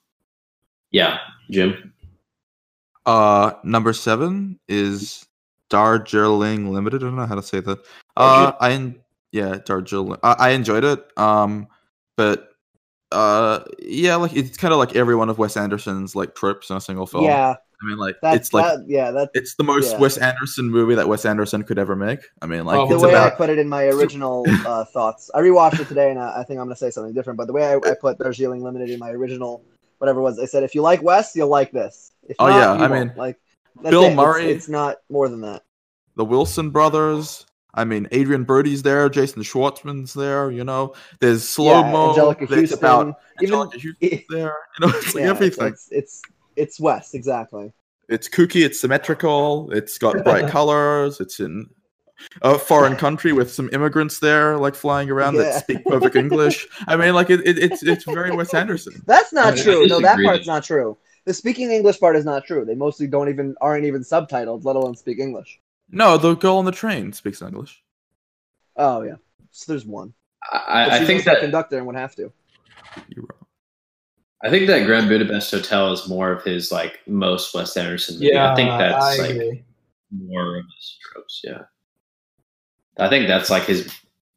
yeah 0.91 1.19
jem 1.51 1.93
Uh, 3.07 3.53
number 3.63 3.93
seven 3.93 4.59
is 4.69 5.25
Darjeeling 5.71 6.73
Limited. 6.73 7.03
I 7.03 7.07
don't 7.07 7.15
know 7.17 7.27
how 7.27 7.37
to 7.37 7.43
say 7.43 7.61
that. 7.61 7.79
Uh, 8.17 8.51
I 8.61 8.73
en- 8.73 8.99
yeah, 9.31 9.59
Darjeeling. 9.65 10.19
I, 10.25 10.33
I 10.39 10.49
enjoyed 10.51 10.83
it. 10.85 11.07
Um, 11.17 11.69
but 12.17 12.49
uh, 13.13 13.61
yeah, 13.79 14.17
like 14.17 14.35
it's 14.35 14.57
kind 14.57 14.73
of 14.75 14.79
like 14.79 14.97
every 14.97 15.15
one 15.15 15.29
of 15.29 15.39
Wes 15.39 15.57
Anderson's 15.57 16.17
like 16.17 16.35
trips 16.35 16.69
in 16.71 16.77
a 16.77 16.81
single 16.81 17.07
film. 17.07 17.25
Yeah, 17.25 17.55
I 17.83 17.87
mean, 17.87 17.99
like 17.99 18.17
that's 18.23 18.37
it's 18.37 18.53
like 18.55 18.65
that, 18.65 18.89
yeah, 18.89 19.11
that's 19.11 19.31
it's 19.35 19.55
the 19.57 19.65
most 19.65 19.93
yeah. 19.93 19.99
Wes 19.99 20.17
Anderson 20.17 20.71
movie 20.71 20.95
that 20.95 21.07
Wes 21.09 21.27
Anderson 21.27 21.63
could 21.63 21.79
ever 21.79 21.95
make. 21.95 22.21
I 22.41 22.47
mean, 22.47 22.65
like 22.65 22.79
Oh, 22.79 22.89
the 22.89 22.95
it's 22.95 23.05
way 23.05 23.15
I 23.15 23.29
put 23.31 23.51
it 23.51 23.59
in 23.59 23.69
my 23.69 23.85
original 23.89 24.45
uh, 24.67 24.85
thoughts. 24.87 25.31
I 25.35 25.41
rewatched 25.41 25.81
it 25.81 25.89
today, 25.89 26.11
and 26.11 26.19
I, 26.19 26.41
I 26.41 26.45
think 26.45 26.59
I'm 26.59 26.67
going 26.67 26.71
to 26.71 26.77
say 26.77 26.91
something 26.91 27.13
different. 27.13 27.37
But 27.37 27.47
the 27.49 27.53
way 27.53 27.65
I, 27.67 27.77
I 27.77 27.95
put 28.01 28.19
Darjeeling 28.19 28.63
Limited 28.63 28.89
in 28.91 28.99
my 28.99 29.11
original, 29.11 29.63
whatever 29.99 30.21
it 30.21 30.23
was, 30.23 30.39
I 30.39 30.47
said, 30.47 30.63
if 30.63 30.75
you 30.75 30.81
like 30.81 31.03
Wes, 31.03 31.37
you'll 31.37 31.49
like 31.49 31.71
this. 31.71 32.13
If 32.29 32.37
Oh, 32.39 32.49
not, 32.49 32.57
yeah, 32.59 32.73
I 32.73 32.89
won't. 32.89 33.09
mean, 33.09 33.17
like 33.17 33.39
that's 33.83 33.91
Bill 33.91 34.05
it. 34.05 34.15
Murray- 34.15 34.51
It's, 34.53 34.69
not 34.71 34.97
more 35.11 35.29
than 35.29 35.43
that. 35.43 35.63
the 36.17 36.25
Wilson 36.25 36.71
brothers. 36.71 37.45
I 37.75 37.85
mean, 37.85 38.09
Adrien 38.11 38.45
Brody's 38.45 38.83
there, 38.83 39.11
Jason 39.11 39.43
Schwartzman's 39.43 40.15
there. 40.15 40.51
You 40.51 40.65
know, 40.65 40.95
there's 41.21 41.47
slow 41.47 41.81
yeah, 41.83 41.93
mo. 41.93 42.15
Anjelica 42.15 42.49
There's 42.49 42.71
Huston, 42.71 42.79
about 42.79 43.17
even 43.43 43.55
Huston's 43.59 43.83
there. 44.31 44.55
You 44.81 44.81
know, 44.81 44.89
it's 44.95 45.15
like 45.15 45.25
yeah, 45.25 45.29
everything. 45.31 45.67
It's, 45.69 45.89
it's 45.91 46.23
it's 46.57 46.81
West 46.81 47.15
exactly. 47.15 47.73
It's 48.09 48.29
kooky. 48.29 48.65
It's 48.65 48.81
symmetrical. 48.81 49.71
It's 49.73 49.99
got 49.99 50.23
bright 50.25 50.49
colors. 50.49 51.21
It's 51.21 51.41
in 51.41 51.69
a 52.43 52.59
foreign 52.59 52.97
country 52.97 53.33
with 53.33 53.51
some 53.53 53.69
immigrants 53.73 54.21
there, 54.21 54.57
like 54.57 54.75
flying 54.75 55.11
around 55.11 55.35
Yeah. 55.35 55.43
that 55.43 55.61
speak 55.63 55.85
perfect 55.85 56.17
English. 56.17 56.67
I 56.87 56.97
mean, 56.97 57.15
like 57.15 57.31
it, 57.31 57.41
it, 57.47 57.59
it's 57.59 57.83
it's 57.83 58.05
very 58.05 58.31
Wes 58.31 58.55
Anderson. 58.55 59.03
That's 59.07 59.33
not 59.33 59.55
I 59.55 59.63
true. 59.63 59.87
No, 59.87 60.01
that 60.01 60.19
part's 60.25 60.47
not 60.47 60.65
true. 60.65 60.97
The 61.25 61.35
speaking 61.35 61.71
English 61.73 61.99
part 61.99 62.15
is 62.17 62.25
not 62.25 62.45
true. 62.45 62.65
They 62.65 62.77
mostly 62.77 63.09
don't 63.09 63.29
even 63.29 63.57
aren't 63.61 63.85
even 63.85 64.03
subtitled, 64.03 64.65
let 64.65 64.77
alone 64.77 64.95
speak 64.97 65.19
English. 65.19 65.61
No, 65.91 66.17
the 66.17 66.35
girl 66.35 66.57
on 66.57 66.65
the 66.65 66.73
train 66.73 67.13
speaks 67.13 67.43
English. 67.43 67.83
Oh 68.77 69.03
yeah, 69.03 69.17
so 69.51 69.73
there's 69.73 69.85
one. 69.85 70.15
i, 70.53 70.85
But 70.85 70.93
I, 70.93 70.97
I 70.99 71.05
think 71.05 71.25
that 71.25 71.41
conductor 71.41 71.77
and 71.79 71.87
would 71.87 71.97
have 71.97 72.15
to. 72.17 72.33
You're 73.09 73.25
wrong. 73.29 73.36
I 74.45 74.51
think 74.51 74.67
that 74.67 74.85
Grand 74.85 75.09
Budapest 75.09 75.51
Hotel 75.51 75.93
is 75.93 76.09
more 76.09 76.31
of 76.31 76.43
his 76.45 76.71
like 76.71 77.01
most 77.07 77.55
Wes 77.55 77.77
Anderson 77.77 78.17
movie. 78.17 78.29
Yeah, 78.33 78.53
I 78.53 78.55
think 78.55 78.71
that's 78.71 79.05
I 79.05 79.17
like 79.23 79.31
agree. 79.31 79.65
more 80.11 80.59
of 80.59 80.65
his 80.77 80.99
tropes. 81.03 81.41
Yeah, 81.43 81.63
I 82.99 83.09
think 83.09 83.29
that's 83.29 83.51
like 83.51 83.65
his. 83.65 83.93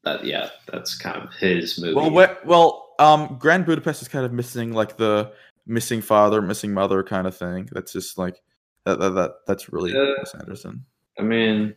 That 0.06 0.24
yeah, 0.24 0.50
that's 0.72 0.97
kind 0.97 1.22
of 1.22 1.34
his 1.34 1.78
movie. 1.80 1.93
Well, 1.93 2.38
well, 2.45 2.95
um, 3.00 3.38
Grand 3.39 3.66
Budapest 3.66 4.02
is 4.02 4.08
kind 4.08 4.26
of 4.26 4.32
missing 4.32 4.72
like 4.72 4.95
the 4.95 5.34
missing 5.68 6.02
father, 6.02 6.41
missing 6.41 6.74
mother 6.74 7.04
kind 7.04 7.28
of 7.28 7.36
thing. 7.36 7.68
That's 7.74 7.91
just 7.91 8.18
like 8.18 8.41
that. 8.86 9.00
that, 9.00 9.10
that 9.10 9.32
that's 9.45 9.72
really 9.74 9.91
Uh, 9.95 10.14
Wes 10.18 10.34
Anderson. 10.36 10.86
I 11.20 11.24
mean, 11.24 11.76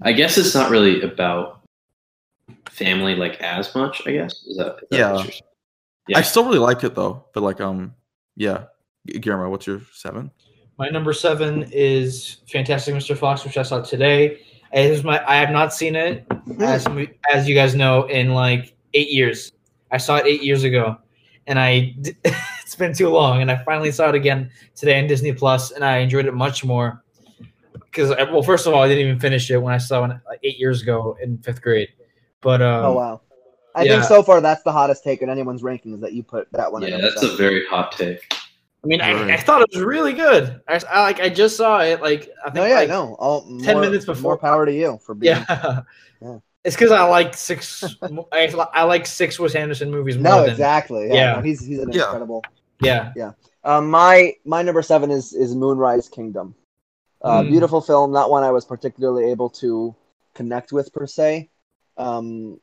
I 0.00 0.12
guess 0.12 0.38
it's 0.38 0.54
not 0.54 0.70
really 0.70 1.02
about 1.02 1.60
family 2.70 3.14
like 3.14 3.40
as 3.42 3.74
much. 3.74 4.02
I 4.06 4.12
guess 4.12 4.32
is 4.46 4.56
that, 4.56 4.76
is 4.76 4.88
that 4.90 4.98
Yeah. 4.98 5.30
What 6.06 6.16
you're 6.16 6.16
saying? 6.16 6.16
Yeah. 6.16 6.18
I 6.18 6.22
still 6.22 6.44
really 6.44 6.58
like 6.58 6.84
it 6.84 6.94
though. 6.94 7.24
But 7.32 7.42
like, 7.42 7.60
um, 7.60 7.94
yeah, 8.36 8.64
G- 9.06 9.18
Guillermo, 9.18 9.50
what's 9.50 9.66
your 9.66 9.80
seven? 9.92 10.30
My 10.78 10.88
number 10.88 11.12
seven 11.12 11.68
is 11.70 12.38
Fantastic 12.50 12.94
Mr. 12.94 13.16
Fox, 13.16 13.44
which 13.44 13.56
I 13.56 13.62
saw 13.62 13.80
today. 13.80 14.40
It 14.72 14.90
is 14.90 15.04
my 15.04 15.24
I 15.24 15.36
have 15.36 15.50
not 15.50 15.72
seen 15.72 15.94
it 15.94 16.26
as 16.60 16.86
as 17.32 17.48
you 17.48 17.54
guys 17.54 17.74
know 17.76 18.04
in 18.06 18.34
like 18.34 18.74
eight 18.92 19.10
years. 19.10 19.52
I 19.92 19.98
saw 19.98 20.16
it 20.16 20.26
eight 20.26 20.42
years 20.42 20.64
ago, 20.64 20.96
and 21.46 21.60
I 21.60 21.94
it's 22.24 22.74
been 22.74 22.92
too 22.92 23.08
long, 23.08 23.40
and 23.40 23.52
I 23.52 23.62
finally 23.64 23.92
saw 23.92 24.08
it 24.08 24.16
again 24.16 24.50
today 24.74 24.98
on 25.00 25.06
Disney 25.06 25.32
Plus, 25.32 25.70
and 25.70 25.84
I 25.84 25.98
enjoyed 25.98 26.26
it 26.26 26.34
much 26.34 26.64
more. 26.64 27.04
Because 27.72 28.10
well, 28.10 28.42
first 28.42 28.66
of 28.66 28.74
all, 28.74 28.82
I 28.82 28.88
didn't 28.88 29.06
even 29.06 29.20
finish 29.20 29.48
it 29.52 29.58
when 29.58 29.72
I 29.72 29.78
saw 29.78 30.04
it 30.04 30.16
like, 30.26 30.40
eight 30.42 30.58
years 30.58 30.82
ago 30.82 31.16
in 31.22 31.38
fifth 31.38 31.62
grade. 31.62 31.90
But 32.40 32.60
um, 32.60 32.84
Oh 32.86 32.92
wow. 32.94 33.20
I 33.74 33.82
yeah. 33.82 33.92
think 33.94 34.04
so 34.04 34.22
far 34.22 34.40
that's 34.40 34.62
the 34.62 34.72
hottest 34.72 35.02
take 35.04 35.22
in 35.22 35.28
anyone's 35.28 35.62
rankings 35.62 36.00
that 36.00 36.12
you 36.12 36.22
put 36.22 36.48
that 36.52 36.70
one. 36.72 36.82
at 36.84 36.90
Yeah, 36.90 36.96
number 36.98 37.10
that's 37.20 37.22
a 37.24 37.36
very 37.36 37.66
hot 37.66 37.92
take. 37.92 38.20
I 38.82 38.86
mean, 38.86 39.00
I, 39.00 39.32
I 39.32 39.36
thought 39.38 39.62
it 39.62 39.68
was 39.72 39.82
really 39.82 40.12
good. 40.12 40.60
I, 40.68 40.80
I 40.90 41.02
like 41.02 41.18
I 41.20 41.28
just 41.30 41.56
saw 41.56 41.80
it 41.80 42.02
like 42.02 42.28
I 42.42 42.50
think 42.50 42.56
No, 42.56 42.66
yeah, 42.66 42.74
like, 42.74 42.88
no. 42.88 43.14
All, 43.14 43.42
10 43.62 43.74
more- 43.74 43.80
minutes 43.82 44.04
before- 44.04 44.22
More 44.22 44.38
power 44.38 44.66
to 44.66 44.72
you 44.72 44.98
for 45.04 45.14
being. 45.14 45.36
Yeah. 45.48 45.80
Yeah. 46.22 46.38
It's 46.64 46.74
because 46.74 46.92
I 46.92 47.02
like 47.02 47.34
six. 47.34 47.84
I, 48.32 48.50
I 48.72 48.84
like 48.84 49.04
six 49.06 49.38
Wes 49.38 49.54
Anderson 49.54 49.90
movies 49.90 50.16
more 50.16 50.22
No, 50.32 50.40
than 50.42 50.50
exactly. 50.52 51.08
Yeah, 51.08 51.14
Yeah. 51.14 51.32
no, 51.34 51.42
he's 51.42 51.60
he's 51.62 51.78
an 51.80 51.92
Yeah. 51.92 52.04
incredible. 52.04 52.42
yeah. 52.80 53.12
Um, 53.64 53.90
my 53.90 54.32
my 54.46 54.62
number 54.62 54.80
seven 54.80 55.10
is 55.10 55.34
is 55.34 55.54
Moonrise 55.54 56.08
Kingdom. 56.08 56.54
Uh, 57.20 57.42
Mm. 57.42 57.48
Beautiful 57.50 57.82
film, 57.82 58.12
not 58.12 58.30
one 58.30 58.42
I 58.44 58.50
was 58.50 58.64
particularly 58.64 59.30
able 59.30 59.50
to 59.50 59.94
connect 60.34 60.72
with 60.72 60.90
per 60.94 61.06
se. 61.06 61.50
Um, 61.98 62.58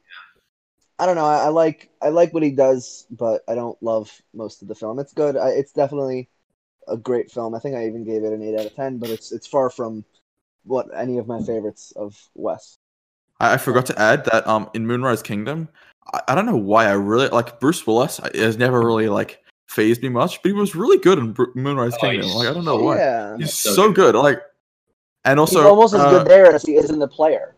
I 1.02 1.08
don't 1.08 1.16
know. 1.16 1.26
I, 1.26 1.45
I 1.45 1.47
like 1.47 1.89
I 1.99 2.10
like 2.10 2.32
what 2.32 2.43
he 2.43 2.52
does, 2.52 3.08
but 3.10 3.41
I 3.47 3.56
don't 3.56 3.82
love 3.82 4.12
most 4.36 4.62
of 4.62 4.68
the 4.68 4.76
film. 4.76 4.99
It's 4.99 5.14
good. 5.14 5.36
I, 5.36 5.49
it's 5.49 5.72
definitely 5.72 6.30
a 6.88 6.95
great 6.95 7.32
film. 7.32 7.56
I 7.56 7.60
think 7.60 7.76
I 7.76 7.88
even 7.88 8.04
gave 8.04 8.24
it 8.24 8.32
an 8.32 8.43
eight 8.43 8.54
out 8.60 8.68
of 8.68 8.76
ten, 8.76 8.99
but 8.99 9.10
it's 9.10 9.32
it's 9.32 9.47
far 9.47 9.72
from 9.72 10.06
what 10.64 10.86
any 10.95 11.18
of 11.18 11.26
my 11.26 11.41
favorites 11.41 11.91
of 11.95 12.16
Wes. 12.36 12.78
I, 13.39 13.54
I 13.56 13.58
forgot 13.58 13.88
to 13.88 13.99
add 13.99 14.26
that 14.26 14.45
um 14.45 14.70
in 14.76 14.86
Moonrise 14.86 15.24
Kingdom, 15.24 15.70
I, 16.14 16.22
I 16.28 16.36
don't 16.36 16.45
know 16.45 16.56
why 16.56 16.86
I 16.86 16.91
really 16.91 17.30
like 17.30 17.60
Bruce 17.60 17.88
Willis. 17.88 18.20
I- 18.20 18.38
Has 18.38 18.60
never 18.60 18.80
really 18.86 19.10
like 19.10 19.39
phased 19.70 20.04
me 20.04 20.10
much, 20.10 20.39
but 20.43 20.49
he 20.49 20.54
was 20.54 20.76
really 20.76 20.99
good 20.99 21.18
in 21.18 21.32
Bru- 21.34 21.52
Moonrise 21.56 21.95
Oh, 21.95 22.02
Kingdom. 22.02 22.30
Like 22.30 22.47
I 22.49 22.54
don't 22.54 22.66
know 22.66 22.78
why. 22.78 22.97
Yeah, 22.97 23.38
He's 23.38 23.56
So 23.56 23.74
so, 23.74 23.88
good. 23.88 24.14
good. 24.14 24.16
Like, 24.20 24.39
and 25.26 25.39
also 25.39 25.62
he's 25.62 25.66
almost 25.66 25.95
as 25.95 26.02
uh, 26.02 26.20
good 26.20 26.28
there 26.28 26.54
as 26.54 26.62
he 26.62 26.76
is 26.76 26.91
in 26.91 26.99
the 26.99 27.08
player. 27.08 27.56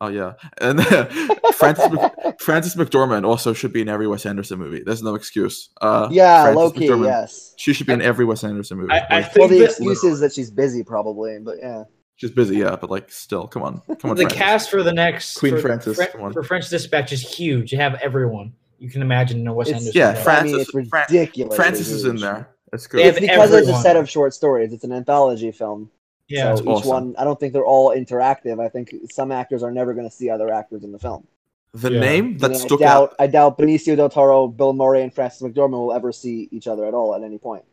Oh 0.00 0.08
yeah, 0.08 0.34
and 0.60 0.80
Frances 1.54 1.90
Mc, 1.90 2.40
Frances 2.40 2.74
McDormand 2.76 3.26
also 3.26 3.52
should 3.52 3.72
be 3.72 3.80
in 3.80 3.88
every 3.88 4.06
Wes 4.06 4.24
Anderson 4.26 4.58
movie. 4.58 4.82
There's 4.84 5.02
no 5.02 5.14
excuse. 5.16 5.70
Uh, 5.80 6.08
yeah, 6.10 6.42
Frances 6.44 6.56
low 6.56 6.70
key, 6.70 6.88
McDormand, 6.88 7.04
yes. 7.06 7.54
She 7.56 7.72
should 7.72 7.86
be 7.86 7.92
in 7.94 8.02
every 8.02 8.24
Wes 8.24 8.44
Anderson 8.44 8.78
movie. 8.78 8.92
I, 8.92 8.98
I 8.98 9.20
Like, 9.20 9.32
think 9.32 9.38
Well, 9.38 9.48
the 9.48 9.58
that 9.58 9.64
excuse 9.70 10.04
is 10.04 10.20
that 10.20 10.32
she's 10.32 10.50
busy, 10.50 10.84
probably, 10.84 11.38
but 11.40 11.56
yeah. 11.60 11.84
she's 12.16 12.30
busy, 12.30 12.58
yeah, 12.58 12.76
but 12.76 12.90
like 12.90 13.10
still, 13.10 13.48
come 13.48 13.62
on, 13.64 13.80
come 13.98 14.10
on. 14.12 14.16
the 14.16 14.22
Frances. 14.22 14.38
cast 14.38 14.70
for 14.70 14.82
the 14.84 14.92
next 14.92 15.36
Queen 15.38 15.54
for, 15.56 15.60
Frances, 15.62 15.96
Fre- 15.96 16.04
come 16.04 16.22
on. 16.22 16.32
for 16.32 16.42
French 16.44 16.68
Dispatch 16.68 17.12
is 17.12 17.22
huge. 17.22 17.72
You 17.72 17.78
have 17.78 17.94
everyone 17.96 18.52
you 18.78 18.88
can 18.90 19.02
imagine 19.02 19.40
in 19.40 19.48
a 19.48 19.52
Wes 19.52 19.66
It's- 19.68 19.82
Anderson. 19.82 19.98
yeah, 20.00 20.12
film. 20.12 20.24
Fran- 20.24 20.38
I 20.38 20.42
mean, 20.44 20.60
it's 20.60 20.70
Frances- 20.70 20.90
Fran- 20.90 21.04
ridiculous. 21.10 21.56
Frances 21.56 21.90
is 21.90 22.04
in 22.04 22.16
there. 22.16 22.48
That's 22.70 22.86
good. 22.86 23.00
It's 23.00 23.18
because 23.18 23.52
it's 23.52 23.68
a 23.68 23.80
set 23.82 23.96
of 23.96 24.08
short 24.08 24.32
stories. 24.34 24.72
It's 24.72 24.84
an 24.84 24.92
anthology 24.92 25.50
film. 25.50 25.90
Yeah. 26.28 26.54
so 26.54 26.62
each 26.62 26.68
awesome. 26.68 26.88
one, 26.90 27.14
I 27.18 27.24
don't 27.24 27.38
think 27.40 27.52
they're 27.52 27.64
all 27.64 27.90
interactive. 27.90 28.60
I 28.64 28.68
think 28.68 28.94
some 29.10 29.32
actors 29.32 29.62
are 29.62 29.70
never 29.70 29.94
going 29.94 30.08
to 30.08 30.14
see 30.14 30.28
other 30.30 30.52
actors 30.52 30.84
in 30.84 30.92
the 30.92 30.98
film. 30.98 31.26
the 31.74 31.92
Yeah. 31.92 32.00
name 32.00 32.34
I, 32.36 32.48
that 32.48 32.50
mean, 32.52 32.60
I 32.62 32.66
doubt, 32.76 32.80
out. 33.10 33.16
I 33.18 33.26
doubt 33.26 33.58
Benicio 33.58 33.96
del 33.96 34.08
Toro, 34.08 34.48
Bill 34.48 34.72
Murray, 34.72 35.02
and 35.02 35.12
Frances 35.12 35.42
McDormand 35.42 35.72
will 35.72 35.92
ever 35.92 36.12
see 36.12 36.48
each 36.50 36.66
other 36.66 36.86
at 36.86 36.94
all 36.94 37.14
at 37.14 37.22
any 37.22 37.38
point. 37.38 37.64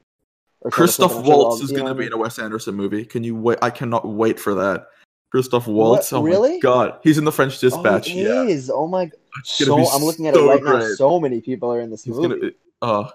Or 0.62 0.72
Christoph 0.72 1.12
flip 1.12 1.24
on 1.26 1.26
a 1.26 1.28
show 1.32 1.38
Waltz 1.38 1.62
is 1.64 1.72
going 1.72 1.86
to 1.86 1.92
what 1.94 1.96
I 1.98 2.00
be 2.00 2.06
in 2.08 2.14
a 2.14 2.18
Wes 2.18 2.40
Anderson 2.40 2.76
movie. 2.76 3.06
Can 3.06 3.24
you 3.24 3.36
wait? 3.36 3.58
I 3.62 3.70
cannot 3.70 4.08
wait 4.08 4.40
for 4.40 4.54
that. 4.56 4.88
Christoph 5.32 5.68
Waltz. 5.68 6.12
Oh 6.14 6.22
really? 6.24 6.54
my 6.54 6.60
god, 6.60 7.00
he's 7.04 7.18
in 7.18 7.26
the 7.26 7.32
French 7.32 7.60
Dispatch. 7.60 8.08
Oh, 8.10 8.12
he 8.14 8.24
yeah, 8.24 8.44
is. 8.44 8.70
Oh 8.74 8.88
my! 8.88 9.12
It's 9.40 9.52
So 9.54 9.78
I'm 9.90 10.02
looking 10.04 10.28
at 10.28 10.34
so 10.34 10.50
it 10.52 10.64
right 10.64 10.80
now. 10.80 10.88
So 10.96 11.20
many 11.20 11.42
people 11.42 11.72
are 11.74 11.82
in 11.82 11.90
this 11.90 12.04
He's 12.06 12.16
movie. 12.16 12.28
gonna 12.30 12.40
be. 12.42 12.48
Uh, 12.82 13.10
oh, 13.10 13.12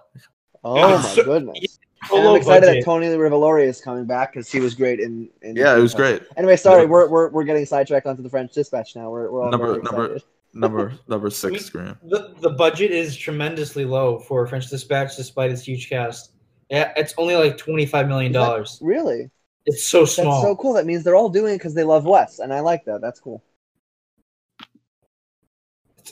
Oh 0.64 0.76
Yeah, 0.90 0.96
my 0.96 1.02
so- 1.02 1.24
goodness! 1.24 1.78
So 2.08 2.16
And 2.16 2.28
I'm 2.28 2.36
excited 2.36 2.62
budget. 2.66 2.76
that 2.76 2.84
Tony 2.84 3.06
Revolori 3.08 3.64
is 3.66 3.80
coming 3.80 4.06
back 4.06 4.32
because 4.32 4.50
he 4.50 4.58
was 4.60 4.74
great 4.74 5.00
in. 5.00 5.28
in 5.42 5.54
yeah, 5.56 5.76
it 5.76 5.80
was 5.80 5.94
great. 5.94 6.22
Anyway, 6.36 6.56
sorry, 6.56 6.82
Yeah. 6.82 6.88
we're, 6.88 7.08
we're 7.08 7.28
we're 7.28 7.44
getting 7.44 7.66
sidetracked 7.66 8.06
onto 8.06 8.22
the 8.22 8.30
French 8.30 8.52
Dispatch 8.54 8.96
now. 8.96 9.10
We're, 9.10 9.30
we're 9.30 9.44
all 9.44 9.50
Number- 9.50 9.80
number- 9.82 10.18
Number 10.52 10.92
number 11.08 11.30
six, 11.30 11.70
Graham. 11.70 11.96
The 12.02 12.34
the 12.40 12.50
budget 12.50 12.90
is 12.90 13.16
tremendously 13.16 13.84
low 13.84 14.18
for 14.18 14.44
French 14.48 14.68
Dispatch, 14.68 15.16
despite 15.16 15.50
its 15.52 15.62
huge 15.62 15.88
cast. 15.88 16.32
Yeah, 16.70 16.92
it's 16.96 17.14
only 17.18 17.36
like 17.36 17.56
twenty 17.56 17.86
five 17.86 18.08
million 18.08 18.32
dollars. 18.32 18.78
Really? 18.82 19.30
It's 19.66 19.86
so 19.86 20.00
That's 20.00 20.14
small. 20.16 20.42
so 20.42 20.56
cool. 20.56 20.72
That 20.72 20.86
means 20.86 21.04
they're 21.04 21.14
all 21.14 21.28
doing 21.28 21.54
it 21.54 21.58
because 21.58 21.74
they 21.74 21.84
love 21.84 22.04
Wes, 22.04 22.40
and 22.40 22.52
I 22.52 22.60
like 22.60 22.84
that. 22.86 23.00
That's 23.00 23.20
cool. 23.20 23.44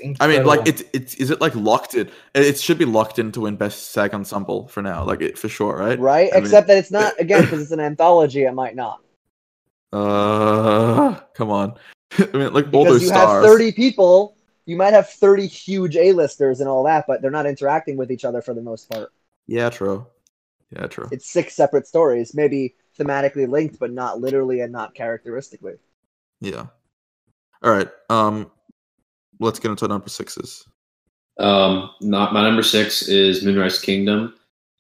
It's 0.01 0.21
I 0.21 0.27
mean, 0.29 0.45
like 0.45 0.67
it's 0.67 0.83
it's 0.93 1.15
is 1.17 1.31
it 1.31 1.41
like 1.41 1.55
locked 1.55 1.95
in? 1.95 2.09
It 2.35 2.45
it 2.47 2.59
should 2.59 2.79
be 2.79 2.85
locked 2.85 3.19
in 3.19 3.33
to 3.33 3.41
win 3.43 3.57
best 3.57 3.93
SAG 3.93 4.15
ensemble 4.15 4.69
for 4.69 4.83
now, 4.83 5.05
like 5.05 5.21
it 5.21 5.39
for 5.39 5.49
sure, 5.49 5.77
right? 5.77 5.99
Right? 5.99 6.31
I 6.33 6.37
mean- 6.37 6.45
Except 6.45 6.67
that 6.69 6.79
it's 6.79 6.91
not 6.91 7.13
again 7.21 7.43
because 7.43 7.63
it's 7.63 7.71
an 7.73 7.81
anthology. 7.81 8.45
It 8.45 8.53
might 8.55 8.77
not 8.77 9.01
Uh, 9.93 11.15
come 11.35 11.51
on. 11.51 11.75
I 12.19 12.27
mean, 12.37 12.53
like 12.53 12.67
all 12.73 12.85
because 12.85 12.87
those 12.87 13.03
you 13.03 13.09
stars. 13.09 13.45
have 13.45 13.45
thirty 13.45 13.73
people. 13.73 14.37
You 14.67 14.77
might 14.77 14.93
have 14.93 15.09
thirty 15.09 15.47
huge 15.47 15.97
A-listers 15.97 16.61
and 16.61 16.69
all 16.69 16.85
that, 16.85 17.07
but 17.07 17.23
they're 17.23 17.31
not 17.31 17.47
interacting 17.47 17.97
with 17.97 18.11
each 18.11 18.25
other 18.25 18.43
for 18.43 18.53
the 18.55 18.63
most 18.63 18.91
part. 18.91 19.11
Yeah, 19.47 19.71
true. 19.71 20.07
Yeah, 20.71 20.87
true. 20.89 21.09
It's 21.11 21.31
six 21.31 21.55
separate 21.55 21.87
stories, 21.87 22.35
maybe 22.35 22.75
thematically 22.99 23.49
linked, 23.49 23.79
but 23.79 23.91
not 23.93 24.21
literally 24.21 24.61
and 24.61 24.71
not 24.71 24.95
characteristically. 24.95 25.75
Yeah. 26.41 26.67
All 27.63 27.73
right. 27.73 27.89
Um, 28.11 28.51
let's 29.41 29.59
get 29.59 29.71
into 29.71 29.89
number 29.89 30.09
sixes. 30.09 30.67
Um, 31.39 31.91
not 32.01 32.33
my 32.33 32.43
number 32.43 32.63
six 32.63 33.03
is 33.09 33.45
Moonrise 33.45 33.81
Kingdom. 33.81 34.35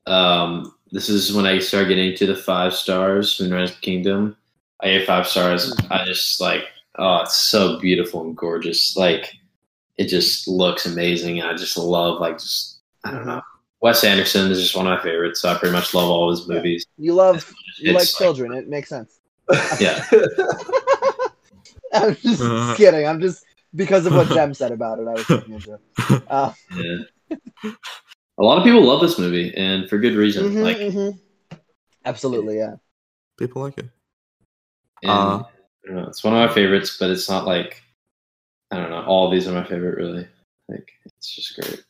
Um, 0.06 0.74
this 0.90 1.09
is 1.09 1.32
when 1.32 1.46
I 1.46 1.59
started 1.59 1.88
getting 1.88 2.16
to 2.16 2.26
the 2.26 2.34
five 2.36 2.74
stars. 2.74 3.38
Moonrise 3.40 3.76
Kingdom. 3.76 4.36
I 4.80 4.88
gave 4.88 5.06
five 5.06 5.26
stars. 5.26 5.72
I 5.90 6.04
just 6.04 6.40
like, 6.40 6.64
oh, 6.98 7.22
it's 7.22 7.36
so 7.36 7.78
beautiful 7.80 8.22
and 8.22 8.36
gorgeous. 8.36 8.96
Like, 8.96 9.34
it 9.96 10.06
just 10.09 10.48
looks 10.48 10.86
amazing. 10.86 11.42
I 11.42 11.54
just 11.54 11.76
love, 11.76 12.20
like, 12.20 12.38
just 12.38 12.78
I 13.04 13.11
don't 13.12 13.26
know. 13.26 13.42
Wes 13.80 14.02
Anderson 14.02 14.50
is 14.50 14.61
just 14.61 14.74
one 14.74 14.86
of 14.88 14.96
my 14.96 15.02
favorites. 15.02 15.40
So 15.40 15.48
I 15.50 15.56
pretty 15.59 15.72
much 15.72 15.94
love 15.94 16.09
all 16.11 16.30
his 16.30 16.48
movies. 16.48 16.84
You 16.96 17.14
love 17.14 17.52
you 17.78 17.92
like 17.92 18.02
It's 18.02 18.16
children. 18.18 18.52
It 18.54 18.68
makes 18.68 18.88
sense. 18.88 19.20
yeah, 19.80 20.04
I'm 21.94 22.14
just 22.16 22.42
Uh. 22.42 22.74
kidding. 22.76 23.06
I'm 23.06 23.20
just 23.20 23.44
because 23.74 24.06
of 24.06 24.14
what 24.14 24.28
Jem 24.34 24.54
said 24.54 24.72
about 24.72 24.98
it. 24.98 25.08
I 25.08 25.12
was 25.12 25.28
making 25.48 25.60
a. 26.08 26.22
Uh, 26.28 26.52
yeah. 26.76 26.98
A 28.38 28.42
lot 28.42 28.58
of 28.58 28.64
people 28.64 28.84
love 28.84 29.00
this 29.00 29.18
movie, 29.18 29.52
and 29.56 29.88
for 29.88 29.98
good 29.98 30.14
reason. 30.14 30.50
mhm, 30.50 30.62
Like, 30.62 30.76
mhm. 30.76 31.18
Absolutely, 32.04 32.58
yeah. 32.58 32.76
People 33.36 33.62
like 33.62 33.78
it. 33.78 33.88
And 35.02 35.10
Uh, 35.10 35.42
know, 35.90 36.06
it's 36.06 36.22
one 36.24 36.34
of 36.34 36.48
my 36.48 36.54
favorites, 36.54 36.96
but 36.98 37.10
it's 37.10 37.28
not 37.28 37.46
like 37.46 37.82
I 38.70 38.76
don't 38.76 38.90
know. 38.90 39.02
All 39.04 39.26
of 39.26 39.32
these 39.32 39.48
are 39.48 39.52
my 39.52 39.64
favorite, 39.64 39.96
really. 39.96 40.26
Like 40.68 40.88
it's 41.06 41.34
just 41.34 41.56
great. 41.56 41.82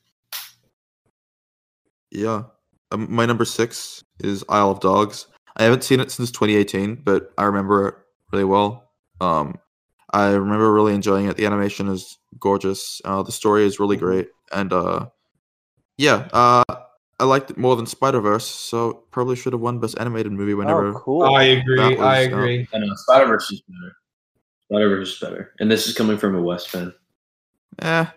Yeah. 2.10 2.44
Um, 2.90 3.12
my 3.12 3.26
number 3.26 3.44
six 3.44 4.02
is 4.20 4.44
Isle 4.48 4.70
of 4.70 4.80
Dogs. 4.80 5.26
I 5.56 5.64
haven't 5.64 5.84
seen 5.84 6.00
it 6.00 6.10
since 6.10 6.30
2018, 6.30 7.02
but 7.04 7.32
I 7.36 7.44
remember 7.44 7.88
it 7.88 7.94
really 8.32 8.44
well. 8.44 8.90
Um, 9.20 9.58
I 10.12 10.30
remember 10.30 10.72
really 10.72 10.94
enjoying 10.94 11.26
it. 11.28 11.36
The 11.36 11.46
animation 11.46 11.88
is 11.88 12.18
gorgeous. 12.40 13.00
Uh, 13.04 13.22
the 13.22 13.32
story 13.32 13.64
is 13.66 13.78
really 13.78 13.96
Mhm. 13.96 14.00
great, 14.00 14.28
and 14.52 14.72
uh, 14.72 15.06
yeah, 15.98 16.28
uh, 16.32 16.64
I 17.20 17.24
liked 17.24 17.50
it 17.50 17.58
more 17.58 17.76
than 17.76 17.86
Spider 17.86 18.20
Verse. 18.20 18.46
So 18.46 19.04
probably 19.10 19.36
should 19.36 19.52
have 19.52 19.60
won 19.60 19.80
Best 19.80 19.98
Animated 19.98 20.32
Movie 20.32 20.54
whenever. 20.54 20.88
Oh, 20.88 20.98
cool. 21.00 21.22
I 21.24 21.42
agree. 21.44 21.76
That 21.96 22.00
I 22.00 22.24
was, 22.24 22.28
uh, 22.32 22.36
agree. 22.36 22.68
I 22.72 22.78
know 22.78 22.94
Spider 22.94 23.26
Verse 23.26 23.50
is 23.52 23.60
better. 23.62 23.92
Spider 24.70 24.88
Verse 24.96 25.12
is 25.14 25.18
better, 25.18 25.52
and 25.60 25.70
this 25.70 25.86
is 25.86 25.94
coming 25.94 26.16
from 26.18 26.36
a 26.36 26.42
West 26.42 26.68
fan. 26.70 26.94
Yeah. 27.82 28.10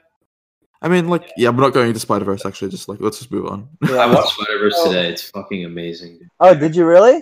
I 0.84 0.88
mean, 0.88 1.10
like, 1.10 1.30
yeah, 1.38 1.50
I'm 1.50 1.56
not 1.58 1.74
going 1.74 1.90
into 1.90 2.00
Spider 2.00 2.26
Verse. 2.26 2.46
Actually, 2.46 2.72
just 2.72 2.90
like 2.90 3.00
let's 3.02 3.20
just 3.20 3.32
move 3.32 3.46
on. 3.48 3.68
I 3.84 4.06
watched 4.14 4.34
Spider 4.34 4.60
Verse 4.60 4.74
Oh. 4.78 4.88
today. 4.92 5.10
It's 5.10 5.30
fucking 5.30 5.66
amazing. 5.66 6.20
dude. 6.20 6.30
Oh, 6.40 6.56
did 6.56 6.76
you 6.76 6.86
really? 6.86 7.22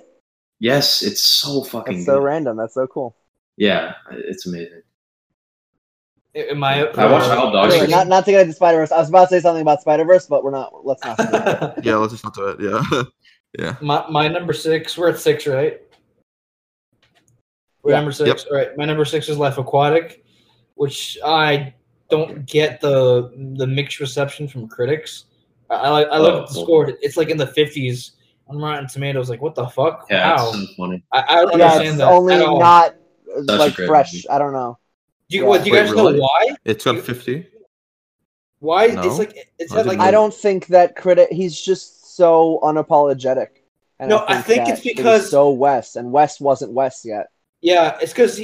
Yes, 0.60 1.02
it's 1.04 1.22
so 1.22 1.64
fucking 1.64 1.96
That's 1.96 2.06
so 2.06 2.20
good. 2.20 2.24
random. 2.26 2.58
That's 2.58 2.74
so 2.74 2.86
cool. 2.88 3.16
Yeah, 3.60 3.94
it's 4.12 4.46
amazing. 4.48 4.82
Am 6.34 6.64
I? 6.64 6.88
I 6.88 7.12
watched 7.12 7.26
Isle 7.28 7.48
of 7.48 7.54
Dogs. 7.54 7.74
Anyway, 7.74 7.86
Actually- 7.88 7.92
not 7.92 8.08
not 8.08 8.26
to 8.26 8.32
get 8.32 8.42
into 8.42 8.54
Spider 8.54 8.78
Verse. 8.78 8.92
I 8.92 8.98
was 9.00 9.10
about 9.10 9.26
to 9.26 9.36
say 9.36 9.40
something 9.42 9.62
about 9.62 9.82
Spider 9.82 10.06
Verse, 10.06 10.26
but 10.28 10.44
we're 10.44 10.52
not. 10.52 10.86
Let's 10.86 11.04
not. 11.04 11.20
yeah, 11.86 11.96
let's 11.98 12.14
just 12.14 12.24
not 12.24 12.34
do 12.34 12.46
it. 12.48 12.60
Yeah, 12.62 13.04
yeah. 13.60 13.76
my 13.82 14.06
my 14.10 14.28
number 14.30 14.54
six. 14.54 14.98
We're 14.98 15.10
at 15.10 15.20
six, 15.20 15.46
right? 15.46 15.82
We're 17.84 17.92
Yeah. 17.92 17.98
number 17.98 18.12
six. 18.14 18.46
All 18.46 18.56
right. 18.56 18.70
My 18.78 18.86
number 18.86 19.04
six 19.06 19.28
is 19.28 19.38
Life 19.38 19.58
Aquatic, 19.58 20.24
which 20.76 21.18
I 21.26 21.74
don't 22.10 22.46
get 22.46 22.80
the 22.80 23.32
the 23.58 23.68
mixed 23.68 24.00
reception 24.00 24.48
from 24.48 24.68
critics. 24.70 25.26
I 25.70 25.76
I, 25.76 25.90
like- 25.90 26.08
I 26.12 26.18
look 26.20 26.34
Oh, 26.34 26.42
at 26.44 26.48
the 26.48 26.54
cool. 26.54 26.64
score. 26.64 26.92
It's 27.02 27.18
like 27.18 27.30
in 27.30 27.38
the 27.38 27.48
fifties, 27.48 28.12
on 28.48 28.58
Rotten 28.58 28.88
Tomatoes. 28.88 29.30
Like, 29.30 29.42
what 29.42 29.56
the 29.56 29.68
fuck? 29.68 30.06
Yeah, 30.10 30.36
wow. 30.36 30.52
it's 30.54 30.76
funny. 30.76 31.04
I, 31.12 31.24
I 31.28 31.36
don't 31.42 31.58
Yeah, 31.58 31.66
understand 31.66 31.88
it's 31.90 31.98
that. 31.98 32.08
only 32.12 32.36
at 32.36 32.42
all. 32.44 32.60
not 32.60 32.96
Such 33.48 33.60
like 33.60 33.74
fresh. 33.76 34.14
movie. 34.14 34.30
I 34.30 34.38
don't 34.40 34.54
know. 34.54 34.78
Do 35.30 35.38
you, 35.38 35.44
Yeah. 35.44 35.50
what, 35.50 35.64
do 35.64 35.70
you 35.70 35.74
Wait, 35.76 35.84
guys 35.86 35.92
really? 35.92 36.14
know 36.14 36.20
why? 36.22 36.56
It's 36.66 36.84
got 36.86 37.00
50. 37.00 37.48
Why 38.60 38.88
No. 38.88 39.02
it's 39.04 39.18
like 39.18 39.38
it's 39.58 39.72
I 39.72 39.82
like. 39.84 40.00
I 40.00 40.12
don't 40.12 40.34
think 40.34 40.68
that 40.68 40.96
critic. 40.96 41.30
He's 41.32 41.60
just 41.60 42.16
so 42.18 42.60
unapologetic. 42.64 43.48
And 44.00 44.10
No, 44.10 44.26
I 44.28 44.42
think 44.42 44.66
that 44.66 44.78
it's 44.78 44.86
it 44.86 44.96
because- 44.98 45.30
so 45.30 45.50
West, 45.52 45.96
and 45.96 46.12
West 46.12 46.42
wasn't 46.42 46.74
West 46.74 47.06
yet. 47.06 47.28
yeah, 47.62 47.98
it's 48.02 48.12
because 48.14 48.42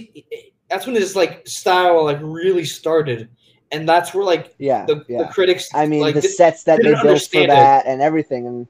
that's 0.69 0.85
when 0.85 0.95
his 0.95 1.15
like 1.15 1.47
style 1.47 2.03
like 2.05 2.19
really 2.21 2.65
started, 2.65 3.29
and 3.71 3.87
that's 3.87 4.13
where 4.13 4.23
like 4.25 4.53
Yeah, 4.57 4.85
the, 4.85 5.03
yeah. 5.09 5.23
the 5.23 5.27
critics. 5.29 5.69
I 5.73 5.85
mean, 5.87 6.01
like, 6.01 6.15
the 6.15 6.21
sets 6.21 6.63
that 6.63 6.77
they 6.77 6.83
didn't 6.83 6.95
built 6.95 7.01
for 7.03 7.07
understand 7.09 7.45
it. 7.45 7.47
that 7.49 7.85
and 7.85 8.01
everything, 8.01 8.47
and 8.47 8.67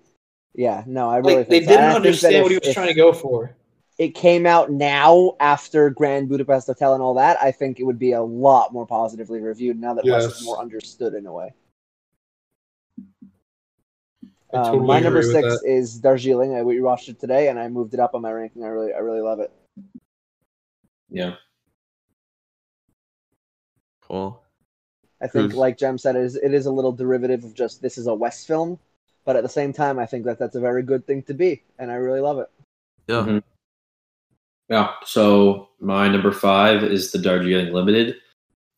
yeah, 0.54 0.84
no, 0.88 1.10
I 1.10 1.18
really 1.18 1.38
like 1.38 1.48
think 1.50 1.66
they 1.66 1.74
so. 1.74 1.80
Didn't 1.80 1.84
I 1.86 1.94
think 1.94 2.04
that 2.04 2.08
understand 2.08 2.44
what 2.44 2.52
he 2.52 2.58
was 2.60 2.68
if 2.70 2.74
trying 2.74 2.88
to 2.88 2.94
go 2.94 3.14
for. 3.14 3.56
It 3.98 4.10
came 4.10 4.46
out 4.46 4.72
now 4.72 5.36
after 5.40 5.90
Grand 5.90 6.28
Budapest 6.28 6.68
Hotel 6.68 6.94
and 6.94 7.02
all 7.02 7.14
that. 7.14 7.42
I 7.42 7.52
think 7.52 7.80
it 7.80 7.84
would 7.84 8.00
be 8.00 8.12
a 8.12 8.22
lot 8.22 8.74
more 8.74 8.86
positively 8.86 9.40
reviewed 9.40 9.80
now 9.80 9.94
that 9.94 10.06
West 10.06 10.30
Yes. 10.30 10.40
is 10.42 10.46
more 10.46 10.60
understood 10.60 11.14
in 11.14 11.26
a 11.26 11.32
way. 11.34 11.54
I 14.54 14.58
Um, 14.58 14.64
totally 14.66 14.88
my 14.88 15.00
number 15.00 15.22
six 15.24 15.64
is 15.64 15.98
Darjeeling. 15.98 16.56
I 16.56 16.62
we 16.64 16.82
watched 16.82 17.08
it 17.10 17.20
today, 17.20 17.48
and 17.48 17.58
I 17.58 17.68
moved 17.70 17.94
it 17.94 18.00
up 18.00 18.16
on 18.16 18.22
my 18.22 18.32
ranking. 18.32 18.64
I 18.64 18.68
really, 18.68 18.94
I 18.94 19.00
really 19.00 19.22
love 19.22 19.40
it. 19.40 19.52
Yeah. 21.10 21.36
Cool. 24.02 24.42
I 25.22 25.28
think, 25.28 25.52
Who's- 25.52 25.56
like 25.58 25.78
Jem 25.78 25.98
said, 25.98 26.16
it 26.18 26.24
is, 26.24 26.36
it 26.36 26.54
is 26.54 26.66
a 26.66 26.72
little 26.72 26.92
derivative 26.92 27.44
of 27.46 27.54
just 27.54 27.82
this 27.82 27.98
is 27.98 28.08
a 28.08 28.14
West 28.14 28.46
film, 28.46 28.78
but 29.24 29.36
at 29.38 29.44
the 29.44 29.50
same 29.50 29.72
time, 29.74 29.98
I 30.00 30.06
think 30.06 30.26
that 30.26 30.38
that's 30.38 30.56
a 30.56 30.60
very 30.60 30.84
good 30.84 31.08
thing 31.08 31.24
to 31.24 31.34
be, 31.34 31.64
and 31.80 31.90
I 31.90 31.96
really 31.96 32.20
love 32.20 32.40
it. 32.40 32.50
Yeah. 33.08 33.24
Mhm. 33.24 33.44
Yeah. 34.70 34.92
So 35.06 35.70
my 35.80 36.08
number 36.08 36.32
five 36.32 36.84
is 36.84 37.12
the 37.12 37.20
Darjeeling 37.20 37.74
Limited. 37.74 38.16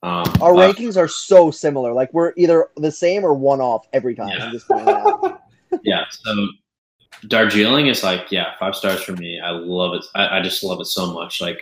Um, 0.04 0.26
Our 0.42 0.54
uh, 0.56 0.58
rankings 0.74 0.98
are 0.98 1.08
so 1.08 1.50
similar; 1.52 1.94
like 1.94 2.14
we're 2.14 2.34
either 2.38 2.68
the 2.78 2.92
same 2.92 3.24
or 3.26 3.34
one 3.34 3.62
off 3.62 3.88
every 3.94 4.16
time. 4.16 4.30
Yeah. 4.30 4.46
I'm 4.46 4.52
just 4.52 4.68
pointing 4.68 4.86
that 4.86 5.06
out. 5.08 5.42
yeah. 5.84 6.04
So 6.10 6.48
Darjeeling 7.28 7.88
is 7.88 8.04
like, 8.04 8.32
yeah, 8.32 8.54
five 8.60 8.76
stars 8.76 9.02
for 9.02 9.14
me. 9.14 9.40
I 9.40 9.52
love 9.52 9.94
it. 9.96 10.06
I, 10.16 10.38
I 10.38 10.42
just 10.42 10.64
love 10.64 10.80
it 10.80 10.86
so 10.86 11.12
much. 11.14 11.42
Like, 11.42 11.62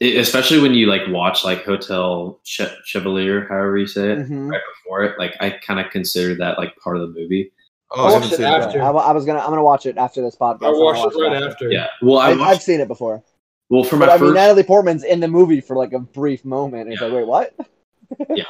it, 0.00 0.16
especially 0.16 0.60
when 0.60 0.74
you 0.74 0.86
like 0.86 1.02
watch 1.08 1.44
like 1.44 1.64
Hotel 1.64 2.40
che- 2.44 2.74
Chevalier, 2.84 3.46
however 3.48 3.76
you 3.76 3.86
say 3.86 4.12
it, 4.12 4.18
Mhm. 4.20 4.50
right 4.50 4.60
before 4.74 5.02
it. 5.02 5.18
Like, 5.18 5.36
I 5.40 5.50
kind 5.50 5.78
of 5.78 5.90
consider 5.90 6.34
that 6.36 6.58
like 6.58 6.74
part 6.78 6.96
of 6.96 7.02
the 7.02 7.20
movie. 7.20 7.52
Oh, 7.90 8.04
I 8.04 8.08
I 8.08 8.12
watched 8.12 8.30
haven't 8.30 8.40
it 8.40 8.64
after. 8.64 8.82
I, 8.82 8.88
I 8.90 9.12
was 9.12 9.24
gonna, 9.24 9.40
I'm 9.40 9.50
gonna 9.50 9.62
watch 9.62 9.86
it 9.86 9.96
after 9.98 10.20
this 10.22 10.36
podcast. 10.36 10.62
I 10.62 10.68
I'm 10.68 10.72
gonna 10.72 10.84
watched 10.84 11.04
watch 11.04 11.14
it 11.14 11.28
right 11.30 11.42
after. 11.42 11.70
Yeah. 11.70 11.86
Well, 12.02 12.18
I 12.18 12.30
I, 12.32 12.50
I've 12.50 12.62
seen 12.62 12.80
it 12.80 12.88
before, 12.88 13.22
well, 13.70 13.84
for 13.84 13.96
my 13.96 14.06
but 14.06 14.12
I 14.12 14.18
first. 14.18 14.24
mean, 14.24 14.34
Natalie 14.34 14.62
Portman's 14.62 15.04
in 15.04 15.20
the 15.20 15.28
movie 15.28 15.60
for 15.60 15.76
like 15.76 15.92
a 15.92 15.98
brief 15.98 16.44
moment. 16.44 16.84
And 16.84 16.92
it's 16.92 17.02
like, 17.02 17.12
wait, 17.12 17.26
what? 17.26 17.54
yeah, 18.34 18.44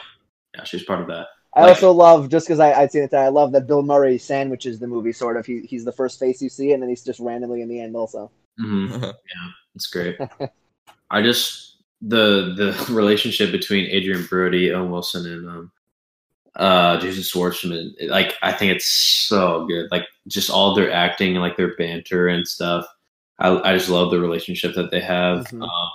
yeah, 0.55 0.65
she's 0.65 0.85
part 0.85 1.01
of 1.01 1.07
that. 1.09 1.27
I 1.55 1.63
Like- 1.63 1.71
also 1.71 1.93
love 1.93 2.29
just 2.29 2.47
because 2.47 2.61
I'd 2.61 2.93
seen 2.93 3.03
it. 3.03 3.15
I 3.15 3.29
love 3.29 3.53
that 3.53 3.67
Bill 3.67 3.83
Murray 3.83 4.19
sandwiches 4.19 4.79
the 4.79 4.87
movie. 4.87 5.13
Sort 5.13 5.37
of, 5.37 5.47
he, 5.47 5.61
he's 5.61 5.85
the 5.85 5.93
first 5.93 6.21
face 6.21 6.41
you 6.43 6.49
see, 6.49 6.73
and 6.73 6.83
then 6.83 6.89
he's 6.89 7.03
just 7.03 7.21
randomly 7.21 7.63
in 7.63 7.69
the 7.69 7.81
end. 7.81 7.97
Also, 7.97 8.31
hmm 8.59 8.87
yeah, 9.03 9.13
It's 9.75 9.87
great. 9.89 10.17
I 11.11 11.23
just 11.23 11.77
the 12.03 12.55
the 12.57 12.93
relationship 12.95 13.51
between 13.51 13.87
Adrien 13.87 14.27
Brody, 14.27 14.71
Owen 14.73 14.91
Wilson, 14.91 15.27
and 15.27 15.49
um, 15.49 15.73
uh, 16.55 17.01
Jason 17.01 17.23
Schwartzman. 17.23 17.93
Like 18.09 18.35
I 18.43 18.53
think 18.53 18.73
it's 18.73 18.87
so 19.27 19.67
good. 19.67 19.91
Like 19.91 20.07
just 20.29 20.51
all 20.51 20.75
their 20.75 20.93
acting 20.93 21.33
and 21.33 21.41
like 21.41 21.57
their 21.57 21.75
banter 21.77 22.29
and 22.29 22.47
stuff. 22.47 22.87
I 23.39 23.71
I 23.71 23.77
just 23.77 23.89
love 23.89 24.11
the 24.11 24.21
relationship 24.21 24.75
that 24.75 24.91
they 24.91 25.01
have. 25.01 25.47
Mhm. 25.49 25.63
Um, 25.63 25.91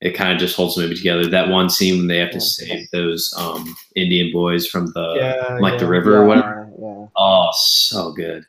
it 0.00 0.12
kind 0.14 0.32
of 0.32 0.38
just 0.38 0.56
holds 0.56 0.74
the 0.76 0.82
movie 0.82 0.94
together. 0.96 1.26
That 1.26 1.50
one 1.50 1.68
scene 1.68 1.98
when 1.98 2.06
they 2.06 2.16
have 2.18 2.30
to 2.30 2.36
Yeah. 2.36 2.40
save 2.40 2.88
those 2.90 3.34
um, 3.36 3.74
Indian 3.96 4.32
boys 4.32 4.66
from 4.66 4.86
the 4.94 5.14
Yeah, 5.16 5.58
like 5.60 5.78
the 5.78 5.84
yeah. 5.84 5.90
river 5.90 6.16
or 6.22 6.26
whatever. 6.26 6.70
Yeah, 6.80 7.06
Oh, 7.16 7.50
so 7.54 8.12
good, 8.12 8.44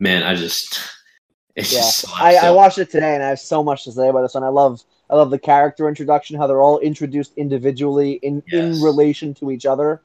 man! 0.00 0.22
I 0.22 0.34
just 0.34 0.78
it's 1.56 1.72
yeah. 1.72 1.78
just 1.80 2.00
so 2.00 2.08
I, 2.14 2.34
I 2.36 2.50
watched 2.50 2.76
it 2.78 2.90
today, 2.90 3.14
and 3.14 3.22
I 3.22 3.28
have 3.30 3.40
so 3.40 3.62
much 3.64 3.84
to 3.84 3.92
say 3.92 4.08
about 4.08 4.20
this 4.22 4.34
one. 4.34 4.44
I 4.44 4.48
love, 4.48 4.82
I 5.08 5.14
love 5.16 5.30
the 5.30 5.38
character 5.38 5.88
introduction, 5.88 6.36
how 6.36 6.46
they're 6.46 6.60
all 6.60 6.78
introduced 6.80 7.32
individually 7.38 8.14
in 8.22 8.42
Yes. 8.48 8.76
in 8.76 8.82
relation 8.82 9.32
to 9.34 9.50
each 9.50 9.64
other. 9.64 10.02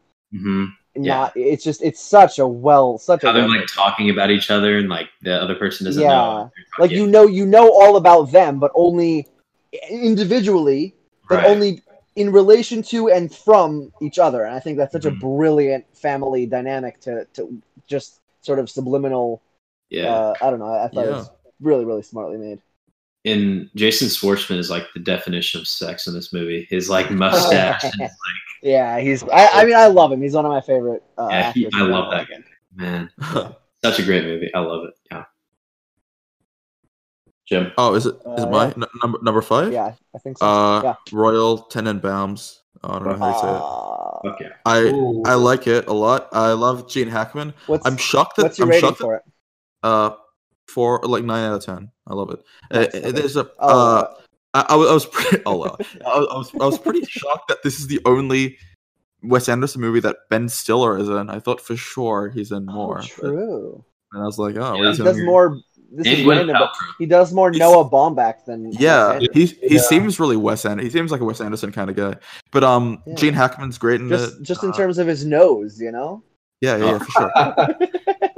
Not, 0.96 1.32
it's 1.36 1.64
just, 1.64 1.82
it's 1.82 2.02
such 2.02 2.38
a 2.40 2.46
well, 2.46 2.98
such 2.98 3.24
a 3.24 3.28
how 3.28 3.34
they're 3.34 3.48
like 3.48 3.68
talking 3.68 4.10
about 4.10 4.30
each 4.30 4.52
other 4.52 4.78
and 4.78 4.90
like 4.90 5.08
the 5.22 5.34
other 5.42 5.56
person 5.56 5.86
doesn't 5.86 6.02
Yeah. 6.02 6.10
know. 6.10 6.52
like 6.80 6.92
you 6.92 7.08
know 7.08 7.28
you 7.28 7.46
know 7.46 7.70
all 7.72 7.96
about 7.96 8.32
them 8.32 8.60
but 8.60 8.72
only 8.76 9.28
individually 9.90 10.94
but 11.30 11.38
Right. 11.38 11.48
only 11.48 11.82
in 12.16 12.32
relation 12.32 12.82
to 12.84 13.10
and 13.10 13.34
from 13.34 13.92
each 14.02 14.20
other 14.20 14.44
and 14.44 14.54
i 14.54 14.60
think 14.60 14.78
that's 14.78 14.92
such 14.92 15.04
Mhm. 15.04 15.14
a 15.14 15.16
brilliant 15.16 15.86
family 15.96 16.46
dynamic 16.46 17.00
to 17.02 17.26
to 17.34 17.62
just 17.88 18.20
sort 18.42 18.60
of 18.60 18.70
subliminal 18.70 19.42
yeah. 19.90 20.10
uh, 20.10 20.34
i 20.42 20.50
don't 20.50 20.60
know 20.60 20.74
i 20.74 20.88
thought 20.88 21.06
it 21.06 21.12
was 21.12 21.30
really 21.62 21.86
really 21.86 22.02
smartly 22.02 22.38
made 22.38 22.62
and 23.26 23.70
Jason 23.76 24.08
Schwartzman 24.08 24.58
is 24.58 24.70
like 24.72 24.86
the 24.94 25.00
definition 25.00 25.60
of 25.62 25.68
sex 25.68 26.08
in 26.08 26.14
this 26.14 26.34
movie. 26.34 26.66
His 26.70 26.90
like 26.90 27.12
mustache, 27.12 27.84
and, 27.84 27.94
like 28.00 28.10
yeah 28.64 29.00
he's 29.00 29.24
I, 29.24 29.48
I 29.48 29.66
mean 29.66 29.76
i 29.76 29.88
love 29.88 30.12
him 30.12 30.22
he's 30.22 30.34
one 30.36 30.46
of 30.46 30.52
my 30.52 30.62
favorite 30.62 31.02
uh, 31.18 31.28
Yeah, 31.32 31.52
he- 31.54 31.70
I 31.74 31.82
love 31.82 32.12
that 32.12 32.28
that 32.30 32.44
man, 32.76 33.10
such 33.84 34.00
a 34.00 34.04
great 34.04 34.24
movie. 34.24 34.52
I 34.54 34.60
love 34.60 34.86
it. 34.86 34.94
Yeah, 35.12 35.24
Jem. 37.48 37.72
oh, 37.78 37.96
is 37.96 38.06
it 38.06 38.16
is 38.16 38.22
Uh, 38.26 38.48
it 38.48 38.50
my 38.52 38.66
yeah. 38.68 38.74
n- 38.78 38.86
number 39.02 39.20
number 39.22 39.42
five? 39.42 39.74
yeah 39.74 39.94
i 40.16 40.18
think 40.20 40.38
so 40.38 40.46
Uh, 40.46 40.82
yeah 40.84 40.96
Royal 41.12 41.58
Tenenbaums. 41.72 42.60
I 42.84 42.94
don't 43.00 43.06
know 43.06 43.18
how 43.18 43.28
you 43.28 43.40
say 43.40 43.48
it. 43.48 43.62
Uh, 43.62 44.22
Fuck. 44.24 44.58
I 44.66 44.80
Ooh. 44.94 45.24
I 45.26 45.34
like 45.36 45.68
it 45.68 45.88
a 45.88 45.94
lot. 45.94 46.30
I 46.32 46.54
love 46.54 46.88
Gene 46.90 47.08
Hackman. 47.10 47.54
what's, 47.68 47.86
I'm 47.86 47.98
shocked 47.98 48.38
that 48.38 48.44
what's 48.44 48.58
your 48.60 48.66
I'm 48.66 48.70
rating 48.72 48.90
shocked 48.90 49.00
that, 49.00 49.04
for 49.06 49.16
it 49.18 49.24
uh 49.84 50.12
for 50.74 51.00
like 51.04 51.24
nine 51.24 51.44
out 51.50 51.56
of 51.58 51.66
ten. 51.66 51.92
I 52.08 52.14
love 52.14 52.32
it. 52.32 52.40
Uh, 52.72 52.80
Nice, 52.94 53.06
uh, 53.06 53.12
there's 53.12 53.38
a 53.38 53.50
oh, 53.60 53.98
uh, 53.98 54.14
I, 54.54 54.66
I 54.70 54.76
was 54.76 54.90
I 54.90 54.94
was 54.94 55.06
pretty 55.06 55.44
oh 55.46 55.58
well. 55.58 55.78
I, 56.06 56.20
was- 56.20 56.52
I 56.60 56.66
was 56.66 56.80
pretty 56.80 57.06
shocked 57.06 57.48
that 57.50 57.64
this 57.64 57.80
is 57.80 57.88
the 57.88 58.00
only 58.06 58.58
Wes 59.24 59.48
Anderson 59.50 59.82
movie 59.82 60.00
that 60.02 60.18
Ben 60.30 60.50
Stiller 60.50 60.98
is 60.98 61.08
in. 61.10 61.30
I 61.30 61.40
thought 61.40 61.62
for 61.62 61.76
sure 61.78 62.30
he's 62.30 62.52
in 62.52 62.68
oh, 62.70 62.74
more. 62.74 62.96
but- 62.98 63.06
true 63.08 63.86
and 64.14 64.22
I 64.24 64.26
was 64.26 64.38
like, 64.38 64.58
oh, 64.58 64.76
Yeah. 64.76 64.90
he's 64.90 64.98
he 64.98 65.04
does 65.06 65.16
here. 65.16 65.26
more 65.26 65.58
this 65.94 66.06
And 66.08 66.20
is 66.20 66.26
random, 66.26 66.56
but 66.60 66.72
he 67.00 67.06
does 67.06 67.32
more 67.34 67.50
He's- 67.52 67.60
Noah 67.60 67.90
Baumbach 67.90 68.44
than 68.46 68.72
Yeah, 68.74 69.20
he 69.34 69.46
he 69.46 69.76
Yeah. 69.76 69.82
seems 69.82 70.20
really 70.20 70.36
Wes 70.38 70.66
Anderson. 70.66 70.86
He 70.86 70.92
seems 70.92 71.12
like 71.12 71.22
a 71.22 71.26
Wes 71.26 71.40
Anderson 71.40 71.72
kind 71.72 71.90
of 71.90 71.96
guy. 71.96 72.16
But 72.52 72.64
um, 72.66 73.02
Yeah. 73.06 73.16
Gene 73.16 73.34
Hackman's 73.34 73.78
great 73.78 74.02
in 74.02 74.10
just 74.10 74.38
it. 74.40 74.44
just 74.44 74.64
in 74.64 74.72
Uh, 74.72 74.74
terms 74.74 74.98
of 74.98 75.08
his 75.08 75.24
nose, 75.26 75.80
you 75.80 75.92
know. 75.94 76.24
yeah, 76.62 76.76
yeah, 76.78 76.86
yeah, 76.86 76.98
for 77.00 77.12
sure. 77.12 77.32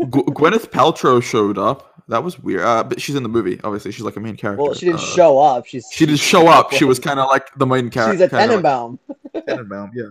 G- 0.00 0.04
Gwyneth 0.06 0.70
Paltrow 0.70 1.22
showed 1.22 1.58
up. 1.58 2.02
That 2.08 2.22
was 2.24 2.38
weird. 2.38 2.62
Uh, 2.62 2.84
but 2.84 3.00
she's 3.00 3.16
in 3.16 3.22
the 3.22 3.28
movie. 3.28 3.60
Obviously, 3.64 3.92
she's 3.92 4.04
like 4.04 4.16
a 4.16 4.20
main 4.20 4.36
character. 4.36 4.62
well, 4.62 4.74
she 4.74 4.86
didn't 4.86 5.00
Uh, 5.00 5.04
show 5.04 5.38
up. 5.38 5.66
She's 5.66 5.86
She 5.92 6.06
didn't 6.06 6.20
show 6.20 6.46
up. 6.48 6.72
She 6.72 6.84
was 6.84 6.98
kind 6.98 7.20
of 7.20 7.28
like 7.28 7.48
the 7.56 7.66
main 7.66 7.90
character. 7.90 8.14
She's 8.24 8.32
a 8.32 8.34
Tenenbaum. 8.34 8.98
Tenenbaum, 9.34 9.90
yeah. 9.94 10.04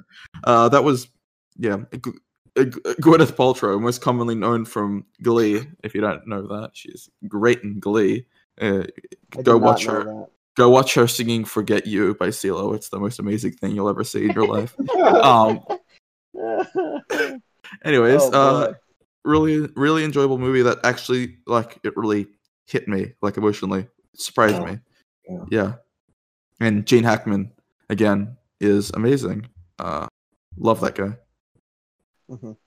Uh, 0.43 0.69
that 0.69 0.83
was, 0.83 1.07
yeah. 1.57 1.77
G- 1.91 2.11
uh, 2.57 2.63
G- 2.65 2.79
Gwyneth 3.01 3.31
Paltrow, 3.35 3.79
most 3.81 4.01
commonly 4.01 4.35
known 4.35 4.65
from 4.65 5.05
Glee. 5.23 5.61
If 5.83 5.95
you 5.95 6.01
don't 6.01 6.27
know 6.27 6.43
that, 6.47 6.71
she's 6.73 7.09
great 7.27 7.63
in 7.63 7.79
Glee. 7.79 8.25
Uh, 8.61 8.83
go 9.43 9.57
watch 9.57 9.85
know 9.87 9.93
her. 9.93 10.25
Go 10.55 10.69
watch 10.71 10.95
her 10.95 11.07
singing 11.07 11.45
"Forget 11.45 11.85
You" 11.85 12.15
by 12.15 12.29
CeeLo. 12.29 12.73
It's 12.75 12.89
the 12.89 12.99
most 12.99 13.19
amazing 13.19 13.53
thing 13.53 13.75
you'll 13.75 13.89
ever 13.89 14.03
see 14.03 14.25
in 14.25 14.31
your 14.31 14.47
life. 14.47 14.75
Um. 14.97 15.61
Anyways, 17.83 18.21
Oh, 18.23 18.31
uh, 18.31 18.67
boy. 18.67 18.73
Really, 19.25 19.67
really 19.75 20.03
enjoyable 20.03 20.37
movie 20.37 20.61
that 20.61 20.79
actually, 20.83 21.37
like, 21.45 21.79
it 21.83 21.95
really 21.97 22.27
hit 22.67 22.87
me, 22.87 23.13
like, 23.21 23.37
emotionally, 23.37 23.81
It 24.13 24.19
surprised 24.21 24.55
Yeah. 24.55 24.65
me. 24.65 24.79
Yeah. 25.29 25.43
Yeah. 25.51 25.73
And 26.59 26.85
Gene 26.87 27.03
Hackman 27.03 27.51
again 27.89 28.37
is 28.59 28.89
amazing. 28.91 29.47
Uh, 29.79 30.07
love 30.57 30.79
that 30.81 30.95
guy. 30.95 31.17
Mhm. 32.29 32.57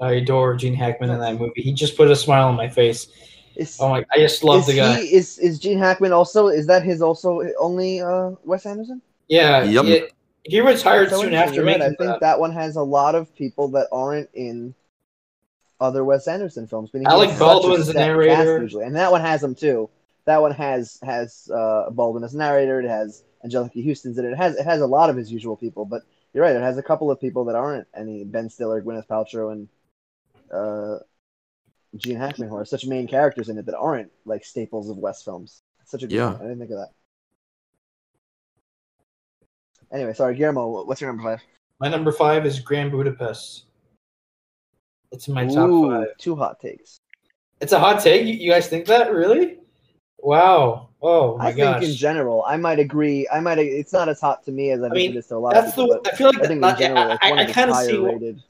I 0.00 0.12
adore 0.14 0.54
Gene 0.56 0.74
Hackman 0.74 1.10
in 1.10 1.18
that 1.20 1.38
movie. 1.38 1.62
He 1.62 1.72
just 1.72 1.96
put 1.96 2.10
a 2.10 2.16
smile 2.16 2.48
on 2.48 2.56
my 2.56 2.68
face. 2.68 3.08
Is, 3.54 3.76
Oh 3.80 3.90
my! 3.90 4.04
I 4.12 4.18
just 4.18 4.42
love 4.42 4.64
the 4.66 4.74
guy. 4.74 5.00
he 5.00 5.14
is 5.14 5.38
is 5.38 5.58
Gene 5.58 5.78
Hackman 5.78 6.12
also? 6.12 6.48
Is 6.48 6.66
that 6.68 6.82
his 6.82 7.02
also 7.02 7.42
only 7.60 8.00
uh, 8.00 8.30
Wes 8.44 8.64
Anderson? 8.64 9.02
Yeah, 9.28 9.62
Yep. 9.64 9.84
he, 9.84 10.02
he 10.44 10.60
retired 10.60 11.10
soon 11.10 11.34
after 11.34 11.56
you're 11.56 11.64
making 11.64 11.82
I 11.82 11.86
think 11.88 11.98
that. 11.98 12.20
that 12.20 12.40
one 12.40 12.50
has 12.52 12.76
a 12.76 12.82
lot 12.82 13.14
of 13.14 13.34
people 13.34 13.68
that 13.68 13.88
aren't 13.92 14.30
in 14.34 14.74
other 15.82 16.04
Wes 16.04 16.28
Anderson 16.28 16.66
films. 16.66 16.90
Meaning 16.94 17.08
he 17.08 17.12
Alec 17.14 17.30
has 17.30 17.38
a 17.38 17.44
Baldwin's 17.44 17.86
the 17.88 17.94
narrator. 17.94 18.62
usually, 18.62 18.84
and 18.84 18.96
that 18.96 19.10
one 19.10 19.20
has 19.20 19.40
them 19.40 19.54
too. 19.54 19.90
That 20.24 20.40
one 20.40 20.52
has 20.52 20.98
has 21.02 21.50
uh, 21.52 21.90
Baldwin 21.90 22.24
as 22.24 22.34
narrator. 22.34 22.80
It 22.80 22.88
has 22.88 23.24
Anjelica 23.44 23.84
Huston's 23.86 24.18
in 24.18 24.24
it. 24.24 24.32
It 24.32 24.36
has 24.38 24.56
it 24.56 24.64
has 24.64 24.80
a 24.80 24.86
lot 24.86 25.10
of 25.10 25.16
his 25.16 25.30
usual 25.32 25.56
people, 25.56 25.84
but 25.84 26.02
you're 26.32 26.44
right. 26.44 26.54
It 26.56 26.62
has 26.62 26.78
a 26.78 26.82
couple 26.82 27.10
of 27.10 27.20
people 27.20 27.44
that 27.46 27.56
aren't 27.56 27.86
any 27.94 28.24
Ben 28.24 28.48
Stiller, 28.48 28.80
Gwyneth 28.80 29.06
Paltrow, 29.08 29.52
and 29.52 29.68
uh, 30.52 30.98
Gene 31.96 32.16
Hackman 32.16 32.48
who 32.48 32.56
are 32.56 32.64
Such 32.64 32.86
main 32.86 33.06
characters 33.08 33.48
in 33.48 33.58
it 33.58 33.66
that 33.66 33.76
aren't 33.76 34.10
like 34.24 34.44
staples 34.44 34.88
of 34.88 34.96
West 34.96 35.24
films. 35.24 35.62
Such 35.84 36.04
a 36.04 36.06
good 36.06 36.14
Yeah. 36.16 36.26
one. 36.32 36.36
I 36.36 36.42
didn't 36.44 36.58
think 36.60 36.70
of 36.70 36.78
that. 36.78 36.90
Anyway, 39.92 40.14
sorry, 40.14 40.34
Guillermo. 40.36 40.84
What's 40.84 41.00
your 41.00 41.10
number 41.10 41.22
five? 41.22 41.42
My 41.80 41.88
number 41.88 42.12
five 42.12 42.46
is 42.46 42.60
Grand 42.60 42.92
Budapest. 42.92 43.64
It's 45.12 45.28
in 45.28 45.34
my 45.34 45.46
top 45.46 45.70
five. 45.90 46.16
Two 46.18 46.34
hot 46.34 46.58
takes. 46.60 47.00
It's 47.60 47.72
a 47.72 47.78
hot 47.78 48.02
take. 48.02 48.26
You, 48.26 48.34
you 48.34 48.50
guys 48.50 48.66
think 48.66 48.86
that 48.86 49.12
really? 49.12 49.58
Wow. 50.18 50.88
Oh 51.02 51.36
my 51.36 51.48
I 51.48 51.52
think 51.52 51.82
in 51.82 51.94
general, 51.94 52.44
I 52.46 52.56
might 52.56 52.78
agree. 52.78 53.28
I 53.32 53.40
might. 53.40 53.58
It's 53.58 53.92
not 53.92 54.08
as 54.08 54.20
hot 54.20 54.44
to 54.44 54.52
me 54.52 54.70
as 54.70 54.80
I, 54.80 54.86
think 54.86 54.94
mean, 54.94 55.10
it 55.12 55.16
is 55.16 55.26
to 55.28 55.36
a 55.36 55.38
lot 55.38 55.54
That's 55.54 55.72
people. 55.72 56.00
the. 56.02 56.12
I 56.12 56.16
feel 56.16 56.28
like 56.28 56.38
I 56.38 56.46
think 56.46 56.64
in 56.64 56.76
general, 56.78 57.10
it's 57.12 57.18
I, 57.22 57.32
I, 57.32 57.52
kind 57.52 57.70
of 57.70 57.76
see. 57.76 57.96
rated. 57.96 58.42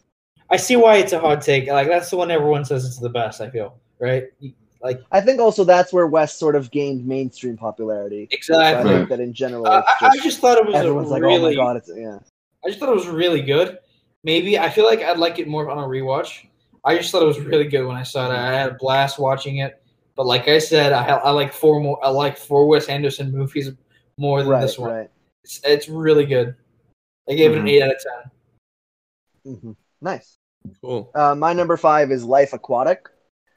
I 0.51 0.57
see 0.57 0.77
why 0.77 0.97
it's 0.97 1.15
a 1.15 1.19
hot 1.19 1.41
take. 1.41 1.67
Like 1.69 1.89
that's 1.89 2.11
the 2.11 2.17
one 2.17 2.31
everyone 2.31 2.65
says 2.65 2.85
it's 2.85 2.99
the 2.99 3.09
best. 3.09 3.41
I 3.41 3.49
feel 3.49 3.81
right. 3.99 4.25
Like 4.83 5.01
I 5.13 5.21
think 5.23 5.41
also 5.41 5.65
that's 5.65 5.93
where 5.93 6.07
West 6.07 6.39
sort 6.39 6.57
of 6.57 6.71
gained 6.71 7.07
mainstream 7.07 7.57
popularity. 7.57 8.29
So 8.43 8.59
I 8.59 8.71
exactly. 8.71 8.93
think 8.93 9.09
that 9.09 9.21
in 9.21 9.33
general, 9.33 9.67
Uh, 9.67 9.79
it's 9.79 10.03
I, 10.03 10.07
I 10.07 10.11
just, 10.11 10.25
just 10.25 10.41
thought 10.41 10.59
it 10.59 10.67
was 10.67 10.75
a 10.75 10.79
everyone's 10.79 11.09
like, 11.09 11.23
really. 11.23 11.57
"Oh 11.57 11.61
my 11.61 11.67
god, 11.73 11.77
it's 11.77 11.91
yeah." 11.95 12.19
I 12.65 12.69
just 12.69 12.81
thought 12.81 12.91
it 12.91 12.95
was 12.95 13.07
really 13.07 13.41
good. 13.41 13.79
Maybe 14.25 14.59
I 14.59 14.69
feel 14.69 14.85
like 14.85 15.01
I'd 15.01 15.19
like 15.19 15.39
it 15.39 15.49
more 15.49 15.71
on 15.71 15.79
a 15.79 15.87
rewatch. 15.87 16.47
I 16.85 16.97
just 16.97 17.13
thought 17.13 17.23
it 17.23 17.27
was 17.27 17.41
really 17.41 17.69
good 17.69 17.87
when 17.87 17.97
I 17.97 18.03
saw 18.03 18.31
it. 18.31 18.35
I 18.35 18.53
had 18.53 18.73
a 18.73 18.75
blast 18.75 19.19
watching 19.19 19.59
it. 19.59 19.83
But 20.17 20.27
like 20.27 20.49
I 20.49 20.59
said, 20.59 20.93
I, 20.93 21.07
I 21.07 21.31
like 21.31 21.53
four 21.53 21.81
more. 21.81 22.05
I 22.05 22.09
like 22.11 22.37
four 22.37 22.67
Wes 22.67 22.89
Anderson 22.89 23.33
movies 23.33 23.71
more 24.19 24.43
than 24.43 24.51
Right, 24.51 24.61
this 24.61 24.79
one. 24.79 24.93
right. 24.93 25.11
It's, 25.45 25.61
it's 25.65 25.89
really 25.89 26.27
good. 26.27 26.55
I 27.31 27.35
gave 27.35 27.53
it 27.53 27.59
an 27.59 27.65
Mhm. 27.65 27.71
eight 27.71 27.83
out 27.83 27.95
of 27.95 28.31
ten. 29.45 29.59
hmm 29.61 29.73
Nice. 30.01 30.37
Cool. 30.81 31.11
Uh, 31.15 31.35
my 31.35 31.53
number 31.53 31.77
five 31.77 32.11
is 32.11 32.25
Life 32.25 32.53
Aquatic. 32.53 33.09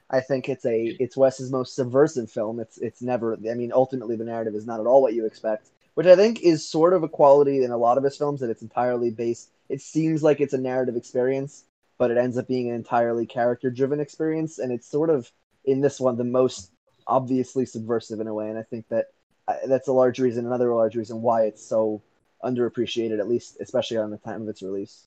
I 0.08 0.20
think 0.20 0.48
it's 0.48 0.64
a 0.64 0.96
it's 1.00 1.16
Wes's 1.16 1.50
most 1.50 1.74
subversive 1.74 2.30
film. 2.30 2.60
It's 2.60 2.78
it's 2.78 3.02
never. 3.02 3.34
I 3.34 3.54
mean, 3.54 3.72
ultimately, 3.72 4.14
the 4.16 4.24
narrative 4.24 4.54
is 4.54 4.66
not 4.66 4.78
at 4.80 4.86
all 4.86 5.02
what 5.02 5.14
you 5.14 5.26
expect, 5.26 5.70
which 5.94 6.06
I 6.06 6.14
think 6.14 6.40
is 6.42 6.68
sort 6.68 6.92
of 6.94 7.02
a 7.02 7.08
quality 7.08 7.64
in 7.64 7.72
a 7.72 7.76
lot 7.76 7.98
of 7.98 8.04
his 8.04 8.16
films 8.16 8.40
that 8.40 8.50
it's 8.50 8.62
entirely 8.62 9.10
based. 9.10 9.50
It 9.68 9.80
seems 9.82 10.22
like 10.22 10.40
it's 10.40 10.54
a 10.54 10.58
narrative 10.58 10.94
experience, 10.96 11.64
but 11.98 12.10
it 12.10 12.16
ends 12.18 12.36
up 12.38 12.46
being 12.48 12.68
an 12.68 12.74
entirely 12.74 13.26
character 13.26 13.70
driven 13.70 14.00
experience, 14.00 14.58
and 14.58 14.72
it's 14.72 14.88
sort 14.88 15.10
of 15.10 15.30
in 15.64 15.80
this 15.80 15.98
one 16.00 16.16
the 16.16 16.24
most 16.24 16.70
obviously 17.06 17.64
subversive 17.66 18.20
in 18.20 18.26
a 18.26 18.34
way. 18.34 18.48
And 18.50 18.58
I 18.58 18.62
think 18.62 18.88
that 18.88 19.06
uh, 19.48 19.54
that's 19.66 19.88
a 19.88 19.92
large 19.92 20.18
reason, 20.18 20.46
another 20.46 20.74
large 20.74 20.96
reason 20.96 21.22
why 21.22 21.42
it's 21.44 21.64
so 21.64 22.02
underappreciated, 22.44 23.18
at 23.18 23.28
least 23.28 23.58
especially 23.60 23.96
on 23.96 24.10
the 24.10 24.18
time 24.18 24.42
of 24.42 24.48
its 24.48 24.62
release. 24.62 25.06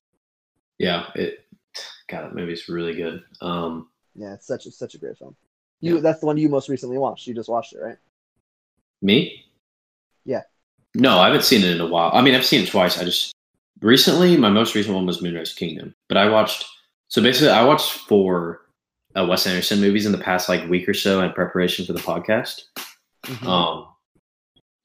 Yeah, 0.78 1.06
it. 1.14 1.44
God, 2.08 2.24
that 2.24 2.34
movie's 2.34 2.68
really 2.68 2.94
good. 2.94 3.22
Um, 3.40 3.88
Yeah, 4.16 4.34
it's 4.34 4.46
such 4.46 4.66
a 4.66 4.70
such 4.70 4.94
a 4.94 4.98
great 4.98 5.16
film. 5.18 5.36
You 5.80 5.96
Yeah. 5.96 6.00
that's 6.00 6.20
the 6.20 6.26
one 6.26 6.36
you 6.38 6.48
most 6.48 6.68
recently 6.68 6.98
watched. 6.98 7.26
You 7.26 7.34
just 7.34 7.48
watched 7.48 7.72
it, 7.74 7.78
right? 7.80 7.96
me? 9.02 9.46
Yeah. 10.26 10.42
No, 10.94 11.18
I 11.20 11.26
haven't 11.26 11.44
seen 11.44 11.62
it 11.62 11.70
in 11.70 11.80
a 11.80 11.86
while. 11.86 12.10
I 12.12 12.20
mean, 12.20 12.34
I've 12.34 12.44
seen 12.44 12.62
it 12.64 12.68
twice. 12.68 12.98
I 12.98 13.04
just 13.04 13.32
recently, 13.80 14.36
my 14.36 14.50
most 14.50 14.74
recent 14.74 14.94
one 14.94 15.06
was 15.06 15.22
Moonrise 15.22 15.54
Kingdom. 15.54 15.94
But 16.08 16.18
I 16.18 16.28
watched. 16.28 16.66
So 17.10 17.20
basically, 17.20 17.50
I 17.50 17.64
watched 17.64 17.92
four 17.92 18.66
uh, 19.16 19.26
Wes 19.28 19.46
Anderson 19.46 19.80
movies 19.80 20.06
in 20.06 20.12
the 20.12 20.18
past 20.18 20.48
like 20.48 20.68
week 20.70 20.88
or 20.88 20.94
so 20.94 21.20
in 21.20 21.32
preparation 21.32 21.84
for 21.84 21.92
the 21.92 21.98
podcast. 22.00 22.62
Mhm, 23.26 23.46
Um, 23.46 23.88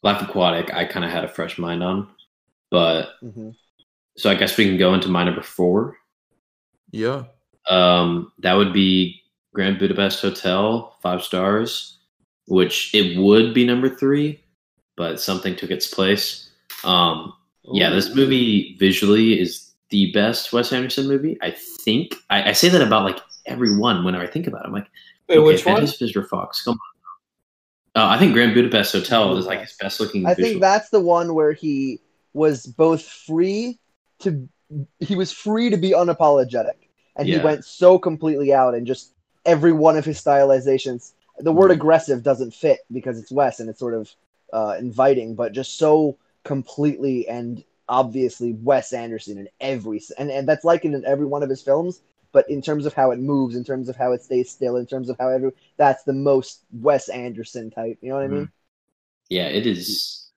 Life 0.03 0.21
Aquatic, 0.21 0.73
I 0.73 0.85
kind 0.85 1.05
of 1.05 1.11
had 1.11 1.23
a 1.23 1.27
fresh 1.27 1.57
mind 1.57 1.83
on, 1.83 2.07
but 2.69 3.09
mhm. 3.23 3.55
so 4.17 4.29
I 4.29 4.35
guess 4.35 4.57
we 4.57 4.65
can 4.65 4.77
go 4.77 4.93
into 4.93 5.07
my 5.07 5.23
number 5.23 5.41
four. 5.43 5.97
Yeah. 6.91 7.25
Um, 7.69 8.31
that 8.39 8.53
would 8.53 8.73
be 8.73 9.21
Grand 9.53 9.79
Budapest 9.79 10.21
Hotel, 10.21 10.97
five 11.01 11.23
stars, 11.23 11.99
which 12.47 12.93
it 12.93 13.17
would 13.17 13.53
be 13.53 13.65
number 13.65 13.89
three, 13.89 14.43
but 14.97 15.19
something 15.19 15.55
took 15.55 15.71
its 15.71 15.87
place. 15.87 16.49
Um, 16.83 17.33
yeah, 17.71 17.89
this 17.89 18.13
movie 18.13 18.77
visually 18.79 19.39
is 19.39 19.64
the 19.95 20.11
best 20.11 20.51
Wes 20.51 20.73
Anderson 20.73 21.07
movie. 21.07 21.37
I 21.41 21.51
think 21.51 22.15
I, 22.29 22.49
I 22.49 22.51
say 22.51 22.67
that 22.67 22.81
about 22.81 23.05
like 23.05 23.19
every 23.45 23.77
one 23.77 24.03
whenever 24.03 24.25
I 24.25 24.27
think 24.27 24.45
about 24.45 24.65
it. 24.65 24.67
I'm 24.67 24.73
like, 24.73 24.87
Wait, 25.29 25.37
okay, 25.37 25.45
which 25.45 25.65
one? 25.65 25.81
Mr. 25.83 26.27
Fox, 26.27 26.63
come 26.63 26.73
on. 26.73 28.01
Uh, 28.03 28.07
I 28.09 28.17
think 28.19 28.33
Grand 28.33 28.53
Budapest 28.53 28.91
Hotel 28.91 29.37
is 29.37 29.45
like 29.45 29.61
his 29.61 29.71
best 29.79 30.01
looking. 30.01 30.25
I 30.25 30.33
visual. 30.33 30.49
think 30.49 30.61
that's 30.61 30.89
the 30.89 30.99
one 30.99 31.33
where 31.33 31.53
he 31.53 32.01
was 32.33 32.65
both 32.65 33.03
free 33.03 33.79
to 34.19 34.49
he 34.99 35.15
was 35.15 35.31
free 35.31 35.69
to 35.69 35.77
be 35.77 35.91
unapologetic, 35.91 36.89
and 37.15 37.25
he 37.27 37.37
went 37.37 37.63
so 37.63 37.97
completely 37.97 38.53
out 38.53 38.75
and 38.75 38.85
just 38.85 39.13
every 39.45 39.71
one 39.71 39.95
of 39.95 40.03
his 40.03 40.21
stylizations. 40.21 41.13
The 41.39 41.53
word 41.53 41.71
Mhm. 41.71 41.75
aggressive 41.75 42.21
doesn't 42.21 42.53
fit 42.53 42.79
because 42.91 43.17
it's 43.17 43.31
Wes 43.31 43.61
and 43.61 43.69
it's 43.69 43.79
sort 43.79 43.93
of 43.93 44.13
uh, 44.51 44.75
inviting, 44.77 45.35
but 45.35 45.53
just 45.53 45.77
so 45.77 46.17
completely 46.43 47.27
and 47.29 47.63
obviously 47.87 48.53
Wes 48.53 48.93
Anderson 48.93 49.37
in 49.37 49.49
every 49.59 50.01
and 50.17 50.31
and 50.31 50.47
that's 50.47 50.65
like 50.65 50.85
it 50.85 50.93
in 50.93 51.05
every 51.05 51.25
one 51.25 51.43
of 51.43 51.49
his 51.49 51.61
films. 51.61 52.01
But 52.31 52.49
in 52.49 52.61
terms 52.61 52.85
of 52.85 52.93
how 52.93 53.11
it 53.11 53.19
moves, 53.19 53.55
in 53.55 53.63
terms 53.63 53.87
of 53.87 53.95
how 53.95 54.11
it 54.11 54.21
stays 54.21 54.51
still, 54.51 54.75
in 54.75 54.85
terms 54.85 55.09
of 55.09 55.17
how 55.17 55.29
every 55.29 55.51
that's 55.77 56.03
the 56.03 56.13
most 56.13 56.65
Wes 56.73 57.07
Anderson 57.07 57.71
type. 57.71 57.97
You 58.01 58.09
know 58.09 58.15
what 58.15 58.25
I 58.25 58.27
mean? 58.27 58.51
Yeah, 59.29 59.47
it 59.47 59.65
is. 59.65 60.31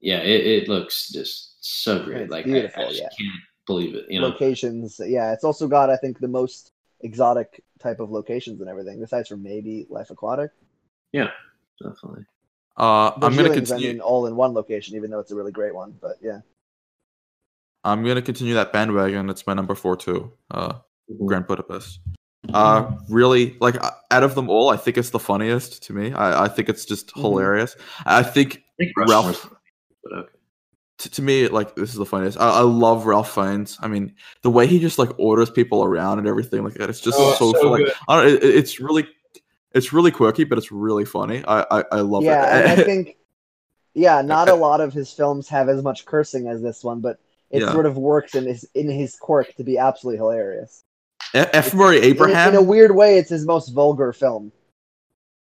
Yeah, 0.00 0.18
it, 0.18 0.46
it 0.46 0.68
looks 0.68 1.10
just 1.10 1.64
so 1.64 2.02
great. 2.02 2.22
It's 2.22 2.30
like 2.32 2.44
beautiful, 2.44 2.84
I, 2.84 2.88
just 2.88 3.02
yeah. 3.02 3.08
can't 3.08 3.42
believe 3.66 3.94
it. 3.94 4.06
You 4.08 4.20
know, 4.20 4.28
locations. 4.28 5.00
Yeah, 5.04 5.32
it's 5.32 5.44
also 5.44 5.68
got 5.68 5.90
I 5.90 5.96
think 5.96 6.18
the 6.18 6.28
most 6.28 6.72
exotic 7.00 7.62
type 7.78 8.00
of 8.00 8.10
locations 8.10 8.60
and 8.60 8.68
everything, 8.68 9.00
besides 9.00 9.28
from 9.28 9.42
maybe 9.42 9.86
Life 9.88 10.10
Aquatic. 10.10 10.50
Yeah, 11.12 11.30
definitely. 11.80 12.24
Uh, 12.76 13.12
I'm 13.12 13.20
gonna 13.20 13.50
Viewings, 13.50 13.50
I 13.50 13.54
continue. 13.54 13.88
mean, 13.92 14.00
all 14.00 14.26
in 14.26 14.34
one 14.34 14.52
location, 14.52 14.96
even 14.96 15.10
though 15.10 15.20
it's 15.20 15.30
a 15.30 15.36
really 15.36 15.52
great 15.52 15.74
one. 15.74 15.94
But 16.00 16.16
yeah, 16.20 16.40
I'm 17.84 18.04
gonna 18.04 18.22
continue 18.22 18.54
that 18.54 18.72
bandwagon. 18.72 19.28
It's 19.30 19.46
my 19.46 19.54
number 19.54 19.74
four 19.74 19.96
too. 19.96 20.32
Uh, 20.50 20.74
Mhm. 21.10 21.26
Grand 21.26 21.46
Budapest. 21.46 22.00
Uh, 22.52 22.90
really, 23.08 23.56
like 23.60 23.82
uh, 23.82 23.90
out 24.10 24.22
of 24.22 24.34
them 24.34 24.48
all, 24.50 24.70
I 24.70 24.76
think 24.76 24.96
it's 24.98 25.10
the 25.10 25.18
funniest 25.18 25.82
to 25.84 25.92
me. 25.92 26.12
I, 26.12 26.44
I 26.44 26.48
think 26.48 26.68
it's 26.68 26.84
just 26.84 27.08
Mhm. 27.14 27.20
hilarious. 27.22 27.76
I 28.06 28.22
think 28.22 28.56
I 28.80 28.84
think 28.84 28.92
Ralph- 29.08 29.36
funny, 29.36 29.54
but 30.02 30.12
okay. 30.18 30.28
to, 30.98 31.10
to 31.10 31.22
me, 31.22 31.48
like 31.48 31.74
this 31.74 31.90
is 31.90 31.96
the 31.96 32.06
funniest. 32.06 32.38
I, 32.40 32.48
I 32.50 32.60
love 32.60 33.06
Ralph 33.06 33.34
Fiennes. 33.34 33.78
I 33.80 33.88
mean, 33.88 34.14
the 34.42 34.50
way 34.50 34.66
he 34.66 34.78
just 34.78 34.98
like 34.98 35.10
orders 35.18 35.50
people 35.50 35.84
around 35.84 36.18
and 36.18 36.26
everything 36.28 36.64
like 36.64 36.74
that. 36.74 36.88
It's 36.90 37.00
just 37.00 37.18
Oh, 37.18 37.34
so, 37.34 37.52
so 37.60 37.70
like 37.70 37.84
good. 37.84 37.92
I 38.08 38.16
don't, 38.22 38.34
it, 38.34 38.44
it's 38.44 38.80
really, 38.80 39.06
it's 39.72 39.92
really 39.92 40.10
quirky, 40.10 40.44
but 40.44 40.56
it's 40.58 40.70
really 40.72 41.04
funny. 41.04 41.42
I 41.46 41.66
I, 41.70 41.84
I 41.92 42.00
love 42.00 42.24
yeah, 42.24 42.44
it. 42.58 42.70
and 42.70 42.80
I 42.80 42.84
think 42.84 43.16
yeah, 43.94 44.22
not 44.22 44.48
a 44.48 44.54
lot 44.54 44.80
of 44.80 44.92
his 44.92 45.12
films 45.12 45.48
have 45.48 45.68
as 45.68 45.82
much 45.82 46.04
cursing 46.06 46.48
as 46.48 46.60
this 46.62 46.82
one, 46.84 47.00
but 47.00 47.18
it 47.54 47.60
Yeah. 47.62 47.72
sort 47.72 47.86
of 47.86 47.96
works 47.96 48.34
in 48.34 48.46
his 48.46 48.68
in 48.74 48.90
his 48.90 49.14
quirk 49.16 49.54
to 49.54 49.64
be 49.64 49.78
absolutely 49.78 50.18
hilarious. 50.18 50.82
F. 51.34 51.72
Murray 51.72 51.98
In, 51.98 52.04
Abraham. 52.04 52.48
in 52.50 52.54
a 52.56 52.62
weird 52.62 52.94
way, 52.94 53.16
it's 53.18 53.30
his 53.30 53.46
most 53.46 53.68
vulgar 53.70 54.12
film. 54.12 54.52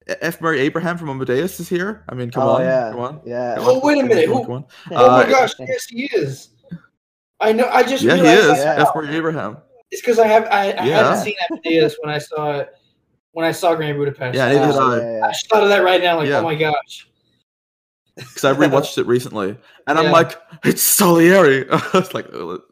F. 0.07 0.41
Murray 0.41 0.61
Abraham 0.61 0.97
from 0.99 1.09
Amadeus 1.11 1.59
is 1.59 1.69
here. 1.69 2.05
I 2.09 2.15
mean, 2.15 2.31
come 2.31 2.45
oh 2.45 2.57
on, 2.57 2.62
yeah, 2.62 2.91
come 2.91 3.01
on. 3.01 3.20
yeah. 3.24 3.57
Come 3.57 3.65
Oh, 3.66 3.81
on, 3.81 3.87
wait 3.87 4.05
a 4.05 4.07
minute, 4.07 4.27
come 4.27 4.37
on, 4.37 4.45
come 4.45 4.53
on. 4.55 4.65
Oh 4.93 5.07
Uh, 5.11 5.16
my 5.24 5.28
gosh! 5.28 5.53
Yes, 5.59 5.87
he 5.87 6.05
is. 6.15 6.51
I 7.41 7.53
know. 7.53 7.69
I 7.69 7.83
just 7.83 8.03
Yeah, 8.05 8.15
he 8.16 8.23
is. 8.27 8.47
that 8.59 8.78
F. 8.78 8.89
Murray 8.95 9.15
Abraham. 9.16 9.59
It's 9.91 10.01
because 10.01 10.19
I 10.20 10.27
have 10.28 10.45
I, 10.47 10.70
I 10.73 10.87
Yeah. 10.87 11.03
hadn't 11.03 11.24
seen 11.24 11.35
Amadeus 11.51 11.97
when 12.01 12.15
I 12.15 12.19
saw 12.19 12.59
it 12.61 12.73
when 13.33 13.45
I 13.45 13.51
saw 13.53 13.74
Grand 13.74 13.99
Budapest. 13.99 14.37
Yeah, 14.37 14.47
neither 14.49 14.61
Yeah, 14.61 14.73
did 14.73 14.77
I. 14.81 14.99
yeah, 15.19 15.27
I 15.27 15.28
just 15.33 15.49
thought 15.51 15.62
of 15.65 15.69
that 15.70 15.83
right 15.83 16.01
now. 16.01 16.16
Like, 16.19 16.28
Yeah. 16.28 16.39
oh 16.39 16.43
my 16.43 16.55
gosh. 16.55 17.09
Because 18.17 18.45
I 18.45 18.55
rewatched 18.55 18.99
it 18.99 19.07
recently, 19.07 19.57
and 19.87 19.99
I'm 19.99 20.11
like, 20.11 20.41
it's 20.65 20.83
Salieri. 20.83 21.67
it's 21.95 22.15
like, 22.15 22.27
oh, 22.33 22.63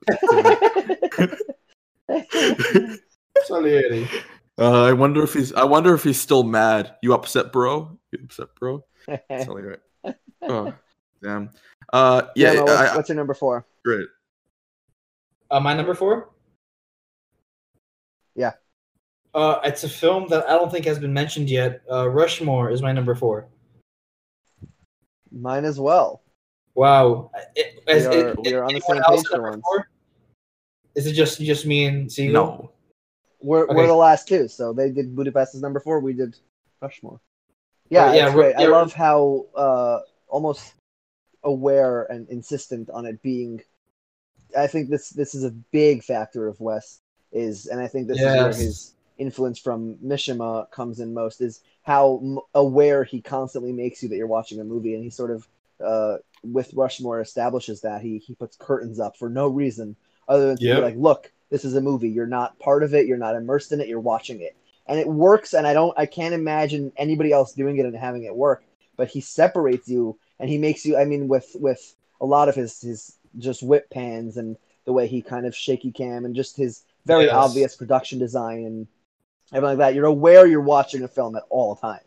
Salieri. 3.44 4.08
uh, 4.58 4.84
I 4.84 4.92
wonder 4.92 5.22
if 5.22 5.34
he's. 5.34 5.52
I 5.52 5.64
wonder 5.64 5.94
if 5.94 6.02
he's 6.02 6.20
still 6.20 6.44
mad. 6.44 6.94
You 7.02 7.12
upset, 7.12 7.52
bro? 7.52 7.98
You 8.10 8.20
upset, 8.24 8.48
bro? 8.58 8.84
Salieri. 9.30 9.76
Oh, 10.42 10.72
damn. 11.22 11.50
Uh, 11.92 12.22
yeah, 12.34 12.52
Guillermo, 12.52 12.72
what's, 12.72 12.90
I, 12.90 12.96
what's 12.96 13.08
your 13.10 13.16
number 13.16 13.34
four? 13.34 13.66
great. 13.84 14.08
Uh, 15.50 15.60
my 15.60 15.74
number 15.74 15.94
four. 15.94 16.30
Yeah. 18.34 18.52
Uh, 19.34 19.60
it's 19.64 19.84
a 19.84 19.88
film 19.88 20.28
that 20.28 20.48
I 20.48 20.52
don't 20.52 20.70
think 20.72 20.86
has 20.86 20.98
been 20.98 21.12
mentioned 21.12 21.50
yet. 21.50 21.82
Uh, 21.90 22.08
Rushmore 22.08 22.70
is 22.70 22.82
my 22.82 22.92
number 22.92 23.14
four. 23.14 23.48
Mine 25.34 25.64
as 25.64 25.78
well. 25.80 26.22
Wow. 26.74 27.30
It, 27.54 27.82
We 27.86 27.92
is, 27.92 28.06
are- 28.06 28.12
it- 28.30 28.38
we 28.40 28.46
is 28.48 28.52
are 28.52 28.64
on 28.64 28.74
the 28.74 28.80
same 28.80 29.02
page 29.02 29.26
for 29.26 29.42
once. 29.50 29.64
Is 30.94 31.06
it 31.06 31.12
just 31.12 31.40
just 31.40 31.66
me 31.66 31.86
and 31.86 32.10
Siegel? 32.10 32.32
No. 32.32 32.70
We're, 33.42 33.64
Okay. 33.64 33.74
we're 33.74 33.86
the 33.88 33.94
last 33.94 34.26
two, 34.28 34.48
so 34.48 34.72
they 34.72 34.90
did 34.90 35.14
Budapest 35.14 35.54
as 35.54 35.60
number 35.60 35.78
four. 35.80 36.00
We 36.00 36.14
did 36.14 36.36
Rushmore. 36.80 37.20
Yeah, 37.90 38.14
yeah, 38.14 38.26
it's 38.26 38.34
Ru- 38.34 38.42
great. 38.42 38.56
I 38.56 38.66
love 38.66 38.92
how 38.94 39.44
uh, 39.54 40.00
almost 40.28 40.72
aware 41.42 42.04
and 42.04 42.26
insistent 42.30 42.88
on 42.90 43.04
it 43.06 43.20
being. 43.22 43.60
I 44.56 44.66
think 44.66 44.88
this 44.88 45.10
this 45.10 45.34
is 45.34 45.44
a 45.44 45.50
big 45.50 46.02
factor 46.02 46.46
of 46.48 46.58
Wes 46.60 47.00
is, 47.32 47.66
and 47.66 47.80
I 47.80 47.86
think 47.88 48.06
this 48.08 48.18
is 48.18 48.24
where 48.24 48.46
his 48.46 48.94
influence 49.18 49.58
from 49.58 49.96
Mishima 49.96 50.70
comes 50.70 51.00
in 51.00 51.12
most 51.12 51.40
is 51.40 51.60
how 51.84 52.20
m- 52.22 52.40
aware 52.54 53.04
he 53.04 53.22
constantly 53.22 53.72
makes 53.72 54.02
you 54.02 54.10
that 54.10 54.16
you're 54.16 54.26
watching 54.26 54.60
a 54.60 54.64
movie, 54.64 54.94
and 54.94 55.04
he 55.04 55.10
sort 55.10 55.30
of 55.30 55.48
uh, 55.84 56.18
with 56.42 56.74
Rushmore 56.74 57.20
establishes 57.20 57.82
that 57.82 58.02
he 58.02 58.18
he 58.18 58.34
puts 58.34 58.56
curtains 58.56 59.00
up 59.00 59.16
for 59.16 59.30
no 59.30 59.48
reason 59.48 59.96
other 60.28 60.48
than 60.48 60.58
to 60.58 60.66
Yep. 60.66 60.70
be 60.70 60.80
like, 60.80 60.96
look, 60.96 61.32
this 61.50 61.64
is 61.64 61.76
a 61.76 61.80
movie. 61.82 62.10
You're 62.10 62.26
not 62.26 62.58
part 62.58 62.82
of 62.82 62.94
it. 62.94 63.06
You're 63.06 63.18
not 63.18 63.36
immersed 63.36 63.72
in 63.72 63.80
it. 63.80 63.88
You're 63.88 64.00
watching 64.00 64.40
it, 64.42 64.56
and 64.86 64.98
it 65.00 65.08
works. 65.08 65.54
And 65.54 65.66
I 65.66 65.74
don't, 65.74 65.98
I 65.98 66.06
can't 66.06 66.34
imagine 66.34 66.92
anybody 66.96 67.32
else 67.32 67.54
doing 67.54 67.78
it 67.78 67.86
and 67.86 67.96
having 67.96 68.24
it 68.24 68.34
work. 68.36 68.64
But 68.96 69.08
he 69.08 69.20
separates 69.20 69.88
you, 69.88 70.18
and 70.38 70.48
he 70.50 70.58
makes 70.58 70.84
you. 70.86 70.96
I 70.96 71.04
mean, 71.04 71.28
with 71.28 71.50
with 71.54 71.80
a 72.20 72.26
lot 72.26 72.48
of 72.48 72.54
his 72.54 72.80
his 72.80 73.16
just 73.38 73.62
whip 73.62 73.90
pans 73.90 74.36
and 74.36 74.56
the 74.86 74.92
way 74.92 75.06
he 75.06 75.22
kind 75.22 75.46
of 75.46 75.56
shaky 75.56 75.90
cam 75.92 76.24
and 76.24 76.34
just 76.36 76.56
his 76.56 76.84
very 77.06 77.28
Yes. 77.28 77.30
obvious 77.30 77.74
production 77.76 78.18
design 78.18 78.64
and 78.64 78.86
everything 79.52 79.78
like 79.78 79.88
that. 79.88 79.94
You're 79.94 80.06
aware 80.06 80.46
you're 80.46 80.60
watching 80.60 81.02
a 81.02 81.08
film 81.08 81.36
at 81.36 81.42
all 81.50 81.76
times. 81.76 82.02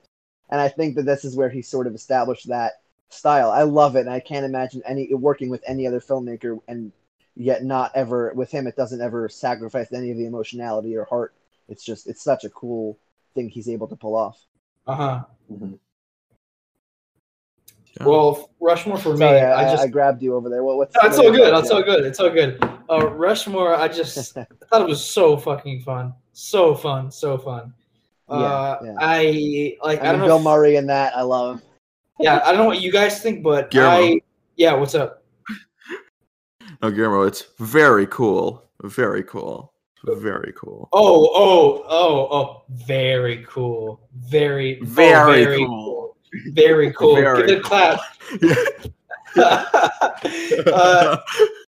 And 0.49 0.61
I 0.61 0.69
think 0.69 0.95
that 0.95 1.03
this 1.03 1.25
is 1.25 1.35
where 1.35 1.49
he 1.49 1.61
sort 1.61 1.87
of 1.87 1.93
established 1.95 2.47
that 2.47 2.73
style. 3.09 3.51
I 3.51 3.63
love 3.63 3.95
it, 3.95 4.01
and 4.01 4.09
I 4.09 4.19
can't 4.21 4.45
imagine 4.45 4.81
any 4.85 5.13
working 5.13 5.49
with 5.49 5.63
any 5.67 5.85
other 5.85 5.99
filmmaker, 5.99 6.59
and 6.67 6.91
yet 7.35 7.63
not 7.63 7.91
ever 7.95 8.31
with 8.33 8.49
him. 8.49 8.65
It 8.65 8.75
doesn't 8.77 9.01
ever 9.01 9.27
sacrifice 9.29 9.91
any 9.91 10.11
of 10.11 10.17
the 10.17 10.25
emotionality 10.25 10.95
or 10.95 11.03
heart. 11.05 11.33
It's 11.67 11.83
just 11.83 12.07
it's 12.07 12.23
such 12.23 12.45
a 12.45 12.49
cool 12.49 12.97
thing 13.35 13.49
he's 13.49 13.67
able 13.69 13.87
to 13.89 13.95
pull 13.95 14.15
off. 14.15 14.41
Uh 14.87 14.95
huh. 14.95 15.23
Mhm. 15.51 15.79
Yeah. 17.99 18.05
Well, 18.05 18.49
Rushmore 18.59 18.97
for 18.97 19.13
me, 19.13 19.19
Sorry, 19.19 19.41
I, 19.41 19.67
I 19.67 19.71
just. 19.71 19.83
I 19.83 19.87
grabbed 19.87 20.21
you 20.21 20.35
over 20.35 20.49
there. 20.49 20.63
What, 20.63 20.77
what's 20.77 20.95
No, 20.95 21.01
it's 21.07 21.17
all 21.17 21.31
good. 21.31 21.53
That's 21.53 21.61
It's 21.61 21.69
thoughts? 21.69 21.71
all 21.71 21.83
good. 21.83 22.05
It's 22.05 22.19
all 22.19 22.29
good. 22.29 22.63
Uh, 22.89 23.09
Rushmore, 23.09 23.75
I 23.75 23.87
just 23.87 24.37
I 24.37 24.45
thought 24.69 24.81
it 24.81 24.87
was 24.87 25.03
so 25.03 25.35
fucking 25.35 25.81
fun. 25.81 26.13
So 26.39 26.75
fun. 26.75 27.09
So 27.09 27.35
fun. 27.39 27.73
Uh, 28.29 28.77
Yeah, 28.83 28.87
yeah. 28.91 28.95
I 28.99 29.77
like. 29.81 30.01
I 30.01 30.09
I 30.09 30.11
don't 30.11 30.19
mean, 30.21 30.21
know. 30.21 30.27
Bill 30.27 30.37
if- 30.37 30.43
Murray 30.43 30.75
in 30.75 30.85
that 30.85 31.17
I 31.17 31.23
love. 31.23 31.63
yeah, 32.19 32.41
I 32.45 32.51
don't 32.51 32.57
know 32.59 32.65
what 32.65 32.79
you 32.79 32.91
guys 32.91 33.19
think, 33.23 33.41
but 33.41 33.71
Guillermo. 33.71 34.05
I. 34.05 34.21
Yeah, 34.55 34.73
what's 34.73 34.93
up? 34.95 35.23
No, 36.83 36.91
Guillermo, 36.91 37.23
it's 37.23 37.43
very 37.57 38.05
cool. 38.05 38.63
Very 38.83 39.23
cool. 39.23 39.73
Very 40.03 40.53
cool. 40.55 40.87
Oh, 40.93 41.27
oh, 41.33 41.83
oh, 41.89 42.27
oh! 42.31 42.63
Very 42.85 43.43
cool. 43.49 44.07
Very, 44.13 44.79
oh, 44.79 44.85
Very 44.85 45.43
very 45.45 45.65
cool. 45.65 46.17
Very 46.53 46.93
cool. 46.93 47.15
Very 47.15 47.47
Give 47.47 47.49
it 47.49 47.57
a 47.57 47.61
clap. 47.61 47.99
uh, 50.67 51.17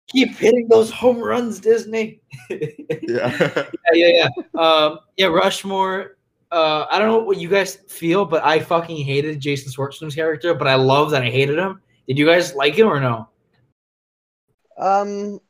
keep 0.09 0.37
hitting 0.37 0.67
those 0.69 0.91
home 0.91 1.19
runs, 1.19 1.61
Disney. 1.61 2.21
yeah. 2.51 2.59
yeah, 3.09 3.67
yeah, 3.93 4.29
yeah. 4.37 4.61
Um, 4.61 4.99
yeah, 5.17 5.27
Rushmore. 5.27 6.17
Uh, 6.51 6.87
I 6.91 6.99
don't 6.99 7.09
know 7.09 7.19
what 7.19 7.37
you 7.37 7.49
guys 7.49 7.77
feel, 7.89 8.25
but 8.25 8.45
I 8.45 8.59
fucking 8.59 9.05
hated 9.05 9.39
Jason 9.39 9.71
Schwartzman's 9.71 10.15
character, 10.15 10.55
but 10.55 10.67
I 10.67 10.77
love 10.77 11.11
that 11.11 11.23
I 11.23 11.31
hated 11.31 11.59
him. 11.59 11.81
Did 12.07 12.17
you 12.17 12.25
guys 12.25 12.55
like 12.55 12.75
him 12.75 12.89
or 12.89 13.01
no? 13.01 13.29
Um, 14.79 15.41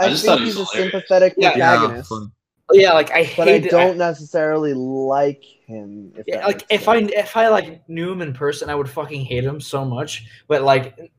I 0.00 0.06
I, 0.06 0.08
just 0.08 0.24
think 0.24 0.40
he 0.40 0.46
he's 0.46 0.58
a 0.58 0.66
sympathetic 0.66 1.34
Yeah. 1.36 1.56
Yeah, 1.56 1.76
protagonist, 1.76 2.08
fun. 2.08 2.32
Yeah, 2.72 2.92
like 2.92 3.10
I 3.12 3.32
but 3.36 3.48
I 3.48 3.58
don't 3.60 3.96
necessarily 3.96 4.74
like 4.74 5.42
him. 5.42 6.12
If 6.16 6.24
yeah, 6.26 6.44
like 6.44 6.68
makes 6.70 6.82
if 6.82 6.88
I 6.88 6.96
if 6.98 7.36
I 7.36 7.48
like 7.48 7.88
knew 7.88 8.12
him 8.12 8.20
in 8.20 8.34
person, 8.34 8.68
I 8.68 8.74
would 8.74 8.90
fucking 8.90 9.24
hate 9.24 9.44
him 9.44 9.60
so 9.60 9.84
much. 9.84 10.26
But 10.48 10.62
like, 10.62 11.10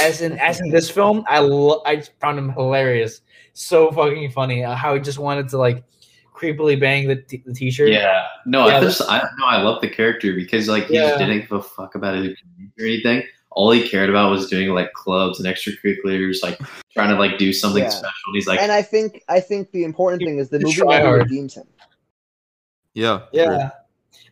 as 0.00 0.20
in 0.20 0.38
as 0.38 0.60
in 0.60 0.70
this 0.70 0.90
film, 0.90 1.24
I 1.28 1.38
lo- 1.40 1.82
I 1.86 2.02
found 2.20 2.38
him 2.38 2.50
hilarious, 2.50 3.20
so 3.52 3.90
fucking 3.92 4.30
funny. 4.30 4.64
Uh, 4.64 4.74
how 4.74 4.94
he 4.94 5.00
just 5.00 5.18
wanted 5.18 5.48
to 5.50 5.58
like 5.58 5.84
creepily 6.34 6.78
bang 6.78 7.06
the, 7.06 7.16
t- 7.16 7.42
the 7.46 7.54
teacher. 7.54 7.86
Yeah, 7.86 8.24
no, 8.46 8.66
Yeah, 8.66 8.78
I 8.78 8.80
just 8.80 9.00
I 9.02 9.18
no, 9.38 9.46
I 9.46 9.62
love 9.62 9.80
the 9.80 9.88
character 9.88 10.34
because 10.34 10.68
like 10.68 10.86
he 10.86 10.94
Yeah. 10.94 11.08
just 11.10 11.18
didn't 11.18 11.40
give 11.42 11.52
a 11.52 11.62
fuck 11.62 11.94
about 11.94 12.16
it 12.16 12.36
or 12.78 12.84
anything. 12.84 13.22
All 13.50 13.70
he 13.70 13.88
cared 13.88 14.10
about 14.10 14.30
was 14.32 14.48
doing 14.50 14.70
like 14.70 14.92
clubs 14.94 15.38
and 15.38 15.46
extracurriculars, 15.46 16.42
like 16.42 16.58
trying 16.92 17.10
to 17.10 17.14
like 17.16 17.38
do 17.38 17.52
something 17.52 17.84
Yeah. 17.84 17.88
special. 17.90 18.10
And 18.28 18.34
he's 18.34 18.46
like, 18.48 18.60
and 18.60 18.72
I 18.72 18.82
think 18.82 19.22
I 19.28 19.38
think 19.38 19.70
the 19.70 19.84
important 19.84 20.22
thing 20.22 20.38
is 20.38 20.48
the 20.48 20.58
movie 20.58 20.82
redeems 20.82 21.54
him. 21.54 21.68
Yeah. 22.94 23.22
yeah. 23.32 23.70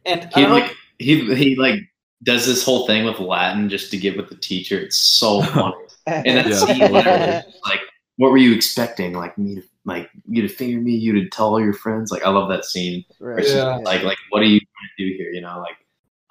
And 0.05 0.25
he 0.35 0.41
don't 0.41 0.51
know- 0.51 0.57
like 0.57 0.75
he 0.99 1.35
he 1.37 1.57
like 1.57 1.79
does 2.23 2.47
this 2.47 2.65
whole 2.65 2.87
thing 2.87 3.05
with 3.05 3.19
Latin 3.19 3.69
just 3.69 3.91
to 3.91 3.97
get 3.97 4.17
with 4.17 4.29
the 4.29 4.37
teacher. 4.37 4.79
It's 4.79 4.97
so 4.97 5.43
funny. 5.55 5.75
And 6.07 6.39
that 6.39 6.47
Yeah. 6.47 6.57
scene, 6.57 6.93
literally, 6.93 7.43
like, 7.67 7.81
what 8.17 8.31
were 8.31 8.39
you 8.39 8.55
expecting? 8.55 9.13
Like 9.15 9.37
me 9.39 9.57
to 9.57 9.63
like 9.85 10.09
you 10.29 10.43
to 10.43 10.49
finger 10.49 10.81
me, 10.81 10.93
you 10.93 11.13
to 11.15 11.29
tell 11.29 11.49
all 11.49 11.61
your 11.61 11.73
friends. 11.73 12.13
Like 12.13 12.25
I 12.25 12.31
love 12.31 12.49
that 12.51 12.65
scene. 12.65 13.05
Right, 13.19 13.45
Yeah. 13.47 13.77
Like 13.77 14.03
like 14.03 14.19
what 14.31 14.43
are 14.43 14.47
you 14.47 14.61
trying 14.61 14.91
to 14.99 15.05
do 15.11 15.17
here? 15.17 15.31
You 15.33 15.41
know, 15.41 15.59
like 15.61 15.77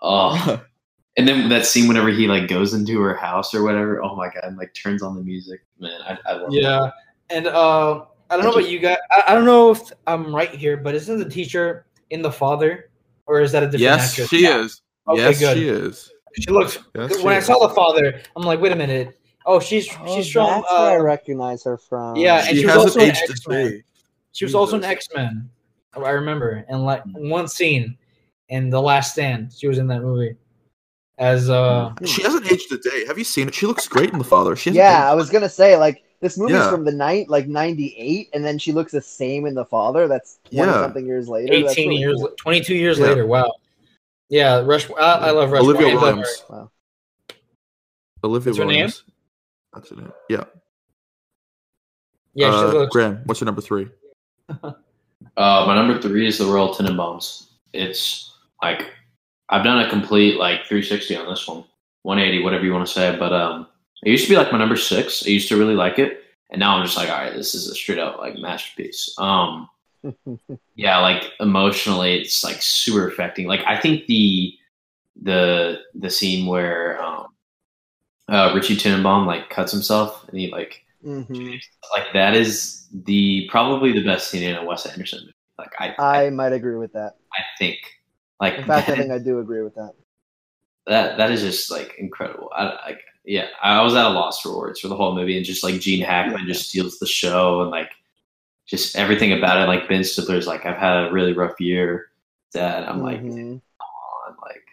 oh. 0.01 0.63
And 1.17 1.27
then 1.27 1.49
that 1.49 1.65
scene 1.65 1.89
whenever 1.89 2.07
he 2.07 2.25
like 2.27 2.47
goes 2.47 2.73
into 2.73 3.01
her 3.01 3.13
house 3.13 3.53
or 3.53 3.63
whatever. 3.63 4.01
Oh 4.01 4.15
my 4.15 4.27
god! 4.29 4.45
And 4.45 4.55
like 4.57 4.73
turns 4.73 5.03
on 5.03 5.13
the 5.13 5.21
music. 5.21 5.59
Man, 5.77 5.99
I, 6.07 6.17
I 6.25 6.33
love. 6.35 6.53
it. 6.53 6.61
Yeah, 6.61 6.89
and 7.29 7.47
uh, 7.47 8.05
I 8.29 8.37
don't 8.37 8.45
know 8.45 8.51
about 8.51 8.69
you 8.69 8.79
guys. 8.79 8.95
I, 9.11 9.23
I 9.27 9.35
don't 9.35 9.43
know 9.43 9.71
if 9.71 9.81
I'm 10.07 10.33
right 10.33 10.51
here, 10.51 10.77
but 10.77 10.95
isn't 10.95 11.19
the 11.19 11.29
teacher 11.29 11.85
in 12.11 12.21
the 12.21 12.31
father, 12.31 12.89
or 13.25 13.41
is 13.41 13.51
that 13.51 13.61
a 13.61 13.65
different 13.65 13.81
yes, 13.81 14.11
actress? 14.11 14.29
she 14.29 14.45
is. 14.45 14.81
Okay, 15.07 15.21
yes, 15.21 15.39
good. 15.39 15.57
she 15.57 15.67
is. 15.67 16.11
She 16.39 16.51
looks. 16.51 16.79
Yes, 16.95 17.17
she 17.17 17.23
when 17.23 17.33
I 17.35 17.37
is. 17.39 17.45
saw 17.45 17.67
the 17.67 17.73
father, 17.73 18.21
I'm 18.35 18.43
like, 18.43 18.61
wait 18.61 18.71
a 18.71 18.75
minute. 18.75 19.17
Oh, 19.45 19.59
she's 19.59 19.87
Oh, 20.01 20.15
she's 20.15 20.31
from. 20.31 20.47
that's 20.61 20.71
where 20.71 20.79
I 20.79 20.95
Uh, 20.97 21.01
recognize 21.01 21.63
her 21.63 21.77
from. 21.77 22.15
Yeah, 22.15 22.37
and 22.47 22.49
she 22.49 22.57
she 22.57 22.65
was 22.65 22.73
hasn't 22.75 22.89
also 22.89 22.99
an 22.99 23.09
aged 23.09 23.19
a 23.21 23.31
X-Men. 23.31 23.71
day. 23.71 23.83
she 24.31 24.45
was 24.45 24.55
also 24.55 24.77
an 24.77 24.83
X 24.83 25.07
Men. 25.15 25.49
I 25.93 26.09
remember, 26.11 26.63
and 26.69 26.85
like 26.85 27.01
one 27.15 27.47
scene 27.47 27.97
in 28.49 28.69
the 28.69 28.81
Last 28.81 29.13
Stand, 29.13 29.51
she 29.57 29.67
was 29.67 29.77
in 29.79 29.87
that 29.87 30.01
movie 30.01 30.35
as 31.17 31.49
uh. 31.49 31.91
She 32.05 32.21
hasn't 32.21 32.49
aged 32.51 32.71
a 32.71 32.77
day. 32.77 33.05
Have 33.07 33.17
you 33.17 33.23
seen 33.23 33.47
it? 33.47 33.55
She 33.55 33.65
looks 33.65 33.87
great 33.87 34.11
in 34.11 34.17
the 34.19 34.23
father. 34.23 34.55
She 34.55 34.69
yeah. 34.71 35.11
I 35.11 35.15
was 35.15 35.29
gonna 35.29 35.49
say 35.49 35.75
like 35.75 36.03
this 36.21 36.37
movie's 36.37 36.55
Yeah. 36.57 36.69
from 36.69 36.85
the 36.85 36.91
night 36.93 37.27
like 37.29 37.47
'98, 37.47 38.29
and 38.33 38.45
then 38.45 38.57
she 38.59 38.71
looks 38.71 38.91
the 38.93 39.01
same 39.01 39.45
in 39.47 39.55
the 39.55 39.65
father. 39.65 40.07
That's 40.07 40.37
twenty 40.45 40.57
Yeah. 40.71 40.81
something 40.81 41.05
years 41.05 41.27
later. 41.27 41.51
18 41.51 41.89
really 41.89 41.99
years, 41.99 42.17
cool. 42.19 42.29
22 42.37 42.75
years 42.75 42.99
Yeah. 42.99 43.07
later. 43.07 43.25
Wow. 43.25 43.51
Yeah, 44.31 44.61
Rush. 44.61 44.89
I, 44.91 44.93
I 45.01 45.31
love 45.31 45.51
Rush. 45.51 45.61
Olivia 45.61 45.87
and 45.89 46.01
Williams. 46.01 46.43
Wow. 46.49 46.71
Olivia 48.23 48.53
What's? 48.53 48.59
Williams. 48.59 49.03
That's 49.73 49.89
her 49.89 49.97
name. 49.97 50.13
Yeah. 50.29 50.45
Yeah, 52.33 52.47
uh, 52.47 52.71
she 52.71 52.77
looks. 52.77 52.93
Graham, 52.93 53.21
what's 53.25 53.41
your 53.41 53.45
number 53.45 53.61
three? 53.61 53.89
Uh, 55.37 55.63
my 55.65 55.75
number 55.75 56.01
three 56.01 56.27
is 56.27 56.39
the 56.39 56.45
Royal 56.45 56.73
Tenenbaums. 56.73 57.51
It's 57.73 58.33
like 58.61 58.91
I've 59.49 59.63
done 59.63 59.79
a 59.79 59.89
complete 59.89 60.37
like 60.37 60.65
360 60.65 61.15
on 61.15 61.29
this 61.29 61.47
one, 61.47 61.63
180, 62.01 62.43
whatever 62.43 62.65
you 62.65 62.73
want 62.73 62.85
to 62.85 62.91
say. 62.91 63.15
But 63.17 63.31
um, 63.31 63.67
it 64.03 64.09
used 64.09 64.25
to 64.25 64.29
be 64.29 64.35
like 64.35 64.51
my 64.51 64.57
number 64.57 64.75
six. 64.75 65.25
I 65.25 65.29
used 65.29 65.47
to 65.49 65.57
really 65.57 65.75
like 65.75 65.99
it, 65.99 66.23
and 66.49 66.59
now 66.59 66.75
I'm 66.75 66.85
just 66.85 66.97
like, 66.97 67.09
all 67.09 67.19
right, 67.19 67.33
this 67.33 67.53
is 67.53 67.67
a 67.69 67.75
straight 67.75 67.99
up 67.99 68.17
like 68.17 68.35
masterpiece. 68.39 69.13
Um, 69.19 69.69
yeah, 70.75 70.97
like 70.99 71.23
emotionally, 71.39 72.15
it's 72.21 72.43
like 72.43 72.61
super 72.61 73.07
affecting. 73.07 73.47
Like 73.47 73.61
I 73.67 73.79
think 73.79 74.05
the 74.07 74.53
the 75.21 75.79
the 75.95 76.09
scene 76.09 76.47
where 76.47 77.01
um, 77.03 77.27
uh, 78.29 78.53
Richie 78.55 78.77
Tenenbaum 78.77 79.25
like 79.25 79.49
cuts 79.49 79.71
himself 79.71 80.27
and 80.29 80.39
he 80.39 80.51
like 80.51 80.83
Mhm. 81.03 81.61
like 81.95 82.13
that 82.13 82.35
is 82.35 82.87
the 82.93 83.47
probably 83.49 83.91
the 83.91 84.03
best 84.03 84.29
scene 84.29 84.43
in 84.43 84.55
a 84.55 84.63
Wes 84.65 84.85
Anderson 84.85 85.19
movie. 85.21 85.33
Like 85.57 85.71
I, 85.79 85.95
I, 85.97 86.25
I 86.25 86.29
might 86.29 86.53
agree 86.53 86.75
with 86.77 86.93
that. 86.93 87.15
I 87.33 87.41
think 87.57 87.77
like 88.39 88.55
In 88.57 88.63
fact, 88.63 88.89
I 88.89 88.95
think 88.95 89.11
I 89.11 89.19
do 89.19 89.39
agree 89.39 89.61
with 89.61 89.75
that. 89.75 89.93
that 90.87 91.17
that 91.17 91.31
is 91.31 91.41
just 91.41 91.71
like 91.71 91.95
incredible. 91.97 92.49
I, 92.55 92.63
I 92.65 92.97
yeah, 93.23 93.47
I 93.61 93.81
was 93.83 93.95
at 93.95 94.05
a 94.05 94.09
loss 94.09 94.41
for 94.41 94.57
words 94.57 94.79
for 94.79 94.87
the 94.87 94.95
whole 94.95 95.15
movie, 95.15 95.37
and 95.37 95.45
just 95.45 95.63
like 95.63 95.79
Gene 95.79 96.01
Hackman 96.03 96.47
just 96.47 96.69
steals 96.69 96.97
the 96.99 97.05
show, 97.05 97.61
and 97.61 97.69
like 97.69 97.91
just 98.71 98.95
everything 98.95 99.33
about 99.33 99.57
it. 99.61 99.67
Like 99.67 99.87
Ben 99.87 100.03
Stiller's 100.03 100.47
like, 100.47 100.65
I've 100.65 100.77
had 100.77 101.05
a 101.07 101.11
really 101.11 101.33
rough 101.33 101.59
year. 101.59 102.07
That 102.53 102.89
I'm 102.89 103.01
like, 103.03 103.21
Mhm. 103.21 103.61
on, 103.81 104.35
like 104.41 104.63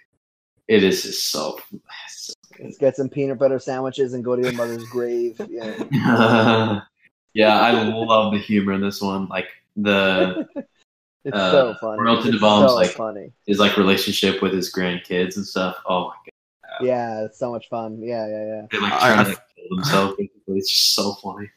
it 0.68 0.82
is 0.82 1.02
just 1.02 1.30
so. 1.30 1.58
so 2.08 2.32
good. 2.56 2.64
Let's 2.66 2.78
get 2.78 2.96
some 2.96 3.08
peanut 3.08 3.38
butter 3.38 3.58
sandwiches 3.58 4.14
and 4.14 4.24
go 4.24 4.34
to 4.36 4.42
your 4.42 4.52
mother's 4.52 4.84
grave. 4.90 5.40
Yeah. 5.48 5.84
yeah, 7.34 7.60
I 7.60 7.82
love 7.82 8.32
the 8.32 8.38
humor 8.38 8.72
in 8.72 8.80
this 8.80 9.00
one. 9.02 9.26
Like 9.28 9.48
the 9.76 10.46
It's 11.24 11.36
Uh, 11.36 11.50
so 11.50 11.74
funny. 11.80 12.00
Royal 12.00 12.18
It's 12.18 12.26
Tenenbaums, 12.28 12.68
so 12.68 12.74
like- 12.76 12.90
funny. 12.90 13.32
his 13.46 13.58
like 13.58 13.76
relationship 13.76 14.40
with 14.40 14.52
his 14.52 14.72
grandkids 14.72 15.36
and 15.36 15.44
stuff. 15.46 15.76
Oh 15.86 16.08
my 16.08 16.14
god, 16.24 16.86
Yeah, 16.86 17.24
it's 17.24 17.38
so 17.38 17.50
much 17.50 17.68
fun. 17.68 18.00
Yeah, 18.02 18.26
yeah, 18.26 18.46
yeah. 18.46 18.66
they 18.70 18.78
like 18.78 18.98
trying 18.98 19.24
to 19.24 19.30
like, 19.30 19.38
kill 19.56 19.76
themselves. 19.76 20.14
It's 20.46 20.70
just 20.70 20.94
so 20.94 21.12
funny. 21.14 21.50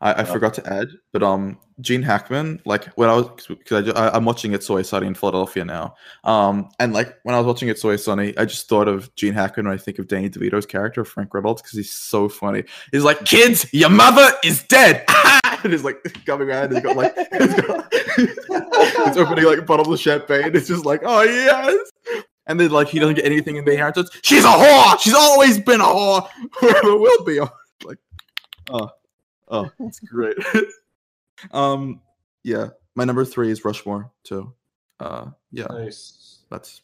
I, 0.00 0.22
I 0.22 0.24
forgot 0.24 0.54
to 0.54 0.66
add, 0.72 0.88
but 1.12 1.22
um, 1.22 1.58
Gene 1.80 2.02
Hackman, 2.02 2.60
like 2.64 2.86
when 2.96 3.08
I 3.08 3.14
was, 3.14 3.46
because 3.48 3.90
I, 3.90 4.10
I'm 4.10 4.24
watching 4.24 4.52
It's 4.52 4.68
Always 4.68 4.88
Sunny 4.88 5.06
in 5.06 5.14
Philadelphia 5.14 5.64
now, 5.64 5.94
um, 6.24 6.68
and 6.78 6.92
like 6.92 7.16
when 7.22 7.34
I 7.34 7.38
was 7.38 7.46
watching 7.46 7.68
It's 7.68 7.84
Always 7.84 8.04
Sunny, 8.04 8.36
I 8.36 8.44
just 8.44 8.68
thought 8.68 8.88
of 8.88 9.14
Gene 9.14 9.34
Hackman 9.34 9.66
when 9.66 9.74
I 9.74 9.78
think 9.78 9.98
of 9.98 10.08
Danny 10.08 10.28
DeVito's 10.28 10.66
character, 10.66 11.04
Frank 11.04 11.32
Reynolds, 11.32 11.62
because 11.62 11.76
he's 11.76 11.90
so 11.90 12.28
funny. 12.28 12.64
He's 12.92 13.04
like, 13.04 13.24
"Kids, 13.24 13.66
your 13.72 13.90
mother 13.90 14.28
is 14.44 14.62
dead." 14.64 15.04
and 15.64 15.72
he's 15.72 15.84
like 15.84 16.02
coming 16.24 16.48
around. 16.48 16.72
He's 16.72 16.82
got 16.82 16.96
like 16.96 17.16
he's, 17.32 17.54
got, 17.54 17.94
he's 18.16 19.16
opening 19.16 19.44
like 19.44 19.58
a 19.58 19.62
bottle 19.62 19.92
of 19.92 20.00
champagne. 20.00 20.54
It's 20.54 20.68
just 20.68 20.84
like, 20.84 21.02
oh 21.04 21.22
yes. 21.22 22.24
And 22.46 22.60
then 22.60 22.70
like 22.70 22.88
he 22.88 22.98
doesn't 22.98 23.16
get 23.16 23.24
anything 23.24 23.56
in 23.56 23.64
the 23.64 23.72
inheritance. 23.72 24.10
She's 24.22 24.44
a 24.44 24.48
whore. 24.48 24.98
She's 25.00 25.14
always 25.14 25.58
been 25.58 25.80
a 25.80 25.84
whore. 25.84 26.28
Forever 26.52 26.96
will 26.96 27.24
be. 27.24 27.40
Like, 27.40 27.98
oh, 28.70 28.90
oh, 29.48 29.70
that's 29.78 30.00
great. 30.08 30.36
um, 31.52 32.00
yeah. 32.44 32.68
My 32.94 33.04
number 33.04 33.24
three 33.24 33.50
is 33.50 33.64
Rushmore 33.64 34.10
too. 34.24 34.52
Uh, 35.00 35.26
yeah, 35.52 35.66
Nice. 35.66 36.38
that's 36.50 36.80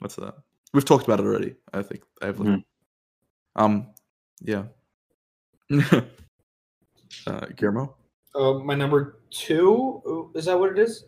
what's 0.00 0.16
that? 0.16 0.34
We've 0.74 0.84
talked 0.84 1.04
about 1.04 1.20
it 1.20 1.26
already. 1.26 1.54
I 1.72 1.82
think 1.82 2.02
I've 2.20 2.38
Mhm. 2.38 2.64
um, 3.56 3.86
yeah. 4.40 4.64
uh, 7.26 7.46
Guillermo. 7.56 7.94
Uh, 8.34 8.54
my 8.54 8.74
number 8.74 9.18
two 9.30 10.30
is 10.34 10.46
that 10.46 10.58
what 10.58 10.70
it 10.72 10.78
is? 10.78 11.04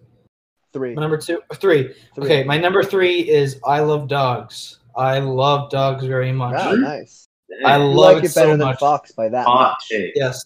Three. 0.73 0.95
My 0.95 1.01
number 1.01 1.17
two, 1.17 1.41
three. 1.55 1.95
Three. 2.15 2.25
Okay, 2.25 2.45
my 2.45 2.59
number 2.59 2.83
three 2.83 3.21
is 3.29 3.59
Isle 3.67 3.91
of 3.91 4.09
Dogs. 4.09 4.79
I 4.97 5.19
love 5.19 5.71
dogs 5.71 6.05
very 6.05 6.33
much. 6.33 6.55
Wow, 6.55 6.73
nice. 6.75 7.27
I 7.65 7.77
love 7.77 8.17
like 8.17 8.25
it 8.25 8.31
it 8.31 8.35
better 8.35 8.53
so 8.53 8.57
than 8.57 8.67
much. 8.67 8.79
Fox 8.79 9.13
by 9.13 9.29
that 9.29 9.47
Hot 9.47 9.73
much. 9.73 9.89
take. 9.89 10.13
Yes. 10.15 10.45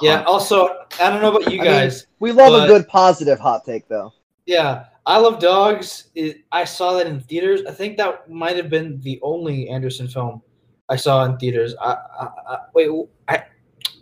Yeah. 0.00 0.22
Also, 0.22 0.68
I 1.00 1.10
don't 1.10 1.20
know 1.22 1.30
about 1.36 1.52
you 1.52 1.60
I 1.60 1.62
mean- 1.62 1.72
guys. 1.72 2.06
We 2.20 2.32
love 2.32 2.52
But- 2.52 2.64
a 2.64 2.66
good 2.66 2.88
positive 2.88 3.38
hot 3.38 3.64
take 3.64 3.88
though. 3.88 4.12
Yeah, 4.46 4.86
Isle 5.06 5.26
of 5.26 5.38
Dogs. 5.40 6.08
It, 6.14 6.38
I 6.52 6.64
saw 6.64 6.94
that 6.94 7.06
in 7.06 7.20
theaters. 7.20 7.60
I 7.68 7.70
think 7.72 7.96
that 7.98 8.30
might 8.30 8.56
have 8.56 8.70
been 8.70 8.98
the 9.00 9.18
only 9.22 9.68
Anderson 9.68 10.08
film 10.08 10.40
I 10.88 10.96
saw 10.96 11.24
in 11.24 11.36
theaters. 11.36 11.74
I, 11.80 11.96
I, 12.20 12.28
I 12.48 12.58
wait. 12.74 12.88
I, 13.28 13.44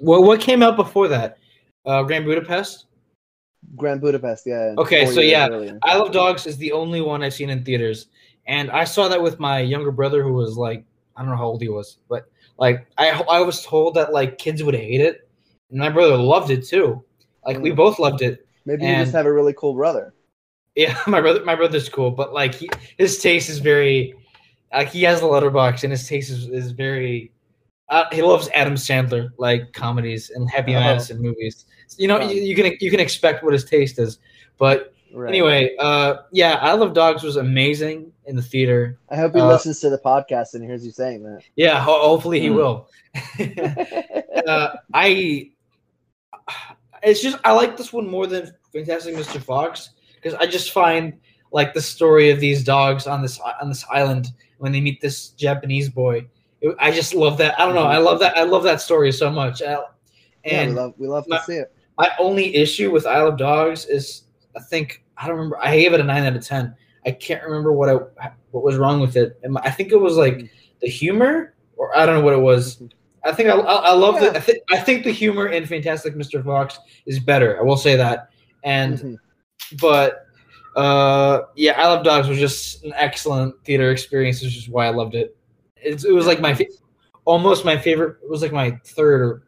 well, 0.01 0.23
what 0.23 0.41
came 0.41 0.63
out 0.63 0.77
before 0.77 1.09
that? 1.09 1.39
Uh, 1.85 2.03
Grand 2.05 2.25
Budapest. 2.27 2.87
Grand 3.75 4.01
Budapest, 4.01 4.47
yeah. 4.47 4.75
Okay, 4.79 5.07
so 5.07 5.21
yeah, 5.21 5.49
earlier. 5.49 5.79
Isle 5.83 6.07
of 6.07 6.13
Dogs 6.13 6.47
is 6.47 6.57
the 6.59 6.71
only 6.71 7.01
one 7.01 7.25
I've 7.25 7.35
seen 7.35 7.51
in 7.51 7.65
theaters, 7.65 8.07
and 8.47 8.71
I 8.71 8.85
saw 8.85 9.09
that 9.09 9.21
with 9.21 9.41
my 9.41 9.59
younger 9.59 9.91
brother, 9.91 10.23
who 10.23 10.33
was 10.33 10.57
like, 10.57 10.85
I 11.17 11.23
don't 11.23 11.31
know 11.31 11.37
how 11.37 11.47
old 11.47 11.61
he 11.63 11.69
was, 11.69 11.99
but 12.09 12.31
like 12.59 12.87
I 12.99 13.11
I 13.29 13.41
was 13.41 13.65
told 13.65 13.95
that 13.95 14.13
like 14.13 14.39
kids 14.39 14.63
would 14.63 14.77
hate 14.77 15.01
it, 15.01 15.26
and 15.71 15.79
my 15.79 15.89
brother 15.89 16.17
loved 16.17 16.51
it 16.51 16.65
too. 16.67 17.03
Like 17.45 17.59
we 17.61 17.71
Mm. 17.71 17.77
both 17.77 17.99
loved 17.99 18.23
it. 18.23 18.47
Maybe 18.65 18.87
you 18.87 18.97
just 18.97 19.13
have 19.13 19.27
a 19.27 19.33
really 19.33 19.53
cool 19.55 19.75
brother. 19.75 20.15
Yeah, 20.75 20.99
my 21.07 21.21
brother, 21.21 21.45
my 21.45 21.55
brother's 21.55 21.89
cool, 21.89 22.11
but 22.11 22.33
like 22.35 22.55
he, 22.55 22.69
his 22.99 23.19
taste 23.19 23.49
is 23.49 23.59
very, 23.61 24.15
like 24.73 24.89
he 24.89 25.03
has 25.05 25.21
the 25.21 25.27
Letterboxd, 25.27 25.85
and 25.85 25.93
his 25.93 26.07
taste 26.09 26.31
is, 26.31 26.49
is 26.49 26.73
very. 26.73 27.33
Uh, 27.89 28.05
he 28.11 28.21
loves 28.21 28.49
Adam 28.53 28.75
Sandler 28.75 29.31
like 29.39 29.73
comedies 29.73 30.31
and 30.31 30.51
Happy 30.51 30.75
Oh. 30.75 30.81
Madison 30.81 31.23
movies. 31.23 31.67
You 31.97 32.09
know, 32.09 32.21
you, 32.21 32.43
you 32.43 32.57
can 32.57 32.77
you 32.81 32.91
can 32.91 32.99
expect 33.01 33.45
what 33.45 33.53
his 33.53 33.65
taste 33.65 33.99
is, 33.99 34.19
but 34.59 34.93
Right. 35.15 35.29
anyway, 35.31 35.75
uh, 35.79 36.17
yeah, 36.33 36.55
Isle 36.61 36.83
of 36.83 36.93
Dogs 36.93 37.23
was 37.23 37.37
amazing 37.37 38.13
in 38.27 38.35
the 38.37 38.43
theater. 38.43 38.99
I 39.09 39.17
hope 39.17 39.35
he 39.35 39.41
uh, 39.41 39.47
listens 39.47 39.79
to 39.81 39.89
the 39.89 39.99
podcast 39.99 40.53
and 40.55 40.63
hears 40.65 40.85
you 40.85 40.91
saying 40.91 41.23
that. 41.23 41.43
Yeah, 41.55 41.81
ho- 41.81 42.01
hopefully 42.09 42.41
he 42.41 42.49
Hmm. 42.49 42.57
will. 42.57 42.91
uh, 44.47 44.77
I, 44.93 45.51
it's 47.03 47.23
just 47.23 47.39
I 47.45 47.53
like 47.53 47.77
this 47.77 47.93
one 47.93 48.09
more 48.09 48.27
than 48.27 48.53
Fantastic 48.73 49.15
Mr. 49.15 49.41
Fox 49.41 49.91
because 50.15 50.35
I 50.35 50.47
just 50.47 50.73
find 50.73 51.15
like 51.53 51.75
the 51.75 51.81
story 51.81 52.31
of 52.31 52.41
these 52.41 52.65
dogs 52.65 53.07
on 53.07 53.23
this 53.23 53.41
on 53.61 53.69
this 53.69 53.85
island 53.91 54.33
when 54.59 54.73
they 54.73 54.81
meet 54.81 55.01
this 55.01 55.29
Japanese 55.31 55.89
boy. 55.89 56.27
It- 56.61 56.77
I 56.79 56.91
just 56.91 57.15
love 57.15 57.39
that. 57.39 57.59
I 57.61 57.65
don't 57.67 57.75
know. 57.75 57.85
I 57.85 57.99
love 57.99 58.19
that. 58.21 58.37
I 58.37 58.43
love 58.43 58.63
that 58.65 58.81
story 58.81 59.13
so 59.13 59.31
much. 59.31 59.63
I- 59.63 59.73
yeah, 59.73 59.79
we 60.45 60.51
and 60.51 60.75
love 60.77 60.95
we 60.99 61.07
love 61.09 61.25
my- 61.29 61.39
to 61.39 61.45
see 61.45 61.57
it. 61.57 61.73
my 61.99 62.11
only 62.19 62.55
issue 62.55 62.91
with 62.91 63.07
Isle 63.07 63.29
of 63.29 63.37
Dogs 63.37 63.87
is 63.87 64.23
I 64.57 64.61
think 64.61 65.05
I 65.17 65.27
don't 65.27 65.37
remember. 65.37 65.59
I 65.59 65.77
gave 65.77 65.93
it 65.93 66.01
a 66.01 66.05
nine 66.05 66.25
out 66.25 66.37
of 66.37 66.45
ten. 66.45 66.75
I 67.07 67.13
can't 67.13 67.43
remember 67.45 67.73
what 67.73 67.89
I 67.89 68.31
what 68.51 68.65
was 68.65 68.77
wrong 68.77 69.01
with 69.01 69.17
it. 69.17 69.39
I 69.63 69.71
think 69.71 69.93
it 69.93 69.97
was 70.01 70.17
like 70.17 70.35
mm-hmm. 70.35 70.47
the 70.81 70.89
humor, 70.89 71.55
or 71.77 71.97
I 71.97 72.07
don't 72.07 72.17
know 72.17 72.25
what 72.25 72.35
it 72.35 72.41
was. 72.41 72.77
Mm-hmm. 72.77 72.87
I 73.27 73.33
think 73.33 73.49
I, 73.51 73.55
I, 73.57 73.75
I 73.91 73.93
love 73.93 74.15
Yeah. 74.17 74.31
the 74.31 74.37
I, 74.39 74.41
think 74.41 74.59
I 74.71 74.77
think 74.79 75.05
the 75.05 75.11
humor 75.13 75.49
in 75.49 75.67
Fantastic 75.67 76.15
Mr. 76.15 76.43
Fox 76.45 76.79
is 77.07 77.19
better. 77.19 77.59
I 77.59 77.63
will 77.63 77.77
say 77.77 77.97
that. 77.97 78.31
And 78.65 78.99
Mhm. 78.99 79.17
but 79.81 80.27
uh 80.77 81.43
yeah, 81.57 81.73
Isle 81.81 81.95
of 81.99 82.05
Dogs 82.05 82.29
was 82.29 82.39
just 82.39 82.85
an 82.85 82.93
excellent 82.97 83.55
theater 83.65 83.91
experience, 83.91 84.43
which 84.43 84.57
is 84.57 84.69
why 84.69 84.87
I 84.87 84.91
loved 84.91 85.15
it. 85.15 85.37
It's, 85.77 86.05
it 86.05 86.13
was 86.13 86.27
like 86.27 86.41
my 86.41 86.55
fa- 86.55 86.67
almost 87.25 87.65
my 87.65 87.77
favorite. 87.77 88.17
It 88.23 88.31
was 88.31 88.43
like 88.43 88.53
my 88.53 88.79
third 88.85 89.21
or 89.23 89.43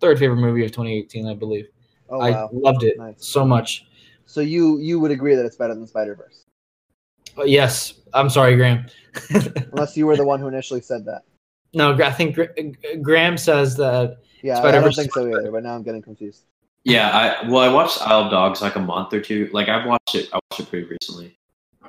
third 0.00 0.18
favorite 0.18 0.36
movie 0.36 0.64
of 0.64 0.70
2018, 0.72 1.26
I 1.26 1.34
believe. 1.34 1.66
Oh 2.10 2.18
wow. 2.18 2.48
I 2.52 2.56
loved 2.56 2.82
it 2.84 2.98
Nice. 2.98 3.14
so 3.26 3.44
much. 3.44 3.86
So 4.26 4.40
you 4.40 4.78
you 4.78 5.00
would 5.00 5.10
agree 5.10 5.34
that 5.34 5.44
it's 5.44 5.56
better 5.56 5.74
than 5.74 5.86
Spider 5.86 6.14
Verse, 6.14 6.44
Uh, 7.38 7.44
yes, 7.44 7.94
I'm 8.12 8.28
sorry, 8.30 8.56
Graham. 8.56 8.86
unless 9.72 9.96
you 9.96 10.06
were 10.06 10.16
the 10.16 10.24
one 10.26 10.40
who 10.40 10.48
initially 10.48 10.80
said 10.80 11.04
that. 11.06 11.22
No, 11.74 11.92
I 11.92 12.12
think 12.12 12.38
Graham 13.02 13.36
says 13.36 13.76
that. 13.76 14.18
Yeah, 14.42 14.56
I 14.56 14.60
Spider-Verse 14.60 14.96
don't 14.96 15.04
think 15.04 15.14
so 15.14 15.38
either. 15.38 15.50
But 15.50 15.62
now 15.62 15.74
I'm 15.74 15.82
getting 15.82 16.02
confused. 16.02 16.44
Yeah, 16.84 17.10
I 17.10 17.48
well, 17.48 17.62
I 17.62 17.72
watched 17.72 18.02
Isle 18.02 18.24
of 18.24 18.30
Dogs 18.30 18.60
like 18.60 18.76
a 18.76 18.80
month 18.80 19.12
or 19.12 19.20
two. 19.20 19.48
Like 19.52 19.68
I've 19.68 19.86
watched 19.86 20.14
it. 20.14 20.28
I 20.32 20.38
watched 20.50 20.60
it 20.60 20.68
pretty 20.68 20.86
recently. 20.86 21.38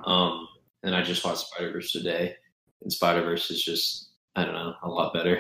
Um, 0.06 0.48
and 0.84 0.96
I 0.96 1.02
just 1.02 1.26
watched 1.26 1.48
Spider 1.48 1.74
Verse 1.74 1.92
today, 1.92 2.36
and 2.82 2.92
Spider 2.92 3.22
Verse 3.22 3.52
is 3.52 3.62
just 3.62 4.12
I 4.36 4.46
don't 4.46 4.54
know 4.54 4.74
a 4.84 4.90
lot 4.90 5.14
better. 5.14 5.40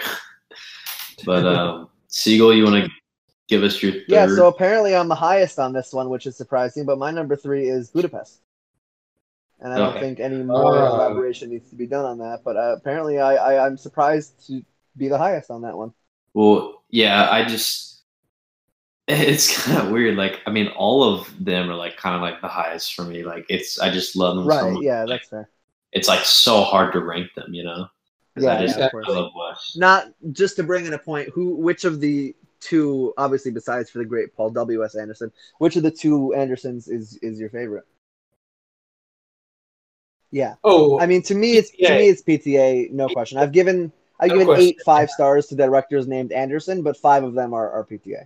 but 1.26 1.45
um, 1.45 1.89
Siegel, 2.09 2.53
you 2.53 2.65
want 2.65 2.84
to 2.85 2.91
give 3.47 3.63
us 3.63 3.81
your 3.81 3.93
third? 3.93 4.05
Yeah, 4.09 4.27
so 4.27 4.47
apparently 4.47 4.93
I'm 4.93 5.07
the 5.07 5.15
highest 5.15 5.57
on 5.57 5.72
this 5.72 5.93
one, 5.93 6.09
which 6.09 6.26
is 6.26 6.35
surprising. 6.35 6.85
But 6.85 6.97
my 6.97 7.11
number 7.11 7.38
three 7.38 7.69
is 7.69 7.91
Budapest, 7.91 8.41
and 9.60 9.73
I 9.73 9.80
don't 9.80 9.98
think 9.99 10.19
any 10.19 10.44
more 10.44 10.88
Uh. 10.88 10.90
elaboration 10.90 11.49
needs 11.49 11.69
to 11.69 11.76
be 11.76 11.88
done 11.88 12.06
on 12.06 12.18
that. 12.19 12.41
But 12.44 12.57
uh, 12.57 12.76
apparently, 12.77 13.19
I, 13.19 13.36
I 13.36 13.65
I'm 13.65 13.77
surprised 13.77 14.45
to 14.48 14.64
be 14.98 15.07
the 15.10 15.18
highest 15.18 15.52
on 15.52 15.61
that 15.64 15.77
one. 15.77 15.94
Well, 16.34 16.84
yeah, 16.90 17.30
I 17.32 17.45
just 17.45 18.03
it's 19.07 19.64
kind 19.65 19.80
of 19.82 19.91
weird. 19.91 20.15
Like, 20.18 20.41
I 20.45 20.52
mean, 20.52 20.68
all 20.69 21.03
of 21.03 21.34
them 21.44 21.69
are 21.69 21.76
like 21.76 21.98
kind 21.98 22.15
of 22.15 22.22
like 22.22 22.41
the 22.41 22.48
highest 22.48 22.95
for 22.95 23.03
me. 23.03 23.23
Like, 23.23 23.45
it's 23.49 23.80
I 23.80 23.91
just 23.91 24.15
love 24.15 24.36
them 24.36 24.52
so 24.52 24.69
Right? 24.69 24.72
much. 24.72 24.84
Yeah, 24.84 25.06
Like, 25.10 25.22
that's 25.22 25.27
fair. 25.27 25.49
it's 25.94 26.07
like 26.07 26.26
so 26.26 26.64
hard 26.64 26.94
to 26.94 27.02
rank 27.03 27.34
them, 27.36 27.53
you 27.53 27.64
know. 27.64 27.88
Yeah, 28.36 28.57
I 28.57 28.61
just 28.61 28.77
yeah, 28.77 28.86
I 28.86 28.86
of 28.86 28.91
course. 28.91 29.07
love 29.07 29.32
Wes. 29.36 29.76
Not 29.76 30.07
just 30.32 30.56
to 30.57 30.64
bring 30.64 30.86
in 30.86 30.94
a 30.94 30.99
point. 30.99 31.30
Who? 31.30 31.56
Which 31.57 31.86
of 31.86 31.99
the 32.02 32.36
two? 32.60 33.14
Obviously, 33.18 33.52
besides 33.52 33.90
for 33.90 33.99
the 33.99 34.06
great 34.06 34.36
Paul 34.36 34.52
W. 34.52 34.84
S. 34.86 34.95
Anderson, 34.95 35.32
which 35.60 35.76
of 35.76 35.84
the 35.84 35.91
two 35.91 36.34
Andersons 36.34 36.88
is 36.88 37.18
is 37.18 37.40
your 37.40 37.49
favorite? 37.49 37.86
Yeah, 40.36 40.56
Oh, 40.66 40.99
I 40.99 41.06
mean, 41.06 41.22
to 41.24 41.34
me, 41.34 41.53
it's 41.56 41.70
to 41.72 41.78
PTA. 41.78 41.98
me, 41.98 42.10
it's 42.10 42.22
PTA, 42.22 42.91
no 42.91 43.07
question. 43.07 43.38
I've 43.38 43.53
given 43.53 43.90
I've 44.20 44.28
No 44.28 44.34
given 44.36 44.48
question. 44.48 44.66
eight 44.68 44.82
five 44.86 45.10
stars 45.10 45.48
to 45.48 45.56
directors 45.56 46.07
named 46.07 46.34
Anderson, 46.34 46.82
but 46.84 46.98
five 46.98 47.24
of 47.24 47.36
them 47.36 47.53
are, 47.53 47.72
are 47.72 47.86
PTA. 47.86 48.26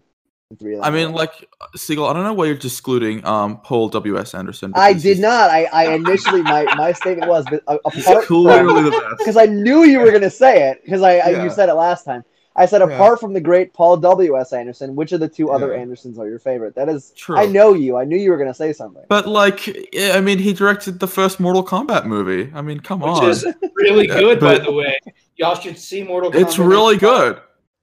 Three 0.59 0.73
of 0.73 0.81
them 0.81 0.85
I 0.85 0.89
mean, 0.89 1.09
are- 1.09 1.13
like 1.13 1.47
Siegel. 1.75 2.07
I 2.07 2.13
don't 2.13 2.23
know 2.23 2.33
why 2.33 2.45
you're 2.45 2.55
excluding 2.55 3.23
um 3.27 3.61
Paul 3.61 3.89
W 3.89 4.17
S 4.17 4.33
Anderson. 4.33 4.71
I 4.73 4.93
did 4.93 5.19
not. 5.19 5.51
I, 5.51 5.65
I 5.65 5.93
initially 5.93 6.41
my, 6.41 6.63
my 6.75 6.93
statement 6.93 7.29
was, 7.29 7.45
but 7.47 7.61
a- 7.67 7.77
He's 7.91 8.07
apart 8.07 8.25
from 8.25 8.43
clearly 8.43 8.81
the 8.81 8.89
best. 8.89 9.03
because 9.19 9.37
I 9.37 9.45
knew 9.45 9.83
you 9.83 9.99
were 9.99 10.11
gonna 10.11 10.31
say 10.31 10.67
it 10.71 10.81
because 10.83 11.03
I, 11.03 11.17
I 11.19 11.43
you 11.43 11.51
said 11.51 11.69
it 11.69 11.75
last 11.75 12.05
time. 12.05 12.23
I 12.59 12.65
said 12.65 12.81
Yeah. 12.81 12.89
apart 12.93 13.21
from 13.21 13.31
the 13.33 13.39
great 13.39 13.73
Paul 13.73 13.95
W. 13.97 14.37
S. 14.37 14.51
Anderson, 14.51 14.93
which 14.93 15.13
of 15.13 15.21
the 15.21 15.29
two 15.29 15.49
other 15.49 15.73
Andersons 15.73 16.19
are 16.19 16.27
your 16.27 16.39
favorite? 16.39 16.75
That 16.75 16.89
is, 16.89 17.11
True. 17.15 17.37
I 17.37 17.45
know 17.45 17.73
you. 17.73 17.95
I 17.95 18.03
knew 18.03 18.17
you 18.17 18.29
were 18.31 18.37
gonna 18.37 18.53
say 18.53 18.73
something. 18.73 19.03
But 19.07 19.27
like, 19.27 19.61
I 19.97 20.19
mean, 20.19 20.39
he 20.39 20.51
directed 20.51 20.99
the 20.99 21.07
first 21.07 21.39
Mortal 21.39 21.63
Kombat 21.63 22.05
movie. 22.05 22.51
I 22.53 22.61
mean, 22.61 22.81
come 22.81 22.99
which 22.99 23.09
on, 23.09 23.27
which 23.27 23.37
is 23.37 23.47
really 23.75 24.07
Yeah, 24.09 24.19
good, 24.19 24.39
by 24.41 24.59
the 24.59 24.73
way. 24.73 24.99
Y'all 25.37 25.55
should 25.55 25.77
see 25.79 26.03
Mortal 26.03 26.31
it's 26.35 26.57
Kombat. 26.57 26.69
really 26.69 26.97
good. 26.97 27.41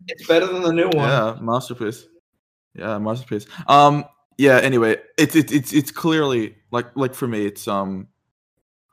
It's 0.08 0.26
better 0.28 0.46
than 0.46 0.60
the 0.62 0.72
new 0.72 0.88
one. 0.88 1.08
Yeah, 1.08 1.36
masterpiece. 1.40 2.06
Yeah, 2.74 2.98
masterpiece. 2.98 3.46
Um, 3.66 4.04
yeah. 4.36 4.58
Anyway, 4.58 4.98
it's 5.16 5.34
it's 5.34 5.52
it's 5.52 5.72
it's 5.72 5.90
clearly 5.90 6.56
like 6.70 6.94
like 6.96 7.14
for 7.14 7.26
me, 7.26 7.46
it's 7.46 7.66
um, 7.66 8.08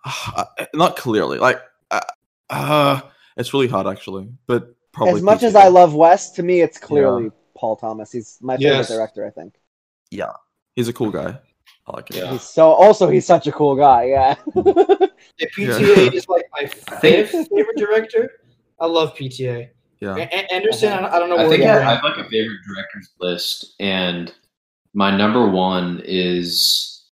not 0.73 0.95
clearly 0.95 1.39
like 1.39 1.59
uh, 1.91 1.99
uh 2.49 3.01
it's 3.35 3.53
really 3.53 3.67
hard 3.67 3.85
actually, 3.85 4.29
but 4.47 4.73
probably 4.93 5.15
as 5.15 5.21
much 5.21 5.43
as 5.43 5.53
PTA. 5.53 5.61
I 5.61 5.67
love 5.67 5.93
West, 5.95 6.35
to 6.35 6.43
me, 6.43 6.61
it's 6.61 6.77
clearly 6.77 7.31
Paul 7.57 7.75
Thomas. 7.75 8.11
He's 8.11 8.37
my 8.41 8.57
favorite 8.57 8.77
Yes. 8.77 8.87
director. 8.89 9.25
I 9.25 9.29
think 9.31 9.55
Yeah, 10.11 10.31
he's 10.75 10.87
a 10.87 10.93
cool 10.93 11.11
guy. 11.11 11.39
I 11.87 11.95
like 11.95 12.09
it. 12.11 12.17
Yeah. 12.17 12.31
he's 12.31 12.43
so. 12.43 12.69
Also, 12.71 13.09
he's 13.09 13.25
such 13.25 13.45
a 13.47 13.51
cool 13.51 13.75
guy. 13.75 14.05
Yeah. 14.05 14.35
Yeah, 15.39 15.47
PTA 15.57 16.13
is 16.13 16.27
like 16.29 16.45
my 16.53 16.67
fifth 16.67 17.31
favorite 17.31 17.77
director. 17.77 18.29
I 18.79 18.85
love 18.85 19.15
PTA. 19.15 19.69
Yeah. 19.99 20.15
A- 20.15 20.19
A- 20.21 20.53
Anderson, 20.53 20.91
I 20.91 20.99
don't- 21.01 21.13
I 21.13 21.19
don't 21.19 21.29
know 21.29 21.37
I 21.37 21.49
think 21.49 21.63
I 21.63 21.79
have 21.81 22.03
like 22.03 22.17
a 22.17 22.29
favorite 22.29 22.59
directors 22.67 23.09
list, 23.19 23.73
and 23.79 24.31
my 24.93 25.15
number 25.15 25.49
one 25.49 26.01
is 26.05 27.05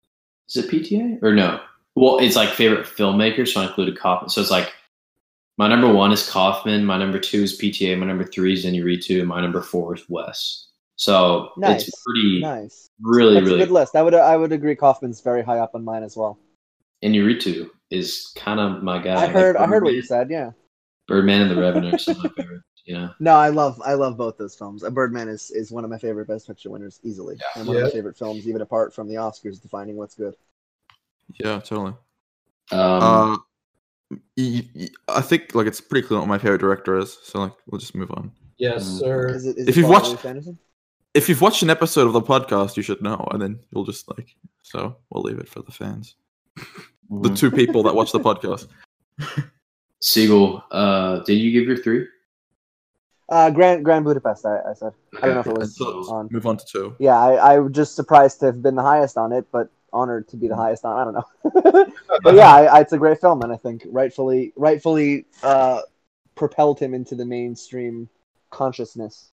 is 0.50 0.56
it 0.58 0.70
PTA 0.70 1.20
or 1.24 1.34
no? 1.34 1.62
Well, 1.96 2.18
it's 2.20 2.36
like 2.36 2.50
favorite 2.50 2.86
filmmaker, 2.88 3.48
so 3.48 3.62
I 3.62 3.68
included 3.68 3.98
Kaufman. 3.98 4.30
So 4.30 4.42
it's 4.42 4.52
like 4.52 4.74
my 5.60 5.68
number 5.68 5.92
one 5.92 6.12
is 6.14 6.28
Kaufman, 6.28 6.86
my 6.86 6.98
number 6.98 7.20
two 7.20 7.44
is 7.44 7.60
PTA, 7.60 7.98
my 8.00 8.06
number 8.08 8.24
three 8.24 8.54
is 8.54 8.66
Inarritu, 8.66 9.20
and 9.20 9.28
my 9.28 9.42
number 9.42 9.62
four 9.62 9.94
is 9.96 10.04
Wes. 10.10 10.68
So 10.96 11.52
Nice. 11.58 11.88
it's 11.90 12.02
pretty, 12.04 12.40
Nice. 12.42 12.90
really, 13.02 13.34
That's 13.36 13.46
really. 13.46 13.62
a 13.62 13.66
good 13.66 13.74
list. 13.74 13.96
I 13.96 14.02
would 14.02 14.14
I 14.14 14.36
would 14.38 14.52
agree. 14.54 14.76
Kaufman's 14.76 15.20
very 15.22 15.44
high 15.44 15.60
up 15.60 15.76
on 15.76 15.84
mine 15.84 16.04
as 16.04 16.16
well. 16.18 16.40
And 17.02 17.14
Inarritu 17.14 17.70
is 17.92 18.32
kind 18.36 18.60
of 18.60 18.84
my 18.84 19.00
guy. 19.02 19.14
I 19.14 19.26
Like, 19.26 19.32
heard 19.32 19.58
I 19.58 19.68
heard 19.68 19.84
what 19.84 19.94
you 19.94 20.02
said. 20.02 20.30
Yeah. 20.32 20.52
Birdman 21.08 21.42
and 21.42 21.52
the 21.52 21.60
Revenant 21.60 21.94
are 21.96 21.98
some 21.98 22.16
of 22.18 22.24
my 22.24 22.30
favorites. 22.44 22.64
You 22.86 22.96
know, 22.96 23.10
No, 23.20 23.36
I 23.36 23.50
love 23.50 23.82
I 23.86 23.94
love 23.96 24.16
both 24.18 24.38
those 24.38 24.56
films. 24.56 24.84
Uh, 24.84 24.90
Birdman 24.90 25.28
is, 25.28 25.52
is 25.52 25.72
one 25.72 25.84
of 25.84 25.90
my 25.90 25.98
favorite 26.00 26.28
Best 26.28 26.48
Picture 26.48 26.70
winners 26.72 27.00
easily, 27.04 27.38
and 27.56 27.68
one 27.68 27.78
of 27.78 27.84
my 27.84 27.90
favorite 27.92 28.18
films, 28.18 28.48
even 28.48 28.62
apart 28.62 28.94
from 28.96 29.08
the 29.08 29.16
Oscars 29.16 29.62
defining 29.62 29.96
what's 29.96 30.16
good. 30.16 30.34
Yeah, 31.44 31.60
totally. 31.60 31.94
um, 32.72 32.80
uh, 32.80 33.26
y- 33.28 33.32
y- 33.32 33.38
I 34.38 35.22
think 35.22 35.54
like 35.54 35.68
it's 35.68 35.82
pretty 35.82 36.08
clear 36.08 36.20
what 36.20 36.28
my 36.28 36.38
favorite 36.38 36.62
director 36.62 36.98
is. 36.98 37.18
So 37.24 37.40
like, 37.40 37.54
we'll 37.68 37.80
just 37.80 37.96
move 37.96 38.12
on. 38.12 38.32
Yes, 38.58 38.84
Mm. 38.88 39.00
sir. 39.00 39.28
Is 39.30 39.46
it, 39.46 39.58
is 39.58 39.68
If 39.68 39.78
it 39.78 39.82
you've 39.82 39.90
watched- 39.90 40.26
Anderson? 40.26 40.58
If 41.16 41.28
you've 41.28 41.42
watched 41.42 41.64
an 41.64 41.70
episode 41.72 42.06
of 42.08 42.14
the 42.14 42.22
podcast, 42.22 42.78
you 42.78 42.84
should 42.84 43.02
know, 43.02 43.28
and 43.32 43.42
then 43.42 43.60
you'll 43.72 43.86
just 43.86 44.08
like. 44.16 44.36
So 44.62 44.96
we'll 45.10 45.24
leave 45.24 45.40
it 45.40 45.48
for 45.50 45.62
the 45.62 45.72
fans, 45.72 46.16
the 47.10 47.30
mhm. 47.30 47.38
two 47.38 47.50
people 47.50 47.82
that 47.84 47.96
watch 47.96 48.12
the 48.12 48.20
podcast. 48.20 48.68
Siegel, 50.02 50.64
uh, 50.72 51.20
did 51.24 51.36
you 51.36 51.52
give 51.52 51.68
your 51.68 51.78
three? 51.78 52.06
Uh, 53.28 53.50
Grand 53.52 53.84
Grand 53.84 54.06
Budapest. 54.06 54.46
I, 54.46 54.60
I 54.70 54.74
said. 54.74 54.94
I 55.22 55.26
don't 55.28 55.36
know 55.36 55.40
if 55.42 55.48
it 55.48 55.58
was 55.58 55.76
so- 55.78 56.14
on. 56.14 56.30
Move 56.32 56.46
on 56.46 56.58
to 56.58 56.66
two. 56.66 56.96
Yeah, 57.00 57.18
I, 57.18 57.34
I 57.56 57.60
was 57.60 57.72
just 57.74 57.96
surprised 57.96 58.40
to 58.42 58.48
have 58.48 58.62
been 58.62 58.76
the 58.76 58.82
highest 58.84 59.18
on 59.18 59.32
it, 59.34 59.46
but 59.52 59.70
honored 59.94 60.28
to 60.30 60.38
be 60.38 60.48
the 60.48 60.56
highest 60.56 60.86
on. 60.86 61.00
I 61.00 61.04
don't 61.04 61.14
know, 61.14 61.94
but 62.24 62.36
yeah, 62.36 62.54
I, 62.54 62.64
I, 62.66 62.80
it's 62.82 62.94
a 62.94 62.98
great 62.98 63.20
film, 63.20 63.42
and 63.42 63.52
I 63.52 63.58
think 63.58 63.84
rightfully 63.88 64.54
rightfully 64.56 65.26
uh, 65.44 65.82
propelled 66.36 66.80
him 66.80 66.94
into 66.94 67.16
the 67.16 67.26
mainstream 67.26 68.10
consciousness. 68.50 69.32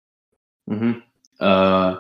Mm-hmm. 0.70 1.01
Uh, 1.41 1.99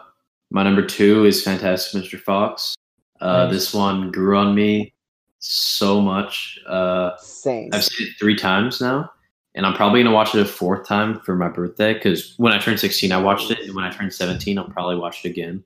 my 0.50 0.62
number 0.62 0.84
two 0.84 1.24
is 1.24 1.42
Fantastic 1.42 2.02
Mr. 2.02 2.18
Fox. 2.20 2.74
Uh, 3.20 3.44
Nice. 3.44 3.52
This 3.52 3.74
one 3.74 4.10
grew 4.10 4.36
on 4.36 4.54
me 4.54 4.92
so 5.38 6.00
much. 6.00 6.58
Uh, 6.66 7.16
Same. 7.18 7.70
I've 7.72 7.84
seen 7.84 8.08
it 8.08 8.14
three 8.18 8.36
times 8.36 8.80
now, 8.80 9.10
and 9.54 9.64
I'm 9.64 9.74
probably 9.74 10.02
gonna 10.02 10.14
watch 10.14 10.34
it 10.34 10.40
a 10.40 10.44
fourth 10.44 10.86
time 10.86 11.20
for 11.20 11.36
my 11.36 11.48
birthday 11.48 11.94
because 11.94 12.34
when 12.36 12.52
I 12.52 12.58
turned 12.58 12.80
16, 12.80 13.12
I 13.12 13.20
watched 13.20 13.50
it, 13.50 13.60
and 13.60 13.74
when 13.74 13.84
I 13.84 13.90
turned 13.90 14.12
17, 14.12 14.58
I'll 14.58 14.68
probably 14.68 14.96
watch 14.96 15.24
it 15.24 15.30
again. 15.30 15.64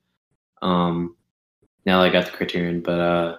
Um, 0.62 1.16
now 1.86 2.00
that 2.00 2.08
I 2.08 2.12
got 2.12 2.26
the 2.26 2.36
Criterion, 2.36 2.80
but 2.80 3.00
uh, 3.00 3.36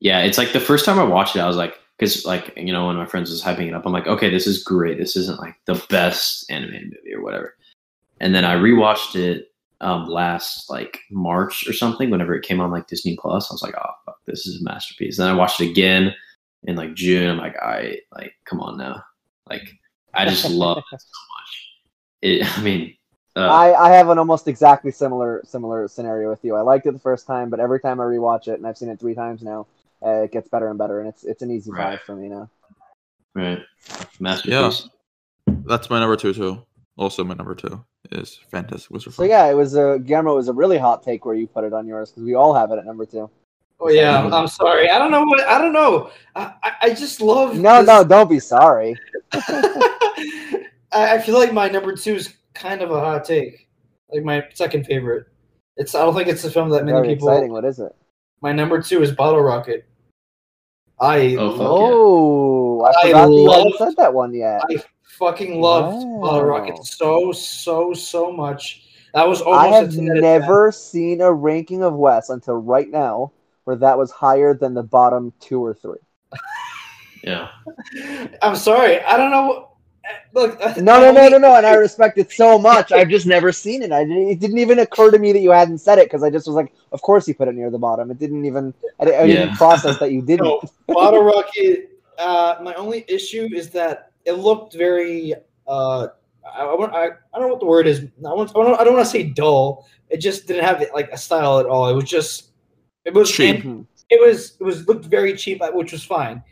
yeah, 0.00 0.20
it's 0.20 0.38
like 0.38 0.52
the 0.52 0.60
first 0.60 0.84
time 0.84 0.98
I 0.98 1.04
watched 1.04 1.36
it, 1.36 1.40
I 1.40 1.46
was 1.46 1.56
like, 1.56 1.78
because 1.98 2.24
like 2.24 2.52
you 2.56 2.72
know 2.72 2.86
when 2.86 2.96
my 2.96 3.06
friends 3.06 3.30
was 3.30 3.42
hyping 3.42 3.68
it 3.68 3.74
up, 3.74 3.86
I'm 3.86 3.92
like, 3.92 4.06
okay, 4.06 4.30
this 4.30 4.46
is 4.46 4.62
great. 4.62 4.98
This 4.98 5.16
isn't 5.16 5.40
like 5.40 5.56
the 5.66 5.82
best 5.88 6.50
animated 6.50 6.94
movie 6.94 7.14
or 7.14 7.22
whatever. 7.22 7.56
And 8.20 8.34
then 8.34 8.44
I 8.44 8.54
rewatched 8.56 9.16
it 9.16 9.52
um, 9.80 10.06
last 10.06 10.68
like 10.70 11.00
March 11.10 11.68
or 11.68 11.72
something, 11.72 12.10
whenever 12.10 12.34
it 12.34 12.44
came 12.44 12.60
on 12.60 12.70
like 12.70 12.88
Disney 12.88 13.16
Plus. 13.16 13.50
I 13.50 13.54
was 13.54 13.62
like, 13.62 13.74
oh 13.76 13.90
fuck, 14.04 14.18
this 14.26 14.46
is 14.46 14.60
a 14.60 14.64
masterpiece. 14.64 15.16
Then 15.16 15.28
I 15.28 15.34
watched 15.34 15.60
it 15.60 15.70
again 15.70 16.14
in 16.64 16.76
like 16.76 16.94
June. 16.94 17.30
I'm 17.30 17.38
like, 17.38 17.56
I 17.56 17.98
like, 18.12 18.34
come 18.44 18.60
on 18.60 18.76
now. 18.76 19.02
Like, 19.48 19.68
I 20.14 20.24
just 20.24 20.44
love 20.50 20.78
it 20.78 21.00
so 21.00 21.20
much. 21.40 21.68
It, 22.22 22.58
I 22.58 22.62
mean, 22.62 22.94
uh, 23.38 23.48
I, 23.48 23.88
I 23.88 23.90
have 23.96 24.08
an 24.08 24.18
almost 24.18 24.48
exactly 24.48 24.90
similar 24.90 25.42
similar 25.44 25.88
scenario 25.88 26.30
with 26.30 26.44
you. 26.44 26.54
I 26.56 26.60
liked 26.62 26.86
it 26.86 26.92
the 26.92 26.98
first 26.98 27.26
time, 27.26 27.50
but 27.50 27.60
every 27.60 27.80
time 27.80 28.00
I 28.00 28.04
rewatch 28.04 28.48
it, 28.48 28.54
and 28.54 28.66
I've 28.66 28.76
seen 28.78 28.88
it 28.88 28.98
three 29.00 29.14
times 29.14 29.42
now, 29.42 29.66
uh, 30.04 30.22
it 30.22 30.32
gets 30.32 30.48
better 30.48 30.68
and 30.68 30.78
better, 30.78 31.00
and 31.00 31.08
it's 31.08 31.24
it's 31.24 31.42
an 31.42 31.50
easy 31.50 31.70
Right. 31.70 31.98
five 31.98 32.00
for 32.02 32.14
me 32.16 32.28
now. 32.28 32.48
right, 33.34 33.60
masterpiece. 34.20 34.88
Yeah. 35.46 35.54
That's 35.66 35.88
my 35.90 36.00
number 36.00 36.16
two 36.16 36.32
too. 36.34 36.62
Also, 36.96 37.22
my 37.22 37.34
number 37.34 37.54
two 37.54 37.84
is 38.10 38.40
Fantastic 38.50 38.90
Mr. 38.90 39.04
Fox. 39.04 39.16
So 39.16 39.22
yeah, 39.24 39.46
it 39.46 39.54
was 39.54 39.74
a 39.74 39.98
Guillermo. 40.04 40.32
It 40.32 40.36
was 40.36 40.48
a 40.48 40.52
really 40.52 40.78
hot 40.78 41.02
take 41.02 41.24
where 41.24 41.34
you 41.36 41.46
put 41.46 41.62
it 41.64 41.72
on 41.72 41.86
yours 41.86 42.10
because 42.10 42.24
we 42.24 42.34
all 42.34 42.52
have 42.54 42.70
it 42.72 42.78
at 42.78 42.86
number 42.86 43.06
two. 43.06 43.30
Oh 43.80 43.88
yeah, 43.90 44.18
I'm, 44.20 44.34
I'm 44.34 44.48
sorry. 44.48 44.90
I 44.90 44.98
don't 44.98 45.12
know 45.12 45.22
what 45.22 45.40
I 45.46 45.58
don't 45.60 45.72
know. 45.72 46.10
I, 46.34 46.52
I, 46.64 46.72
I 46.82 46.88
just 46.94 47.20
love. 47.20 47.56
No, 47.56 47.78
this- 47.78 47.86
no, 47.86 48.02
don't 48.02 48.28
be 48.28 48.40
sorry. 48.40 48.96
I, 49.32 50.64
I 50.92 51.18
feel 51.20 51.38
like 51.38 51.52
my 51.52 51.68
number 51.68 51.94
two 51.94 52.14
is 52.14 52.34
kind 52.58 52.82
of 52.82 52.90
a 52.90 53.00
hot 53.00 53.24
take. 53.24 53.68
Like 54.12 54.24
my 54.24 54.44
second 54.54 54.84
favorite. 54.84 55.26
It's 55.76 55.94
I 55.94 56.00
don't 56.04 56.14
think 56.14 56.28
it's 56.28 56.44
a 56.44 56.50
film 56.50 56.70
that 56.70 56.84
many 56.84 56.96
Very 57.00 57.08
people. 57.14 57.28
exciting. 57.28 57.52
What 57.52 57.64
is 57.64 57.78
it? 57.78 57.94
My 58.40 58.52
number 58.52 58.80
two 58.82 59.02
is 59.02 59.12
Bottle 59.12 59.40
Rocket. 59.42 59.86
I 61.00 61.36
Oh, 61.38 61.50
fuck 61.52 61.60
Oh, 61.68 62.80
I 62.82 62.88
I 62.88 63.02
forgot 63.08 63.26
that 63.28 63.64
you 63.64 63.74
said 63.78 63.96
that 63.96 64.12
one 64.14 64.34
yet. 64.34 64.60
I 64.70 64.82
fucking 65.18 65.60
loved 65.60 65.96
Wow. 66.06 66.20
Bottle 66.20 66.44
Rocket 66.44 66.84
so 66.84 67.30
so 67.32 67.92
so 67.94 68.32
much. 68.32 68.84
That 69.14 69.26
was 69.28 69.42
I 69.42 69.68
have 69.68 69.88
a 69.88 69.92
10 69.96 70.10
out 70.10 70.16
of 70.16 70.22
10. 70.22 70.40
never 70.40 70.72
seen 70.72 71.20
a 71.20 71.32
ranking 71.32 71.82
of 71.82 71.94
Wes 71.94 72.28
until 72.30 72.56
right 72.56 72.88
now 72.88 73.32
where 73.64 73.76
that 73.76 73.96
was 73.96 74.10
higher 74.10 74.54
than 74.54 74.74
the 74.74 74.82
bottom 74.82 75.32
two 75.40 75.62
or 75.64 75.74
three. 75.74 75.98
Yeah, 77.24 77.48
I'm 78.42 78.56
sorry. 78.56 79.00
I 79.02 79.16
don't 79.16 79.30
know. 79.30 79.67
Look, 80.32 80.58
No, 80.78 81.00
no, 81.00 81.10
no, 81.12 81.28
no, 81.28 81.38
no. 81.38 81.54
And 81.56 81.66
I 81.66 81.74
respect 81.74 82.18
it 82.18 82.30
so 82.30 82.58
much. 82.58 82.92
I've 82.92 83.08
just 83.16 83.26
never 83.26 83.52
seen 83.52 83.82
it. 83.82 83.92
I 83.92 84.04
didn't, 84.04 84.28
it 84.28 84.40
didn't 84.40 84.58
even 84.58 84.78
occur 84.80 85.10
to 85.10 85.18
me 85.18 85.32
that 85.32 85.40
you 85.40 85.50
hadn't 85.50 85.78
said 85.78 85.98
it 85.98 86.06
because 86.06 86.22
I 86.22 86.30
just 86.30 86.46
was 86.46 86.54
like, 86.56 86.72
of 86.92 87.02
course 87.02 87.26
you 87.26 87.34
put 87.34 87.48
it 87.48 87.54
near 87.54 87.70
the 87.70 87.78
bottom. 87.78 88.10
It 88.10 88.18
didn't 88.18 88.44
even. 88.44 88.72
I, 89.00 89.04
di- 89.04 89.16
I 89.16 89.26
didn't 89.26 89.48
Yeah. 89.50 89.56
process 89.56 89.98
that 89.98 90.12
you 90.12 90.22
didn't. 90.30 90.46
No, 90.46 90.62
Bottle 90.88 91.24
Rocket. 91.24 91.90
Uh, 92.18 92.56
my 92.62 92.74
only 92.74 93.04
issue 93.08 93.48
is 93.54 93.70
that 93.70 94.10
it 94.24 94.32
looked 94.32 94.74
very. 94.74 95.34
Uh, 95.66 96.08
I, 96.44 96.62
I, 96.62 96.64
I, 96.64 97.04
I 97.04 97.10
don't 97.34 97.42
know 97.42 97.48
what 97.48 97.60
the 97.60 97.66
word 97.66 97.86
is. 97.86 98.00
I, 98.00 98.32
want, 98.32 98.50
I 98.50 98.62
don't, 98.62 98.80
I 98.80 98.84
don't 98.84 98.94
want 98.94 99.04
to 99.04 99.10
say 99.10 99.22
dull. 99.24 99.86
It 100.08 100.18
just 100.18 100.46
didn't 100.46 100.64
have 100.64 100.82
like 100.94 101.10
a 101.12 101.18
style 101.18 101.58
at 101.58 101.66
all. 101.66 101.88
It 101.88 101.94
was 101.94 102.04
just. 102.04 102.50
It 103.04 103.12
was 103.14 103.30
Cheap. 103.30 103.62
Mhm. 103.64 103.86
It 104.10 104.20
was. 104.26 104.56
It 104.58 104.64
was 104.64 104.86
looked 104.88 105.04
very 105.04 105.34
cheap, 105.36 105.60
uh, 105.62 105.70
which 105.72 105.92
was 105.92 106.02
fine. 106.02 106.42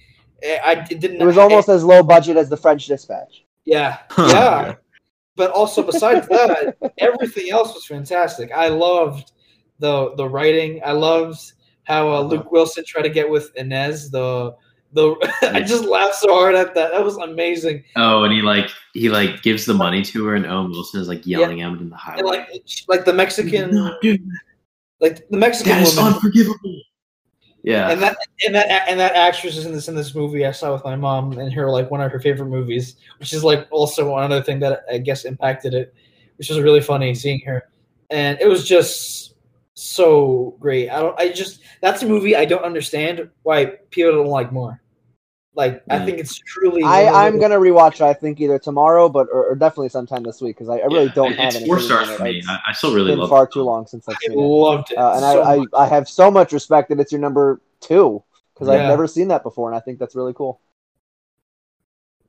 I, 0.44 0.60
I 0.64 0.72
it 0.90 1.00
didn't. 1.00 1.20
It 1.22 1.24
was 1.24 1.38
almost 1.38 1.68
as 1.70 1.82
low 1.82 2.02
budget 2.02 2.36
as 2.36 2.50
the 2.50 2.56
French 2.56 2.86
Dispatch. 2.86 3.45
Yeah, 3.66 3.98
Yeah. 4.16 4.26
yeah. 4.28 4.74
But 5.36 5.50
also 5.50 5.82
besides 5.82 6.26
that, 6.30 6.76
everything 6.98 7.50
else 7.50 7.74
was 7.74 7.84
fantastic. 7.84 8.50
I 8.52 8.68
loved 8.68 9.32
the 9.80 10.14
the 10.14 10.26
writing. 10.26 10.80
I 10.84 10.92
loved 10.92 11.52
how 11.84 12.10
uh, 12.10 12.22
Luke 12.22 12.50
Wilson 12.50 12.84
tried 12.86 13.02
to 13.02 13.10
get 13.10 13.28
with 13.28 13.54
Inez. 13.56 14.10
The 14.10 14.54
the 14.92 15.14
I 15.52 15.60
just 15.60 15.84
laughed 15.84 16.14
so 16.14 16.32
hard 16.32 16.54
at 16.54 16.74
that. 16.74 16.92
That 16.92 17.04
was 17.04 17.18
amazing. 17.18 17.84
Oh, 17.96 18.22
and 18.24 18.32
he 18.32 18.40
like 18.40 18.70
he 18.94 19.10
like 19.10 19.42
gives 19.42 19.66
the 19.66 19.74
money 19.74 20.02
to 20.04 20.24
her, 20.24 20.36
and 20.36 20.46
Owen 20.46 20.70
Wilson 20.70 21.00
is 21.02 21.08
like 21.08 21.26
yelling 21.26 21.60
at 21.60 21.68
him 21.68 21.78
in 21.80 21.90
the 21.90 21.96
highway. 21.96 22.20
And 22.20 22.26
like 22.28 22.48
like 22.88 23.04
the 23.04 23.12
Mexican 23.12 23.74
Not 23.74 24.00
do 24.00 24.16
that. 24.16 24.40
like 25.00 25.28
the 25.28 25.36
Mexican 25.36 25.72
That 25.72 25.82
is 25.86 25.96
woman. 25.96 26.14
unforgivable. 26.14 26.80
Yeah, 27.66 27.90
And 27.90 28.00
that 28.00 28.16
and 28.46 28.54
that 28.54 28.88
and 28.88 29.00
that 29.00 29.16
actress 29.16 29.56
is 29.56 29.66
in 29.66 29.72
this 29.72 29.88
in 29.88 29.96
this 29.96 30.14
movie 30.14 30.46
I 30.46 30.52
saw 30.52 30.72
with 30.72 30.84
my 30.84 30.94
mom 30.94 31.36
and 31.36 31.52
her 31.52 31.68
like 31.68 31.90
one 31.90 32.00
of 32.00 32.12
her 32.12 32.20
favorite 32.20 32.46
movies, 32.46 32.94
which 33.18 33.32
is 33.32 33.42
like 33.42 33.66
also 33.72 34.08
one 34.08 34.22
other 34.22 34.40
thing 34.40 34.60
that 34.60 34.84
I 34.88 34.98
guess 34.98 35.24
impacted 35.24 35.74
it, 35.74 35.92
which 36.36 36.48
was 36.48 36.60
really 36.60 36.80
funny 36.80 37.12
seeing 37.12 37.40
her, 37.40 37.68
and 38.08 38.38
it 38.40 38.46
was 38.46 38.68
just 38.68 39.34
so 39.74 40.56
great. 40.60 40.90
I 40.90 41.00
don't 41.00 41.18
I 41.18 41.32
just 41.32 41.60
that's 41.80 42.04
a 42.04 42.06
movie 42.06 42.36
I 42.36 42.44
don't 42.44 42.62
understand 42.62 43.28
why 43.42 43.64
people 43.90 44.12
don't 44.12 44.28
like 44.28 44.52
more. 44.52 44.80
Like 45.56 45.82
I 45.88 45.96
Mm. 45.98 46.04
think 46.04 46.18
it's 46.18 46.34
truly. 46.36 46.82
I 46.84 47.26
I'm 47.26 47.40
gonna 47.40 47.56
rewatch 47.56 47.94
it. 47.94 48.02
I 48.02 48.12
think 48.12 48.40
either 48.42 48.58
tomorrow, 48.58 49.08
but 49.08 49.26
or, 49.32 49.46
or 49.46 49.54
definitely 49.54 49.88
sometime 49.88 50.22
this 50.22 50.42
week 50.42 50.56
because 50.56 50.68
I, 50.68 50.76
I 50.80 50.84
really 50.84 51.06
Yeah, 51.06 51.12
don't 51.14 51.32
it- 51.32 51.38
have 51.38 51.46
It's 51.48 51.56
any. 51.56 51.66
four 51.66 51.76
opinion 51.78 52.04
stars 52.04 52.16
for 52.18 52.24
me. 52.24 52.38
It's 52.38 52.46
I, 52.48 52.58
I 52.68 52.72
still 52.74 52.94
really 52.94 53.12
been 53.12 53.20
love 53.20 53.30
far 53.30 53.44
it. 53.44 53.52
too 53.52 53.62
long 53.62 53.86
since 53.86 54.06
I've 54.06 54.16
I 54.16 54.18
seen 54.28 54.38
it. 54.38 54.42
loved 54.42 54.90
it, 54.92 54.98
Uh, 54.98 55.12
and 55.12 55.20
so 55.22 55.40
I, 55.42 55.54
I, 55.54 55.56
much. 55.56 55.68
I 55.78 55.86
have 55.86 56.08
so 56.10 56.30
much 56.30 56.52
respect 56.52 56.90
that 56.90 57.00
it's 57.00 57.10
your 57.10 57.22
number 57.22 57.62
two 57.80 58.22
because 58.52 58.68
I've 58.68 58.86
never 58.86 59.06
seen 59.06 59.28
that 59.28 59.42
before, 59.42 59.70
and 59.70 59.76
I 59.76 59.80
think 59.80 59.98
that's 59.98 60.14
really 60.14 60.34
cool. 60.34 60.60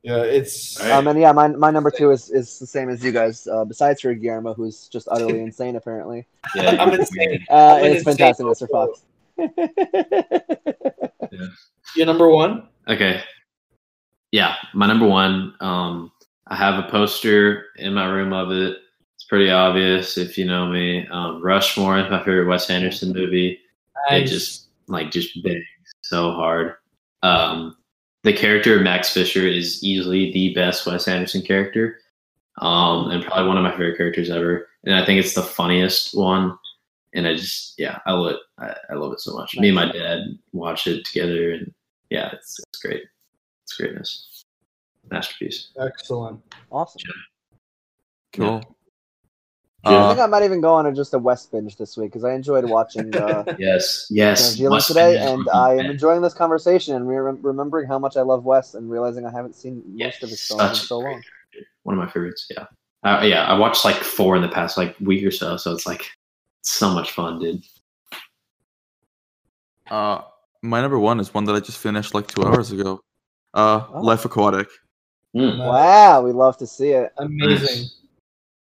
yeah, 0.03 0.21
it's 0.23 0.79
Right. 0.79 0.91
Um, 0.91 1.07
and 1.09 1.19
yeah, 1.19 1.33
my, 1.33 1.47
my 1.49 1.69
number 1.71 1.91
two 1.91 2.11
is, 2.11 2.29
is 2.29 2.59
the 2.59 2.67
same 2.67 2.87
as 2.89 3.03
you 3.03 3.11
guys. 3.11 3.45
Uh, 3.45 3.65
besides 3.65 3.99
for 4.01 4.13
Guillermo, 4.13 4.53
who's 4.53 4.87
just 4.87 5.09
utterly 5.11 5.41
insane, 5.47 5.75
apparently. 5.75 6.25
Yeah, 6.55 6.77
I'm 6.79 6.93
insane. 6.93 7.45
Uh, 7.49 7.53
I'm 7.53 7.83
and 7.83 7.93
it's 7.93 8.07
insane 8.07 8.17
fantastic, 8.17 8.45
Mr. 8.45 8.67
also. 8.73 8.77
Fox. 8.87 9.01
Your 11.97 12.05
number 12.05 12.29
one. 12.29 12.67
Okay. 12.87 13.21
Yeah, 14.31 14.55
my 14.73 14.87
number 14.87 15.07
one. 15.07 15.53
Um, 15.59 16.11
I 16.47 16.55
have 16.55 16.83
a 16.83 16.89
poster 16.89 17.65
in 17.77 17.93
my 17.93 18.05
room 18.05 18.33
of 18.33 18.51
it. 18.51 18.77
It's 19.15 19.25
pretty 19.25 19.49
obvious 19.49 20.17
if 20.17 20.37
you 20.37 20.45
know 20.45 20.67
me. 20.67 21.07
Um, 21.07 21.41
Rushmore 21.41 21.99
is 21.99 22.09
my 22.09 22.19
favorite 22.19 22.47
Wes 22.47 22.69
Anderson 22.69 23.13
movie. 23.13 23.59
It 24.09 24.25
just 24.25 24.67
like 24.87 25.11
just 25.11 25.43
bangs 25.43 25.65
so 26.01 26.31
hard. 26.31 26.75
Um, 27.23 27.75
the 28.23 28.31
character 28.33 28.77
of 28.77 28.83
Max 28.83 29.11
Fischer 29.11 29.45
is 29.45 29.83
easily 29.83 30.31
the 30.31 30.53
best 30.53 30.85
Wes 30.85 31.07
Anderson 31.07 31.41
character, 31.41 31.99
um, 32.59 33.09
and 33.11 33.23
probably 33.23 33.47
one 33.47 33.57
of 33.57 33.63
my 33.63 33.71
favorite 33.71 33.97
characters 33.97 34.29
ever. 34.29 34.67
And 34.85 34.95
I 34.95 35.05
think 35.05 35.19
it's 35.19 35.33
the 35.33 35.41
funniest 35.41 36.15
one. 36.15 36.57
And 37.13 37.27
I 37.27 37.33
just, 37.33 37.73
yeah, 37.77 37.99
I 38.05 38.13
love 38.13 38.33
it. 38.33 38.39
I, 38.59 38.75
I 38.91 38.93
love 38.95 39.11
it 39.13 39.19
so 39.19 39.33
much. 39.33 39.57
Me 39.57 39.69
and 39.69 39.75
my 39.75 39.91
dad 39.91 40.37
watch 40.53 40.87
it 40.87 41.05
together, 41.05 41.51
and 41.51 41.73
yeah, 42.09 42.29
it's 42.33 42.59
it's 42.59 42.79
great. 42.81 43.03
It's 43.63 43.75
greatness, 43.77 44.43
masterpiece. 45.11 45.69
excellent. 45.79 46.41
Awesome. 46.71 47.01
Cool. 48.33 48.61
I 49.83 49.89
Uh, 49.93 50.07
think 50.09 50.19
I 50.19 50.25
might 50.25 50.43
even 50.43 50.59
go 50.59 50.73
on 50.73 50.85
a, 50.85 50.93
just 50.93 51.13
a 51.13 51.19
West 51.19 51.49
binge 51.51 51.77
this 51.77 51.95
week 51.95 52.11
because 52.11 52.25
I 52.25 52.33
enjoyed 52.33 52.65
watching 52.65 53.15
uh, 53.15 53.45
Yes, 53.57 54.07
yes. 54.09 54.49
Darjeeling 54.49 54.75
Must 54.75 54.87
today, 54.87 55.17
and 55.17 55.47
I 55.49 55.75
am 55.75 55.85
enjoying 55.89 56.21
this 56.21 56.33
conversation 56.33 56.95
and 56.95 57.07
re- 57.07 57.37
remembering 57.41 57.87
how 57.87 57.97
much 57.97 58.17
I 58.17 58.21
love 58.21 58.43
West 58.43 58.75
and 58.75 58.91
realizing 58.91 59.25
I 59.25 59.31
haven't 59.31 59.55
seen 59.55 59.81
Yeah, 59.95 60.07
most 60.07 60.23
of 60.23 60.29
his 60.29 60.39
he's 60.41 60.47
films 60.49 60.69
in 60.71 60.75
so 60.87 60.99
great 60.99 61.11
long. 61.13 61.23
One 61.83 61.97
of 61.97 62.03
my 62.03 62.11
favorites. 62.11 62.47
Yeah, 62.49 62.65
uh, 63.03 63.21
yeah. 63.23 63.45
I 63.45 63.57
watched 63.57 63.85
like 63.85 63.95
four 63.97 64.35
in 64.35 64.41
the 64.41 64.49
past 64.49 64.77
like 64.77 64.99
week 64.99 65.25
or 65.25 65.31
so, 65.31 65.55
so 65.55 65.71
it's 65.73 65.85
like 65.87 66.03
so 66.63 66.89
much 66.89 67.11
fun, 67.11 67.39
dude. 67.39 67.63
uh, 69.89 70.21
my 70.61 70.81
number 70.81 70.99
one 70.99 71.19
is 71.19 71.33
one 71.33 71.45
that 71.45 71.53
I 71.55 71.59
just 71.59 71.77
finished 71.77 72.13
like 72.13 72.27
two 72.27 72.43
hours 72.43 72.71
ago. 72.71 72.99
Uh, 73.53 73.85
Oh. 73.93 74.01
Life 74.01 74.25
Aquatic. 74.25 74.67
Mm. 75.35 75.57
Wow, 75.59 76.21
we 76.21 76.31
love 76.31 76.57
to 76.57 76.67
see 76.67 76.89
it. 76.89 77.11
Amazing. 77.17 77.85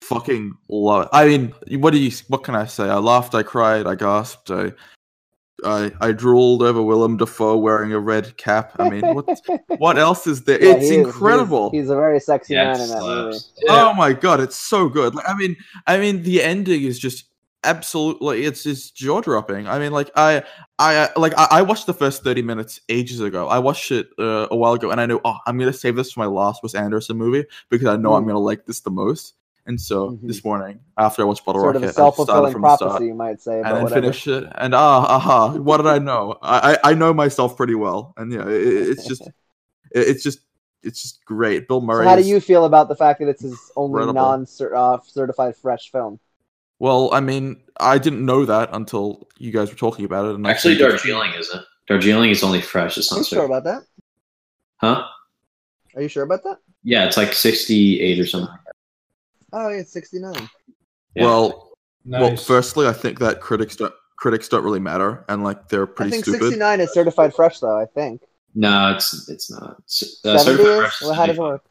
Fucking 0.03 0.55
love 0.69 1.05
it. 1.05 1.09
I 1.13 1.27
mean, 1.27 1.55
what 1.81 1.91
do 1.93 1.99
you? 1.99 2.11
What 2.29 2.43
can 2.45 2.55
I 2.55 2.67
say? 2.67 2.85
I 2.85 2.97
laughed, 2.97 3.35
I 3.35 3.43
cried, 3.43 3.87
I 3.87 3.95
gasped, 3.95 4.51
I, 4.51 4.73
I, 5.65 5.91
I 6.01 6.13
drooled 6.13 6.63
over 6.63 6.81
Willem 6.83 7.17
Dafoe 7.17 7.57
wearing 7.57 7.93
a 7.93 7.99
red 7.99 8.37
cap. 8.37 8.73
I 8.79 8.89
mean, 8.89 9.03
what? 9.15 9.27
what 9.79 9.99
else 9.99 10.27
is 10.27 10.45
there? 10.45 10.63
Yeah, 10.63 10.75
it's 10.75 10.83
he 10.83 10.85
is- 10.87 10.91
he 10.91 10.97
incredible. 11.01 11.71
He's, 11.71 11.91
a 11.91 11.97
very 11.97 12.21
sexy 12.21 12.55
Yeah, 12.55 12.73
man 12.73 12.81
in 12.81 12.89
that 12.89 13.01
movie. 13.03 13.33
slaps. 13.39 13.53
Oh 13.69 13.93
my 13.95 14.13
god, 14.13 14.41
it's 14.41 14.57
so 14.57 14.89
good. 14.89 15.15
Like, 15.15 15.29
I 15.29 15.35
mean, 15.37 15.57
I 15.87 15.99
mean, 15.99 16.23
the 16.23 16.43
ending 16.43 16.85
is 16.85 16.99
just 16.99 17.25
absolutely 17.65 18.45
it's 18.45 18.63
just 18.63 18.97
jaw 18.97 19.21
dropping. 19.21 19.67
I 19.69 19.79
mean, 19.79 19.93
like 19.93 20.11
I, 20.17 20.43
I 20.79 21.09
like 21.17 21.33
I, 21.37 21.49
I 21.51 21.63
watched 21.63 21.87
the 21.87 21.95
first 21.95 22.23
thirty 22.25 22.43
minutes 22.43 22.81
ages 22.89 23.21
ago. 23.21 23.49
I 23.49 23.59
watched 23.59 23.91
it 23.91 24.09
uh, 24.19 24.47
a 24.51 24.57
while 24.57 24.75
ago, 24.75 24.91
and 24.91 25.01
I 25.01 25.07
knew, 25.07 25.21
oh, 25.25 25.37
I'm 25.47 25.59
gonna 25.59 25.73
save 25.73 25.97
this 25.97 26.13
for 26.13 26.21
my 26.21 26.27
last 26.27 26.63
Wes 26.63 26.75
Anderson 26.75 27.17
movie 27.17 27.47
because 27.69 27.89
I 27.89 27.97
know 27.97 28.15
I'm 28.15 28.25
Mm. 28.25 28.29
gonna 28.29 28.39
like 28.41 28.67
this 28.67 28.81
the 28.81 28.91
most. 28.91 29.35
And 29.67 29.79
so 29.79 30.13
Mhm. 30.13 30.27
this 30.27 30.43
morning, 30.45 30.81
after 30.97 31.21
I 31.21 31.27
watched 31.27 31.45
Bottle 31.45 31.61
Sort 31.61 31.77
of 31.77 31.83
Rocket, 31.83 31.91
I 31.91 31.93
started 31.93 32.17
fulfilling 32.17 32.53
from 32.53 32.63
the 32.63 32.75
start 32.75 32.91
prophecy, 32.91 33.07
you 33.09 33.15
might 33.15 33.41
say. 33.43 33.57
and 33.61 33.67
then 33.67 33.83
whatever. 33.83 34.01
finish 34.01 34.27
it. 34.27 34.45
And 34.55 34.75
ah, 34.75 35.05
aha, 35.17 35.53
what 35.59 35.77
did 35.77 35.87
I 35.89 35.99
know? 35.99 36.39
I, 36.41 36.79
I 36.83 36.95
know 36.95 37.13
myself 37.13 37.55
pretty 37.57 37.75
well, 37.75 38.15
and 38.17 38.33
yeah, 38.33 38.49
it, 38.49 38.89
it's 38.89 39.07
just 39.07 39.27
it- 39.93 40.09
it's 40.09 40.23
just 40.23 40.41
it's 40.83 41.03
just 41.03 41.23
great. 41.27 41.69
Bill 41.69 41.81
Murray. 41.83 42.05
So 42.05 42.09
how 42.09 42.17
do 42.17 42.23
you 42.23 42.41
feel 42.41 42.65
about 42.65 42.89
the 42.89 42.97
fact 42.97 43.21
that 43.21 43.29
it's 43.29 43.43
his 43.43 43.71
only 43.77 44.01
incredible. 44.01 44.15
non-certified 44.15 45.57
fresh 45.57 45.91
film? 45.93 46.19
Well, 46.79 47.11
I 47.13 47.21
mean, 47.21 47.61
I 47.81 47.99
didn't 47.99 48.25
know 48.25 48.45
that 48.45 48.71
until 48.73 49.27
you 49.39 49.51
guys 49.53 49.69
were 49.71 49.77
talking 49.77 50.05
about 50.05 50.27
it. 50.27 50.35
And 50.37 50.47
I 50.47 50.51
Actually, 50.51 50.77
think 50.77 50.89
it's- 50.89 51.03
Darjeeling 51.03 51.33
isn't. 51.35 51.65
Darjeeling 51.89 52.31
is 52.31 52.43
only 52.45 52.61
fresh. 52.61 52.99
It's 52.99 53.11
Are 53.11 53.17
not 53.17 53.31
you 53.31 53.37
sure 53.37 53.45
about 53.47 53.65
that? 53.65 53.83
Huh? 54.77 55.05
Are 55.97 56.03
you 56.03 56.09
sure 56.09 56.23
about 56.23 56.45
that? 56.45 56.59
Yeah, 56.85 57.07
it's 57.07 57.17
like 57.17 57.33
sixty-eight 57.33 58.21
or 58.21 58.27
something. 58.27 58.55
Oh, 59.53 59.69
yeah, 59.71 59.79
it's 59.79 59.93
69. 59.93 60.35
Yeah. 61.15 61.25
Well, 61.25 61.73
well, 62.05 62.37
firstly, 62.37 62.87
I 62.87 62.93
think 62.93 63.19
that 63.21 63.41
critics 63.41 63.75
don't 63.77 63.95
critics 64.17 64.47
don't 64.49 64.63
really 64.63 64.79
matter, 64.81 65.25
and 65.29 65.43
like 65.43 65.69
they're 65.69 65.87
pretty 65.87 66.09
I 66.09 66.21
pretty 66.21 66.23
think 66.23 66.37
stupid. 66.37 66.49
69 66.53 66.81
is 66.81 66.93
certified 66.93 67.35
fresh, 67.35 67.59
though, 67.61 67.81
I 67.81 67.87
think. 67.87 68.23
No, 68.55 68.95
it's 68.95 69.29
it's 69.29 69.51
not. 69.51 69.63
Uh, 69.63 70.39
70 70.39 70.39
certified 70.45 70.61
is? 70.61 70.77
fresh 70.79 71.01
is 71.03 71.07
Well, 71.07 71.15
how 71.15 71.27
does 71.27 71.37
it 71.37 71.41
work? 71.41 71.65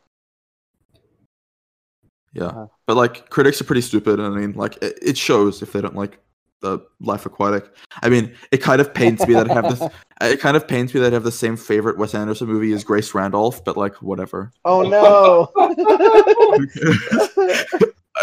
Yeah, 2.38 2.46
Uh-huh. 2.46 2.68
but 2.86 2.96
like 2.98 3.30
critics 3.30 3.60
are 3.62 3.64
pretty 3.66 3.82
stupid. 3.82 4.20
and 4.20 4.34
I 4.36 4.38
mean, 4.40 4.54
like 4.54 4.78
it, 4.84 4.98
it 5.02 5.18
shows 5.18 5.62
if 5.62 5.74
they 5.74 5.82
don't 5.82 5.96
like 5.96 6.20
the 6.62 6.80
Life 7.00 7.26
Aquatic. 7.26 7.66
I 8.02 8.10
mean, 8.10 8.34
it 8.52 8.58
kind 8.58 8.82
of 8.82 8.94
pains 8.94 9.26
me 9.28 9.34
that 9.36 9.50
I 9.50 9.54
have 9.54 9.70
this. 9.80 9.90
It 10.20 10.40
kind 10.40 10.58
of 10.58 10.68
pains 10.68 10.96
me 10.96 11.00
that 11.02 11.14
I 11.14 11.16
have 11.16 11.24
the 11.24 11.32
same 11.32 11.56
favorite 11.56 12.00
Wes 12.00 12.16
Anderson 12.16 12.48
movie 12.48 12.74
as 12.74 12.84
Grace 12.84 13.14
Randolph, 13.14 13.64
but 13.64 13.78
like 13.78 13.94
whatever. 14.02 14.52
Oh, 14.66 14.82
no. 14.98 15.52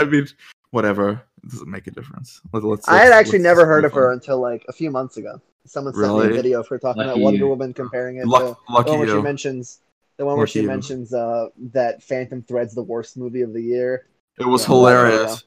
I 0.01 0.05
mean, 0.05 0.27
whatever. 0.71 1.23
It 1.45 1.51
doesn't 1.51 1.71
make 1.71 1.87
a 1.87 1.91
difference. 1.93 2.41
Let- 2.53 2.65
let's- 2.65 2.89
I 2.89 2.97
had 2.97 3.05
let's- 3.11 3.15
actually 3.15 3.39
let's 3.41 3.45
never 3.45 3.67
heard 3.67 3.83
move 3.85 3.93
of 3.93 3.97
her 3.97 4.13
until 4.13 4.41
like 4.41 4.65
a 4.69 4.73
few 4.73 4.91
months 4.91 5.17
ago. 5.19 5.41
Someone 5.67 5.95
sent 5.95 6.13
me 6.15 6.25
a 6.27 6.29
video 6.31 6.61
of 6.61 6.69
her 6.69 6.79
talking 6.79 6.99
Lucky 7.01 7.11
about 7.11 7.21
Wonder 7.23 7.39
you. 7.39 7.49
Woman, 7.49 7.73
comparing 7.73 8.17
it 8.19 8.27
Luck, 8.27 8.43
to 8.43 8.57
the 8.67 8.73
lucky 8.73 8.91
one 8.91 8.99
where 8.99 9.09
she 9.09 9.15
you. 9.15 9.23
mentions 9.23 9.79
the 10.17 10.25
one 10.25 10.37
where 10.39 10.47
she 10.47 10.63
mentions 10.63 11.13
uh, 11.13 11.49
that 11.73 12.03
Phantom 12.03 12.43
Thread's 12.43 12.75
the 12.75 12.83
worst 12.83 13.17
movie 13.17 13.43
of 13.43 13.53
the 13.53 13.63
year. 13.63 14.07
It 14.39 14.47
was 14.47 14.63
Yeah, 14.63 14.69
hilarious. 14.69 15.45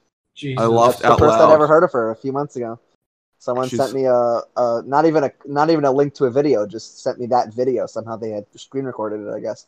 I 0.57 0.65
laughed 0.65 0.99
That's 0.99 1.01
the 1.01 1.11
out 1.13 1.19
first 1.19 1.35
I'd 1.39 1.51
ever 1.53 1.67
heard 1.67 1.83
of 1.83 1.91
her 1.93 2.11
a 2.11 2.15
few 2.15 2.31
months 2.31 2.55
ago. 2.55 2.79
Someone 3.39 3.69
She's- 3.69 3.81
sent 3.81 3.95
me 3.95 4.05
a, 4.05 4.41
a 4.57 4.83
not 4.85 5.05
even 5.05 5.23
a 5.23 5.31
not 5.45 5.69
even 5.69 5.85
a 5.85 5.91
link 5.91 6.13
to 6.15 6.25
a 6.25 6.31
video, 6.31 6.65
just 6.65 7.01
sent 7.01 7.19
me 7.19 7.27
that 7.27 7.53
video. 7.53 7.85
Somehow 7.85 8.17
they 8.17 8.31
had 8.31 8.45
screen 8.55 8.85
recorded 8.85 9.27
it, 9.27 9.31
I 9.33 9.39
guess. 9.39 9.67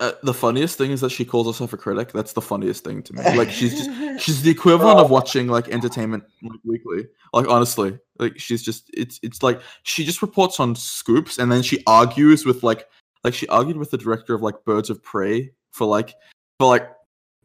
Uh, 0.00 0.12
the 0.22 0.32
funniest 0.34 0.78
thing 0.78 0.92
is 0.92 1.00
that 1.00 1.10
she 1.10 1.24
calls 1.24 1.48
herself 1.48 1.72
a 1.72 1.76
critic. 1.76 2.12
That's 2.12 2.32
the 2.32 2.40
funniest 2.40 2.84
thing 2.84 3.02
to 3.02 3.12
me. 3.12 3.22
Like 3.36 3.50
she's 3.50 3.74
just 3.84 4.20
she's 4.24 4.42
the 4.42 4.50
equivalent 4.50 5.00
of 5.00 5.10
watching 5.10 5.48
like 5.48 5.68
entertainment 5.68 6.22
like 6.42 6.60
weekly. 6.64 7.08
Like 7.32 7.48
honestly, 7.48 7.98
like 8.18 8.38
she's 8.38 8.62
just 8.62 8.88
it's 8.94 9.18
it's 9.24 9.42
like 9.42 9.60
she 9.82 10.04
just 10.04 10.22
reports 10.22 10.60
on 10.60 10.76
scoops 10.76 11.38
and 11.38 11.50
then 11.50 11.62
she 11.62 11.82
argues 11.88 12.46
with 12.46 12.62
like 12.62 12.88
like 13.28 13.34
she 13.34 13.46
argued 13.48 13.76
with 13.76 13.90
the 13.90 13.98
director 13.98 14.34
of 14.34 14.40
like 14.40 14.64
Birds 14.64 14.88
of 14.88 15.02
Prey 15.02 15.50
for 15.70 15.86
like 15.86 16.14
for 16.58 16.66
like 16.66 16.90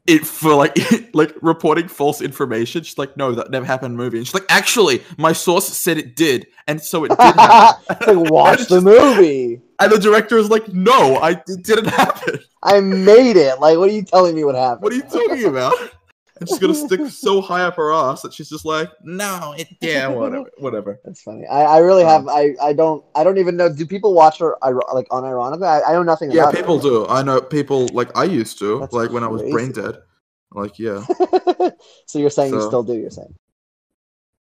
it 0.08 0.26
for 0.26 0.56
like 0.56 0.78
like 1.14 1.36
reporting 1.42 1.90
false 1.90 2.22
information. 2.22 2.84
She's 2.84 2.98
like, 2.98 3.18
no, 3.18 3.34
that 3.34 3.52
never 3.52 3.66
happened 3.66 3.92
in 3.92 3.98
the 3.98 4.04
movie. 4.04 4.18
And 4.18 4.26
she's 4.26 4.34
like, 4.34 4.46
actually, 4.48 5.04
my 5.18 5.34
source 5.34 5.68
said 5.68 5.98
it 5.98 6.16
did, 6.16 6.48
and 6.68 6.82
so 6.82 7.04
it 7.04 7.10
did 7.10 7.20
happen. 7.20 7.98
Like 8.16 8.32
watch 8.32 8.68
the 8.68 8.80
movie. 8.82 9.62
and 9.80 9.92
the 9.92 10.00
director 10.00 10.38
is 10.38 10.50
like, 10.50 10.68
no, 10.70 11.18
I 11.18 11.32
it 11.32 11.64
didn't 11.64 11.88
happen. 11.88 12.40
I 12.64 12.80
made 12.80 13.36
it. 13.36 13.60
Like, 13.60 13.78
what 13.78 13.90
are 13.90 13.94
you 13.94 14.04
telling 14.04 14.36
me? 14.36 14.46
What 14.46 14.56
happened? 14.56 14.84
What 14.84 14.94
are 14.94 14.96
you 14.96 15.04
talking 15.04 15.46
about? 15.46 15.74
And 16.40 16.50
she's 16.50 16.58
gonna 16.60 16.74
stick 16.74 17.02
so 17.10 17.42
high 17.42 17.62
up 17.64 17.76
her 17.76 17.94
ass 17.94 18.22
that 18.24 18.34
she's 18.34 18.50
just 18.50 18.66
like, 18.66 18.90
no, 19.04 19.54
it 19.58 19.68
yeah, 19.82 20.08
whatever, 20.08 20.50
whatever. 20.58 21.00
That's 21.06 21.22
funny. 21.22 21.46
I, 21.46 21.62
I 21.64 21.78
really 21.80 22.04
have. 22.04 22.28
I, 22.28 22.56
I 22.62 22.74
don't. 22.74 23.04
I 23.16 23.24
don't 23.24 23.38
even 23.38 23.56
know. 23.56 23.72
Do 23.72 23.86
people 23.86 24.14
watch 24.14 24.40
her 24.40 24.58
like 24.64 25.08
unironically? 25.10 25.68
I, 25.68 25.92
I 25.92 25.94
know 25.94 26.04
nothing 26.04 26.32
about 26.32 26.54
Yeah, 26.54 26.60
people 26.60 26.80
do. 26.80 27.06
I 27.08 27.22
know 27.22 27.40
people 27.40 27.88
like 27.94 28.16
I 28.18 28.24
used 28.24 28.58
to, 28.60 28.80
That's 28.80 28.94
like 28.94 29.12
when 29.12 29.24
I 29.24 29.28
was 29.28 29.42
brain 29.44 29.72
dead. 29.72 29.98
Like, 30.52 30.78
yeah, 30.80 31.04
so 32.08 32.20
you're 32.20 32.30
saying 32.30 32.54
you 32.54 32.62
still 32.62 32.84
do? 32.84 32.94
You're 32.94 33.10
saying. 33.10 33.34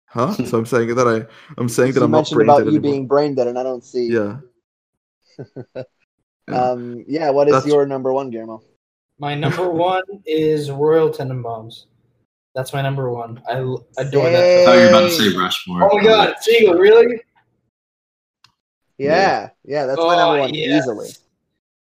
huh? 0.06 0.32
So 0.34 0.58
I'm 0.58 0.66
saying 0.66 0.94
that 0.94 1.06
I, 1.06 1.26
I'm 1.56 1.68
saying 1.68 1.92
that 1.92 2.00
you 2.00 2.04
I'm 2.04 2.10
not 2.10 2.18
mentioned 2.18 2.36
brain 2.36 2.48
about 2.48 2.58
dead 2.58 2.64
you 2.66 2.78
anymore. 2.78 2.92
being 2.92 3.06
brain 3.06 3.34
dead, 3.36 3.46
and 3.46 3.58
I 3.58 3.62
don't 3.62 3.84
see. 3.84 4.06
Yeah. 4.08 4.38
Yeah. 5.76 5.82
Um. 6.70 7.04
Yeah. 7.06 7.30
What 7.30 7.48
is 7.48 7.52
That's- 7.54 7.72
your 7.72 7.86
number 7.86 8.12
one, 8.12 8.30
Guillermo? 8.30 8.62
My 9.20 9.34
number 9.34 9.68
one 9.92 10.02
is 10.26 10.70
Royal 10.70 11.10
Tenenbaums. 11.10 11.84
That's 12.54 12.72
my 12.72 12.82
number 12.82 13.10
one. 13.10 13.40
I 13.48 13.58
adore 13.98 14.30
that. 14.30 14.58
I 14.58 14.64
thought 14.64 14.74
you 14.76 14.80
were 14.80 14.88
about 14.88 15.00
to 15.02 15.08
Hey. 15.10 15.30
say 15.30 15.36
Rushmore. 15.36 15.88
Oh 15.92 15.98
my 15.98 16.02
god, 16.04 16.34
Siegel, 16.40 16.74
really? 16.74 17.20
Yeah. 18.98 19.50
Yeah. 19.64 19.86
That's 19.86 19.98
my 19.98 20.14
Oh, 20.14 20.18
number 20.18 20.38
one 20.40 20.54
yes. 20.54 20.82
easily. 20.82 21.10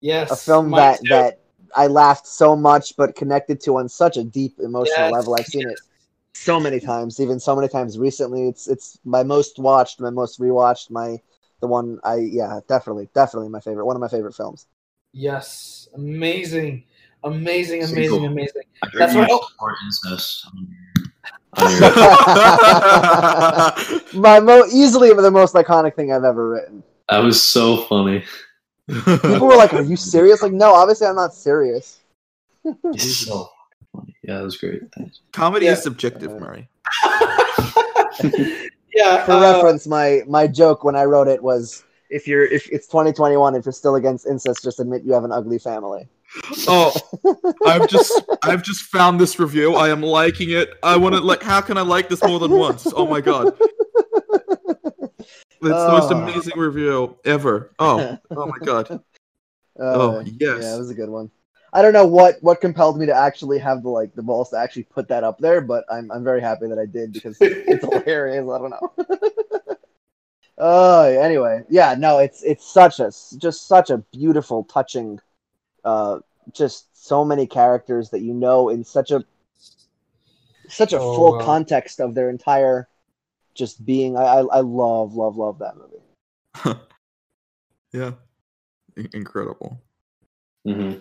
Yes. 0.02 0.32
A 0.32 0.36
film 0.36 0.70
mine 0.70 0.80
that 0.82 1.00
too. 1.02 1.10
that 1.10 1.40
I 1.76 1.88
laughed 1.88 2.26
so 2.26 2.56
much, 2.56 2.96
but 2.98 3.16
connected 3.16 3.60
to 3.62 3.78
on 3.78 3.90
such 3.90 4.18
a 4.18 4.24
deep 4.24 4.60
emotional 4.60 5.06
Yes, 5.08 5.14
level. 5.14 5.36
I've 5.36 5.46
seen 5.46 5.70
it 5.70 5.80
so 6.34 6.60
many 6.60 6.80
times, 6.80 7.20
even 7.20 7.40
so 7.40 7.56
many 7.56 7.68
times 7.68 7.98
recently. 8.00 8.48
It's 8.48 8.68
it's 8.68 8.98
my 9.06 9.24
most 9.24 9.60
watched, 9.60 10.00
my 10.00 10.10
most 10.10 10.40
rewatched, 10.40 10.90
my 10.90 11.22
the 11.62 11.68
one 11.68 12.00
I 12.04 12.16
yeah 12.16 12.60
definitely 12.68 13.10
definitely 13.14 13.50
my 13.50 13.60
favorite, 13.60 13.86
one 13.86 13.96
of 13.96 14.02
my 14.02 14.08
favorite 14.08 14.36
films. 14.36 14.68
Yes. 15.14 15.88
Amazing. 15.96 16.84
Amazing, 17.26 17.84
amazing, 17.84 18.10
cool. 18.10 18.26
amazing. 18.26 18.62
That's 18.98 19.14
you 19.14 19.20
why- 19.22 19.28
support 19.28 19.76
incest. 19.86 20.46
on 20.48 20.68
your- 20.70 20.76
on 21.58 21.72
your- 24.14 24.22
my 24.22 24.40
mo 24.40 24.64
easily 24.72 25.12
the 25.14 25.32
most 25.32 25.54
iconic 25.56 25.96
thing 25.96 26.12
I've 26.14 26.24
ever 26.24 26.50
written. 26.50 26.84
that 27.10 27.20
was 27.24 27.42
so 27.44 27.78
funny. 27.86 28.24
People 28.88 29.48
were 29.48 29.56
like, 29.56 29.74
"Are 29.74 29.82
you 29.82 29.96
serious?" 29.96 30.42
Like, 30.44 30.52
no, 30.54 30.74
obviously 30.74 31.08
I'm 31.08 31.16
not 31.16 31.34
serious. 31.34 32.00
It's 32.94 33.26
so 33.26 33.50
funny. 33.96 34.16
Yeah, 34.24 34.38
that 34.38 34.44
was 34.44 34.58
great. 34.58 34.82
Thanks. 34.96 35.22
Comedy 35.34 35.66
Yeah. 35.66 35.74
is 35.74 35.82
subjective, 35.84 36.40
Murray. 36.40 36.68
yeah. 38.96 39.26
For 39.26 39.32
uh, 39.34 39.40
reference, 39.54 39.88
my 39.88 40.22
my 40.28 40.48
joke 40.48 40.84
when 40.84 40.96
I 40.96 41.06
wrote 41.06 41.28
it 41.28 41.42
was, 41.42 41.84
"If 42.10 42.28
you're 42.28 42.46
if 42.46 42.70
it's 42.72 42.88
2021, 42.88 43.56
if 43.56 43.66
you're 43.66 43.72
still 43.74 43.96
against 43.96 44.26
incest, 44.28 44.64
just 44.64 44.80
admit 44.80 45.04
you 45.04 45.14
have 45.14 45.24
an 45.24 45.32
ugly 45.32 45.58
family." 45.60 46.08
Oh, 46.68 46.94
I've 47.66 47.90
just 47.90 48.22
I've 48.44 48.64
just 48.64 48.84
found 48.84 49.20
this 49.20 49.40
review. 49.40 49.76
I 49.76 49.90
am 49.90 50.02
liking 50.02 50.52
it. 50.52 50.74
I 50.84 50.98
want 50.98 51.16
to 51.16 51.22
like. 51.22 51.44
How 51.44 51.62
can 51.62 51.78
I 51.78 51.82
like 51.82 52.10
this 52.10 52.24
more 52.24 52.40
than 52.40 52.52
once? 52.52 52.92
Oh 52.96 53.08
my 53.08 53.22
god, 53.22 53.56
it's 53.60 55.30
the 55.62 55.70
most 55.92 56.12
Oh. 56.12 56.22
amazing 56.22 56.58
review 56.58 57.18
ever. 57.26 57.72
Oh, 57.80 58.18
oh 58.32 58.46
my 58.48 58.66
god. 58.66 58.92
Uh, 58.92 58.98
Oh 59.80 60.20
yes. 60.22 60.36
Yeah, 60.40 60.76
it 60.76 60.78
was 60.78 60.90
a 60.90 60.94
good 60.96 61.10
one. 61.10 61.30
I 61.74 61.82
don't 61.82 61.94
know 61.94 62.06
what 62.06 62.38
what 62.42 62.62
compelled 62.62 62.98
me 62.98 63.06
to 63.08 63.14
actually 63.16 63.60
have 63.60 63.84
the 63.84 63.90
like 63.90 64.14
the 64.16 64.24
balls 64.24 64.52
to 64.52 64.58
actually 64.58 64.84
put 64.84 65.08
that 65.10 65.24
up 65.24 65.40
there, 65.40 65.62
but 65.62 65.86
I'm 65.92 66.12
I'm 66.12 66.24
very 66.24 66.42
happy 66.42 66.68
that 66.68 66.80
I 66.80 66.86
did 66.86 67.14
because 67.14 67.38
it's 67.42 67.84
hilarious. 68.06 68.48
I 68.50 68.58
don't 68.58 68.70
know. 68.70 68.94
Oh, 70.58 71.04
anyway, 71.04 71.64
yeah, 71.70 71.96
no, 71.96 72.20
it's 72.20 72.42
it's 72.42 72.66
such 72.66 73.02
a 73.02 73.12
just 73.38 73.68
such 73.68 73.90
a 73.90 73.98
beautiful, 74.14 74.64
touching, 74.64 75.20
uh, 75.86 76.20
just 76.52 77.08
so 77.08 77.24
many 77.24 77.48
characters 77.48 78.10
that 78.10 78.22
you 78.22 78.34
know 78.34 78.70
in 78.70 78.84
such 78.84 79.12
a 79.12 79.24
such 80.68 80.94
a 80.94 81.00
Oh, 81.00 81.16
full 81.16 81.32
wow. 81.34 81.46
context 81.46 82.00
of 82.02 82.14
their 82.16 82.30
entire 82.30 82.90
just 83.54 83.86
being. 83.86 84.18
I, 84.18 84.24
I 84.24 84.40
I 84.42 84.60
love 84.60 85.14
love 85.16 85.38
love 85.38 85.60
that 85.60 85.76
movie. 85.78 86.80
yeah, 87.94 88.12
In- 88.98 89.10
incredible. 89.14 89.80
hmm 90.66 90.94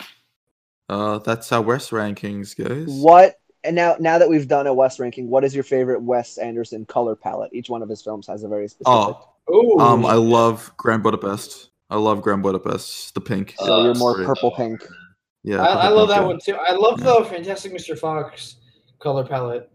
Uh, 0.88 1.18
that's 1.18 1.50
our 1.50 1.62
Wes 1.62 1.90
rankings, 1.90 2.54
guys. 2.56 2.86
What 2.86 3.40
and 3.64 3.74
now 3.74 3.96
now 3.98 4.18
that 4.18 4.28
we've 4.28 4.46
done 4.46 4.66
a 4.66 4.74
Wes 4.74 5.00
ranking, 5.00 5.28
what 5.28 5.44
is 5.44 5.54
your 5.54 5.64
favorite 5.64 6.02
Wes 6.02 6.36
Anderson 6.38 6.84
color 6.84 7.16
palette? 7.16 7.50
Each 7.54 7.70
one 7.70 7.82
of 7.82 7.88
his 7.88 8.02
films 8.02 8.26
has 8.26 8.42
a 8.44 8.48
very 8.48 8.68
specific. 8.68 8.86
Oh, 8.92 9.28
Ooh. 9.50 9.78
um, 9.80 10.04
I 10.04 10.14
love 10.14 10.70
Grand 10.76 11.02
Budapest. 11.02 11.70
I 11.94 11.98
love 11.98 12.22
Grand 12.22 12.42
Budapest. 12.42 13.14
The 13.14 13.20
pink. 13.20 13.54
so 13.58 13.84
you're 13.84 13.94
more 13.94 14.14
great. 14.16 14.26
purple 14.26 14.50
pink. 14.50 14.84
Yeah, 15.44 15.62
I, 15.62 15.86
I 15.86 15.88
love 15.88 16.08
pink, 16.08 16.16
that 16.16 16.22
yeah. 16.22 16.26
one 16.26 16.38
too. 16.40 16.56
I 16.56 16.72
love 16.72 16.98
the 17.00 17.24
Fantastic 17.30 17.72
Mr. 17.72 17.96
Fox 17.98 18.56
color 18.98 19.24
palette. 19.24 19.70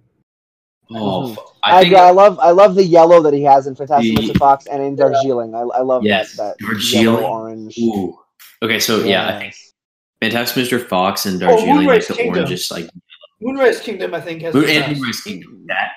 Oh, 0.92 1.30
Mhm. 1.30 1.38
I 1.64 1.78
I, 1.78 1.84
think 1.84 1.96
I 1.96 2.10
love 2.10 2.40
I 2.40 2.50
love 2.52 2.76
the 2.76 2.84
yellow 2.84 3.22
that 3.22 3.34
he 3.34 3.44
has 3.44 3.68
in 3.68 3.76
Fantastic 3.76 4.18
The- 4.18 4.22
Mr. 4.34 4.38
Fox 4.38 4.66
and 4.66 4.82
in 4.84 4.96
Darjeeling. 4.96 5.54
I, 5.56 5.60
I 5.60 5.82
love 5.82 6.04
Yes, 6.04 6.36
that, 6.36 6.58
that 6.60 6.66
Darjeeling. 6.66 7.24
orange. 7.24 7.78
Ooh. 7.80 8.18
Okay, 8.64 8.80
so 8.80 9.00
yeah, 9.04 9.28
I 9.30 9.40
think 9.40 9.54
Fantastic 10.22 10.66
Mr. 10.66 10.86
Fox 10.86 11.26
and 11.26 11.42
Oh, 11.42 11.48
Darjeeling, 11.48 11.68
like 11.70 11.78
Moonrise 11.86 12.08
the 12.08 12.14
Kingdom. 12.16 12.36
orange, 12.44 12.52
is 12.52 12.72
like 12.72 12.90
Moonrise 13.40 13.80
Kingdom, 13.80 14.14
I 14.16 14.20
think, 14.20 14.42
has 14.42 14.54
Moon 14.54 14.66
the 14.66 14.72
and 14.74 14.86
best. 14.86 14.96
Moonrise 15.00 15.22
Kingdom. 15.22 15.64
That 15.68 15.92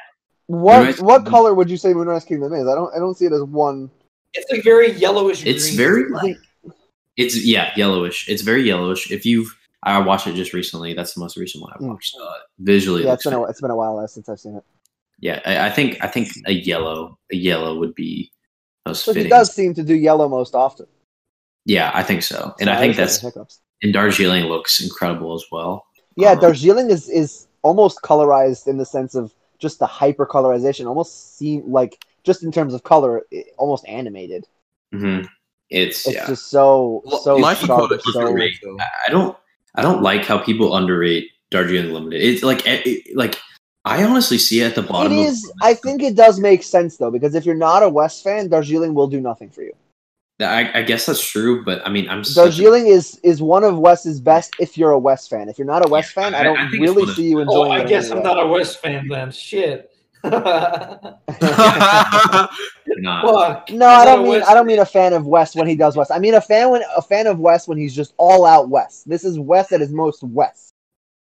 What 0.46 0.78
Moonrise 0.78 1.00
what 1.00 1.14
Kingdom. 1.16 1.30
color 1.32 1.54
would 1.54 1.70
you 1.70 1.76
say 1.78 1.92
Moonrise 1.94 2.24
Kingdom 2.26 2.52
is? 2.52 2.68
I 2.68 2.74
don't 2.76 2.94
I 2.94 2.98
don't 2.98 3.16
see 3.16 3.24
it 3.26 3.32
as 3.32 3.42
one. 3.42 3.90
It's 4.34 4.50
like 4.50 4.64
very 4.64 4.92
yellowish. 4.92 5.44
it's 5.46 5.66
green. 5.66 5.76
very 5.76 6.08
like 6.10 6.36
it's 7.16 7.44
yeah 7.44 7.72
yellowish. 7.76 8.28
It's 8.28 8.42
very 8.42 8.62
yellowish. 8.62 9.10
If 9.10 9.26
you've 9.26 9.54
I 9.82 9.98
watched 9.98 10.26
it 10.28 10.34
just 10.34 10.52
recently. 10.52 10.94
That's 10.94 11.14
the 11.14 11.20
most 11.20 11.36
recent 11.36 11.62
one 11.62 11.72
I 11.74 11.78
Mm. 11.82 11.88
watched. 11.88 12.14
Uh, 12.20 12.30
visually, 12.60 13.02
it 13.02 13.06
yeah, 13.06 13.14
it's 13.14 13.24
looks 13.26 13.34
been 13.34 13.34
a, 13.34 13.42
fan- 13.44 13.50
it's 13.50 13.60
been 13.60 13.70
a 13.70 13.76
while 13.76 14.06
since 14.08 14.28
I've 14.28 14.38
seen 14.40 14.56
it. 14.56 14.64
yeah. 15.18 15.40
I, 15.44 15.66
I 15.66 15.70
think 15.70 15.98
I 16.02 16.06
think 16.06 16.28
a 16.46 16.52
yellow 16.52 17.18
a 17.32 17.36
yellow 17.36 17.78
would 17.78 17.94
be 17.94 18.30
most 18.86 19.04
So 19.04 19.12
he 19.12 19.28
does 19.28 19.52
seem 19.54 19.74
to 19.74 19.82
do 19.82 19.94
yellow 19.94 20.28
most 20.28 20.54
often. 20.54 20.86
Yeah, 21.64 21.90
I 21.94 22.02
think 22.02 22.22
so, 22.22 22.54
and 22.60 22.68
So 22.68 22.72
I 22.72 22.78
think 22.78 22.96
that's 22.96 23.20
hiccups. 23.20 23.60
and 23.82 23.92
Darjeeling 23.92 24.44
looks 24.46 24.82
incredible 24.82 25.34
as 25.34 25.44
well. 25.52 25.84
Yeah, 26.16 26.32
Um, 26.32 26.40
Darjeeling 26.40 26.90
is 26.90 27.08
is 27.08 27.46
almost 27.62 28.02
colorized 28.02 28.66
in 28.66 28.78
the 28.78 28.86
sense 28.86 29.14
of 29.14 29.32
just 29.58 29.78
the 29.78 29.86
hyper 29.86 30.26
colorization. 30.26 30.86
Almost 30.86 31.36
seem 31.38 31.62
like 31.70 32.04
just 32.24 32.42
in 32.42 32.52
terms 32.52 32.74
of 32.74 32.82
color, 32.82 33.22
it, 33.30 33.46
almost 33.58 33.86
animated. 33.86 34.46
hmm 34.92 35.20
It's, 35.70 36.06
It's 36.06 36.14
yeah. 36.16 36.26
just 36.26 36.48
so 36.48 37.02
Li- 37.04 37.18
so 37.22 37.36
Life 37.36 37.58
sharp. 37.60 37.90
Was 37.90 38.02
So 38.12 38.32
great. 38.32 38.54
I 38.78 38.84
I 39.08 39.10
don't 39.10 39.36
I 39.74 39.82
don't 39.82 40.02
like 40.02 40.24
how 40.24 40.38
people 40.38 40.74
underrate 40.76 41.30
Darjeeling 41.50 41.92
Limited. 41.92 42.20
It's 42.22 42.42
like 42.42 42.66
it, 42.66 42.86
it- 42.86 43.16
like 43.16 43.38
I 43.84 44.04
honestly 44.04 44.38
see 44.38 44.60
it 44.60 44.66
at 44.66 44.74
the 44.76 44.82
bottom. 44.82 45.12
is. 45.12 45.44
Of, 45.44 45.50
I 45.62 45.74
think 45.74 46.02
it 46.02 46.14
does 46.14 46.38
make 46.38 46.62
sense 46.62 46.98
though, 46.98 47.10
because 47.10 47.34
if 47.34 47.44
you're 47.44 47.56
not 47.56 47.82
a 47.82 47.88
Wes 47.88 48.22
fan, 48.22 48.48
Darjeeling 48.48 48.94
will 48.94 49.08
do 49.08 49.20
nothing 49.20 49.50
for 49.50 49.62
you. 49.62 49.72
I, 50.40 50.80
I 50.80 50.82
guess 50.82 51.06
that's 51.06 51.24
true, 51.24 51.64
but 51.64 51.86
I 51.86 51.90
mean 51.90 52.08
I'm 52.08 52.24
such 52.24 52.32
a- 52.36 52.50
Darjeeling 52.50 52.86
is 52.88 53.18
is 53.22 53.40
one 53.40 53.64
of 53.64 53.78
Wes's 53.78 54.20
best 54.20 54.54
if 54.60 54.76
you're 54.76 54.90
a 54.90 54.98
Wes 54.98 55.26
fan. 55.28 55.48
If 55.48 55.56
you're 55.58 55.66
not 55.66 55.86
a 55.86 55.88
Wes 55.88 56.12
Yeah, 56.16 56.22
fan, 56.22 56.34
I 56.34 56.40
I- 56.40 56.42
don't 56.42 56.58
I 56.58 56.70
really 56.70 57.02
one 57.02 57.08
of- 57.10 57.16
see 57.16 57.28
you 57.30 57.38
Oh, 57.38 57.42
enjoying 57.42 57.72
I 57.72 57.80
it. 57.80 57.88
guess 57.88 58.10
I'm 58.10 58.22
not 58.22 58.42
a 58.42 58.46
Wes 58.46 58.74
fan 58.76 59.08
then. 59.08 59.30
Shit. 59.30 59.91
not. 62.98 63.24
Fuck. 63.24 63.70
No, 63.70 63.86
I'm 63.86 64.00
I 64.00 64.04
not 64.04 64.04
don't 64.04 64.24
mean 64.24 64.42
I 64.42 64.54
don't 64.54 64.66
mean 64.66 64.78
a 64.78 64.86
fan 64.86 65.12
of 65.12 65.26
Wes 65.26 65.54
when 65.54 65.66
he 65.66 65.74
does 65.76 65.96
Wes. 65.96 66.10
I 66.10 66.18
mean 66.18 66.34
a 66.34 66.40
fan 66.40 66.70
when 66.70 66.82
a 66.96 67.02
fan 67.02 67.26
of 67.26 67.38
Wes 67.38 67.66
when 67.66 67.78
he's 67.78 67.94
just 67.94 68.14
all 68.18 68.44
out 68.46 68.68
Wes. 68.68 69.02
This 69.04 69.24
is 69.24 69.38
Wes 69.38 69.72
at 69.72 69.80
his 69.80 69.92
most 69.92 70.22
Wes. 70.22 70.72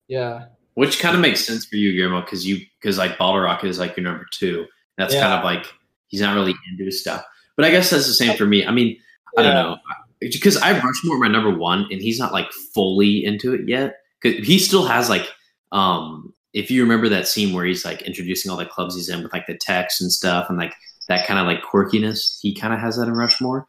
Yeah. 0.07 0.45
Which 0.75 0.99
kind 0.99 1.15
of 1.15 1.21
makes 1.21 1.45
sense 1.45 1.65
for 1.65 1.75
you, 1.75 1.93
Guillermo, 1.93 2.21
because 2.21 2.45
you 2.47 2.59
because 2.81 2.97
like 2.97 3.17
Bottle 3.17 3.41
Rocket 3.41 3.67
is 3.67 3.79
like 3.79 3.95
your 3.97 4.03
number 4.03 4.25
two. 4.31 4.65
That's 4.97 5.13
Yeah. 5.13 5.21
kind 5.21 5.33
of 5.33 5.43
like 5.43 5.65
he's 6.07 6.21
not 6.21 6.35
really 6.35 6.55
into 6.71 6.85
his 6.85 7.01
stuff. 7.01 7.23
But 7.55 7.65
I 7.65 7.71
guess 7.71 7.89
that's 7.89 8.07
the 8.07 8.13
same 8.13 8.37
for 8.37 8.45
me. 8.45 8.65
I 8.65 8.71
mean, 8.71 8.97
I 9.37 9.43
don't 9.43 9.53
know 9.53 9.77
because 10.19 10.57
I 10.57 10.67
have 10.73 10.83
Rushmore 10.83 11.19
my 11.19 11.27
number 11.27 11.55
one, 11.55 11.87
and 11.91 12.01
he's 12.01 12.19
not 12.19 12.33
like 12.33 12.51
fully 12.73 13.23
into 13.23 13.53
it 13.53 13.67
yet. 13.67 13.97
Because 14.21 14.47
he 14.47 14.57
still 14.57 14.85
has 14.85 15.09
like, 15.09 15.27
um, 15.71 16.33
if 16.57 16.71
you 16.71 16.81
remember 16.81 17.07
that 17.09 17.27
scene 17.27 17.53
where 17.53 17.65
he's 17.65 17.85
like 17.85 18.01
introducing 18.01 18.49
all 18.49 18.57
the 18.57 18.65
clubs 18.65 18.95
he's 18.95 19.09
in 19.09 19.21
with 19.21 19.31
like 19.31 19.45
the 19.45 19.57
text 19.57 20.01
and 20.01 20.11
stuff, 20.11 20.49
and 20.49 20.57
like 20.57 20.73
that 21.07 21.27
kind 21.27 21.39
of 21.39 21.45
like 21.45 21.61
quirkiness, 21.61 22.39
he 22.41 22.53
kind 22.53 22.73
of 22.73 22.79
has 22.79 22.97
that 22.97 23.07
in 23.07 23.13
Rushmore. 23.13 23.67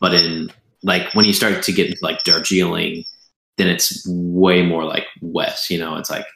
But 0.00 0.12
in 0.14 0.52
like 0.82 1.14
when 1.14 1.24
you 1.24 1.32
start 1.32 1.62
to 1.62 1.72
get 1.72 1.86
into 1.88 2.04
like 2.04 2.22
Darjeeling, 2.24 3.04
then 3.56 3.68
it's 3.68 4.06
way 4.06 4.62
more 4.62 4.84
like 4.84 5.06
Wes. 5.22 5.70
You 5.70 5.78
know, 5.78 5.96
it's 5.96 6.10
like 6.10 6.26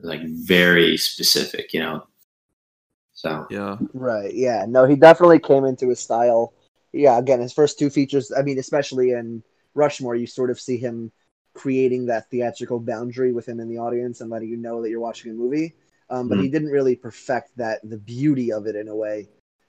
like 0.00 0.20
very 0.24 0.96
specific. 0.96 1.74
You 1.74 1.80
know, 1.80 2.06
so 3.12 3.46
yeah. 3.50 3.76
Right. 3.92 4.32
Yeah. 4.32 4.66
No, 4.68 4.86
he 4.86 4.94
definitely 4.94 5.40
came 5.40 5.64
into 5.64 5.88
his 5.88 5.98
style. 5.98 6.54
Yeah. 6.92 7.18
Again, 7.18 7.40
his 7.40 7.52
first 7.52 7.76
two 7.76 7.90
features. 7.90 8.30
I 8.36 8.42
mean, 8.42 8.58
especially 8.58 9.10
in 9.10 9.42
Rushmore, 9.74 10.14
you 10.14 10.28
sort 10.28 10.50
of 10.50 10.60
see 10.60 10.76
him 10.76 11.10
creating 11.54 12.06
that 12.06 12.30
theatrical 12.30 12.78
boundary 12.80 13.32
with 13.32 13.46
him 13.48 13.60
in 13.60 13.68
the 13.68 13.78
audience 13.78 14.20
and 14.20 14.30
letting 14.30 14.48
you 14.48 14.56
know 14.56 14.82
that 14.82 14.90
you're 14.90 15.00
watching 15.00 15.30
a 15.30 15.34
movie. 15.34 15.74
Um, 16.08 16.28
but 16.28 16.40
he 16.40 16.48
didn't 16.48 16.70
really 16.70 16.96
perfect 16.96 17.56
that 17.56 17.78
the 17.88 17.96
beauty 17.96 18.52
of 18.52 18.66
it 18.66 18.74
in 18.74 18.88
a 18.88 18.96
way, 18.96 19.28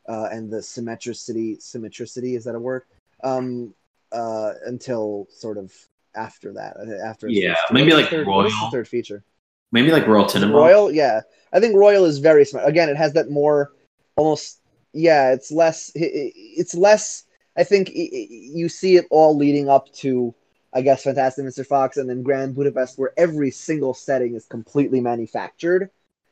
uh, 0.10 0.28
and 0.32 0.50
the 0.52 0.62
symmetricity. 0.64 1.58
Symmetricity 1.60 2.36
is 2.36 2.46
that 2.46 2.56
a 2.56 2.60
word? 2.60 2.84
Um, 3.24 3.76
uh, 4.12 4.54
until 4.66 5.28
sort 5.30 5.58
of 5.58 5.72
after 6.16 6.52
that. 6.54 6.78
uh, 6.78 7.06
After 7.06 7.28
Yeah, 7.30 7.56
maybe 7.72 7.94
like 7.94 8.10
third, 8.10 8.26
what 8.28 8.48
is 8.48 8.54
the 8.54 8.60
Royal. 8.62 8.72
third 8.72 8.88
feature? 8.88 9.24
maybe 9.72 9.92
like 9.92 10.06
Royal 10.08 10.26
Tenenbaums. 10.26 10.54
Royal, 10.54 10.92
yeah, 10.92 11.22
I 11.54 11.60
think 11.60 11.76
Royal 11.78 12.06
is 12.06 12.18
very 12.18 12.44
smart. 12.44 12.68
Again, 12.68 12.90
it 12.90 12.98
has 12.98 13.14
that 13.14 13.30
more 13.30 13.72
almost. 14.18 14.60
Yeah, 14.94 15.32
it's 15.32 15.52
less. 15.52 15.92
It's 15.96 16.76
less. 16.76 17.24
I 17.56 17.64
think 17.64 17.92
you 17.94 18.68
see 18.68 18.96
it 18.98 19.06
all 19.12 19.38
leading 19.38 19.70
up 19.70 19.92
to, 20.04 20.34
I 20.74 20.82
guess, 20.82 21.04
Fantastic 21.04 21.46
Mr. 21.46 21.66
Fox 21.66 21.98
and 21.98 22.10
then 22.10 22.24
Grand 22.24 22.56
Budapest, 22.56 22.98
where 22.98 23.14
every 23.18 23.52
single 23.52 23.94
setting 23.94 24.36
is 24.36 24.46
completely 24.46 25.02
manufactured, 25.02 25.90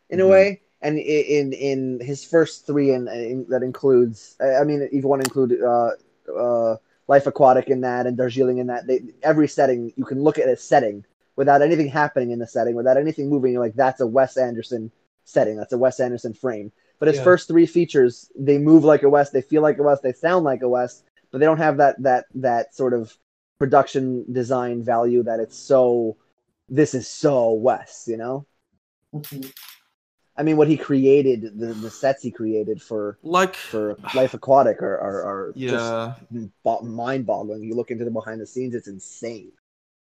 in 0.09 0.19
a 0.19 0.23
Mhm. 0.23 0.29
way. 0.29 0.61
And 0.81 0.97
in 0.97 1.51
in 1.51 1.99
his 1.99 2.23
first 2.23 2.65
three, 2.65 2.91
and 2.91 3.09
in, 3.09 3.45
that 3.49 3.63
includes. 3.63 4.37
I 4.39 4.55
I 4.61 4.63
mean, 4.63 4.81
if 4.81 4.93
you 4.93 5.07
want 5.09 5.21
to 5.23 5.27
include 5.27 5.61
uh, 5.61 5.91
uh, 6.33 6.77
Life 7.07 7.27
Aquatic 7.27 7.67
in 7.69 7.81
that 7.81 8.07
and 8.07 8.15
Darjeeling 8.15 8.59
in 8.59 8.67
that, 8.67 8.87
they, 8.87 9.01
every 9.21 9.47
setting 9.49 9.91
you 9.97 10.05
can 10.05 10.21
look 10.23 10.37
at 10.39 10.47
a 10.47 10.55
setting 10.55 11.03
without 11.35 11.61
anything 11.61 11.87
happening 11.89 12.31
in 12.31 12.39
the 12.39 12.47
setting, 12.47 12.75
without 12.75 12.95
anything 12.97 13.29
moving. 13.29 13.51
You're 13.51 13.61
like, 13.61 13.75
that's 13.75 13.99
a 13.99 14.07
Wes 14.07 14.37
Anderson 14.37 14.91
setting. 15.25 15.57
That's 15.57 15.73
a 15.73 15.77
Wes 15.77 15.99
Anderson 15.99 16.33
frame. 16.33 16.71
But 16.97 17.07
his 17.09 17.17
Yeah. 17.17 17.23
first 17.25 17.47
three 17.47 17.65
features, 17.65 18.29
they 18.37 18.57
move 18.57 18.83
like 18.85 19.03
a 19.03 19.09
Wes, 19.09 19.31
they 19.31 19.41
feel 19.41 19.61
like 19.61 19.79
a 19.79 19.83
Wes, 19.83 19.99
they 20.01 20.13
sound 20.13 20.45
like 20.45 20.61
a 20.61 20.69
Wes, 20.69 21.03
but 21.31 21.39
they 21.39 21.45
don't 21.45 21.57
have 21.57 21.77
that 21.77 22.01
that 22.03 22.25
that 22.35 22.73
sort 22.73 22.93
of 22.93 23.17
production 23.59 24.25
design 24.31 24.83
value 24.83 25.23
that 25.23 25.39
it's 25.39 25.57
so. 25.57 26.17
This 26.69 26.93
is 26.93 27.07
so 27.07 27.51
Wes, 27.53 28.05
you 28.07 28.17
know. 28.17 28.45
I 30.37 30.43
mean, 30.43 30.55
what 30.55 30.67
he 30.67 30.77
created, 30.77 31.59
the, 31.59 31.73
the 31.73 31.89
sets 31.89 32.23
he 32.23 32.31
created 32.31 32.81
for 32.81 33.17
Like, 33.23 33.55
for 33.55 33.97
Life 34.15 34.33
Aquatic 34.33 34.81
are 34.81 34.97
are, 34.99 35.21
are 35.23 35.53
yeah. 35.55 36.15
just 36.31 36.83
mind-boggling. 36.83 37.63
You 37.63 37.75
look 37.75 37.91
into 37.91 38.05
the 38.05 38.11
behind 38.11 38.39
the 38.39 38.45
scenes; 38.45 38.73
it's 38.75 38.87
insane. 38.87 39.51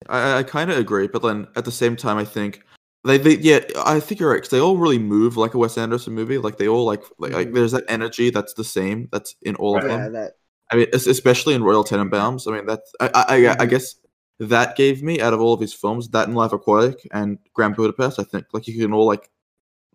I, 0.09 0.39
I 0.39 0.43
kind 0.43 0.69
of 0.71 0.77
agree, 0.77 1.07
but 1.07 1.21
then 1.21 1.47
at 1.55 1.65
the 1.65 1.71
same 1.71 1.95
time, 1.95 2.17
I 2.17 2.25
think 2.25 2.63
they, 3.03 3.17
they 3.17 3.37
yeah, 3.37 3.59
I 3.77 3.99
think 3.99 4.19
you're 4.19 4.29
right 4.29 4.37
because 4.37 4.49
they 4.49 4.59
all 4.59 4.77
really 4.77 4.99
move 4.99 5.37
like 5.37 5.53
a 5.53 5.57
Wes 5.57 5.77
Anderson 5.77 6.13
movie. 6.13 6.37
Like 6.37 6.57
they 6.57 6.67
all 6.67 6.85
like 6.85 7.03
like, 7.17 7.33
like 7.33 7.47
Mhm. 7.49 7.55
there's 7.55 7.71
that 7.71 7.85
energy 7.87 8.29
that's 8.29 8.53
the 8.53 8.63
same 8.63 9.09
that's 9.11 9.35
in 9.41 9.55
all 9.55 9.77
of 9.77 9.83
Yeah, 9.83 9.97
them. 9.97 10.13
that 10.13 10.33
I 10.71 10.75
mean, 10.77 10.87
especially 10.93 11.53
in 11.53 11.63
Royal 11.63 11.83
Tenenbaums. 11.83 12.47
I 12.51 12.55
mean, 12.55 12.65
that's 12.65 12.93
I 12.99 13.09
I, 13.13 13.23
I, 13.61 13.65
Mhm. 13.65 13.69
guess 13.69 13.95
that 14.39 14.75
gave 14.75 15.03
me 15.03 15.19
out 15.21 15.33
of 15.33 15.41
all 15.41 15.53
of 15.53 15.59
his 15.59 15.73
films 15.73 16.09
that 16.09 16.27
and 16.27 16.35
Life 16.35 16.53
Aquatic 16.53 17.07
and 17.11 17.37
Grand 17.53 17.75
Budapest. 17.75 18.19
I 18.19 18.23
think 18.23 18.45
like 18.53 18.67
you 18.67 18.79
can 18.81 18.93
all 18.93 19.05
like 19.05 19.29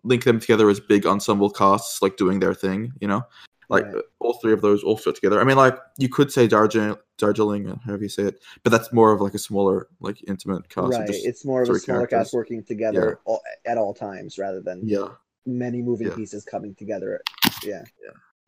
link 0.03 0.23
them 0.23 0.39
together 0.39 0.69
as 0.69 0.79
big 0.79 1.05
ensemble 1.05 1.49
casts, 1.49 2.01
like 2.01 2.15
doing 2.17 2.39
their 2.39 2.53
thing. 2.53 2.93
You 3.01 3.07
know, 3.09 3.23
like 3.69 3.85
Right. 3.85 3.95
uh, 3.95 4.01
all 4.19 4.33
three 4.35 4.53
of 4.53 4.61
those 4.61 4.83
all 4.83 4.95
fit 4.97 5.15
together. 5.15 5.41
I 5.41 5.43
mean, 5.43 5.57
like 5.57 5.77
you 5.97 6.07
could 6.09 6.31
say 6.31 6.47
Darjeeling, 6.47 6.95
Darjeeling, 7.17 7.67
uh, 7.69 7.75
however 7.85 8.03
you 8.03 8.09
say 8.09 8.23
it, 8.23 8.39
but 8.63 8.69
that's 8.69 8.93
more 8.93 9.11
of 9.11 9.19
like 9.19 9.33
a 9.33 9.39
smaller, 9.39 9.87
like 9.99 10.23
intimate 10.27 10.69
cast. 10.69 10.93
right. 10.93 11.09
It's 11.09 11.43
more 11.43 11.63
of 11.63 11.69
a 11.69 11.79
smaller 11.79 11.99
characters. 12.07 12.17
cast 12.27 12.33
working 12.33 12.63
together 12.63 13.19
all, 13.25 13.41
at 13.65 13.77
all 13.77 13.93
times 13.93 14.37
rather 14.37 14.61
than 14.61 14.81
yeah. 14.85 15.07
many 15.45 15.81
moving 15.81 16.07
Yeah. 16.07 16.15
pieces 16.15 16.45
coming 16.45 16.75
together. 16.75 17.21
Yeah. 17.63 17.83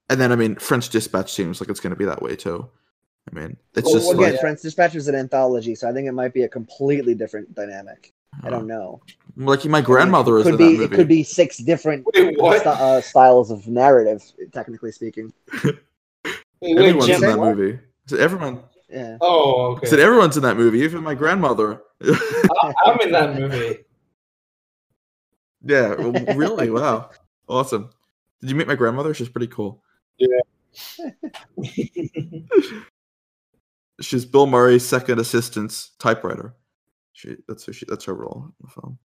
And 0.10 0.20
then 0.20 0.32
I 0.32 0.36
mean, 0.36 0.56
French 0.56 0.90
Dispatch 0.90 1.32
seems 1.32 1.62
like 1.62 1.70
it's 1.70 1.80
going 1.80 1.92
to 1.92 1.96
be 1.96 2.06
that 2.06 2.22
way 2.22 2.36
too. 2.36 2.68
I 3.32 3.36
mean, 3.40 3.58
it's 3.76 3.86
Well, 3.86 3.94
just 3.96 4.12
again, 4.12 4.32
like 4.32 4.40
French 4.42 4.62
Dispatch 4.62 4.96
is 4.96 5.08
an 5.08 5.16
anthology, 5.16 5.76
so 5.76 5.88
I 5.88 5.94
think 5.94 6.08
it 6.08 6.14
might 6.14 6.34
be 6.34 6.44
a 6.44 6.50
completely 6.50 7.14
different 7.14 7.54
dynamic. 7.54 8.12
I 8.44 8.50
don't 8.50 8.68
know. 8.68 9.02
like 9.36 9.66
my 9.66 9.78
I 9.78 9.82
mean, 9.82 9.86
grandmother 9.86 10.38
it 10.38 10.42
is 10.42 10.46
could 10.46 10.54
in 10.54 10.58
be. 10.58 10.78
that 10.78 10.94
It 10.94 10.96
could 10.96 11.08
be 11.08 11.24
six 11.24 11.58
different 11.58 12.06
Wait, 12.16 12.38
st- 12.38 12.66
uh, 12.68 13.02
styles 13.02 13.52
of 13.52 13.68
narrative, 13.68 14.24
technically 14.52 14.92
speaking. 14.92 15.34
Wait, 15.64 15.76
wait, 16.62 16.78
Everyone's 16.78 17.08
Jem, 17.08 17.24
in 17.24 17.30
that 17.30 17.40
what? 17.40 17.56
movie. 17.58 17.80
So 18.08 18.18
everyone 18.18 18.64
Yeah. 18.90 19.18
Oh, 19.22 19.74
I 19.74 19.78
okay. 19.78 19.88
said 19.88 20.00
everyone's 20.00 20.38
in 20.38 20.44
that 20.44 20.58
movie, 20.58 20.80
even 20.80 21.04
my 21.04 21.16
grandmother. 21.16 21.82
I- 22.04 22.74
I'm 22.86 23.00
in 23.02 23.12
that 23.12 23.36
movie. 23.40 23.80
Yeah, 25.64 25.96
well, 25.96 26.12
really? 26.36 26.70
Wow, 26.70 27.10
awesome. 27.48 27.90
Did 28.42 28.50
you 28.50 28.56
meet 28.56 28.68
my 28.68 28.76
grandmother? 28.76 29.14
She's 29.14 29.30
pretty 29.30 29.48
cool. 29.48 29.84
She's 34.02 34.26
Bill 34.26 34.48
Murray's 34.48 34.88
second 34.88 35.20
assistant's 35.20 35.92
typewriter. 36.00 36.56
She 37.14 37.36
that's 37.48 37.66
who 37.66 37.74
she 37.74 37.86
that's 37.88 38.06
her 38.06 38.14
role 38.14 38.46
in 38.46 38.54
the 38.62 38.68
film. 38.82 38.98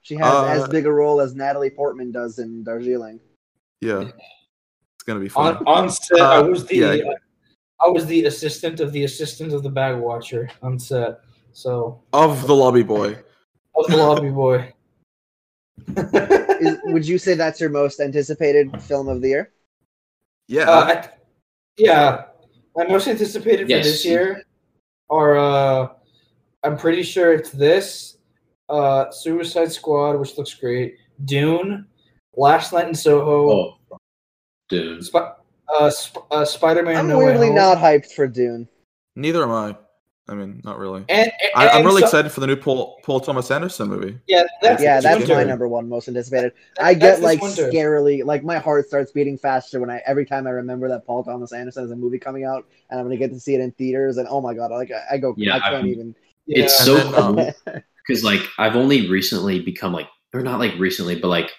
She 0.00 0.14
has 0.14 0.32
Uh, 0.32 0.44
as 0.46 0.68
big 0.68 0.86
a 0.86 0.92
role 0.92 1.20
as 1.20 1.34
Natalie 1.34 1.68
Portman 1.70 2.12
does 2.12 2.38
in 2.38 2.62
Darjeeling. 2.64 3.20
Yeah, 3.82 4.00
it's 4.02 5.02
gonna 5.04 5.20
be 5.20 5.28
fun. 5.28 5.56
on 5.58 5.66
on 5.66 5.90
set, 5.90 6.20
I 6.20 6.36
Uh, 6.38 6.44
was 6.44 6.64
the 6.66 6.76
yeah. 6.76 6.96
I 7.80 7.88
was 7.88 8.06
the 8.06 8.24
assistant 8.24 8.80
of 8.80 8.92
the 8.92 9.04
assistant 9.04 9.52
of 9.52 9.62
the 9.62 9.70
bag 9.70 9.96
watcher 9.98 10.48
on 10.62 10.78
set. 10.78 11.20
So 11.52 12.00
of 12.12 12.46
the 12.46 12.54
lobby 12.54 12.82
boy. 12.82 13.18
of 13.76 13.86
the 13.88 13.96
lobby 13.98 14.30
boy. 14.30 14.72
Is, 16.60 16.76
would 16.86 17.06
you 17.06 17.18
say 17.18 17.34
that's 17.34 17.60
your 17.60 17.70
most 17.70 18.00
anticipated 18.00 18.82
film 18.82 19.08
of 19.08 19.20
the 19.20 19.28
year? 19.28 19.52
Yeah, 20.48 20.70
Uh, 20.70 20.84
I, 20.84 21.08
yeah, 21.76 22.24
my 22.74 22.86
most 22.86 23.06
anticipated 23.08 23.64
for 23.66 23.70
Yes. 23.70 23.84
this 23.84 24.04
year 24.04 24.42
are 25.10 25.36
uh, 25.38 25.88
I'm 26.64 26.76
pretty 26.76 27.02
sure 27.02 27.32
it's 27.32 27.50
this, 27.50 28.16
uh, 28.68 29.10
Suicide 29.10 29.70
Squad, 29.72 30.16
which 30.18 30.36
looks 30.38 30.54
great, 30.54 30.96
Dune, 31.24 31.86
Last 32.36 32.72
Night 32.72 32.88
in 32.88 32.94
Soho, 32.94 33.50
Oh, 33.90 33.98
dude. 34.68 35.04
Sp- 35.04 35.36
uh, 35.68 35.90
Sp- 35.92 36.24
uh, 36.30 36.44
Spider-Man. 36.44 36.96
I'm 36.96 37.08
no 37.08 37.18
Way 37.18 37.26
weirdly 37.26 37.46
Home. 37.48 37.56
not 37.56 37.78
hyped 37.78 38.12
for 38.12 38.26
Dune. 38.26 38.68
neither 39.16 39.42
am 39.42 39.50
I. 39.52 39.76
I 40.28 40.34
mean, 40.34 40.60
not 40.62 40.78
really. 40.78 41.04
And, 41.08 41.26
and 41.28 41.32
I, 41.56 41.68
I'm 41.68 41.76
and 41.78 41.86
really 41.86 42.00
so- 42.02 42.06
excited 42.06 42.30
for 42.32 42.40
the 42.40 42.46
new 42.46 42.56
Paul 42.56 43.00
Paul 43.02 43.20
Thomas 43.20 43.50
Anderson 43.50 43.88
movie. 43.88 44.18
Yeah, 44.26 44.42
that's 44.60 44.82
yeah, 44.82 45.00
that's 45.00 45.28
my 45.28 45.44
number 45.44 45.66
one 45.68 45.88
most 45.88 46.08
anticipated. 46.08 46.52
That- 46.76 46.84
I 46.84 46.94
get 46.94 47.20
like 47.22 47.40
winter. 47.40 47.70
scarily, 47.70 48.24
like 48.24 48.44
my 48.44 48.58
heart 48.58 48.86
starts 48.86 49.10
beating 49.12 49.38
faster 49.38 49.80
when 49.80 49.90
I 49.90 50.02
every 50.06 50.26
time 50.26 50.46
I 50.46 50.50
remember 50.50 50.88
that 50.88 51.06
Paul 51.06 51.24
Thomas 51.24 51.52
Anderson 51.52 51.84
has 51.84 51.90
a 51.90 51.96
movie 51.96 52.18
coming 52.18 52.44
out, 52.44 52.66
and 52.90 53.00
I'm 53.00 53.06
gonna 53.06 53.16
get 53.16 53.30
to 53.32 53.40
see 53.40 53.54
it 53.54 53.60
in 53.60 53.70
theaters, 53.72 54.18
and 54.18 54.28
oh 54.30 54.40
my 54.40 54.54
god, 54.54 54.70
like 54.70 54.90
I, 54.92 55.14
I 55.14 55.18
go, 55.18 55.34
Yeah, 55.36 55.56
I 55.56 55.60
can't 55.60 55.74
I'm- 55.74 55.86
even. 55.86 56.14
It's 56.46 56.78
And 56.78 56.86
so 56.98 57.16
um, 57.18 57.36
cool 57.36 57.54
because 58.06 58.24
like 58.24 58.40
I've 58.58 58.74
only 58.76 59.08
recently 59.10 59.60
become 59.60 59.92
like, 59.92 60.08
or 60.32 60.40
not 60.40 60.58
like 60.58 60.74
recently, 60.78 61.18
but 61.20 61.28
like, 61.28 61.50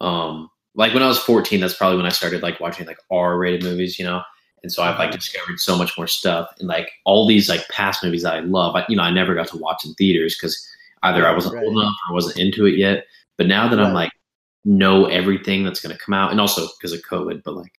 um, 0.00 0.50
like 0.74 0.92
when 0.94 1.02
I 1.02 1.06
was 1.08 1.18
14, 1.18 1.60
that's 1.60 1.74
probably 1.74 1.96
when 1.98 2.06
I 2.06 2.10
started 2.10 2.42
like 2.42 2.58
watching 2.60 2.86
like 2.86 2.98
R-rated 3.10 3.62
movies, 3.62 3.98
you 3.98 4.04
know. 4.04 4.22
And 4.64 4.72
so 4.72 4.82
I've 4.82 4.98
like 4.98 5.10
mm-hmm. 5.10 5.18
discovered 5.18 5.60
so 5.60 5.76
much 5.76 5.96
more 5.98 6.06
stuff, 6.06 6.48
and 6.58 6.66
like 6.66 6.90
all 7.04 7.26
these 7.26 7.50
like 7.50 7.68
past 7.68 8.02
movies 8.02 8.22
that 8.22 8.32
I 8.34 8.40
love. 8.40 8.74
I, 8.74 8.84
you 8.88 8.96
know, 8.96 9.02
I 9.02 9.10
never 9.10 9.34
got 9.34 9.46
to 9.48 9.58
watch 9.58 9.84
in 9.84 9.92
theaters 9.94 10.36
because 10.36 10.66
either 11.02 11.28
I 11.28 11.34
wasn't 11.34 11.54
Right. 11.56 11.64
old 11.64 11.76
enough 11.76 11.94
or 12.08 12.14
wasn't 12.14 12.38
into 12.38 12.64
it 12.66 12.76
yet. 12.78 13.04
But 13.36 13.46
now 13.46 13.68
that 13.68 13.78
I'm 13.78 13.92
like 13.92 14.10
know 14.64 15.04
everything 15.04 15.64
that's 15.64 15.80
going 15.82 15.94
to 15.94 16.02
come 16.02 16.14
out, 16.14 16.30
and 16.32 16.40
also 16.40 16.66
because 16.78 16.94
of 16.94 17.02
COVID, 17.02 17.42
but 17.44 17.54
like, 17.54 17.72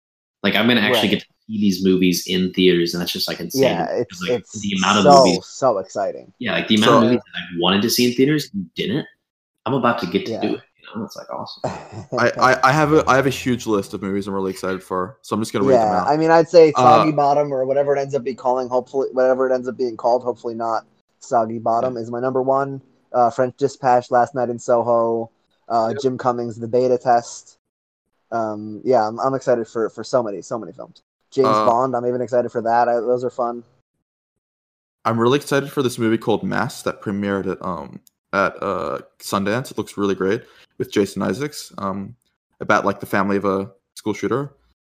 like 0.44 0.56
I'm 0.56 0.68
going 0.68 0.78
to 0.78 0.84
actually 0.84 1.10
Right. 1.10 1.12
get 1.18 1.22
to 1.22 1.28
see 1.48 1.60
these 1.60 1.84
movies 1.84 2.28
in 2.28 2.54
theaters, 2.54 2.94
and 2.94 3.02
that's 3.02 3.12
just 3.12 3.28
like 3.28 3.40
insane. 3.40 3.64
yeah, 3.64 3.88
it's 3.90 4.22
like, 4.22 4.40
it's 4.42 4.62
the 4.62 4.74
amount 4.78 5.00
of 5.00 5.04
so 5.12 5.26
movies 5.26 5.46
so 5.48 5.78
exciting. 5.80 6.32
yeah, 6.38 6.52
like 6.54 6.68
the 6.68 6.76
amount 6.76 6.90
So- 6.90 6.98
of 6.98 7.04
movies 7.06 7.22
that 7.34 7.40
I 7.40 7.60
wanted 7.60 7.82
to 7.82 7.90
see 7.90 8.06
in 8.10 8.14
theaters 8.14 8.52
didn't. 8.76 9.08
I'm 9.66 9.74
about 9.74 9.98
to 10.02 10.06
get 10.06 10.28
to 10.28 10.34
Yeah. 10.34 10.42
do 10.42 10.56
it. 10.56 10.62
You 10.94 11.00
know, 11.00 11.06
it's 11.06 11.16
like 11.16 11.30
awesome. 11.32 11.62
I, 12.20 12.32
I, 12.38 12.70
I 12.70 12.72
have 12.72 12.94
a 12.94 13.04
I 13.08 13.16
have 13.16 13.26
a 13.26 13.32
huge 13.32 13.66
list 13.66 13.94
of 13.94 14.02
movies 14.02 14.28
I'm 14.28 14.34
really 14.34 14.52
excited 14.52 14.84
for, 14.84 15.18
so 15.22 15.36
I'm 15.36 15.42
just 15.42 15.52
gonna 15.54 15.66
read 15.66 15.76
them 15.76 15.82
yeah, 15.88 16.02
out. 16.02 16.08
I 16.08 16.18
mean, 16.18 16.32
I'd 16.32 16.50
say 16.50 16.72
Uh, 16.76 16.82
Soggy 16.82 17.12
Bottom 17.12 17.54
or 17.54 17.66
whatever 17.66 17.96
it 17.96 18.00
ends 18.00 18.14
up 18.16 18.24
being 18.24 18.36
calling. 18.36 18.68
Hopefully, 18.70 19.08
whatever 19.12 19.50
it 19.50 19.54
ends 19.54 19.68
up 19.68 19.78
being 19.78 19.98
called. 19.98 20.24
Hopefully, 20.24 20.54
not 20.54 20.86
Soggy 21.20 21.60
Bottom 21.60 21.98
is 21.98 22.12
my 22.12 22.20
number 22.20 22.42
one. 22.42 22.82
Uh, 23.14 23.30
French 23.30 23.56
Dispatch, 23.58 24.12
Last 24.12 24.36
Night 24.36 24.50
in 24.50 24.60
Soho, 24.60 25.32
uh, 25.70 25.90
Yep. 25.94 26.02
Jim 26.02 26.18
Cummings, 26.18 26.58
The 26.60 26.68
Beta 26.68 26.98
Test. 26.98 27.58
Um, 28.32 28.82
yeah, 28.84 29.08
I'm, 29.08 29.20
I'm 29.20 29.34
excited 29.34 29.68
for 29.68 29.90
for 29.90 30.04
so 30.04 30.22
many 30.22 30.42
so 30.42 30.60
many 30.60 30.72
films. 30.74 31.02
James 31.32 31.48
Uh, 31.48 31.66
Bond, 31.66 31.96
I'm 31.96 32.06
even 32.06 32.22
excited 32.22 32.52
for 32.52 32.62
that. 32.62 32.88
I, 32.90 32.94
those 32.96 33.24
are 33.24 33.30
fun. 33.30 33.64
I'm 35.06 35.20
really 35.20 35.38
excited 35.38 35.72
for 35.72 35.84
this 35.84 36.00
movie 36.00 36.18
called 36.18 36.44
Mass 36.44 36.82
that 36.84 37.02
premiered 37.02 37.50
at 37.52 37.64
um 37.66 38.00
at 38.34 38.62
uh 38.62 39.00
Sundance. 39.20 39.72
It 39.72 39.78
looks 39.78 39.98
really 39.98 40.16
great 40.16 40.44
with 40.78 40.92
Jason 40.92 41.22
Isaacs. 41.22 41.74
Um, 41.78 42.16
about 42.60 42.86
like 42.86 43.00
the 43.00 43.06
family 43.06 43.38
of 43.38 43.46
a 43.46 43.72
school 43.96 44.14
shooter. 44.14 44.56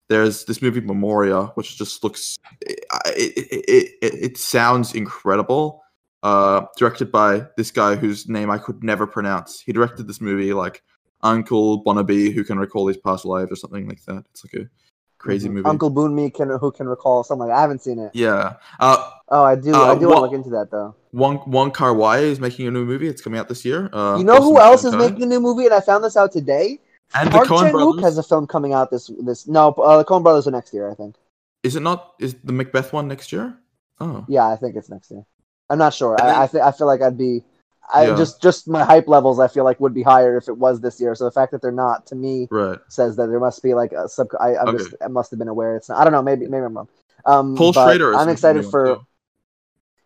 There's 0.09 0.45
this 0.45 0.63
movie 0.63 0.81
Memoria, 0.81 1.47
which 1.55 1.77
just 1.77 2.05
looks 2.05 2.37
it 2.63 2.85
it, 3.07 3.95
it, 4.03 4.15
it, 4.15 4.39
sounds 4.39 4.95
incredible. 4.95 5.83
Uh, 6.23 6.67
directed 6.77 7.11
by 7.11 7.47
this 7.57 7.71
guy 7.71 7.95
whose 7.95 8.29
name 8.29 8.51
I 8.51 8.59
could 8.59 8.83
never 8.83 9.07
pronounce. 9.07 9.61
He 9.61 9.73
directed 9.73 10.07
this 10.07 10.21
movie 10.21 10.53
like 10.53 10.83
Uncle 11.23 11.79
Bonnaby, 11.79 12.31
who 12.31 12.45
can 12.45 12.59
recall 12.59 12.87
his 12.87 12.97
past 12.97 13.25
lives 13.25 13.51
or 13.51 13.57
something 13.57 13.89
like 13.89 14.05
that. 14.05 14.25
It's 14.31 14.45
like 14.45 14.65
a 14.65 14.69
crazy 15.19 15.49
Mhm. 15.49 15.53
movie. 15.55 15.69
Uncle 15.69 15.91
Boonmee 15.91 16.33
can 16.35 16.51
who 16.51 16.71
can 16.71 16.89
recall 16.89 17.25
something. 17.25 17.49
Like, 17.49 17.57
I 17.57 17.61
haven't 17.61 17.83
seen 17.83 17.99
it. 17.99 18.11
Yeah. 18.15 18.55
Uh, 18.81 19.11
Oh, 19.29 19.43
I 19.43 19.57
do. 19.57 19.75
Uh, 19.75 19.87
I 19.93 19.99
do 19.99 20.07
want 20.07 20.19
to 20.19 20.21
look 20.23 20.33
into 20.33 20.51
that 20.51 20.71
though. 20.71 20.95
Wong 21.13 21.43
Wong 21.49 21.71
Kar 21.73 21.93
Wai 21.95 22.19
is 22.19 22.39
making 22.39 22.69
a 22.69 22.71
new 22.71 22.85
movie. 22.85 23.09
It's 23.09 23.21
coming 23.21 23.41
out 23.41 23.49
this 23.49 23.65
year. 23.65 23.91
Uh, 23.93 24.17
you 24.19 24.25
know 24.25 24.41
who 24.41 24.59
else 24.61 24.85
is 24.85 24.95
making 24.95 25.25
a 25.25 25.27
new 25.27 25.41
movie? 25.41 25.65
And 25.65 25.75
I 25.75 25.81
found 25.81 26.05
this 26.05 26.17
out 26.17 26.31
today. 26.31 26.81
And 27.15 27.33
the 27.33 27.39
Coen 27.39 27.71
brothers. 27.73 28.03
has 28.05 28.19
a 28.19 28.23
film 28.23 28.47
coming 28.47 28.73
out 28.73 28.91
this 28.91 29.11
this. 29.21 29.47
No, 29.49 29.71
uh, 29.71 29.99
the 29.99 30.05
Coen 30.05 30.23
Brothers 30.23 30.47
are 30.47 30.53
next 30.53 30.73
year, 30.75 30.89
I 30.91 30.95
think. 30.95 31.17
Is 31.65 31.75
it 31.77 31.81
not? 31.81 32.13
Is 32.21 32.37
the 32.45 32.53
Macbeth 32.53 32.93
one 32.93 33.09
next 33.09 33.33
year? 33.33 33.57
Oh, 34.01 34.25
Yeah, 34.29 34.47
I 34.47 34.57
think 34.57 34.77
it's 34.77 34.89
next 34.91 35.11
year. 35.11 35.25
I'm 35.71 35.79
not 35.79 35.93
sure. 35.95 36.17
I 36.21 36.45
I, 36.45 36.47
th- 36.47 36.63
I 36.63 36.71
feel 36.71 36.87
like 36.87 37.03
I'd 37.03 37.17
be, 37.19 37.43
I 37.93 38.09
Yeah. 38.09 38.17
just 38.17 38.43
just 38.43 38.69
my 38.69 38.83
hype 38.85 39.07
levels. 39.09 39.39
I 39.39 39.49
feel 39.49 39.65
like 39.65 39.79
would 39.81 39.95
be 39.95 40.03
higher 40.03 40.37
if 40.37 40.49
it 40.49 40.57
was 40.59 40.81
this 40.81 41.01
year. 41.01 41.15
So 41.15 41.25
the 41.25 41.31
fact 41.31 41.53
that 41.53 41.63
they're 41.63 41.71
not, 41.71 42.07
to 42.07 42.15
me, 42.17 42.49
right. 42.51 42.79
says 42.89 43.17
that 43.17 43.29
there 43.29 43.39
must 43.41 43.63
be 43.63 43.75
like 43.75 43.93
a 43.93 44.09
sub. 44.09 44.29
I, 44.41 44.57
Okay. 44.57 44.73
just 44.79 44.95
I 45.03 45.09
must 45.09 45.31
have 45.31 45.39
been 45.39 45.49
aware. 45.49 45.77
It's 45.77 45.89
not. 45.89 45.99
I 45.99 46.05
don't 46.05 46.13
know. 46.13 46.23
Maybe 46.23 46.47
maybe 46.49 46.65
I'm 46.65 46.77
wrong. 46.77 46.89
Um, 47.25 47.57
Paul 47.57 47.73
Schrader. 47.73 48.15
I'm 48.15 48.29
excited 48.29 48.65
for. 48.67 49.01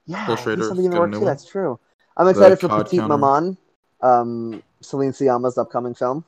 Yeah, 0.07 0.27
Paul 0.27 0.37
he's 0.37 0.43
Schrader's 0.45 0.69
something 0.69 0.85
in 0.87 0.91
the 0.91 0.99
works 0.99 1.13
too. 1.15 1.21
one. 1.21 1.27
That's 1.27 1.45
true. 1.45 1.79
I'm 2.17 2.29
excited 2.29 2.59
for 2.61 2.69
Petite 2.69 3.01
Counter. 3.01 3.17
Maman, 3.17 3.57
um, 4.03 4.63
Celine 4.81 5.13
Sciamma's 5.13 5.57
upcoming 5.57 5.95
film. 5.95 6.25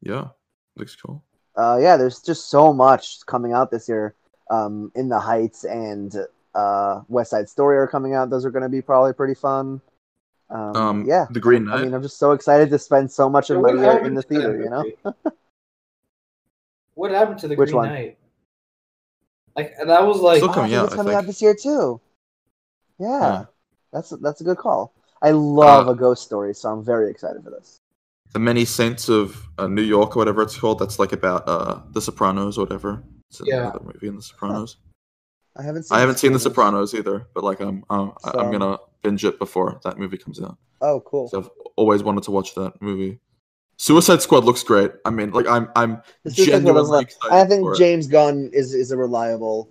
Yeah, 0.00 0.28
looks 0.76 0.96
cool. 0.96 1.22
uh, 1.56 1.78
yeah, 1.80 1.96
there's 1.96 2.20
just 2.20 2.48
so 2.50 2.72
much 2.72 3.24
coming 3.26 3.52
out 3.52 3.70
this 3.70 3.88
year. 3.88 4.14
Um, 4.50 4.90
In 4.96 5.08
the 5.08 5.18
Heights 5.20 5.62
and 5.64 6.16
uh, 6.54 7.02
West 7.08 7.30
Side 7.30 7.48
Story 7.48 7.76
are 7.76 7.86
coming 7.86 8.14
out. 8.14 8.30
Those 8.30 8.44
are 8.44 8.50
going 8.50 8.62
to 8.64 8.68
be 8.68 8.80
probably 8.82 9.12
pretty 9.12 9.34
fun. 9.34 9.80
Um, 10.50 10.76
Um, 10.76 11.04
yeah, 11.06 11.26
The 11.30 11.40
Green 11.40 11.64
Knight. 11.64 11.80
I 11.80 11.82
mean, 11.84 11.94
I'm 11.94 12.02
just 12.02 12.18
so 12.18 12.32
excited 12.32 12.70
to 12.70 12.78
spend 12.78 13.10
so 13.10 13.28
much 13.30 13.50
of 13.50 13.60
my 13.62 13.70
year 13.72 14.04
in 14.04 14.14
the 14.14 14.22
theater. 14.22 14.60
You 14.62 14.70
know. 14.70 14.84
What 16.94 17.12
happened 17.12 17.38
to 17.40 17.48
the 17.48 17.54
Which 17.56 17.68
Green 17.70 17.76
one? 17.76 17.88
Knight? 17.88 18.18
Like 19.56 19.74
that 19.84 20.06
was 20.06 20.20
like 20.20 20.38
Still 20.38 20.50
Oh, 20.50 20.52
coming 20.54 20.70
think 20.70 20.80
out, 20.80 20.86
it's 20.86 20.94
coming 20.94 21.14
out 21.14 21.26
this 21.26 21.40
year 21.42 21.54
too. 21.54 22.00
Yeah, 22.98 23.08
Yeah. 23.20 23.44
that's 23.92 24.10
that's 24.20 24.40
a 24.40 24.44
good 24.44 24.58
call. 24.58 24.92
I 25.22 25.30
love 25.30 25.88
Uh, 25.88 25.92
a 25.92 25.94
ghost 25.94 26.22
story, 26.24 26.54
so 26.54 26.70
I'm 26.70 26.84
very 26.84 27.10
excited 27.10 27.42
for 27.42 27.50
this. 27.50 27.78
the 28.32 28.38
Many 28.38 28.64
Saints 28.64 29.08
of 29.08 29.48
uh, 29.58 29.66
New 29.66 29.82
York, 29.82 30.16
or 30.16 30.18
whatever 30.20 30.42
it's 30.42 30.56
called. 30.58 30.78
That's 30.78 30.98
like 30.98 31.12
about 31.12 31.48
uh, 31.48 31.80
The 31.92 32.00
Sopranos, 32.00 32.58
or 32.58 32.62
whatever. 32.62 33.02
It's 33.28 33.40
Yeah. 33.44 33.62
another 33.70 33.80
movie 33.84 34.08
in 34.08 34.16
The 34.16 34.22
Sopranos. 34.22 34.76
I 35.56 35.62
haven't 35.62 35.84
seen. 35.84 35.96
I 35.96 36.00
haven't 36.00 36.18
seen 36.18 36.32
The 36.32 36.38
Sopranos. 36.38 36.90
Sopranos 36.90 36.94
either, 36.94 37.26
but 37.34 37.44
like 37.44 37.60
I'm 37.60 37.84
I'm, 37.90 38.12
So- 38.20 38.38
I'm 38.38 38.50
gonna 38.52 38.78
binge 39.02 39.24
it 39.24 39.38
before 39.38 39.80
that 39.84 39.98
movie 39.98 40.18
comes 40.18 40.40
out. 40.42 40.56
Oh, 40.80 41.00
cool. 41.00 41.28
So 41.28 41.38
I've 41.40 41.50
always 41.76 42.02
wanted 42.02 42.22
to 42.24 42.30
watch 42.30 42.54
that 42.54 42.80
movie. 42.80 43.18
Suicide 43.76 44.20
Squad 44.20 44.44
looks 44.44 44.62
great. 44.62 44.90
I 45.04 45.10
mean, 45.10 45.30
like 45.30 45.46
I'm 45.46 45.70
I'm 45.74 46.02
The 46.24 46.30
Suicide 46.30 46.44
Squad 46.44 46.54
is 46.58 46.64
genuinely 46.64 46.90
like- 46.90 47.06
excited 47.08 47.34
I 47.36 47.44
think 47.46 47.62
for 47.62 47.72
it. 47.74 47.78
James 47.78 48.06
Gunn 48.06 48.50
is 48.52 48.74
is 48.74 48.90
a 48.90 48.96
reliable. 48.96 49.70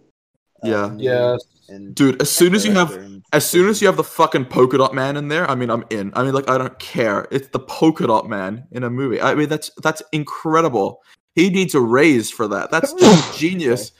Yeah. 0.63 0.83
um, 0.85 0.99
Yeah. 0.99 1.37
And 1.69 1.93
dude. 1.93 2.19
As 2.21 2.29
soon 2.31 2.55
as 2.55 2.65
you 2.65 2.71
have 2.73 2.93
and- 2.95 3.23
As 3.31 3.47
soon 3.47 3.69
as 3.69 3.79
you 3.81 3.87
have 3.87 3.97
the 3.97 4.03
fucking 4.03 4.45
polka 4.45 4.77
dot 4.79 4.95
man 4.95 5.15
in 5.15 5.27
there, 5.27 5.47
I 5.49 5.53
mean, 5.53 5.69
I'm 5.69 5.85
in. 5.91 6.11
I 6.15 6.23
mean, 6.23 6.33
like, 6.33 6.49
I 6.49 6.57
don't 6.57 6.77
care. 6.79 7.27
It's 7.29 7.47
the 7.49 7.59
polka 7.59 8.07
dot 8.07 8.27
man 8.27 8.65
in 8.71 8.83
a 8.83 8.89
movie. 8.89 9.21
I 9.21 9.35
mean, 9.35 9.47
that's 9.49 9.69
that's 9.83 10.01
incredible. 10.11 11.03
He 11.35 11.49
needs 11.51 11.75
a 11.75 11.79
raise 11.81 12.31
for 12.31 12.47
that. 12.47 12.71
That's 12.71 12.91
just 12.99 13.37
genius. 13.37 13.91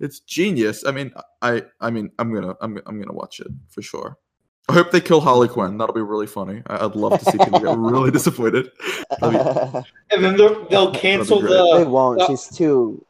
It's 0.00 0.18
genius. 0.18 0.84
I 0.84 0.90
mean, 0.90 1.12
I 1.40 1.62
I 1.80 1.90
mean, 1.90 2.10
I'm 2.18 2.34
gonna 2.34 2.56
I'm 2.60 2.76
I'm 2.86 3.00
gonna 3.00 3.12
watch 3.14 3.38
it 3.38 3.46
for 3.70 3.80
sure. 3.82 4.18
I 4.68 4.74
hope 4.74 4.90
they 4.92 5.00
kill 5.00 5.20
Harley 5.20 5.48
Quinn. 5.48 5.76
That'll 5.76 5.94
be 5.94 6.00
really 6.02 6.26
funny. 6.26 6.62
I- 6.68 6.84
I'd 6.84 6.94
love 6.94 7.18
to 7.18 7.24
see 7.30 7.38
people 7.38 7.60
get 7.60 7.76
really 7.76 8.10
disappointed. 8.18 8.70
That'd 9.20 9.84
and 10.10 10.24
then 10.24 10.36
they'll, 10.36 10.66
they'll 10.68 10.94
cancel 10.94 11.40
great. 11.40 11.50
they 11.78 11.84
won't. 11.84 12.20
uh, 12.20 12.26
She's 12.28 12.46
too. 12.46 13.04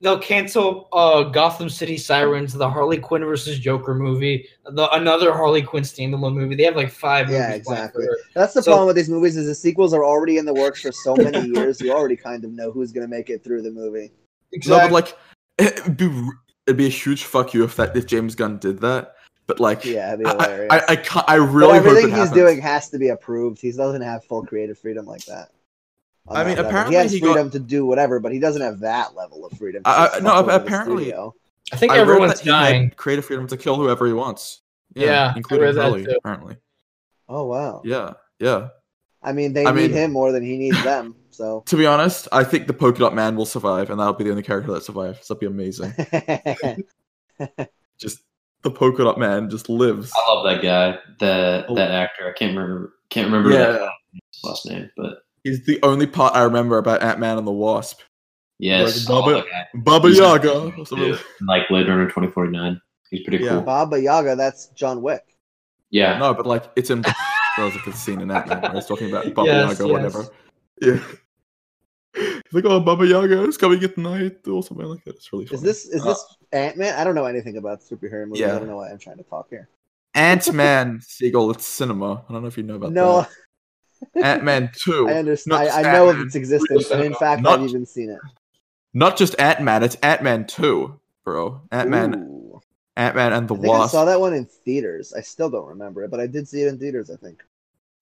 they'll 0.00 0.18
cancel 0.18 0.88
uh 0.94 1.24
Gotham 1.24 1.68
City 1.68 1.96
Sirens, 1.98 2.54
the 2.54 2.68
Harley 2.68 2.96
Quinn 2.98 3.22
versus 3.24 3.58
Joker 3.58 3.94
movie, 3.94 4.48
the 4.64 4.90
another 4.94 5.32
Harley 5.32 5.60
Quinn 5.62 5.82
standalone 5.84 6.34
movie. 6.34 6.54
They 6.56 6.64
have 6.64 6.74
like 6.76 6.90
five 6.90 7.30
Yeah, 7.30 7.48
movies 7.48 7.56
exactly. 7.60 8.06
That's 8.34 8.54
the 8.54 8.62
So- 8.62 8.70
problem 8.70 8.86
with 8.88 8.96
these 8.96 9.10
movies 9.10 9.36
is 9.36 9.46
the 9.46 9.54
sequels 9.54 9.92
are 9.92 10.04
already 10.04 10.38
in 10.38 10.46
the 10.46 10.54
works 10.54 10.80
for 10.80 10.90
so 10.92 11.14
many 11.14 11.48
years. 11.48 11.80
You 11.82 11.92
already 11.92 12.16
kind 12.16 12.44
of 12.44 12.50
know 12.50 12.72
who's 12.72 12.92
gonna 12.92 13.08
make 13.08 13.28
it 13.30 13.44
through 13.44 13.60
the 13.62 13.70
movie. 13.70 14.10
No, 14.66 14.78
but 14.78 14.90
like, 14.92 15.16
it'd 15.58 15.96
be 15.98 16.10
it'd 16.66 16.78
be 16.78 16.86
a 16.86 16.90
huge 16.90 17.24
fuck 17.24 17.52
you 17.52 17.62
if 17.64 17.76
that 17.76 17.94
if 17.96 18.06
James 18.06 18.34
Gunn 18.34 18.58
did 18.58 18.80
that. 18.80 19.14
But 19.46 19.60
like, 19.60 19.84
Yeah, 19.84 20.08
it'd 20.14 20.20
be 20.20 20.26
I, 20.26 20.32
hilarious. 20.32 20.68
I, 20.72 20.82
I, 20.92 20.96
can't, 20.96 21.24
I 21.28 21.38
But 21.38 21.44
really 21.46 21.74
hope 21.74 21.84
it 21.84 21.88
everything 21.88 22.08
he's 22.10 22.18
happens. 22.18 22.34
doing 22.36 22.60
has 22.60 22.88
to 22.90 22.98
be 22.98 23.08
approved. 23.08 23.60
He 23.60 23.72
doesn't 23.72 24.02
have 24.02 24.24
full 24.24 24.44
creative 24.46 24.78
freedom 24.78 25.04
like 25.06 25.24
that. 25.26 25.50
I 26.28 26.44
that 26.44 26.46
mean, 26.46 26.56
level. 26.56 26.70
apparently 26.70 26.94
he 26.96 27.02
has 27.02 27.12
he 27.12 27.20
got- 27.20 27.32
freedom 27.32 27.50
to 27.50 27.58
do 27.58 27.84
whatever, 27.84 28.20
but 28.20 28.32
he 28.32 28.38
doesn't 28.38 28.62
have 28.62 28.80
that 28.80 29.14
level 29.16 29.44
of 29.44 29.52
freedom. 29.58 29.82
to 29.82 29.88
I- 29.90 30.20
no, 30.20 30.30
fuck 30.30 30.46
with 30.46 30.54
the 30.54 30.62
apparently- 30.62 31.14
I 31.14 31.76
think 31.76 31.90
I 31.92 31.96
read 31.96 32.00
everyone's 32.02 32.40
that 32.40 32.44
dying. 32.46 32.90
creative 32.96 33.24
freedom 33.24 33.46
to 33.48 33.56
kill 33.56 33.76
whoever 33.76 34.06
he 34.06 34.12
wants. 34.12 34.60
Yeah, 34.94 35.32
I 35.34 35.36
including 35.36 35.66
read 35.66 35.74
that 35.76 35.82
Harley, 35.82 36.04
too. 36.04 36.16
apparently. 36.18 36.56
Oh 37.28 37.46
wow. 37.46 37.80
Yeah, 37.84 38.12
yeah. 38.38 38.68
I 39.22 39.32
mean, 39.32 39.52
they 39.54 39.64
I 39.64 39.72
need 39.72 39.90
mean- 39.90 39.92
him 39.92 40.12
more 40.12 40.32
than 40.32 40.44
he 40.44 40.56
needs 40.58 40.82
them. 40.84 41.16
So 41.30 41.62
To 41.66 41.76
be 41.76 41.86
honest, 41.86 42.28
I 42.30 42.44
think 42.44 42.66
the 42.66 42.74
polka 42.74 42.98
dot 42.98 43.14
man 43.14 43.36
will 43.36 43.46
survive, 43.46 43.88
and 43.90 43.98
that'll 43.98 44.12
be 44.12 44.24
the 44.24 44.30
only 44.30 44.42
character 44.42 44.70
that 44.72 44.84
survives. 44.84 45.26
That'll 45.26 45.40
be 45.40 45.46
amazing. 45.46 45.94
just 47.98 48.22
the 48.62 48.70
polka 48.70 49.04
dot 49.04 49.18
man 49.18 49.50
just 49.50 49.68
lives. 49.68 50.12
I 50.16 50.32
love 50.32 50.44
that 50.44 50.62
guy, 50.62 50.98
the 51.18 51.64
Oh. 51.68 51.74
that 51.74 51.90
actor. 51.90 52.28
I 52.28 52.32
can't 52.32 52.56
remember 52.56 52.94
can't 53.10 53.26
remember 53.26 53.50
Yeah. 53.50 53.72
that 53.72 53.90
last 54.44 54.66
name, 54.66 54.90
but 54.96 55.18
He's 55.44 55.64
the 55.66 55.80
only 55.82 56.06
part 56.06 56.34
I 56.36 56.42
remember 56.44 56.78
about 56.78 57.02
Ant 57.02 57.18
Man 57.18 57.36
and 57.36 57.46
the 57.46 57.50
Wasp. 57.52 58.00
yes, 58.60 59.08
Like 59.08 59.10
I 59.10 59.12
love 59.18 59.24
Bubba- 59.24 59.44
that 59.44 59.50
guy. 59.50 59.66
Baba 59.74 60.10
Yaga. 60.12 60.52
or 60.78 60.86
something. 60.86 61.16
like 61.48 61.68
Blade 61.68 61.88
Runner 61.88 62.08
twenty 62.08 62.30
forty 62.30 62.52
nine. 62.52 62.80
He's 63.10 63.22
pretty 63.26 63.42
Yeah. 63.44 63.50
cool. 63.50 63.62
Baba 63.62 64.00
Yaga, 64.00 64.36
that's 64.36 64.68
John 64.68 65.02
Wick. 65.02 65.22
Yeah, 65.90 66.16
No, 66.18 66.32
but 66.34 66.46
like 66.46 66.64
it's 66.76 66.90
in. 66.90 67.04
That 67.58 67.66
was 67.66 67.74
like 67.74 67.86
a 67.86 67.92
scene 67.92 68.22
in 68.22 68.30
Ant 68.30 68.46
Man 68.48 68.62
where 68.62 68.72
he's 68.72 68.86
talking 68.86 69.10
about 69.10 69.34
Baba 69.34 69.46
Yes, 69.46 69.78
Yaga, 69.78 69.84
yes. 69.84 69.92
whatever. 69.92 70.24
Yeah. 70.80 70.98
He's 72.14 72.52
like, 72.52 72.64
oh, 72.66 72.80
Baba 72.80 73.06
Yaga 73.06 73.44
is 73.44 73.56
coming 73.56 73.82
at 73.82 73.96
night, 73.96 74.46
or 74.46 74.62
something 74.62 74.86
like 74.86 75.02
that. 75.04 75.16
It's 75.16 75.32
really 75.32 75.46
funny. 75.46 75.56
Is 75.56 75.62
this 75.62 75.84
is 75.86 76.04
this 76.04 76.24
Ant 76.52 76.76
Man? 76.76 76.94
I 76.98 77.04
don't 77.04 77.14
know 77.14 77.24
anything 77.24 77.56
about 77.56 77.80
superhero 77.80 78.26
movies. 78.26 78.40
Yeah. 78.40 78.54
I 78.54 78.58
don't 78.58 78.68
know 78.68 78.76
why 78.76 78.90
I'm 78.90 78.98
trying 78.98 79.16
to 79.18 79.22
talk 79.24 79.48
here. 79.50 79.68
Ant 80.14 80.52
Man 80.52 81.00
Siegel? 81.06 81.50
It's 81.52 81.66
cinema. 81.66 82.24
I 82.28 82.32
don't 82.32 82.42
know 82.42 82.48
if 82.48 82.56
you 82.58 82.64
know 82.64 82.74
about 82.74 82.92
No, 82.92 83.26
that. 84.14 84.24
Ant 84.24 84.44
Man 84.44 84.70
Two. 84.76 85.08
I 85.08 85.14
understand. 85.14 85.54
I, 85.70 85.80
I 85.80 85.82
know 85.92 86.10
of 86.10 86.20
its 86.20 86.34
existence, 86.34 86.90
and 86.90 87.02
in 87.02 87.14
fact, 87.14 87.40
Not- 87.42 87.60
I've 87.60 87.68
even 87.68 87.86
seen 87.86 88.10
it. 88.10 88.18
Not 88.94 89.16
just 89.16 89.38
Ant 89.40 89.62
Man. 89.62 89.82
It's 89.82 89.94
Ant 89.96 90.22
Man 90.22 90.46
Two, 90.46 91.00
bro. 91.24 91.62
Ant 91.70 91.88
Man, 91.88 92.50
Ant 92.98 93.16
Man 93.16 93.32
and 93.32 93.48
the 93.48 93.54
I 93.54 93.58
think 93.58 93.74
I 93.74 93.78
Wasp. 93.78 93.92
saw 93.92 94.04
that 94.04 94.20
one 94.20 94.34
in 94.34 94.44
theaters. 94.44 95.14
I 95.16 95.22
still 95.22 95.48
don't 95.48 95.66
remember 95.66 96.04
it, 96.04 96.10
but 96.10 96.20
I 96.20 96.26
did 96.26 96.46
see 96.46 96.60
it 96.60 96.68
in 96.68 96.78
theaters. 96.78 97.08
I 97.08 97.16
think. 97.16 97.42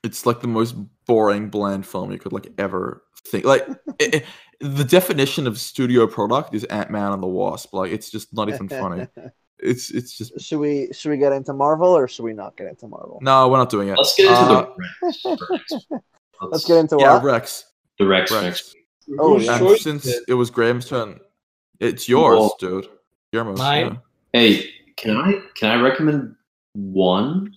it's 0.03 0.27
like 0.27 0.41
the 0.41 0.49
most 0.49 0.75
boring, 1.07 1.49
bland 1.49 1.87
film 1.87 2.11
you 2.11 2.19
could 2.19 2.33
like 2.33 2.49
ever 2.59 3.05
think. 3.29 3.45
Like 3.45 3.67
it, 3.99 4.15
it- 4.17 4.25
the 4.63 4.85
definition 4.85 5.47
of 5.47 5.59
studio 5.59 6.07
product 6.07 6.55
is 6.55 6.65
Ant 6.65 6.91
Man 6.91 7.13
and 7.13 7.23
the 7.23 7.27
Wasp. 7.27 7.73
Like 7.73 7.93
it's 7.93 8.11
just 8.11 8.35
not 8.35 8.49
even 8.49 8.69
funny. 8.69 9.07
It's 9.63 9.91
it's 9.91 10.17
just 10.17 10.41
should 10.41 10.59
we 10.59 10.89
should 10.93 11.11
we 11.11 11.19
get 11.19 11.33
into 11.33 11.53
Marvel 11.53 11.91
or 11.91 12.09
should 12.09 12.23
we 12.23 12.33
not 12.33 12.57
get 12.57 12.67
into 12.67 12.89
Marvel? 12.89 13.19
no, 13.21 13.47
we're 13.47 13.59
not 13.59 13.69
doing 13.69 13.89
it. 13.89 13.97
let's 13.99 14.15
get 14.17 14.27
into 14.31 14.41
Uh, 14.41 14.67
the 15.03 15.07
recs 15.37 15.39
first. 15.49 15.87
Let's 16.41 16.65
get 16.65 16.79
into 16.79 16.97
yeah, 16.99 17.23
what? 17.23 17.23
recs. 17.43 17.65
the 17.99 18.05
recs. 18.07 18.29
recs. 18.29 18.41
recs. 18.41 19.19
Oh, 19.19 19.39
yeah. 19.39 19.59
And 19.59 19.79
since 19.79 20.07
it? 20.07 20.25
it 20.29 20.33
was 20.35 20.49
Graham's 20.49 20.87
turn, 20.89 21.21
it's 21.79 22.09
yours, 22.09 22.39
Well- 22.39 22.57
dude. 22.59 22.87
Guillermo's. 23.35 23.59
Mine? 23.59 23.99
yeah. 24.33 24.41
Hey, 24.41 24.71
can 24.97 25.15
I 25.19 25.35
can 25.57 25.79
I 25.79 25.83
recommend 25.83 26.37
one? 26.75 27.53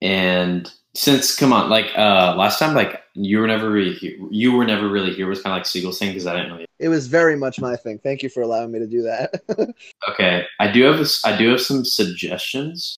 And 0.00 0.70
since 0.94 1.36
come 1.36 1.52
on, 1.52 1.68
like 1.68 1.92
uh 1.98 2.34
last 2.38 2.58
time, 2.58 2.74
like 2.74 3.02
you 3.16 3.38
were 3.38 3.46
never 3.46 3.70
really 3.70 3.94
here, 3.94 4.16
you 4.30 4.52
were 4.52 4.64
never 4.64 4.88
really 4.88 5.12
here 5.12 5.26
was 5.28 5.42
kind 5.42 5.52
of 5.54 5.58
like 5.58 5.66
Siegel's 5.66 5.98
thing 5.98 6.10
because 6.10 6.26
I 6.26 6.34
didn't 6.36 6.50
know. 6.50 6.58
you. 6.58 6.66
It 6.78 6.88
was 6.88 7.06
very 7.06 7.36
much 7.36 7.58
my 7.60 7.74
thing. 7.76 7.98
Thank 7.98 8.22
you 8.22 8.28
for 8.28 8.42
allowing 8.42 8.70
me 8.70 8.78
to 8.78 8.86
do 8.86 9.02
that. 9.02 9.42
Okay, 10.10 10.44
I 10.60 10.70
do 10.70 10.82
have 10.84 10.98
a 10.98 11.02
s- 11.02 11.22
I 11.24 11.36
do 11.36 11.48
have 11.50 11.60
some 11.60 11.84
suggestions. 11.84 12.96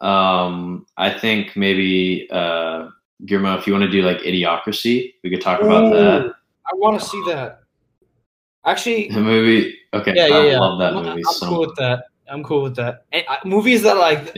Um, 0.00 0.86
I 0.96 1.10
think 1.10 1.54
maybe 1.56 2.28
uh 2.30 2.88
Guillermo, 3.26 3.58
if 3.58 3.66
you 3.66 3.72
want 3.74 3.84
to 3.84 3.90
do 3.90 4.00
like 4.02 4.18
Idiocracy, 4.20 5.14
we 5.22 5.28
could 5.30 5.42
talk 5.42 5.60
about 5.60 5.92
that. 5.92 6.32
I 6.66 6.74
want 6.76 6.98
to 7.00 7.06
see 7.06 7.22
that. 7.26 7.60
Actually, 8.64 9.08
The 9.10 9.20
movie. 9.20 9.76
Okay, 9.92 10.12
yeah, 10.14 10.26
yeah, 10.26 10.36
I 10.36 10.46
yeah. 10.46 10.58
love 10.60 10.78
that 10.78 10.94
I'm, 10.94 11.04
movie 11.04 11.22
I'm 11.26 11.34
so 11.34 11.46
cool 11.48 11.58
much. 11.60 11.68
with 11.68 11.76
that. 11.78 12.04
I'm 12.30 12.44
cool 12.44 12.62
with 12.62 12.76
that. 12.76 13.04
And, 13.12 13.24
uh, 13.28 13.36
movies 13.44 13.82
that 13.82 13.96
like 13.96 14.34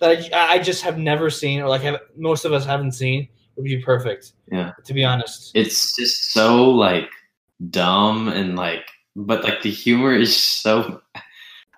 that 0.00 0.32
I, 0.34 0.54
I 0.54 0.58
just 0.58 0.82
have 0.82 0.98
never 0.98 1.30
seen, 1.30 1.60
or 1.60 1.68
like 1.68 1.82
have, 1.82 2.00
most 2.16 2.44
of 2.44 2.52
us 2.52 2.64
haven't 2.66 2.92
seen, 2.92 3.28
would 3.56 3.64
be 3.64 3.80
perfect. 3.82 4.32
Yeah. 4.50 4.72
To 4.84 4.94
be 4.94 5.04
honest. 5.04 5.52
It's 5.54 5.96
just 5.96 6.32
so 6.32 6.70
like 6.70 7.08
dumb 7.70 8.28
and 8.28 8.56
like, 8.56 8.86
but 9.16 9.44
like 9.44 9.62
the 9.62 9.70
humor 9.70 10.14
is 10.14 10.36
so. 10.36 11.00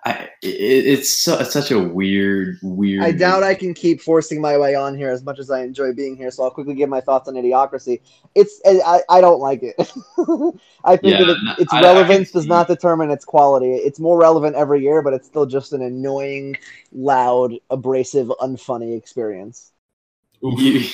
I 0.05 0.29
it, 0.41 0.47
it's 0.85 1.17
so 1.23 1.37
it's 1.39 1.51
such 1.51 1.71
a 1.71 1.79
weird 1.79 2.59
weird. 2.61 3.03
I 3.03 3.11
doubt 3.11 3.43
I 3.43 3.55
can 3.55 3.73
keep 3.73 3.99
forcing 3.99 4.39
my 4.39 4.57
way 4.57 4.73
on 4.75 4.95
here 4.95 5.09
as 5.09 5.23
much 5.23 5.37
as 5.39 5.49
I 5.49 5.63
enjoy 5.63 5.91
being 5.91 6.15
here. 6.15 6.31
So 6.31 6.43
I'll 6.43 6.51
quickly 6.51 6.75
give 6.75 6.87
my 6.87 7.01
thoughts 7.01 7.27
on 7.27 7.33
Idiocracy. 7.33 7.99
It's 8.35 8.61
I, 8.65 9.01
I 9.09 9.21
don't 9.21 9.39
like 9.39 9.63
it. 9.63 9.75
I 10.85 10.95
think 10.97 11.13
Yeah, 11.19 11.25
that 11.25 11.55
it, 11.57 11.61
its 11.63 11.73
I- 11.73 11.79
I 11.79 11.81
can 11.81 11.95
relevance 11.95 12.31
does 12.31 12.45
not 12.45 12.67
determine 12.67 13.09
its 13.11 13.25
quality. 13.25 13.73
It's 13.73 13.99
more 13.99 14.17
relevant 14.19 14.55
every 14.55 14.81
year, 14.81 15.01
but 15.01 15.13
it's 15.13 15.27
still 15.27 15.45
just 15.47 15.73
an 15.73 15.81
annoying, 15.81 16.55
loud, 16.91 17.53
abrasive, 17.69 18.27
unfunny 18.39 18.95
experience. 18.97 19.71
You- 20.41 20.85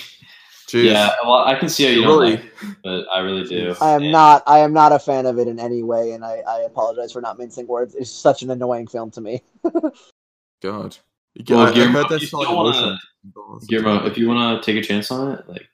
Jeez. 0.74 0.86
yeah, 0.86 1.10
well, 1.24 1.44
I 1.45 1.54
can 1.56 1.70
see 1.70 1.84
how 1.84 1.90
you 1.91 2.02
don't 2.02 2.20
Really? 2.20 2.32
like 2.38 2.45
it, 2.45 2.76
but 2.84 3.06
I 3.12 3.20
really 3.20 3.44
do. 3.48 3.76
I 3.80 3.91
am 3.91 4.02
And- 4.04 4.12
not 4.12 4.41
I 4.48 4.60
am 4.60 4.74
not 4.74 4.91
a 4.91 4.98
fan 5.00 5.26
of 5.28 5.38
it 5.38 5.48
in 5.48 5.60
any 5.60 5.84
way, 5.84 6.12
and 6.14 6.26
I, 6.26 6.41
I 6.48 6.62
apologize 6.62 7.12
for 7.12 7.22
not 7.22 7.38
mincing 7.38 7.68
words. 7.68 7.94
It's 7.95 8.10
such 8.10 8.41
an 8.41 8.50
annoying 8.52 8.88
film 8.88 9.12
to 9.12 9.22
me. 9.22 9.44
God. 10.62 10.98
You 11.36 11.44
Well, 11.56 11.66
I, 11.68 11.70
I 11.70 11.74
Guillermo, 11.74 11.91
heard 12.04 12.10
that 12.10 12.22
you 12.22 12.30
wanna- 12.38 12.98
Guillermo, 13.68 14.06
if 14.06 14.18
you 14.18 14.28
want 14.28 14.64
to 14.64 14.66
take 14.72 14.84
a 14.84 14.86
chance 14.86 15.12
on 15.12 15.34
it, 15.34 15.48
like 15.50 15.68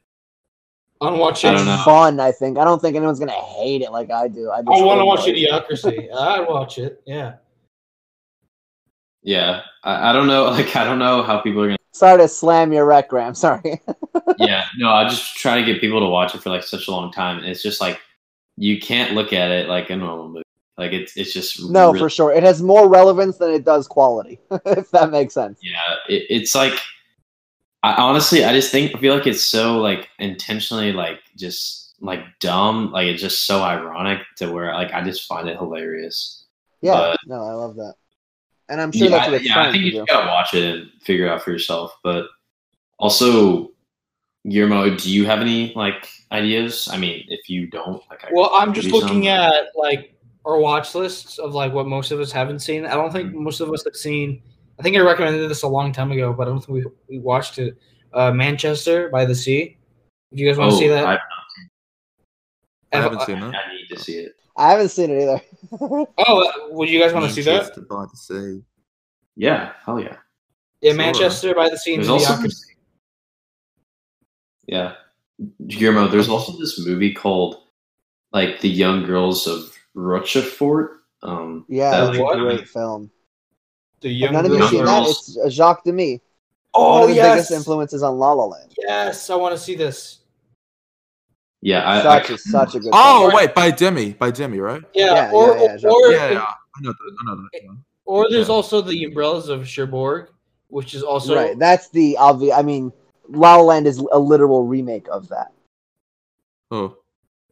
I 1.02 1.06
want 1.06 1.16
to 1.16 1.22
watch 1.22 1.46
it. 1.46 1.52
don't. 1.52 1.84
Fun, 1.86 2.20
I 2.20 2.32
think. 2.34 2.58
I 2.58 2.66
don't 2.66 2.82
think 2.82 2.96
anyone's 2.98 3.20
gonna 3.20 3.32
hate 3.32 3.82
it 3.82 3.92
like 3.92 4.12
I 4.12 4.28
do. 4.28 4.50
I, 4.50 4.58
I 4.60 4.62
want 4.82 5.00
to 5.00 5.06
watch 5.06 5.26
enjoy 5.28 5.40
it. 5.40 5.50
Idiocracy. 5.50 6.14
I'd 6.18 6.46
watch 6.48 6.78
it. 6.78 7.02
Yeah. 7.06 7.36
yeah, 9.24 9.62
I, 9.84 10.10
I 10.10 10.14
don't 10.14 10.28
know, 10.28 10.46
like 10.52 10.76
I 10.76 10.84
don't 10.84 11.00
know 11.00 11.24
how 11.24 11.40
people 11.40 11.62
are 11.62 11.68
gonna. 11.68 11.78
Sorry 11.92 12.18
to 12.20 12.28
slam 12.28 12.72
your 12.72 12.86
rec, 12.86 13.10
Graham. 13.10 13.34
Sorry. 13.34 13.82
Yeah, 14.40 14.66
no, 14.78 14.90
I 14.91 15.07
just 15.07 15.36
try 15.36 15.60
to 15.60 15.66
get 15.66 15.82
people 15.82 15.99
to 15.99 16.06
watch 16.07 16.34
it 16.36 16.41
for 16.41 16.49
like 16.49 16.64
such 16.64 16.88
a 16.88 16.91
long 16.91 17.11
time, 17.11 17.38
and 17.40 17.48
it's 17.48 17.61
just 17.64 17.82
like 17.82 17.99
you 18.57 18.80
can't 18.80 19.14
look 19.14 19.32
at 19.34 19.52
it 19.52 19.68
like 19.70 19.90
a 19.90 19.95
normal 19.95 20.28
movie. 20.30 20.44
Like 20.78 20.91
it's 20.94 21.18
it's 21.18 21.34
just 21.34 21.70
No, 21.70 21.88
really- 21.88 21.99
for 21.99 22.10
sure. 22.10 22.32
It 22.32 22.44
has 22.44 22.61
more 22.61 22.88
relevance 22.88 23.38
than 23.38 23.52
it 23.52 23.66
does 23.66 23.88
quality, 23.88 24.40
if 24.66 24.90
that 24.91 25.11
makes 25.11 25.34
sense. 25.34 25.60
yeah, 25.61 25.95
it, 26.07 26.26
it's 26.30 26.56
like 26.56 26.74
I 27.84 27.94
honestly 27.94 28.44
I 28.45 28.53
just 28.53 28.72
think 28.72 28.95
I 28.95 28.99
feel 28.99 29.14
like 29.16 29.28
it's 29.28 29.44
so 29.45 29.80
like 29.80 30.10
intentionally 30.20 30.91
like 30.94 31.20
just 31.38 31.95
like 32.02 32.22
dumb, 32.40 32.91
like 32.91 33.07
it's 33.07 33.22
just 33.22 33.45
so 33.45 33.61
ironic 33.61 34.20
to 34.38 34.52
where 34.52 34.74
like 34.74 34.94
I 34.94 35.03
just 35.03 35.28
find 35.28 35.49
it 35.49 35.57
hilarious. 35.57 36.45
Yeah, 36.82 36.94
But- 36.94 37.20
no, 37.26 37.44
I 37.44 37.52
love 37.53 37.76
that. 37.76 37.95
And 38.70 38.80
I'm 38.80 38.91
sure 38.91 39.10
yeah, 39.10 39.18
that's 39.18 39.28
what 39.32 39.36
it's 39.41 39.45
yeah, 39.49 39.60
I 39.68 39.72
think 39.72 39.84
to 39.84 39.90
you 39.90 40.06
gotta 40.06 40.28
watch 40.28 40.53
it 40.53 40.64
and 40.64 40.90
figure 41.02 41.26
it 41.26 41.30
out 41.30 41.41
for 41.41 41.52
yourself. 41.52 41.91
But 42.03 42.28
also, 42.99 43.72
Guillermo, 44.50 44.96
do 44.96 45.12
you 45.12 45.26
have 45.26 45.40
any 45.40 45.74
like 45.76 46.10
ideas? 46.32 46.88
I 46.92 46.98
mean, 46.98 47.24
if 47.28 47.50
you 47.50 47.68
don't, 47.68 48.02
like, 48.10 48.24
I 48.26 48.30
Well, 48.32 48.52
I'm 48.54 48.74
just 48.74 48.90
looking 48.90 49.24
some- 49.24 49.28
at 49.34 49.68
like 49.76 50.16
our 50.46 50.58
watch 50.58 50.96
lists 50.96 51.38
of 51.38 51.54
like 51.54 51.74
what 51.74 51.88
most 51.88 52.12
of 52.12 52.20
us 52.20 52.32
haven't 52.32 52.60
seen. 52.60 52.86
I 52.86 52.96
don't 52.96 53.12
think 53.12 53.32
Mhm. 53.32 53.42
most 53.42 53.60
of 53.60 53.72
us 53.72 53.84
have 53.84 53.96
seen. 53.96 54.42
I 54.80 54.84
think 54.84 54.96
I 54.96 55.02
recommended 55.02 55.50
this 55.50 55.64
a 55.64 55.68
long 55.68 55.92
time 55.92 56.12
ago, 56.12 56.34
but 56.34 56.48
I 56.48 56.52
don't 56.52 56.60
think 56.64 56.86
we 56.86 56.86
we 57.10 57.20
watched 57.20 57.60
it. 57.60 57.78
Uh, 58.14 58.32
Manchester 58.32 59.10
by 59.10 59.26
the 59.26 59.36
Sea. 59.36 59.78
Do 60.34 60.42
you 60.42 60.50
guys 60.50 60.58
want 60.58 60.72
to 60.72 60.76
oh, 60.76 60.80
see 60.80 60.88
that? 60.88 61.06
I, 61.06 61.14
I 61.16 61.18
Have- 62.94 63.04
haven't 63.04 63.22
seen 63.26 63.40
that. 63.42 63.54
I 63.56 63.74
need 63.74 63.88
to 63.96 64.00
see 64.00 64.14
it. 64.18 64.34
I 64.58 64.72
haven't 64.72 64.90
seen 64.90 65.10
it 65.12 65.22
either. 65.24 65.42
Oh, 65.82 66.08
uh, 66.18 66.52
would 66.74 66.90
you 66.90 67.00
guys 67.00 67.14
want 67.14 67.26
to 67.28 67.32
see 67.32 67.42
that? 67.44 67.62
Manchester 67.62 67.82
by 67.90 68.06
the 68.12 68.18
Sea. 68.18 68.62
Yeah, 69.36 69.74
hell 69.86 70.00
yeah. 70.00 70.18
Yeah, 70.82 70.92
Sure. 70.92 70.98
Manchester 70.98 71.54
by 71.56 71.70
the 71.70 71.78
Sea. 71.78 71.96
There's 71.96 72.10
also 72.10 72.34
Idiocracy. 72.34 72.69
Yeah, 74.72 74.94
Guillermo. 75.68 76.08
There's 76.08 76.30
also 76.30 76.58
this 76.58 76.80
movie 76.86 77.14
called 77.14 77.64
like 78.32 78.60
the 78.62 78.70
Young 78.70 79.06
Girls 79.06 79.48
of 79.48 79.76
Rochefort. 79.96 81.02
Um, 81.24 81.66
yeah, 81.68 81.91
that, 81.91 82.02
it's 82.02 82.10
like, 82.12 82.20
a 82.20 82.24
what? 82.24 82.38
great 82.40 82.70
film. 82.70 83.10
The 84.02 84.10
Have 84.10 84.18
young 84.18 84.34
none 84.34 84.46
of 84.46 84.52
you 84.52 84.58
girls 84.60 84.72
seen 84.72 84.82
are- 84.82 84.86
that? 84.86 85.10
It's 85.10 85.38
uh, 85.38 85.50
Jacques 85.50 85.84
Demy. 85.84 86.12
One 86.12 86.22
Oh 86.74 87.04
of 87.04 87.10
the 87.10 87.16
yes, 87.16 87.34
biggest 87.34 87.52
influences 87.52 88.04
on 88.04 88.18
La 88.20 88.32
La 88.32 88.46
Land. 88.46 88.74
yes, 88.78 89.30
I 89.32 89.36
want 89.36 89.56
to 89.56 89.58
see 89.58 89.74
this. 89.76 90.20
yeah, 91.62 91.90
I, 91.90 92.02
Such 92.04 92.30
I, 92.30 92.34
a 92.36 92.38
such 92.38 92.76
a 92.76 92.80
good. 92.80 92.91
Oh 92.94 93.22
film. 93.24 93.34
wait, 93.36 93.56
by 93.56 93.72
Demy, 93.72 94.14
by 94.14 94.30
Demy, 94.32 94.60
right? 94.60 94.84
Yeah, 94.94 95.16
Yeah, 95.16 95.32
or 95.32 95.58
yeah, 95.58 95.78
yeah, 95.82 95.90
or, 95.90 96.12
Yeah, 96.12 96.30
yeah. 96.32 96.40
I 96.41 96.82
know 96.82 96.91
that. 96.94 97.18
I 97.20 97.26
know 97.26 97.36
that. 97.36 97.50
yeah. 97.54 97.70
or 98.06 98.30
there's 98.30 98.48
Yeah. 98.50 98.54
also 98.54 98.82
the 98.82 99.04
Umbrellas 99.04 99.50
of 99.50 99.68
Cherbourg, 99.68 100.30
which 100.68 100.94
is 100.94 101.02
also 101.04 101.36
right, 101.36 101.58
that's 101.58 101.90
the 101.90 102.16
obvious. 102.18 102.56
I 102.56 102.62
mean, 102.62 102.94
La 103.30 103.56
La 103.58 103.64
Land 103.64 103.88
is 103.88 103.98
a 104.12 104.20
literal 104.20 104.66
remake 104.66 105.08
of 105.12 105.30
that. 105.30 105.52
Oh, 106.72 106.98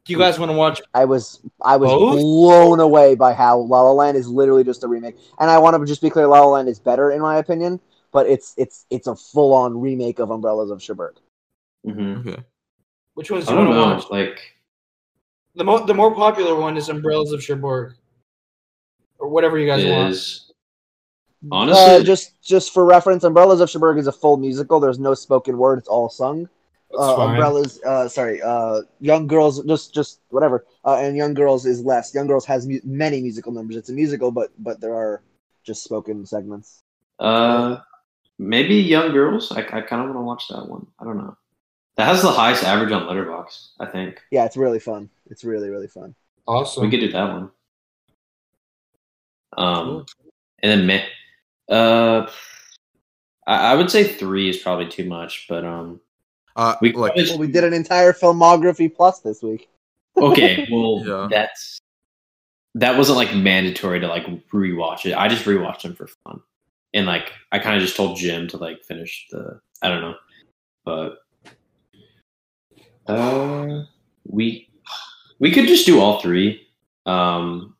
Do 0.05 0.13
you 0.13 0.19
guys 0.19 0.37
want 0.39 0.51
to 0.51 0.57
watch? 0.57 0.81
I 0.93 1.05
was 1.05 1.39
I 1.63 1.77
was 1.77 1.89
Both? 1.89 2.19
blown 2.19 2.79
away 2.79 3.15
by 3.15 3.33
how 3.33 3.57
La 3.59 3.81
La 3.81 3.91
Land 3.91 4.17
is 4.17 4.27
literally 4.27 4.63
just 4.63 4.83
a 4.83 4.87
remake. 4.87 5.17
And 5.39 5.49
I 5.49 5.57
want 5.57 5.75
to 5.79 5.85
just 5.85 6.01
be 6.01 6.09
clear, 6.09 6.27
La 6.27 6.41
La 6.41 6.47
Land 6.47 6.69
is 6.69 6.79
better 6.79 7.11
in 7.11 7.21
my 7.21 7.37
opinion, 7.37 7.79
but 8.11 8.27
it's 8.27 8.53
it's 8.57 8.85
it's 8.89 9.07
a 9.07 9.15
full 9.15 9.53
on 9.53 9.79
remake 9.79 10.19
of 10.19 10.29
Umbrellas 10.31 10.69
of 10.71 10.81
Cherbourg. 10.81 11.15
mhm. 11.85 12.19
okay. 12.27 12.43
Which 13.15 13.31
ones 13.31 13.47
I 13.47 13.51
do 13.53 13.61
you 13.61 13.69
want 13.69 14.01
to 14.01 14.05
watch? 14.07 14.11
Like, 14.11 14.39
The 15.55 15.63
mo- 15.63 15.85
the 15.85 15.93
more 15.93 16.13
popular 16.13 16.55
one 16.55 16.77
is 16.77 16.89
Umbrellas 16.89 17.31
of 17.31 17.41
Cherbourg, 17.43 17.95
or 19.17 19.27
whatever 19.29 19.57
you 19.57 19.65
guys 19.67 19.83
want. 19.85 20.46
Is 21.43 21.49
honestly 21.51 21.83
Uh, 21.95 22.03
just 22.03 22.41
just 22.41 22.73
for 22.73 22.83
reference, 22.85 23.23
Umbrellas 23.23 23.61
of 23.61 23.69
Cherbourg 23.69 23.97
is 23.99 24.07
a 24.07 24.11
full 24.11 24.37
musical. 24.37 24.79
There's 24.79 24.97
no 24.99 25.13
spoken 25.13 25.57
word; 25.57 25.77
it's 25.79 25.87
all 25.87 26.09
sung. 26.09 26.49
That's 26.89 27.03
Uh, 27.03 27.15
fine. 27.15 27.29
Umbrellas, 27.31 27.79
uh, 27.85 28.07
sorry, 28.07 28.41
uh, 28.41 28.81
Young 28.99 29.27
Girls, 29.27 29.61
just 29.65 29.93
just 29.93 30.19
whatever. 30.29 30.65
Uh, 30.83 30.95
and 30.95 31.15
Young 31.15 31.33
Girls 31.35 31.65
is 31.65 31.83
less. 31.83 32.13
Young 32.15 32.25
Girls 32.27 32.45
has 32.45 32.65
mu- 32.65 32.79
many 32.83 33.21
musical 33.21 33.51
numbers. 33.51 33.75
It's 33.77 33.89
a 33.89 33.93
musical, 33.93 34.31
but 34.31 34.49
but 34.57 34.81
there 34.81 34.95
are 34.95 35.21
just 35.63 35.83
spoken 35.83 36.25
segments. 36.25 36.81
uh 37.19 37.77
maybe 38.39 38.75
Young 38.75 39.11
Girls. 39.11 39.51
I, 39.51 39.59
I 39.61 39.81
kind 39.81 40.01
of 40.01 40.07
want 40.09 40.17
to 40.17 40.21
watch 40.21 40.47
that 40.49 40.67
one. 40.67 40.87
I 40.99 41.03
don't 41.05 41.17
know. 41.17 41.35
That 41.97 42.05
has 42.07 42.21
the 42.21 42.31
highest 42.31 42.63
average 42.63 42.91
on 42.91 43.03
Letterboxd. 43.07 43.69
I 43.79 43.85
think 43.87 44.21
Yeah, 44.31 44.45
it's 44.45 44.55
really 44.57 44.79
fun. 44.79 45.09
It's 45.29 45.43
really 45.43 45.69
really 45.69 45.87
fun. 45.87 46.15
Awesome. 46.47 46.83
we 46.83 46.89
could 46.89 46.99
do 47.01 47.11
that 47.11 47.27
one. 47.33 47.51
Um, 49.57 50.05
and 50.61 50.71
then 50.71 50.87
ma- 50.87 51.05
uh, 51.69 52.29
I, 53.47 53.71
I 53.71 53.75
would 53.75 53.89
say 53.91 54.03
three 54.03 54.49
is 54.49 54.57
probably 54.57 54.87
too 54.87 55.05
much, 55.05 55.45
but 55.49 55.63
um, 55.65 55.99
Uh, 56.55 56.75
we 56.81 56.93
like 56.93 57.13
probably- 57.13 57.29
Well, 57.29 57.39
we 57.39 57.47
did 57.47 57.63
an 57.63 57.73
entire 57.73 58.13
filmography 58.13 58.93
plus 58.93 59.19
this 59.21 59.41
week. 59.43 59.69
okay. 60.17 60.67
Well, 60.71 61.03
Yeah. 61.05 61.27
that's 61.29 61.79
that 62.75 62.95
wasn't 62.97 63.17
like 63.17 63.33
mandatory 63.35 63.99
to 63.99 64.07
like 64.07 64.25
rewatch 64.51 65.05
it. 65.05 65.13
I 65.15 65.27
just 65.27 65.45
rewatched 65.45 65.81
them 65.81 65.95
for 65.95 66.07
fun, 66.07 66.39
and 66.93 67.05
like 67.07 67.31
I 67.51 67.57
kind 67.59 67.75
of 67.75 67.81
just 67.81 67.95
told 67.95 68.17
Jem 68.17 68.47
to 68.49 68.57
like 68.57 68.83
finish 68.83 69.27
the. 69.31 69.59
I 69.81 69.89
don't 69.89 70.01
know, 70.01 70.15
but 70.85 71.17
uh, 73.07 73.83
we 74.27 74.69
we 75.39 75.51
could 75.51 75.67
just 75.67 75.85
do 75.85 75.99
all 75.99 76.19
three. 76.21 76.67
Um, 77.05 77.75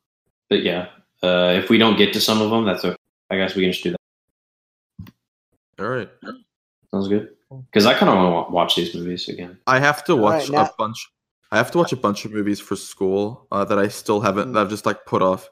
but 0.50 0.64
yeah, 0.64 0.88
uh, 1.24 1.54
if 1.58 1.70
we 1.70 1.78
don't 1.78 1.98
get 1.98 2.14
to 2.14 2.22
some 2.22 2.42
of 2.42 2.50
them, 2.50 2.66
that's 2.66 2.86
okay. 2.86 2.96
I 3.30 3.38
guess 3.38 3.56
we 3.56 3.64
can 3.64 3.72
just 3.72 3.84
do 3.84 3.92
that. 3.92 5.14
all 5.80 5.88
right. 5.90 6.10
Sounds 6.92 7.08
good. 7.08 7.30
Because 7.72 7.86
I 7.86 7.94
kind 7.94 8.10
of 8.10 8.16
want 8.18 8.48
to 8.48 8.52
watch 8.54 8.76
these 8.76 8.94
movies 8.96 9.30
again. 9.30 9.58
I 9.68 9.80
have 9.80 10.04
to 10.06 10.16
watch 10.16 10.44
right, 10.44 10.52
now- 10.52 10.64
a 10.66 10.72
bunch. 10.78 11.08
I 11.52 11.58
have 11.58 11.72
to 11.72 11.78
watch 11.78 11.94
a 11.94 11.98
bunch 11.98 12.26
of 12.26 12.34
movies 12.34 12.60
for 12.60 12.76
school 12.76 13.48
uh, 13.52 13.64
that 13.66 13.80
I 13.80 13.88
still 13.88 14.20
haven't. 14.20 14.52
That 14.52 14.62
I've 14.62 14.70
just 14.70 14.86
like 14.86 15.06
put 15.06 15.22
off. 15.22 15.50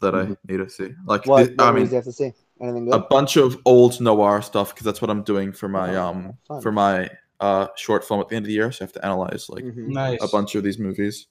That 0.00 0.14
Mhm. 0.14 0.32
I 0.36 0.52
need 0.52 0.58
to 0.58 0.68
see. 0.70 0.94
Like 1.04 1.26
What, 1.26 1.46
thi- 1.48 1.54
what 1.54 1.66
I 1.68 1.72
mean, 1.72 1.88
you 1.88 1.94
have 1.94 2.04
to 2.04 2.12
see? 2.12 2.32
Anything 2.60 2.92
a 2.92 2.98
bunch 2.98 3.36
of 3.36 3.58
old 3.64 4.00
noir 4.00 4.40
stuff 4.42 4.72
because 4.74 4.84
that's 4.84 5.00
what 5.02 5.10
I'm 5.10 5.22
doing 5.22 5.52
for 5.52 5.68
my 5.68 5.96
Oh, 5.96 6.04
um 6.06 6.34
fun. 6.46 6.60
for 6.62 6.70
my 6.72 7.10
uh 7.40 7.66
short 7.76 8.04
film 8.04 8.20
at 8.20 8.28
the 8.28 8.36
end 8.36 8.44
of 8.44 8.48
the 8.48 8.54
year. 8.54 8.70
So 8.72 8.82
I 8.82 8.84
have 8.86 8.92
to 8.92 9.04
analyze 9.04 9.48
like 9.48 9.64
Mhm. 9.64 9.88
nice. 9.88 10.22
a 10.22 10.28
bunch 10.28 10.54
of 10.54 10.62
these 10.62 10.78
movies. 10.78 11.26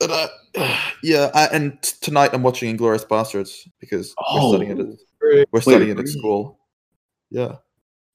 But 0.00 0.10
uh, 0.10 0.28
yeah, 1.02 1.30
I, 1.34 1.46
and 1.52 1.80
tonight 1.82 2.30
I'm 2.32 2.42
watching 2.42 2.76
Inglourious 2.76 3.06
Basterds 3.06 3.68
because 3.80 4.14
we're 4.18 4.24
Oh. 4.40 4.52
studying 4.54 4.78
it. 4.78 4.80
At, 5.40 5.48
we're 5.52 5.60
studying 5.60 5.90
it 5.90 5.98
at 5.98 6.08
school. 6.08 6.58
Yeah, 7.30 7.56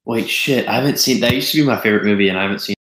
Wait, 0.06 0.30
shit! 0.30 0.68
I 0.68 0.74
haven't 0.74 1.00
seen 1.00 1.22
that. 1.22 1.34
Used 1.34 1.52
to 1.54 1.60
be 1.62 1.66
my 1.66 1.80
favorite 1.80 2.04
movie, 2.04 2.28
and 2.30 2.38
I 2.38 2.42
haven't 2.44 2.60
seen. 2.60 2.76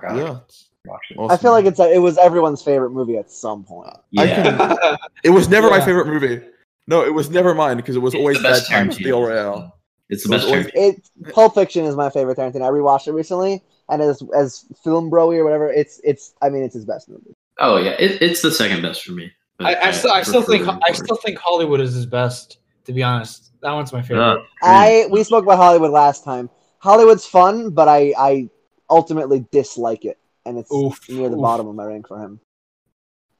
God, 0.00 0.16
yeah. 0.16 0.38
watch 0.86 1.06
it. 1.10 1.16
I 1.18 1.36
feel 1.36 1.50
like 1.52 1.64
it's 1.64 1.80
a, 1.80 1.92
it 1.92 1.98
was 1.98 2.18
everyone's 2.18 2.62
favorite 2.62 2.90
movie 2.90 3.16
at 3.16 3.30
some 3.30 3.64
point. 3.64 3.90
I 4.18 4.24
Yeah. 4.24 4.56
can- 4.78 4.98
It 5.24 5.30
was 5.30 5.48
never 5.48 5.70
my 5.70 5.84
favorite 5.84 6.06
movie. 6.06 6.40
No, 6.86 7.02
it 7.04 7.12
was 7.12 7.30
never 7.30 7.54
mine 7.54 7.76
because 7.78 7.96
it 7.96 8.00
was 8.00 8.14
It's 8.14 8.20
always 8.20 8.36
the 8.36 8.42
Bad 8.44 8.50
best 8.52 8.70
Times 8.70 8.96
at 8.96 9.02
the 9.02 9.10
El 9.10 9.22
Royale. 9.22 9.76
It's 10.10 10.22
the 10.28 10.34
It 10.34 10.36
best. 10.36 10.46
always- 10.48 10.66
Tarantino. 10.66 10.70
It 10.74 11.32
Pulp 11.32 11.54
Fiction 11.54 11.84
is 11.86 11.96
my 11.96 12.10
favorite 12.10 12.36
Tarantino. 12.38 12.62
I 12.62 12.70
rewatched 12.70 13.08
it 13.08 13.12
recently, 13.12 13.62
and 13.88 14.00
as 14.02 14.22
as 14.36 14.66
film 14.84 15.10
broy 15.10 15.36
or 15.38 15.44
whatever, 15.44 15.68
it's 15.72 16.00
it's 16.04 16.34
I 16.42 16.48
mean 16.50 16.62
it's 16.62 16.74
his 16.74 16.84
best 16.84 17.08
movie. 17.08 17.34
Oh 17.58 17.76
yeah, 17.76 17.92
it, 17.92 18.20
it's 18.22 18.42
the 18.42 18.50
second 18.50 18.82
best 18.82 19.02
for 19.04 19.12
me. 19.12 19.32
But 19.58 19.66
I, 19.82 19.88
I 19.88 19.90
still, 19.92 20.10
I 20.10 20.22
still 20.22 20.42
think, 20.42 20.66
I 20.66 20.92
still 20.92 21.16
think 21.16 21.38
Hollywood 21.38 21.80
is 21.80 21.94
his 21.94 22.06
best. 22.06 22.58
To 22.86 22.92
be 22.92 23.02
honest, 23.02 23.52
that 23.62 23.72
one's 23.72 23.92
my 23.92 24.02
favorite. 24.02 24.22
Uh, 24.22 24.42
I 24.62 25.06
we 25.10 25.22
spoke 25.24 25.44
about 25.44 25.56
Hollywood 25.56 25.90
last 25.90 26.24
time. 26.24 26.50
Hollywood's 26.78 27.24
fun, 27.24 27.70
but 27.70 27.88
I 27.88 28.12
I 28.18 28.50
ultimately 28.90 29.46
dislike 29.50 30.04
it, 30.04 30.18
and 30.44 30.58
it's 30.58 30.72
Oof, 30.72 31.00
near 31.08 31.30
the 31.30 31.36
oof. 31.36 31.42
bottom 31.42 31.68
of 31.68 31.74
my 31.74 31.84
rank 31.84 32.08
for 32.08 32.18
him. 32.18 32.40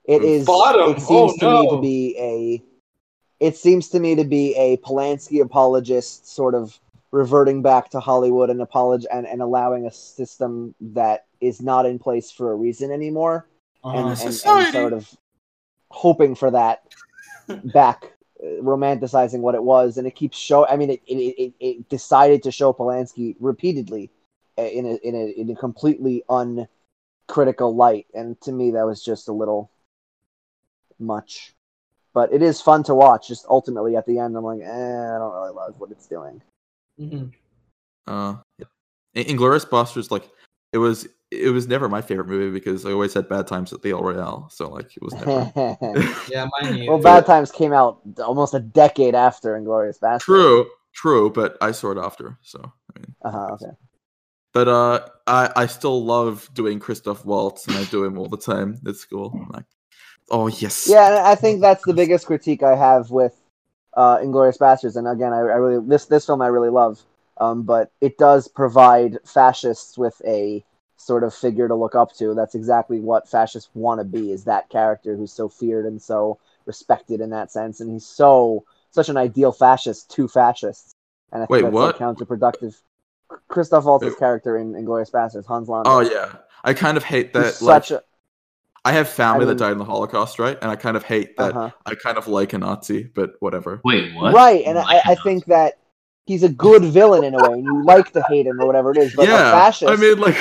It 0.04 0.22
Oof. 0.22 0.28
is. 0.28 0.46
Bottom? 0.46 0.92
It 0.92 1.00
seems 1.00 1.32
Oh, 1.32 1.38
to 1.40 1.62
me 1.62 1.70
to 1.70 1.80
be 1.80 2.16
a. 2.18 2.62
It 3.40 3.56
seems 3.56 3.88
to 3.90 4.00
me 4.00 4.14
to 4.14 4.24
be 4.24 4.54
a 4.54 4.76
Polanski 4.78 5.42
apologist, 5.42 6.32
sort 6.32 6.54
of 6.54 6.78
reverting 7.10 7.62
back 7.62 7.90
to 7.90 8.00
Hollywood 8.00 8.48
and 8.48 8.60
apolog- 8.60 9.06
and, 9.12 9.26
and 9.26 9.42
allowing 9.42 9.86
a 9.86 9.90
system 9.90 10.74
that 10.80 11.26
is 11.40 11.60
not 11.60 11.84
in 11.84 11.98
place 11.98 12.30
for 12.30 12.52
a 12.52 12.54
reason 12.54 12.90
anymore, 12.90 13.46
and, 13.84 14.08
and, 14.10 14.20
and 14.20 14.34
sort 14.72 14.92
of 14.92 15.16
hoping 15.90 16.34
for 16.34 16.50
that 16.50 16.82
back, 17.72 18.12
uh, 18.42 18.46
romanticizing 18.62 19.40
what 19.40 19.54
it 19.54 19.62
was, 19.62 19.98
and 19.98 20.06
it 20.06 20.14
keeps 20.14 20.36
show. 20.36 20.66
I 20.66 20.76
mean, 20.76 20.90
it 20.90 21.02
it, 21.06 21.14
it, 21.14 21.54
it 21.60 21.88
decided 21.88 22.42
to 22.44 22.50
show 22.52 22.72
Polanski 22.72 23.36
repeatedly 23.40 24.10
uh, 24.58 24.62
in 24.62 24.86
a 24.86 24.94
in 25.06 25.14
a 25.14 25.40
in 25.40 25.50
a 25.50 25.56
completely 25.56 26.24
uncritical 26.28 27.74
light, 27.74 28.06
and 28.14 28.40
to 28.42 28.52
me 28.52 28.70
that 28.72 28.86
was 28.86 29.04
just 29.04 29.28
a 29.28 29.32
little 29.32 29.70
much. 30.98 31.52
But 32.12 32.32
it 32.32 32.42
is 32.42 32.60
fun 32.60 32.84
to 32.84 32.94
watch. 32.94 33.28
Just 33.28 33.44
ultimately 33.48 33.96
at 33.96 34.06
the 34.06 34.18
end, 34.18 34.36
I'm 34.36 34.44
like, 34.44 34.60
eh, 34.60 34.64
I 35.14 35.18
don't 35.18 35.34
really 35.34 35.52
love 35.52 35.78
what 35.78 35.90
it's 35.90 36.06
doing. 36.06 36.40
Mhm. 36.98 37.32
Uh, 38.06 38.36
yeah. 38.58 38.66
In- 39.14 39.36
Inglourious 39.36 39.68
Basterds, 39.68 40.10
like 40.10 40.28
it 40.72 40.78
was, 40.78 41.08
it 41.42 41.50
was 41.50 41.66
never 41.68 41.88
my 41.88 42.00
favorite 42.02 42.28
movie 42.28 42.50
because 42.50 42.84
I 42.86 42.92
always 42.92 43.14
had 43.14 43.28
Bad 43.28 43.46
Times 43.46 43.72
at 43.72 43.82
the 43.82 43.90
El 43.90 44.02
Royale. 44.02 44.48
So 44.50 44.68
like 44.70 44.96
it 44.96 45.02
was 45.02 45.14
never. 45.14 45.46
Yeah, 46.28 46.48
mine. 46.60 46.84
well. 46.88 46.98
Bad 46.98 47.26
Times 47.26 47.50
came 47.52 47.72
out 47.72 48.00
almost 48.18 48.54
a 48.54 48.60
decade 48.60 49.14
after 49.14 49.54
Inglourious 49.58 49.98
Basterds. 50.00 50.20
true, 50.20 50.66
true, 50.94 51.30
but 51.30 51.56
I 51.60 51.72
saw 51.72 51.90
it 51.92 51.98
after. 51.98 52.38
So 52.42 52.60
I 52.60 52.98
mean, 53.00 53.14
Uh 53.22 53.30
huh. 53.30 53.48
Okay. 53.54 53.72
but 54.52 54.68
uh, 54.68 55.06
I 55.26 55.50
I 55.56 55.66
still 55.66 56.04
love 56.04 56.48
doing 56.54 56.78
Christoph 56.80 57.24
Waltz, 57.24 57.66
and 57.68 57.76
I 57.76 57.84
do 57.84 58.04
him 58.04 58.18
all 58.18 58.28
the 58.28 58.36
time 58.38 58.80
at 58.86 58.96
school. 58.96 59.32
I'm 59.34 59.48
like, 59.52 59.66
oh 60.30 60.48
yes, 60.48 60.86
Yeah, 60.88 61.08
and 61.08 61.16
I 61.26 61.34
think 61.34 61.60
that's 61.60 61.84
the 61.84 61.94
biggest 61.94 62.26
critique 62.26 62.62
I 62.62 62.76
have 62.76 63.10
with 63.10 63.34
uh, 63.94 64.18
Inglourious 64.18 64.58
Basterds. 64.58 64.96
And 64.96 65.08
again, 65.08 65.32
I, 65.32 65.38
I 65.38 65.56
really 65.58 65.84
this 65.86 66.06
this 66.06 66.26
film 66.26 66.42
I 66.42 66.48
really 66.48 66.70
love, 66.70 67.00
um, 67.38 67.62
but 67.62 67.90
it 68.00 68.18
does 68.18 68.48
provide 68.48 69.18
fascists 69.24 69.98
with 69.98 70.20
a 70.26 70.64
sort 71.04 71.24
of 71.24 71.34
figure 71.34 71.68
to 71.68 71.74
look 71.74 71.94
up 71.94 72.12
to. 72.14 72.34
That's 72.34 72.54
exactly 72.54 73.00
what 73.00 73.28
fascists 73.28 73.70
want 73.74 74.00
to 74.00 74.04
be: 74.04 74.32
is 74.32 74.44
that 74.44 74.68
character 74.70 75.16
who's 75.16 75.32
so 75.32 75.48
feared 75.48 75.84
and 75.86 76.00
so 76.00 76.38
respected 76.66 77.20
in 77.20 77.30
that 77.30 77.50
sense. 77.52 77.80
And 77.80 77.90
he's 77.90 78.06
so 78.06 78.64
such 78.90 79.08
an 79.08 79.16
ideal 79.16 79.52
fascist 79.52 80.10
to 80.12 80.28
fascists. 80.28 80.94
And 81.32 81.42
I 81.42 81.46
think 81.46 81.50
Wait, 81.50 81.62
that's 81.62 81.74
what? 81.74 81.98
so 81.98 82.04
counterproductive. 82.04 82.80
Christoph 83.48 83.84
Waltz's 83.84 84.10
Wait. 84.10 84.18
character 84.18 84.56
in 84.58 84.72
Inglourious 84.72 85.10
Basterds, 85.10 85.46
Hans 85.46 85.68
Landa. 85.68 85.88
Oh 85.90 86.00
yeah, 86.00 86.36
I 86.62 86.74
kind 86.74 86.96
of 86.96 87.04
hate 87.04 87.32
that. 87.32 87.46
he's 87.46 87.62
Like, 87.62 87.84
such 87.84 87.90
a 87.98 88.02
I 88.86 88.92
have 88.92 89.08
family 89.08 89.36
I 89.36 89.38
mean- 89.40 89.48
that 89.48 89.64
died 89.64 89.72
in 89.72 89.78
the 89.78 89.84
Holocaust, 89.84 90.38
right? 90.38 90.58
And 90.60 90.70
I 90.70 90.76
kind 90.76 90.96
of 90.96 91.02
hate 91.04 91.36
that. 91.38 91.56
uh-huh. 91.56 91.70
I 91.86 91.94
kind 91.94 92.18
of 92.18 92.28
like 92.28 92.52
a 92.52 92.58
Nazi, 92.58 93.04
but 93.14 93.32
whatever. 93.40 93.80
Wait, 93.84 94.14
what? 94.14 94.34
Right, 94.34 94.62
and 94.66 94.76
Like 94.76 95.04
I, 95.06 95.10
I 95.10 95.12
a 95.14 95.16
think 95.16 95.46
that 95.46 95.78
he's 96.26 96.42
a 96.42 96.48
good 96.50 96.84
villain 96.84 97.24
in 97.24 97.34
a 97.34 97.38
way, 97.48 97.54
and 97.54 97.64
you 97.64 97.82
like 97.82 98.12
to 98.12 98.22
hate 98.28 98.46
him 98.46 98.60
or 98.60 98.66
whatever 98.66 98.90
it 98.92 98.98
is. 98.98 99.14
But 99.16 99.26
a 99.28 99.32
yeah, 99.32 99.50
fascist, 99.52 99.90
I 99.90 99.96
mean, 99.96 100.18
like, 100.18 100.36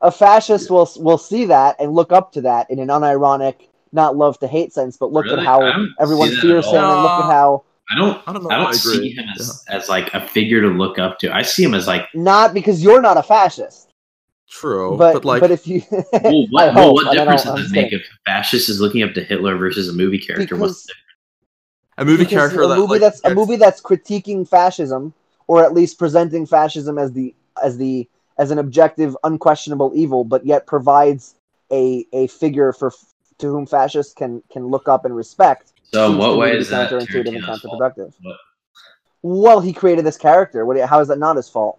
a 0.00 0.10
fascist 0.10 0.70
will 0.70 0.88
will 0.96 1.18
see 1.18 1.44
that 1.46 1.76
and 1.78 1.92
look 1.92 2.12
up 2.12 2.32
to 2.32 2.40
that 2.42 2.70
in 2.70 2.78
an 2.78 2.88
unironic, 2.88 3.68
not 3.92 4.16
love 4.16 4.38
to 4.40 4.46
hate 4.46 4.72
sense, 4.72 4.96
but 4.96 5.12
look 5.12 5.24
Really? 5.24 5.38
at 5.40 5.44
how 5.44 5.60
everyone 5.98 6.30
fears 6.36 6.66
him 6.66 6.76
and 6.76 7.02
look 7.02 7.10
at 7.10 7.30
how 7.30 7.64
I 7.90 7.96
don't. 7.98 8.22
I 8.26 8.32
don't 8.32 8.42
know. 8.44 8.50
I 8.50 8.56
don't 8.58 8.66
I 8.68 8.72
see 8.72 9.12
him 9.12 9.24
as, 9.34 9.64
as 9.68 9.88
like 9.88 10.12
a 10.14 10.20
figure 10.20 10.60
to 10.60 10.68
look 10.68 10.98
up 10.98 11.18
to. 11.20 11.34
I 11.34 11.42
see 11.42 11.64
him 11.64 11.74
as 11.74 11.86
like, 11.86 12.06
not 12.14 12.52
because 12.54 12.82
you're 12.82 13.00
not 13.00 13.16
a 13.16 13.22
fascist, 13.22 13.90
True, 14.50 14.96
but 14.96 15.14
but, 15.14 15.24
like, 15.24 15.40
but 15.40 15.50
if 15.50 15.66
you, 15.66 15.82
well, 15.90 16.02
I 16.12 16.28
what, 16.50 16.74
well, 16.74 16.94
what 16.94 17.12
difference 17.12 17.44
does 17.44 17.58
it 17.58 17.62
just 17.62 17.74
make 17.74 17.92
if 17.92 18.02
a 18.02 18.30
fascist 18.30 18.68
is 18.68 18.80
looking 18.80 19.02
up 19.02 19.14
to 19.14 19.24
Hitler 19.24 19.56
versus 19.56 19.88
a 19.88 19.92
movie 19.92 20.18
character? 20.18 20.56
What's 20.56 20.84
Because- 20.84 20.86
the 20.86 22.02
a 22.02 22.04
movie 22.04 22.26
character 22.26 22.62
a 22.62 22.68
that 22.68 22.76
movie 22.76 22.92
like, 22.92 23.00
that's 23.00 23.24
a 23.24 23.34
movie 23.34 23.56
that's 23.56 23.80
critiquing 23.80 24.46
fascism 24.48 25.12
or 25.48 25.64
at 25.64 25.74
least 25.74 25.98
presenting 25.98 26.46
fascism 26.46 26.96
as 26.96 27.10
the 27.12 27.34
as 27.60 27.76
the 27.76 28.08
as 28.38 28.50
an 28.50 28.58
objective 28.58 29.16
unquestionable 29.24 29.92
evil 29.94 30.24
but 30.24 30.44
yet 30.46 30.66
provides 30.66 31.34
a 31.72 32.06
a 32.12 32.26
figure 32.28 32.72
for 32.72 32.92
to 33.38 33.46
whom 33.48 33.66
fascists 33.66 34.14
can 34.14 34.42
can 34.50 34.66
look 34.66 34.88
up 34.88 35.04
and 35.04 35.14
respect 35.14 35.72
So, 35.92 36.12
in 36.12 36.18
what 36.18 36.38
way 36.38 36.50
to 36.50 36.56
be 36.56 36.60
is 36.60 36.68
that 36.70 36.90
counterintuitive 36.90 37.34
and 37.36 37.44
counterproductive? 37.44 38.12
well 39.22 39.60
he 39.60 39.72
created 39.72 40.04
this 40.04 40.16
character. 40.16 40.64
What 40.64 40.78
how 40.80 41.00
is 41.00 41.08
that 41.08 41.18
not 41.18 41.36
his 41.36 41.48
fault? 41.48 41.78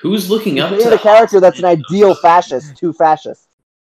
Who's 0.00 0.30
looking 0.30 0.54
he 0.54 0.60
up 0.60 0.68
created 0.70 0.88
to 0.90 0.94
a 0.94 0.98
character 0.98 1.38
that's 1.40 1.58
an 1.58 1.66
ideal 1.66 2.14
fascist 2.14 2.76
to 2.78 2.92
fascists 2.94 3.48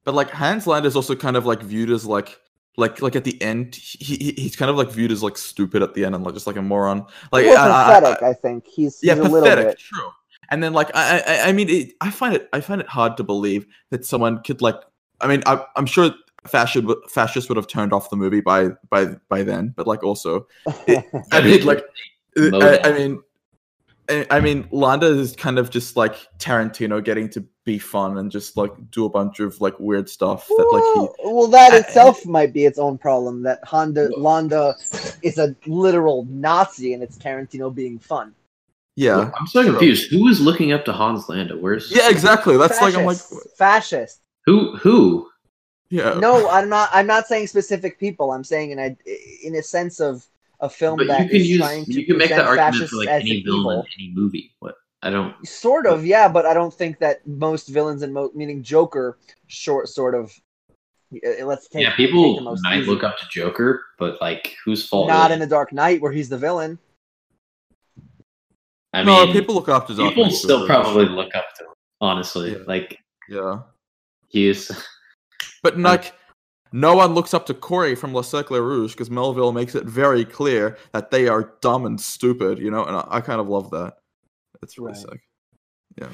But 0.03 0.13
like 0.13 0.29
Hans 0.29 0.67
Landa 0.67 0.87
is 0.87 0.95
also 0.95 1.15
kind 1.15 1.37
of 1.37 1.45
like 1.45 1.61
viewed 1.63 1.89
as 1.89 2.05
like 2.05 2.39
like 2.77 3.01
like 3.01 3.15
at 3.15 3.23
the 3.23 3.41
end 3.41 3.75
he, 3.75 4.15
he 4.17 4.31
he's 4.33 4.55
kind 4.57 4.69
of 4.69 4.75
like 4.75 4.89
viewed 4.91 5.11
as 5.11 5.23
like 5.23 5.37
stupid 5.37 5.81
at 5.81 5.93
the 5.93 6.03
end 6.03 6.13
and 6.13 6.23
like 6.25 6.33
just 6.33 6.47
like 6.47 6.57
a 6.57 6.61
moron. 6.61 7.05
Like 7.31 7.45
well, 7.45 7.57
I- 7.57 7.69
I- 7.69 7.97
I- 7.97 7.99
pathetic 8.01 8.23
I, 8.23 8.33
think. 8.33 8.67
He's, 8.67 8.99
yeah, 9.01 9.15
he's 9.15 9.21
a 9.25 9.29
little 9.29 9.41
pathetic. 9.41 9.67
bit 9.67 9.77
True. 9.79 10.09
And 10.49 10.63
then 10.63 10.73
like 10.73 10.91
I 10.93 11.23
I, 11.25 11.49
I 11.49 11.51
mean 11.51 11.69
it, 11.69 11.93
I 12.01 12.11
find 12.11 12.35
it 12.35 12.49
I 12.53 12.61
find 12.61 12.81
it 12.81 12.87
hard 12.87 13.17
to 13.17 13.23
believe 13.23 13.65
that 13.89 14.05
someone 14.05 14.41
could 14.43 14.61
like 14.61 14.75
I 15.21 15.27
mean, 15.27 15.43
I, 15.45 15.63
I'm 15.75 15.85
sure 15.85 16.11
fascist 16.47 16.85
fascists 17.09 17.49
would 17.49 17.57
have 17.57 17.67
turned 17.67 17.93
off 17.93 18.09
the 18.09 18.15
movie 18.15 18.41
by 18.41 18.69
by 18.89 19.15
by 19.29 19.43
then, 19.43 19.73
but 19.75 19.87
like 19.87 20.03
also, 20.03 20.47
it, 20.87 21.05
I 21.31 21.41
mean, 21.41 21.65
like, 21.65 21.83
I, 22.37 22.79
I 22.83 22.91
mean, 22.91 23.21
I 24.09 24.27
I 24.29 24.39
mean, 24.39 24.67
Landa 24.71 25.07
is 25.07 25.35
kind 25.35 25.57
of 25.57 25.69
just 25.69 25.95
like 25.95 26.15
Tarantino 26.37 27.03
getting 27.03 27.29
to 27.29 27.45
be 27.63 27.79
fun 27.79 28.17
and 28.17 28.31
just 28.31 28.57
like 28.57 28.71
do 28.91 29.05
a 29.05 29.09
bunch 29.09 29.39
of 29.39 29.59
like 29.59 29.79
weird 29.79 30.07
stuff 30.07 30.47
that 30.47 30.69
like 30.71 30.83
he 30.93 30.99
well, 30.99 31.35
well, 31.35 31.47
that 31.47 31.73
I- 31.73 31.77
itself 31.77 32.25
might 32.25 32.53
be 32.53 32.65
its 32.65 32.77
own 32.77 32.97
problem. 32.97 33.41
That 33.43 33.59
Hans 33.63 33.97
Landa 34.17 34.75
is 35.21 35.37
a 35.37 35.55
literal 35.65 36.25
Nazi, 36.29 36.93
and 36.93 37.01
it's 37.01 37.17
Tarantino 37.17 37.73
being 37.73 37.99
fun. 37.99 38.33
Yeah 38.95 39.31
I'm 39.37 39.47
so 39.47 39.63
confused. 39.63 40.09
Who 40.11 40.27
is 40.27 40.39
looking 40.39 40.71
up 40.71 40.85
to 40.85 40.93
Hans 40.93 41.27
Landa? 41.29 41.55
Where's 41.57 41.91
yeah 41.95 42.09
exactly 42.09 42.57
that's 42.57 42.81
like 42.81 42.95
I'm 42.95 43.05
like 43.05 43.17
Fascist. 43.17 43.57
fascist. 43.57 44.19
who? 44.45 44.75
Who? 44.77 45.29
yeah 45.89 46.13
No, 46.15 46.49
I'm 46.49 46.69
not. 46.69 46.89
I'm 46.93 47.07
not 47.07 47.27
saying 47.27 47.47
specific 47.47 47.99
people. 47.99 48.31
I'm 48.31 48.43
saying 48.43 48.71
in 48.71 48.79
a 48.79 48.95
in 49.43 49.55
a 49.55 49.61
sense 49.63 49.99
of 49.99 50.25
a 50.61 50.69
film 50.69 50.97
But 50.97 51.07
that 51.07 51.23
you 51.23 51.29
can 51.29 51.37
is 51.41 51.49
use 51.49 51.59
trying 51.59 51.85
to 51.85 51.91
you 51.93 52.05
can 52.05 52.17
make 52.17 52.29
present 52.29 52.47
that 52.47 52.59
argument 52.59 52.89
for 52.89 52.95
like 52.97 53.09
as 53.09 53.21
any 53.21 53.41
villain 53.43 53.59
evil. 53.59 53.71
in 53.81 53.87
any 53.99 54.11
movie. 54.15 54.53
What? 54.59 54.75
I 55.03 55.09
don't. 55.11 55.35
Sort 55.45 55.85
of, 55.85 56.03
yeah, 56.05 56.27
but 56.27 56.45
I 56.47 56.53
don't 56.55 56.73
think 56.73 56.97
that 56.99 57.25
most 57.27 57.67
villains 57.67 58.01
and 58.01 58.11
mo- 58.13 58.31
meaning 58.33 58.63
Joker, 58.63 59.19
short 59.47 59.87
sort 59.89 60.15
of. 60.15 60.31
uh, 61.13 61.45
Let's 61.45 61.67
take 61.67 61.83
yeah, 61.83 61.89
take 61.89 61.97
the 61.97 62.05
people 62.07 62.41
most 62.41 62.63
might 62.63 62.79
easy- 62.79 62.89
look 62.89 63.03
up 63.03 63.19
to 63.19 63.25
Joker, 63.29 63.83
but 63.99 64.19
like, 64.21 64.55
whose 64.65 64.87
fault? 64.87 65.07
Not 65.09 65.29
is 65.29 65.35
in 65.35 65.39
the 65.41 65.45
Dark 65.47 65.71
Knight 65.73 66.01
where 66.01 66.11
he's 66.11 66.29
the 66.29 66.37
villain. 66.39 66.79
I 68.99 69.03
no 69.03 69.25
mean, 69.25 69.33
people 69.33 69.55
look 69.55 69.69
up 69.69 69.87
to 69.87 69.95
Dark 69.95 70.09
people 70.09 70.25
Knight 70.25 70.33
still 70.33 70.61
for- 70.61 70.67
probably 70.67 71.05
look 71.05 71.33
up 71.35 71.45
to 71.57 71.63
him. 71.65 71.69
Honestly, 72.01 72.51
Yeah. 72.53 72.57
like 72.67 72.99
yeah 73.29 73.59
he 74.27 74.47
is. 74.49 74.71
But 75.63 75.75
um, 75.75 75.81
like, 75.83 76.13
no 76.71 76.95
one 76.95 77.13
looks 77.15 77.33
up 77.33 77.45
to 77.47 77.53
Corey 77.55 77.95
from 77.95 78.13
Le 78.13 78.23
Cercle 78.23 78.59
Rouge 78.59 78.91
because 78.93 79.09
Melville 79.09 79.51
makes 79.51 79.73
it 79.75 79.85
very 79.85 80.23
clear 80.23 80.77
that 80.93 81.09
they 81.09 81.27
are 81.27 81.53
dumb 81.61 81.85
and 81.85 81.99
stupid, 81.99 82.59
you 82.59 82.69
know, 82.69 82.85
and 82.85 82.95
I, 82.97 83.07
I 83.09 83.21
kind 83.21 83.41
of 83.41 83.47
love 83.49 83.71
that. 83.71 83.95
It's 84.61 84.77
really 84.77 84.91
Right. 84.93 85.01
sick. 85.01 85.21
Yeah, 85.99 86.09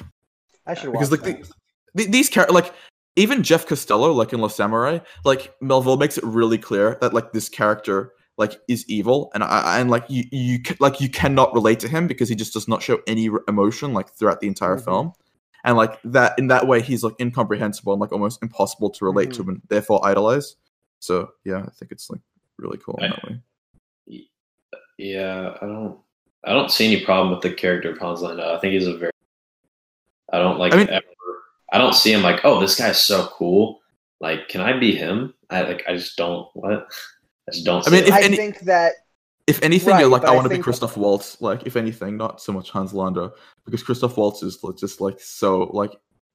I 0.66 0.74
should 0.74 0.92
Because 0.92 1.10
watch 1.10 1.20
like 1.22 1.38
that. 1.38 1.48
the, 1.94 2.04
the, 2.04 2.10
these 2.10 2.28
characters, 2.30 2.54
like 2.54 2.72
even 3.16 3.42
Jeff 3.42 3.66
Costello, 3.66 4.12
like 4.12 4.32
in 4.32 4.40
La 4.40 4.48
Samurai, 4.48 5.00
like 5.24 5.54
Melville 5.60 5.98
makes 5.98 6.16
it 6.16 6.24
really 6.24 6.58
clear 6.58 6.96
that 7.02 7.12
like 7.12 7.32
this 7.32 7.48
character 7.50 8.12
like 8.38 8.60
is 8.68 8.84
evil, 8.88 9.30
and 9.34 9.44
I 9.44 9.78
and 9.80 9.90
like 9.90 10.04
you 10.08 10.24
you 10.32 10.58
like 10.80 11.00
you 11.00 11.08
cannot 11.08 11.52
relate 11.54 11.80
to 11.80 11.88
him 11.88 12.06
because 12.06 12.28
he 12.28 12.34
just 12.34 12.52
does 12.52 12.66
not 12.68 12.82
show 12.82 13.00
any 13.06 13.28
emotion 13.48 13.92
like 13.92 14.10
throughout 14.10 14.40
the 14.40 14.46
entire 14.48 14.76
Mhm. 14.76 14.84
film, 14.84 15.12
and 15.64 15.76
like 15.76 16.00
that 16.04 16.38
in 16.38 16.46
that 16.48 16.66
way 16.66 16.80
he's 16.80 17.04
like 17.04 17.14
incomprehensible 17.20 17.92
and 17.92 18.00
like 18.00 18.12
almost 18.12 18.42
impossible 18.42 18.90
to 18.90 19.04
relate 19.04 19.30
Mhm. 19.30 19.34
to 19.36 19.42
and 19.50 19.62
therefore 19.68 20.00
idolize. 20.06 20.56
So 21.00 21.32
yeah, 21.44 21.58
I 21.58 21.70
think 21.70 21.92
it's 21.92 22.08
like 22.10 22.20
really 22.58 22.78
cool 22.78 22.98
in 23.02 23.10
that 23.10 23.22
way. 23.24 23.40
Yeah, 24.98 25.56
I 25.60 25.66
don't. 25.66 25.98
I 26.44 26.52
don't 26.52 26.70
see 26.70 26.86
any 26.92 27.04
problem 27.04 27.30
with 27.30 27.40
the 27.42 27.52
character 27.52 27.90
of 27.90 27.98
Hans 27.98 28.20
Landa. 28.20 28.54
I 28.54 28.58
think 28.60 28.72
he's 28.74 28.86
a 28.86 28.96
very. 28.96 29.12
I 30.32 30.38
don't 30.38 30.58
like 30.58 30.72
I 30.74 30.76
mean- 30.78 30.88
ever. 30.90 31.04
I 31.72 31.78
don't 31.78 31.94
see 31.94 32.12
him 32.12 32.22
like, 32.22 32.40
oh, 32.44 32.60
this 32.60 32.76
guy's 32.76 33.00
so 33.02 33.26
cool. 33.32 33.80
Like, 34.20 34.48
can 34.48 34.60
I 34.60 34.78
be 34.78 34.94
him? 34.94 35.34
I 35.50 35.62
like. 35.62 35.82
I 35.88 35.94
just 35.96 36.16
don't. 36.16 36.48
What? 36.54 36.86
I 37.48 37.52
just 37.52 37.64
don't. 37.64 37.86
I 37.86 37.90
mean, 37.90 38.02
it. 38.04 38.08
if 38.08 38.14
I 38.14 38.22
any- 38.22 38.36
think 38.36 38.60
that 38.60 38.92
If 39.46 39.60
anything, 39.62 39.90
Right, 39.94 40.00
you're 40.00 40.08
like, 40.08 40.24
I 40.24 40.32
I 40.32 40.36
want 40.36 40.44
to 40.50 40.56
be 40.56 40.62
Christoph 40.62 40.96
Waltz. 40.96 41.40
Like, 41.40 41.66
if 41.66 41.76
anything, 41.76 42.16
not 42.16 42.40
so 42.40 42.52
much 42.52 42.70
Hans 42.70 42.92
Landa, 42.92 43.32
because 43.64 43.82
Christoph 43.82 44.16
Waltz 44.16 44.42
is 44.42 44.58
just 44.78 45.00
like 45.00 45.18
so 45.20 45.64
like. 45.72 45.92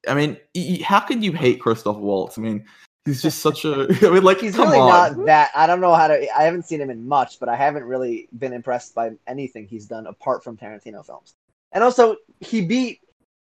I 0.08 0.14
mean, 0.14 0.38
y- 0.56 0.78
y- 0.80 0.84
how 0.84 1.00
can 1.00 1.22
you 1.24 1.32
hate 1.32 1.60
Christoph 1.62 1.98
Waltz? 1.98 2.38
I 2.38 2.42
mean, 2.42 2.66
he's 3.06 3.22
just 3.22 3.40
such 3.40 3.64
a. 3.66 3.88
I 4.02 4.10
mean, 4.10 4.24
like, 4.24 4.40
he's 4.42 4.56
come 4.56 4.68
really 4.68 4.80
on. 4.80 4.90
not 5.18 5.26
that. 5.26 5.52
I 5.56 5.66
don't 5.68 5.80
know 5.82 5.94
how 5.96 6.08
to. 6.08 6.38
I 6.38 6.44
haven't 6.44 6.64
seen 6.66 6.82
him 6.82 6.90
in 6.90 7.08
much, 7.08 7.40
but 7.40 7.48
I 7.50 7.56
haven't 7.56 7.84
really 7.86 8.28
been 8.38 8.52
impressed 8.54 8.94
by 8.94 9.12
anything 9.28 9.68
he's 9.68 9.86
done 9.86 10.06
apart 10.08 10.44
from 10.44 10.58
Tarantino 10.58 11.06
films. 11.06 11.36
And 11.72 11.84
also, 11.84 12.18
he 12.42 12.66
beat 12.66 13.00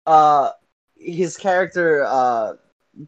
uh 0.05 0.51
his 0.97 1.37
character, 1.37 2.03
uh 2.05 2.53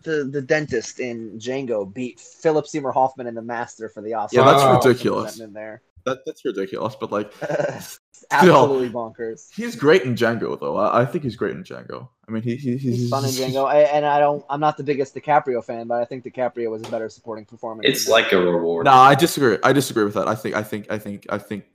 the 0.04 0.24
the 0.26 0.42
dentist 0.42 1.00
in 1.00 1.38
Django, 1.40 1.92
beat 1.92 2.20
Philip 2.20 2.68
Seymour 2.68 2.92
Hoffman 2.92 3.28
in 3.28 3.36
The 3.36 3.42
Master 3.42 3.90
for 3.90 4.02
the 4.02 4.14
Oscar. 4.14 4.38
Yeah, 4.40 4.46
that's 4.46 4.64
Wow. 4.64 4.80
ridiculous. 4.82 5.40
In 5.40 5.54
there, 5.54 5.82
That, 6.06 6.20
that's 6.26 6.44
ridiculous, 6.46 6.96
but 7.00 7.12
like, 7.12 7.32
absolutely 8.32 8.90
bonkers. 8.90 9.52
he's 9.54 9.76
great 9.76 10.04
in 10.04 10.16
Django, 10.16 10.60
though. 10.60 10.78
I, 10.78 11.02
I 11.02 11.06
think 11.06 11.24
he's 11.24 11.36
great 11.36 11.56
in 11.56 11.64
Django. 11.64 12.10
I 12.28 12.32
mean, 12.32 12.42
he, 12.42 12.56
he 12.56 12.78
he's, 12.78 12.98
He's 12.98 13.10
fun 13.10 13.24
in 13.26 13.32
Django, 13.32 13.68
I, 13.68 13.82
and 13.82 14.06
I 14.06 14.20
don't. 14.20 14.44
I'm 14.50 14.60
not 14.60 14.78
the 14.78 14.84
biggest 14.84 15.14
DiCaprio 15.16 15.64
fan, 15.64 15.88
but 15.88 16.02
I 16.02 16.06
think 16.06 16.24
DiCaprio 16.24 16.70
was 16.72 16.82
a 16.82 16.90
better 16.90 17.10
supporting 17.10 17.46
performance. 17.46 17.88
it's 17.88 18.08
like 18.08 18.32
a 18.32 18.38
reward. 18.38 18.86
No, 18.86 18.92
I 18.94 19.14
disagree. 19.16 19.58
I 19.64 19.74
disagree 19.74 20.04
with 20.04 20.16
that. 20.16 20.28
I 20.28 20.36
think, 20.36 20.56
I 20.56 20.64
think, 20.64 20.88
I 20.90 20.98
think, 20.98 21.26
I 21.30 21.38
think, 21.38 21.66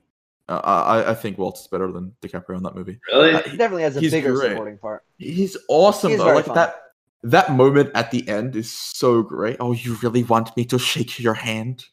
uh, 0.49 0.61
I, 0.65 1.11
I 1.11 1.15
think 1.15 1.39
Waltz 1.39 1.61
is 1.61 1.66
better 1.69 1.93
than 1.93 2.12
DiCaprio 2.23 2.57
in 2.57 2.65
that 2.65 2.74
movie. 2.74 2.99
really. 3.12 3.35
Uh, 3.35 3.43
He 3.43 3.57
definitely 3.57 3.85
has 3.85 3.97
a 3.97 4.01
He's 4.01 4.11
bigger 4.11 4.32
great. 4.35 4.51
supporting 4.51 4.78
part. 4.78 5.05
He's 5.19 5.57
awesome 5.69 6.11
He 6.11 6.16
though. 6.16 6.35
Like 6.35 6.47
fun. 6.47 6.57
that 6.57 6.74
that 7.23 7.53
moment 7.53 7.91
at 7.95 8.11
the 8.11 8.29
end 8.29 8.57
is 8.57 8.71
so 8.71 9.23
great. 9.23 9.57
Oh, 9.61 9.73
you 9.73 9.97
really 10.03 10.23
want 10.23 10.57
me 10.57 10.65
to 10.67 10.79
shake 10.79 11.19
your 11.21 11.35
hand? 11.35 11.85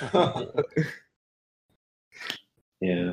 yeah. 2.80 3.12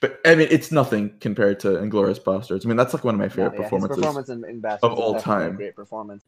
But 0.00 0.20
I 0.26 0.34
mean, 0.34 0.48
it's 0.50 0.70
nothing 0.70 1.14
compared 1.20 1.60
to 1.60 1.68
Inglourious 1.68 2.20
Basterds. 2.20 2.64
I 2.64 2.68
mean, 2.68 2.76
that's 2.76 2.94
like 2.94 3.04
one 3.04 3.14
of 3.14 3.18
my 3.20 3.28
favorite 3.28 3.52
yeah, 3.54 3.62
his 3.62 3.64
performances. 3.64 3.96
performance 3.96 4.28
in, 4.28 4.44
in 4.44 4.62
of 4.82 4.92
all 4.92 5.18
time. 5.20 5.56
great 5.56 5.76
performance. 5.76 6.24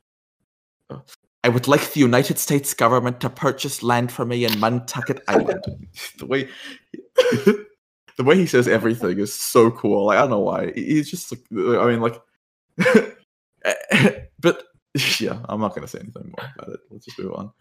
Oh, 0.91 1.03
I 1.45 1.49
would 1.49 1.69
like 1.69 1.93
the 1.93 2.01
United 2.01 2.39
States 2.39 2.75
government 2.75 3.21
to 3.21 3.31
purchase 3.31 3.83
land 3.83 4.11
for 4.11 4.25
me 4.25 4.45
in 4.45 4.59
Nantucket 4.61 5.23
Island. 5.29 5.65
the 6.19 6.27
way 6.27 6.49
the 7.17 8.25
way 8.25 8.37
he 8.37 8.47
says 8.47 8.67
everything 8.67 9.19
is 9.19 9.35
so 9.35 9.71
cool. 9.71 10.07
Like, 10.07 10.19
I 10.19 10.23
don't 10.23 10.31
know 10.31 10.41
why. 10.41 10.73
He's 10.75 11.11
just 11.11 11.31
like 11.33 11.43
I 11.53 11.87
mean, 11.87 12.01
like, 12.01 12.21
but 14.41 14.65
yeah, 15.21 15.39
I'm 15.49 15.61
not 15.61 15.75
gonna 15.75 15.89
say 15.89 15.99
anything 16.01 16.33
more 16.37 16.51
about 16.59 16.75
it. 16.75 16.81
Let's 16.91 17.05
just 17.05 17.19
move 17.19 17.35
on. 17.35 17.53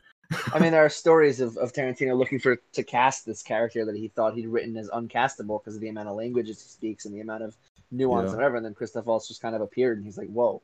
I 0.53 0.60
mean, 0.60 0.72
there 0.72 0.84
are 0.86 0.90
stories 1.03 1.40
of, 1.40 1.56
of 1.57 1.73
Tarantino 1.73 2.18
looking 2.18 2.40
for 2.40 2.57
to 2.73 2.84
cast 2.84 3.26
this 3.26 3.41
character 3.44 3.86
that 3.86 3.95
he 3.95 4.07
thought 4.07 4.34
he'd 4.36 4.48
written 4.48 4.76
as 4.77 4.90
uncastable 4.90 5.61
because 5.61 5.76
of 5.76 5.82
the 5.82 5.90
amount 5.90 6.10
of 6.10 6.15
languages 6.15 6.61
he 6.61 6.69
speaks 6.69 7.06
and 7.06 7.14
the 7.14 7.22
amount 7.22 7.44
of 7.44 7.56
nuance 7.91 8.26
Yeah. 8.26 8.30
and 8.30 8.38
whatever. 8.38 8.56
And 8.57 8.65
then 8.65 8.73
Christoph 8.73 9.06
Waltz 9.06 9.27
just 9.27 9.41
kind 9.41 9.56
of 9.56 9.61
appeared, 9.61 9.98
and 9.98 10.06
he's 10.06 10.18
like, 10.18 10.30
"Whoa, 10.30 10.61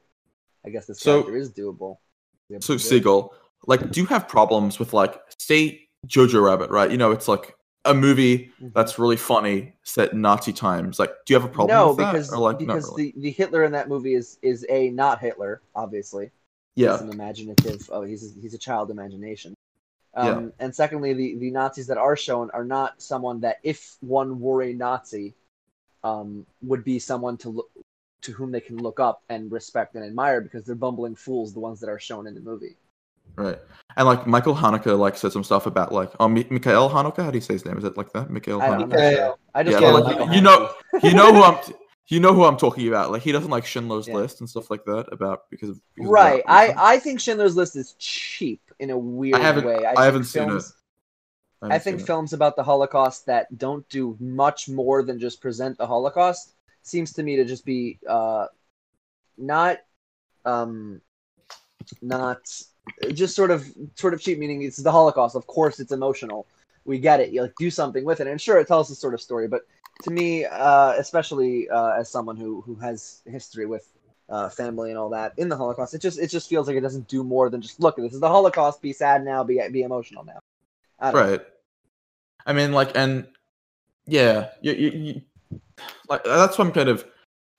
I 0.65 0.69
guess 0.69 0.85
this 0.85 0.99
So- 0.99 1.23
character 1.23 1.37
is 1.37 1.51
doable." 1.51 1.97
So. 2.59 2.75
Siegel, 2.75 3.33
like, 3.65 3.91
do 3.91 4.01
you 4.01 4.05
have 4.07 4.27
problems 4.27 4.77
with 4.77 4.91
like, 4.91 5.17
say, 5.39 5.87
Jojo 6.05 6.43
Rabbit, 6.43 6.69
right? 6.69 6.91
You 6.91 6.97
know, 6.97 7.11
it's 7.11 7.29
like 7.29 7.55
a 7.85 7.93
movie 7.93 8.51
Mhm. 8.61 8.73
that's 8.73 8.99
really 8.99 9.17
funny 9.17 9.73
set 9.83 10.13
in 10.13 10.21
Nazi 10.21 10.53
times. 10.53 10.99
Like, 10.99 11.11
do 11.25 11.33
you 11.33 11.39
have 11.39 11.49
a 11.49 11.53
problem 11.53 11.77
no, 11.77 11.87
with 11.89 11.97
that? 11.97 12.11
because 12.13 12.31
or 12.31 12.39
like, 12.39 12.59
because 12.59 12.89
really? 12.89 13.11
the, 13.15 13.21
the 13.21 13.31
Hitler 13.31 13.63
in 13.63 13.71
that 13.73 13.89
movie 13.89 14.13
is 14.13 14.37
is 14.41 14.65
a 14.69 14.89
not 14.91 15.19
Hitler, 15.19 15.61
obviously. 15.75 16.31
yeah, 16.75 16.91
He's 16.93 17.01
an 17.01 17.09
imaginative. 17.11 17.89
Oh, 17.91 18.03
he's 18.03 18.35
a, 18.37 18.39
he's 18.39 18.53
a 18.53 18.57
child 18.57 18.91
imagination. 18.91 19.53
Um, 20.15 20.45
Yeah. 20.45 20.49
And 20.59 20.75
secondly, 20.75 21.13
the, 21.13 21.35
the 21.37 21.51
Nazis 21.51 21.87
that 21.87 21.97
are 21.97 22.15
shown 22.17 22.49
are 22.51 22.65
not 22.65 23.01
someone 23.01 23.41
that, 23.41 23.59
if 23.63 23.97
one 24.01 24.39
were 24.39 24.63
a 24.63 24.73
Nazi, 24.73 25.35
um, 26.03 26.45
would 26.61 26.83
be 26.83 26.99
someone 26.99 27.37
to 27.37 27.49
look 27.49 27.71
to 28.23 28.31
whom 28.33 28.51
they 28.51 28.61
can 28.61 28.77
look 28.77 28.99
up 28.99 29.23
and 29.29 29.51
respect 29.51 29.95
and 29.95 30.05
admire 30.05 30.41
because 30.41 30.65
they're 30.65 30.75
bumbling 30.75 31.15
fools, 31.15 31.53
the 31.53 31.59
ones 31.59 31.79
that 31.79 31.89
are 31.89 31.99
shown 31.99 32.27
in 32.27 32.35
the 32.35 32.41
movie. 32.41 32.77
Right. 33.35 33.59
And 33.97 34.07
like 34.07 34.25
Michael 34.25 34.55
Haneke, 34.55 34.97
like 34.97 35.17
said 35.17 35.31
some 35.31 35.43
stuff 35.43 35.65
about 35.65 35.91
like, 35.91 36.11
oh, 36.19 36.27
Mi- 36.27 36.47
Mikhail 36.49 36.89
Haneke. 36.89 37.17
How 37.23 37.31
do 37.31 37.37
you 37.37 37.41
say 37.41 37.53
his 37.53 37.65
name? 37.65 37.77
Is 37.77 37.83
it 37.83 37.97
like 37.97 38.11
that? 38.13 38.29
Mikhail 38.29 38.61
I, 38.61 38.67
I'm 38.67 38.81
Haneke. 38.83 38.89
not 38.89 38.99
Yeah, 38.99 39.15
sure. 39.15 39.37
I 39.53 39.63
just 39.63 39.73
Yeah, 39.73 39.79
call 39.91 39.91
but 39.91 39.97
him 39.97 40.03
like, 40.19 40.19
Michael 40.19 40.35
you 40.35 40.41
know- 40.41 40.69
You 41.03 41.13
know 41.13 41.33
who 41.33 41.43
I'm. 41.43 41.63
T- 41.63 41.73
you 42.07 42.19
know 42.19 42.33
who 42.33 42.43
I'm 42.43 42.57
talking 42.57 42.89
about. 42.89 43.09
Like 43.11 43.21
he 43.21 43.31
doesn't 43.31 43.49
like 43.49 43.65
Schindler's 43.65 44.07
Yeah. 44.07 44.15
List 44.15 44.41
and 44.41 44.49
stuff 44.49 44.69
like 44.69 44.83
that 44.85 45.07
about 45.13 45.49
because 45.49 45.69
of 45.69 45.79
because 45.95 46.09
right. 46.11 46.43
that 46.45 46.51
I. 46.77 46.95
I 46.95 46.99
think 46.99 47.19
Schindler's 47.21 47.55
List 47.55 47.75
is 47.77 47.93
cheap 47.99 48.61
in 48.79 48.89
a 48.89 48.97
weird 48.97 49.39
haven't- 49.41 49.65
way. 49.65 49.77
I 49.77 49.93
think 49.93 49.99
haven't 49.99 50.23
seen 50.25 50.47
films, 50.47 50.73
I 51.61 51.75
I 51.75 51.79
think 51.79 51.99
seen 51.99 52.03
it. 52.03 52.07
films 52.07 52.33
about 52.33 52.55
the 52.57 52.63
Holocaust 52.63 53.27
that 53.27 53.57
don't 53.57 53.87
do 53.89 54.17
much 54.19 54.67
more 54.67 55.03
than 55.03 55.19
just 55.19 55.39
present 55.41 55.77
the 55.77 55.87
Holocaust 55.87 56.53
seems 56.81 57.13
to 57.13 57.23
me 57.23 57.35
to 57.37 57.45
just 57.45 57.63
be 57.65 57.97
uh, 58.09 58.47
not 59.37 59.77
um, 60.43 60.99
not 62.01 62.41
just 63.13 63.35
sort 63.35 63.51
of 63.51 63.65
sort 63.95 64.13
of 64.13 64.21
cheap. 64.21 64.39
Meaning 64.39 64.61
it's 64.63 64.77
the 64.77 64.91
Holocaust. 64.91 65.35
Of 65.35 65.47
course, 65.47 65.79
it's 65.79 65.91
emotional. 65.91 66.47
We 66.85 66.99
get 66.99 67.19
it. 67.19 67.31
You 67.31 67.43
like 67.43 67.53
do 67.59 67.69
something 67.69 68.03
with 68.05 68.19
it, 68.21 68.27
and 68.27 68.39
sure, 68.41 68.57
it 68.59 68.67
tells 68.67 68.89
a 68.89 68.95
sort 68.95 69.13
of 69.13 69.21
story. 69.21 69.47
But 69.47 69.61
to 70.03 70.11
me, 70.11 70.45
uh, 70.45 70.93
especially 70.93 71.69
uh, 71.69 71.91
as 71.91 72.09
someone 72.09 72.37
who 72.37 72.61
who 72.61 72.75
has 72.75 73.21
history 73.25 73.65
with 73.65 73.87
uh, 74.29 74.49
family 74.49 74.89
and 74.89 74.97
all 74.97 75.09
that 75.09 75.33
in 75.37 75.49
the 75.49 75.57
Holocaust, 75.57 75.93
it 75.93 76.01
just 76.01 76.19
it 76.19 76.27
just 76.27 76.49
feels 76.49 76.67
like 76.67 76.75
it 76.75 76.81
doesn't 76.81 77.07
do 77.07 77.23
more 77.23 77.49
than 77.49 77.61
just 77.61 77.79
look. 77.79 77.97
At 77.99 78.03
this 78.03 78.13
is 78.13 78.19
the 78.19 78.29
Holocaust. 78.29 78.81
Be 78.81 78.93
sad 78.93 79.23
now. 79.23 79.43
Be 79.43 79.61
be 79.71 79.83
emotional 79.83 80.23
now. 80.25 80.39
I 80.99 81.11
don't 81.11 81.21
know. 81.21 81.31
right 81.31 81.41
i 82.45 82.53
mean 82.53 82.71
like 82.71 82.91
and 82.95 83.27
yeah 84.05 84.49
you, 84.61 84.73
you, 84.73 84.89
you 84.91 85.21
like 86.09 86.23
that's 86.23 86.57
what 86.57 86.67
i'm 86.67 86.73
kind 86.73 86.89
of 86.89 87.05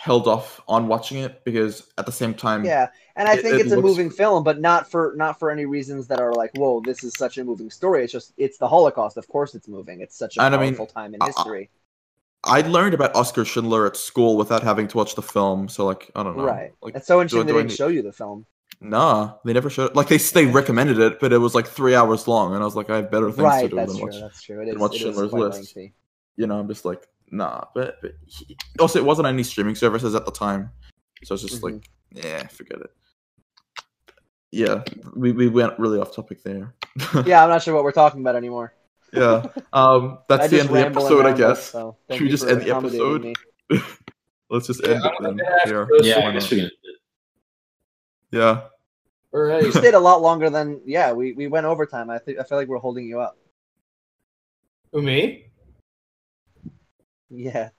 held 0.02 0.26
off 0.26 0.60
on 0.66 0.88
watching 0.88 1.18
it 1.18 1.44
because 1.44 1.92
at 1.96 2.06
the 2.06 2.10
same 2.12 2.34
time, 2.34 2.64
Yeah, 2.64 2.88
and 3.14 3.28
I 3.28 3.36
think 3.36 3.54
it 3.54 3.60
it's 3.60 3.72
a 3.72 3.76
looks- 3.76 3.86
moving 3.86 4.10
film, 4.10 4.42
but 4.42 4.60
not 4.60 4.90
for 4.90 5.14
not 5.16 5.38
for 5.38 5.48
any 5.50 5.64
reasons 5.64 6.08
that 6.08 6.20
are 6.20 6.32
like, 6.32 6.50
whoa, 6.56 6.80
this 6.84 7.04
is 7.04 7.12
such 7.16 7.38
a 7.38 7.44
moving 7.44 7.70
story. 7.70 8.02
It's 8.02 8.12
just 8.12 8.32
it's 8.36 8.58
the 8.58 8.66
Holocaust. 8.66 9.16
Of 9.16 9.28
course, 9.28 9.54
it's 9.54 9.68
moving. 9.68 10.00
It's 10.00 10.16
such 10.18 10.36
a 10.36 10.42
And 10.42 10.56
I 10.56 10.58
mean, 10.60 10.74
time 10.88 11.14
in 11.14 11.20
history. 11.24 11.70
I 12.42 12.62
learned 12.62 12.94
about 12.94 13.14
Oskar 13.14 13.44
Schindler 13.44 13.86
at 13.86 13.96
school 13.96 14.36
without 14.36 14.64
having 14.64 14.88
to 14.88 14.96
watch 14.96 15.14
the 15.14 15.22
film. 15.22 15.68
So 15.68 15.86
like, 15.86 16.10
I 16.16 16.24
don't 16.24 16.36
know. 16.36 16.42
Right. 16.44 16.72
Like, 16.82 16.96
It's 16.96 17.06
so 17.06 17.20
interesting 17.20 17.46
do 17.46 17.52
they 17.52 17.58
I 17.60 17.62
didn't 17.62 17.76
show 17.76 17.86
you 17.86 18.02
the 18.02 18.12
film. 18.12 18.44
nah, 18.80 19.34
they 19.44 19.52
never 19.52 19.70
showed. 19.70 19.94
Like 19.94 20.08
they 20.08 20.16
they 20.18 20.46
recommended 20.46 20.98
it, 20.98 21.20
but 21.20 21.32
it 21.32 21.38
was 21.38 21.54
like 21.54 21.68
three 21.68 21.94
hours 21.94 22.26
long, 22.26 22.54
and 22.54 22.60
I 22.60 22.64
was 22.66 22.74
like, 22.74 22.90
I 22.90 22.96
have 22.96 23.10
better 23.12 23.30
things 23.30 23.54
to 23.62 23.68
do 23.68 23.76
that's 23.76 23.92
than 23.92 24.00
true. 24.00 24.10
watch. 24.10 24.20
That's 24.20 24.42
true. 24.42 24.60
It 24.62 24.66
than 24.66 24.78
watch 24.80 24.94
it 24.94 24.96
is 24.96 25.02
Schindler's 25.02 25.32
List. 25.32 25.56
lengthy. 25.76 25.94
You 26.34 26.48
know, 26.48 26.58
I'm 26.58 26.66
just 26.66 26.84
like, 26.84 27.06
nah. 27.32 27.64
But, 27.74 28.00
but 28.00 28.12
he, 28.26 28.56
also, 28.78 28.98
it 29.00 29.04
wasn't 29.04 29.26
any 29.26 29.42
streaming 29.42 29.74
services 29.74 30.14
at 30.14 30.24
the 30.24 30.30
time, 30.32 30.70
so 31.24 31.34
it's 31.34 31.42
just 31.42 31.60
Mhm. 31.60 31.72
like, 31.72 31.90
yeah, 32.12 32.46
forget 32.46 32.78
it. 32.80 32.90
Yeah, 34.50 34.84
we, 35.16 35.32
we 35.32 35.48
went 35.48 35.78
really 35.78 35.98
off 35.98 36.14
topic 36.14 36.42
there. 36.44 36.74
Yeah, 37.26 37.42
I'm 37.42 37.48
not 37.48 37.62
sure 37.62 37.74
what 37.74 37.84
we're 37.84 37.92
talking 37.92 38.20
about 38.20 38.36
anymore. 38.36 38.74
yeah. 39.14 39.46
Um, 39.72 40.18
that's 40.28 40.44
I 40.44 40.46
the 40.48 40.60
end 40.60 40.68
of 40.68 40.74
the 40.74 40.82
ramble 40.82 41.02
episode, 41.06 41.26
I 41.26 41.32
guess. 41.32 41.64
So 41.70 41.96
Should 42.10 42.20
we 42.20 42.26
you 42.26 42.30
just 42.30 42.46
end 42.46 42.60
the 42.62 42.76
episode? 42.76 43.34
Let's 44.50 44.66
just 44.66 44.82
Yeah, 44.86 44.90
end 44.96 45.04
it 45.06 45.12
then. 45.22 45.40
Here. 45.64 45.88
Yeah, 46.02 46.28
I 46.28 46.32
guess 46.32 46.50
we 46.50 46.60
can. 46.60 46.70
Yeah. 48.30 48.60
All 49.32 49.40
right. 49.40 49.62
You 49.62 49.72
stayed 49.72 49.94
a 49.94 49.98
lot 49.98 50.20
longer 50.20 50.50
than 50.50 50.82
yeah. 50.84 51.12
We, 51.12 51.32
we 51.32 51.46
went 51.46 51.64
overtime. 51.64 52.10
I 52.10 52.18
think 52.18 52.38
I 52.38 52.42
feel 52.42 52.58
like 52.58 52.68
we're 52.68 52.78
holding 52.78 53.06
you 53.06 53.20
up. 53.20 53.38
Who 54.92 55.00
me? 55.00 55.46
Yeah. 57.34 57.70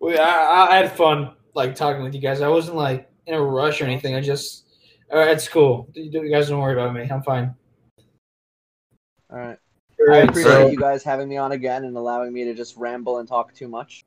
We, 0.00 0.18
I, 0.18 0.66
I 0.70 0.76
had 0.76 0.92
fun 0.92 1.34
like 1.54 1.74
talking 1.74 2.02
with 2.02 2.14
you 2.14 2.20
guys. 2.20 2.40
I 2.40 2.48
wasn't 2.48 2.76
like 2.76 3.10
in 3.26 3.34
a 3.34 3.40
rush 3.42 3.80
or 3.80 3.84
anything. 3.84 4.14
I 4.14 4.20
just, 4.20 4.66
uh, 5.10 5.14
all 5.14 5.20
right, 5.20 5.30
it's 5.30 5.48
cool. 5.48 5.88
You, 5.94 6.22
you 6.24 6.30
guys 6.30 6.48
don't 6.48 6.60
worry 6.60 6.74
about 6.74 6.92
me. 6.94 7.08
I'm 7.10 7.22
fine. 7.22 7.54
All 9.30 9.38
right. 9.38 9.58
I 10.10 10.16
appreciate 10.18 10.52
so- 10.52 10.68
you 10.68 10.76
guys 10.78 11.02
having 11.04 11.28
me 11.28 11.36
on 11.36 11.52
again 11.52 11.84
and 11.84 11.96
allowing 11.96 12.32
me 12.32 12.44
to 12.44 12.54
just 12.54 12.76
ramble 12.76 13.18
and 13.18 13.28
talk 13.28 13.54
too 13.54 13.68
much. 13.68 14.04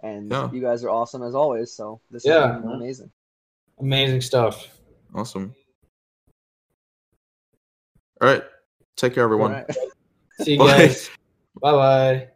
And 0.00 0.30
Yeah. 0.30 0.50
you 0.52 0.60
guys 0.60 0.84
are 0.84 0.90
awesome 0.90 1.22
as 1.22 1.34
always. 1.34 1.72
So 1.72 2.00
this 2.10 2.24
Yeah. 2.24 2.52
has 2.52 2.62
been 2.62 2.70
amazing. 2.72 3.10
amazing 3.78 4.20
stuff. 4.20 4.68
Awesome. 5.14 5.54
All 8.20 8.28
right. 8.28 8.44
Take 8.96 9.14
care, 9.14 9.24
everyone. 9.24 9.54
All 9.54 9.58
right. 9.58 9.76
See 10.42 10.52
you 10.52 10.58
guys. 10.58 11.10
Bye 11.60 11.72
bye. 11.72 12.28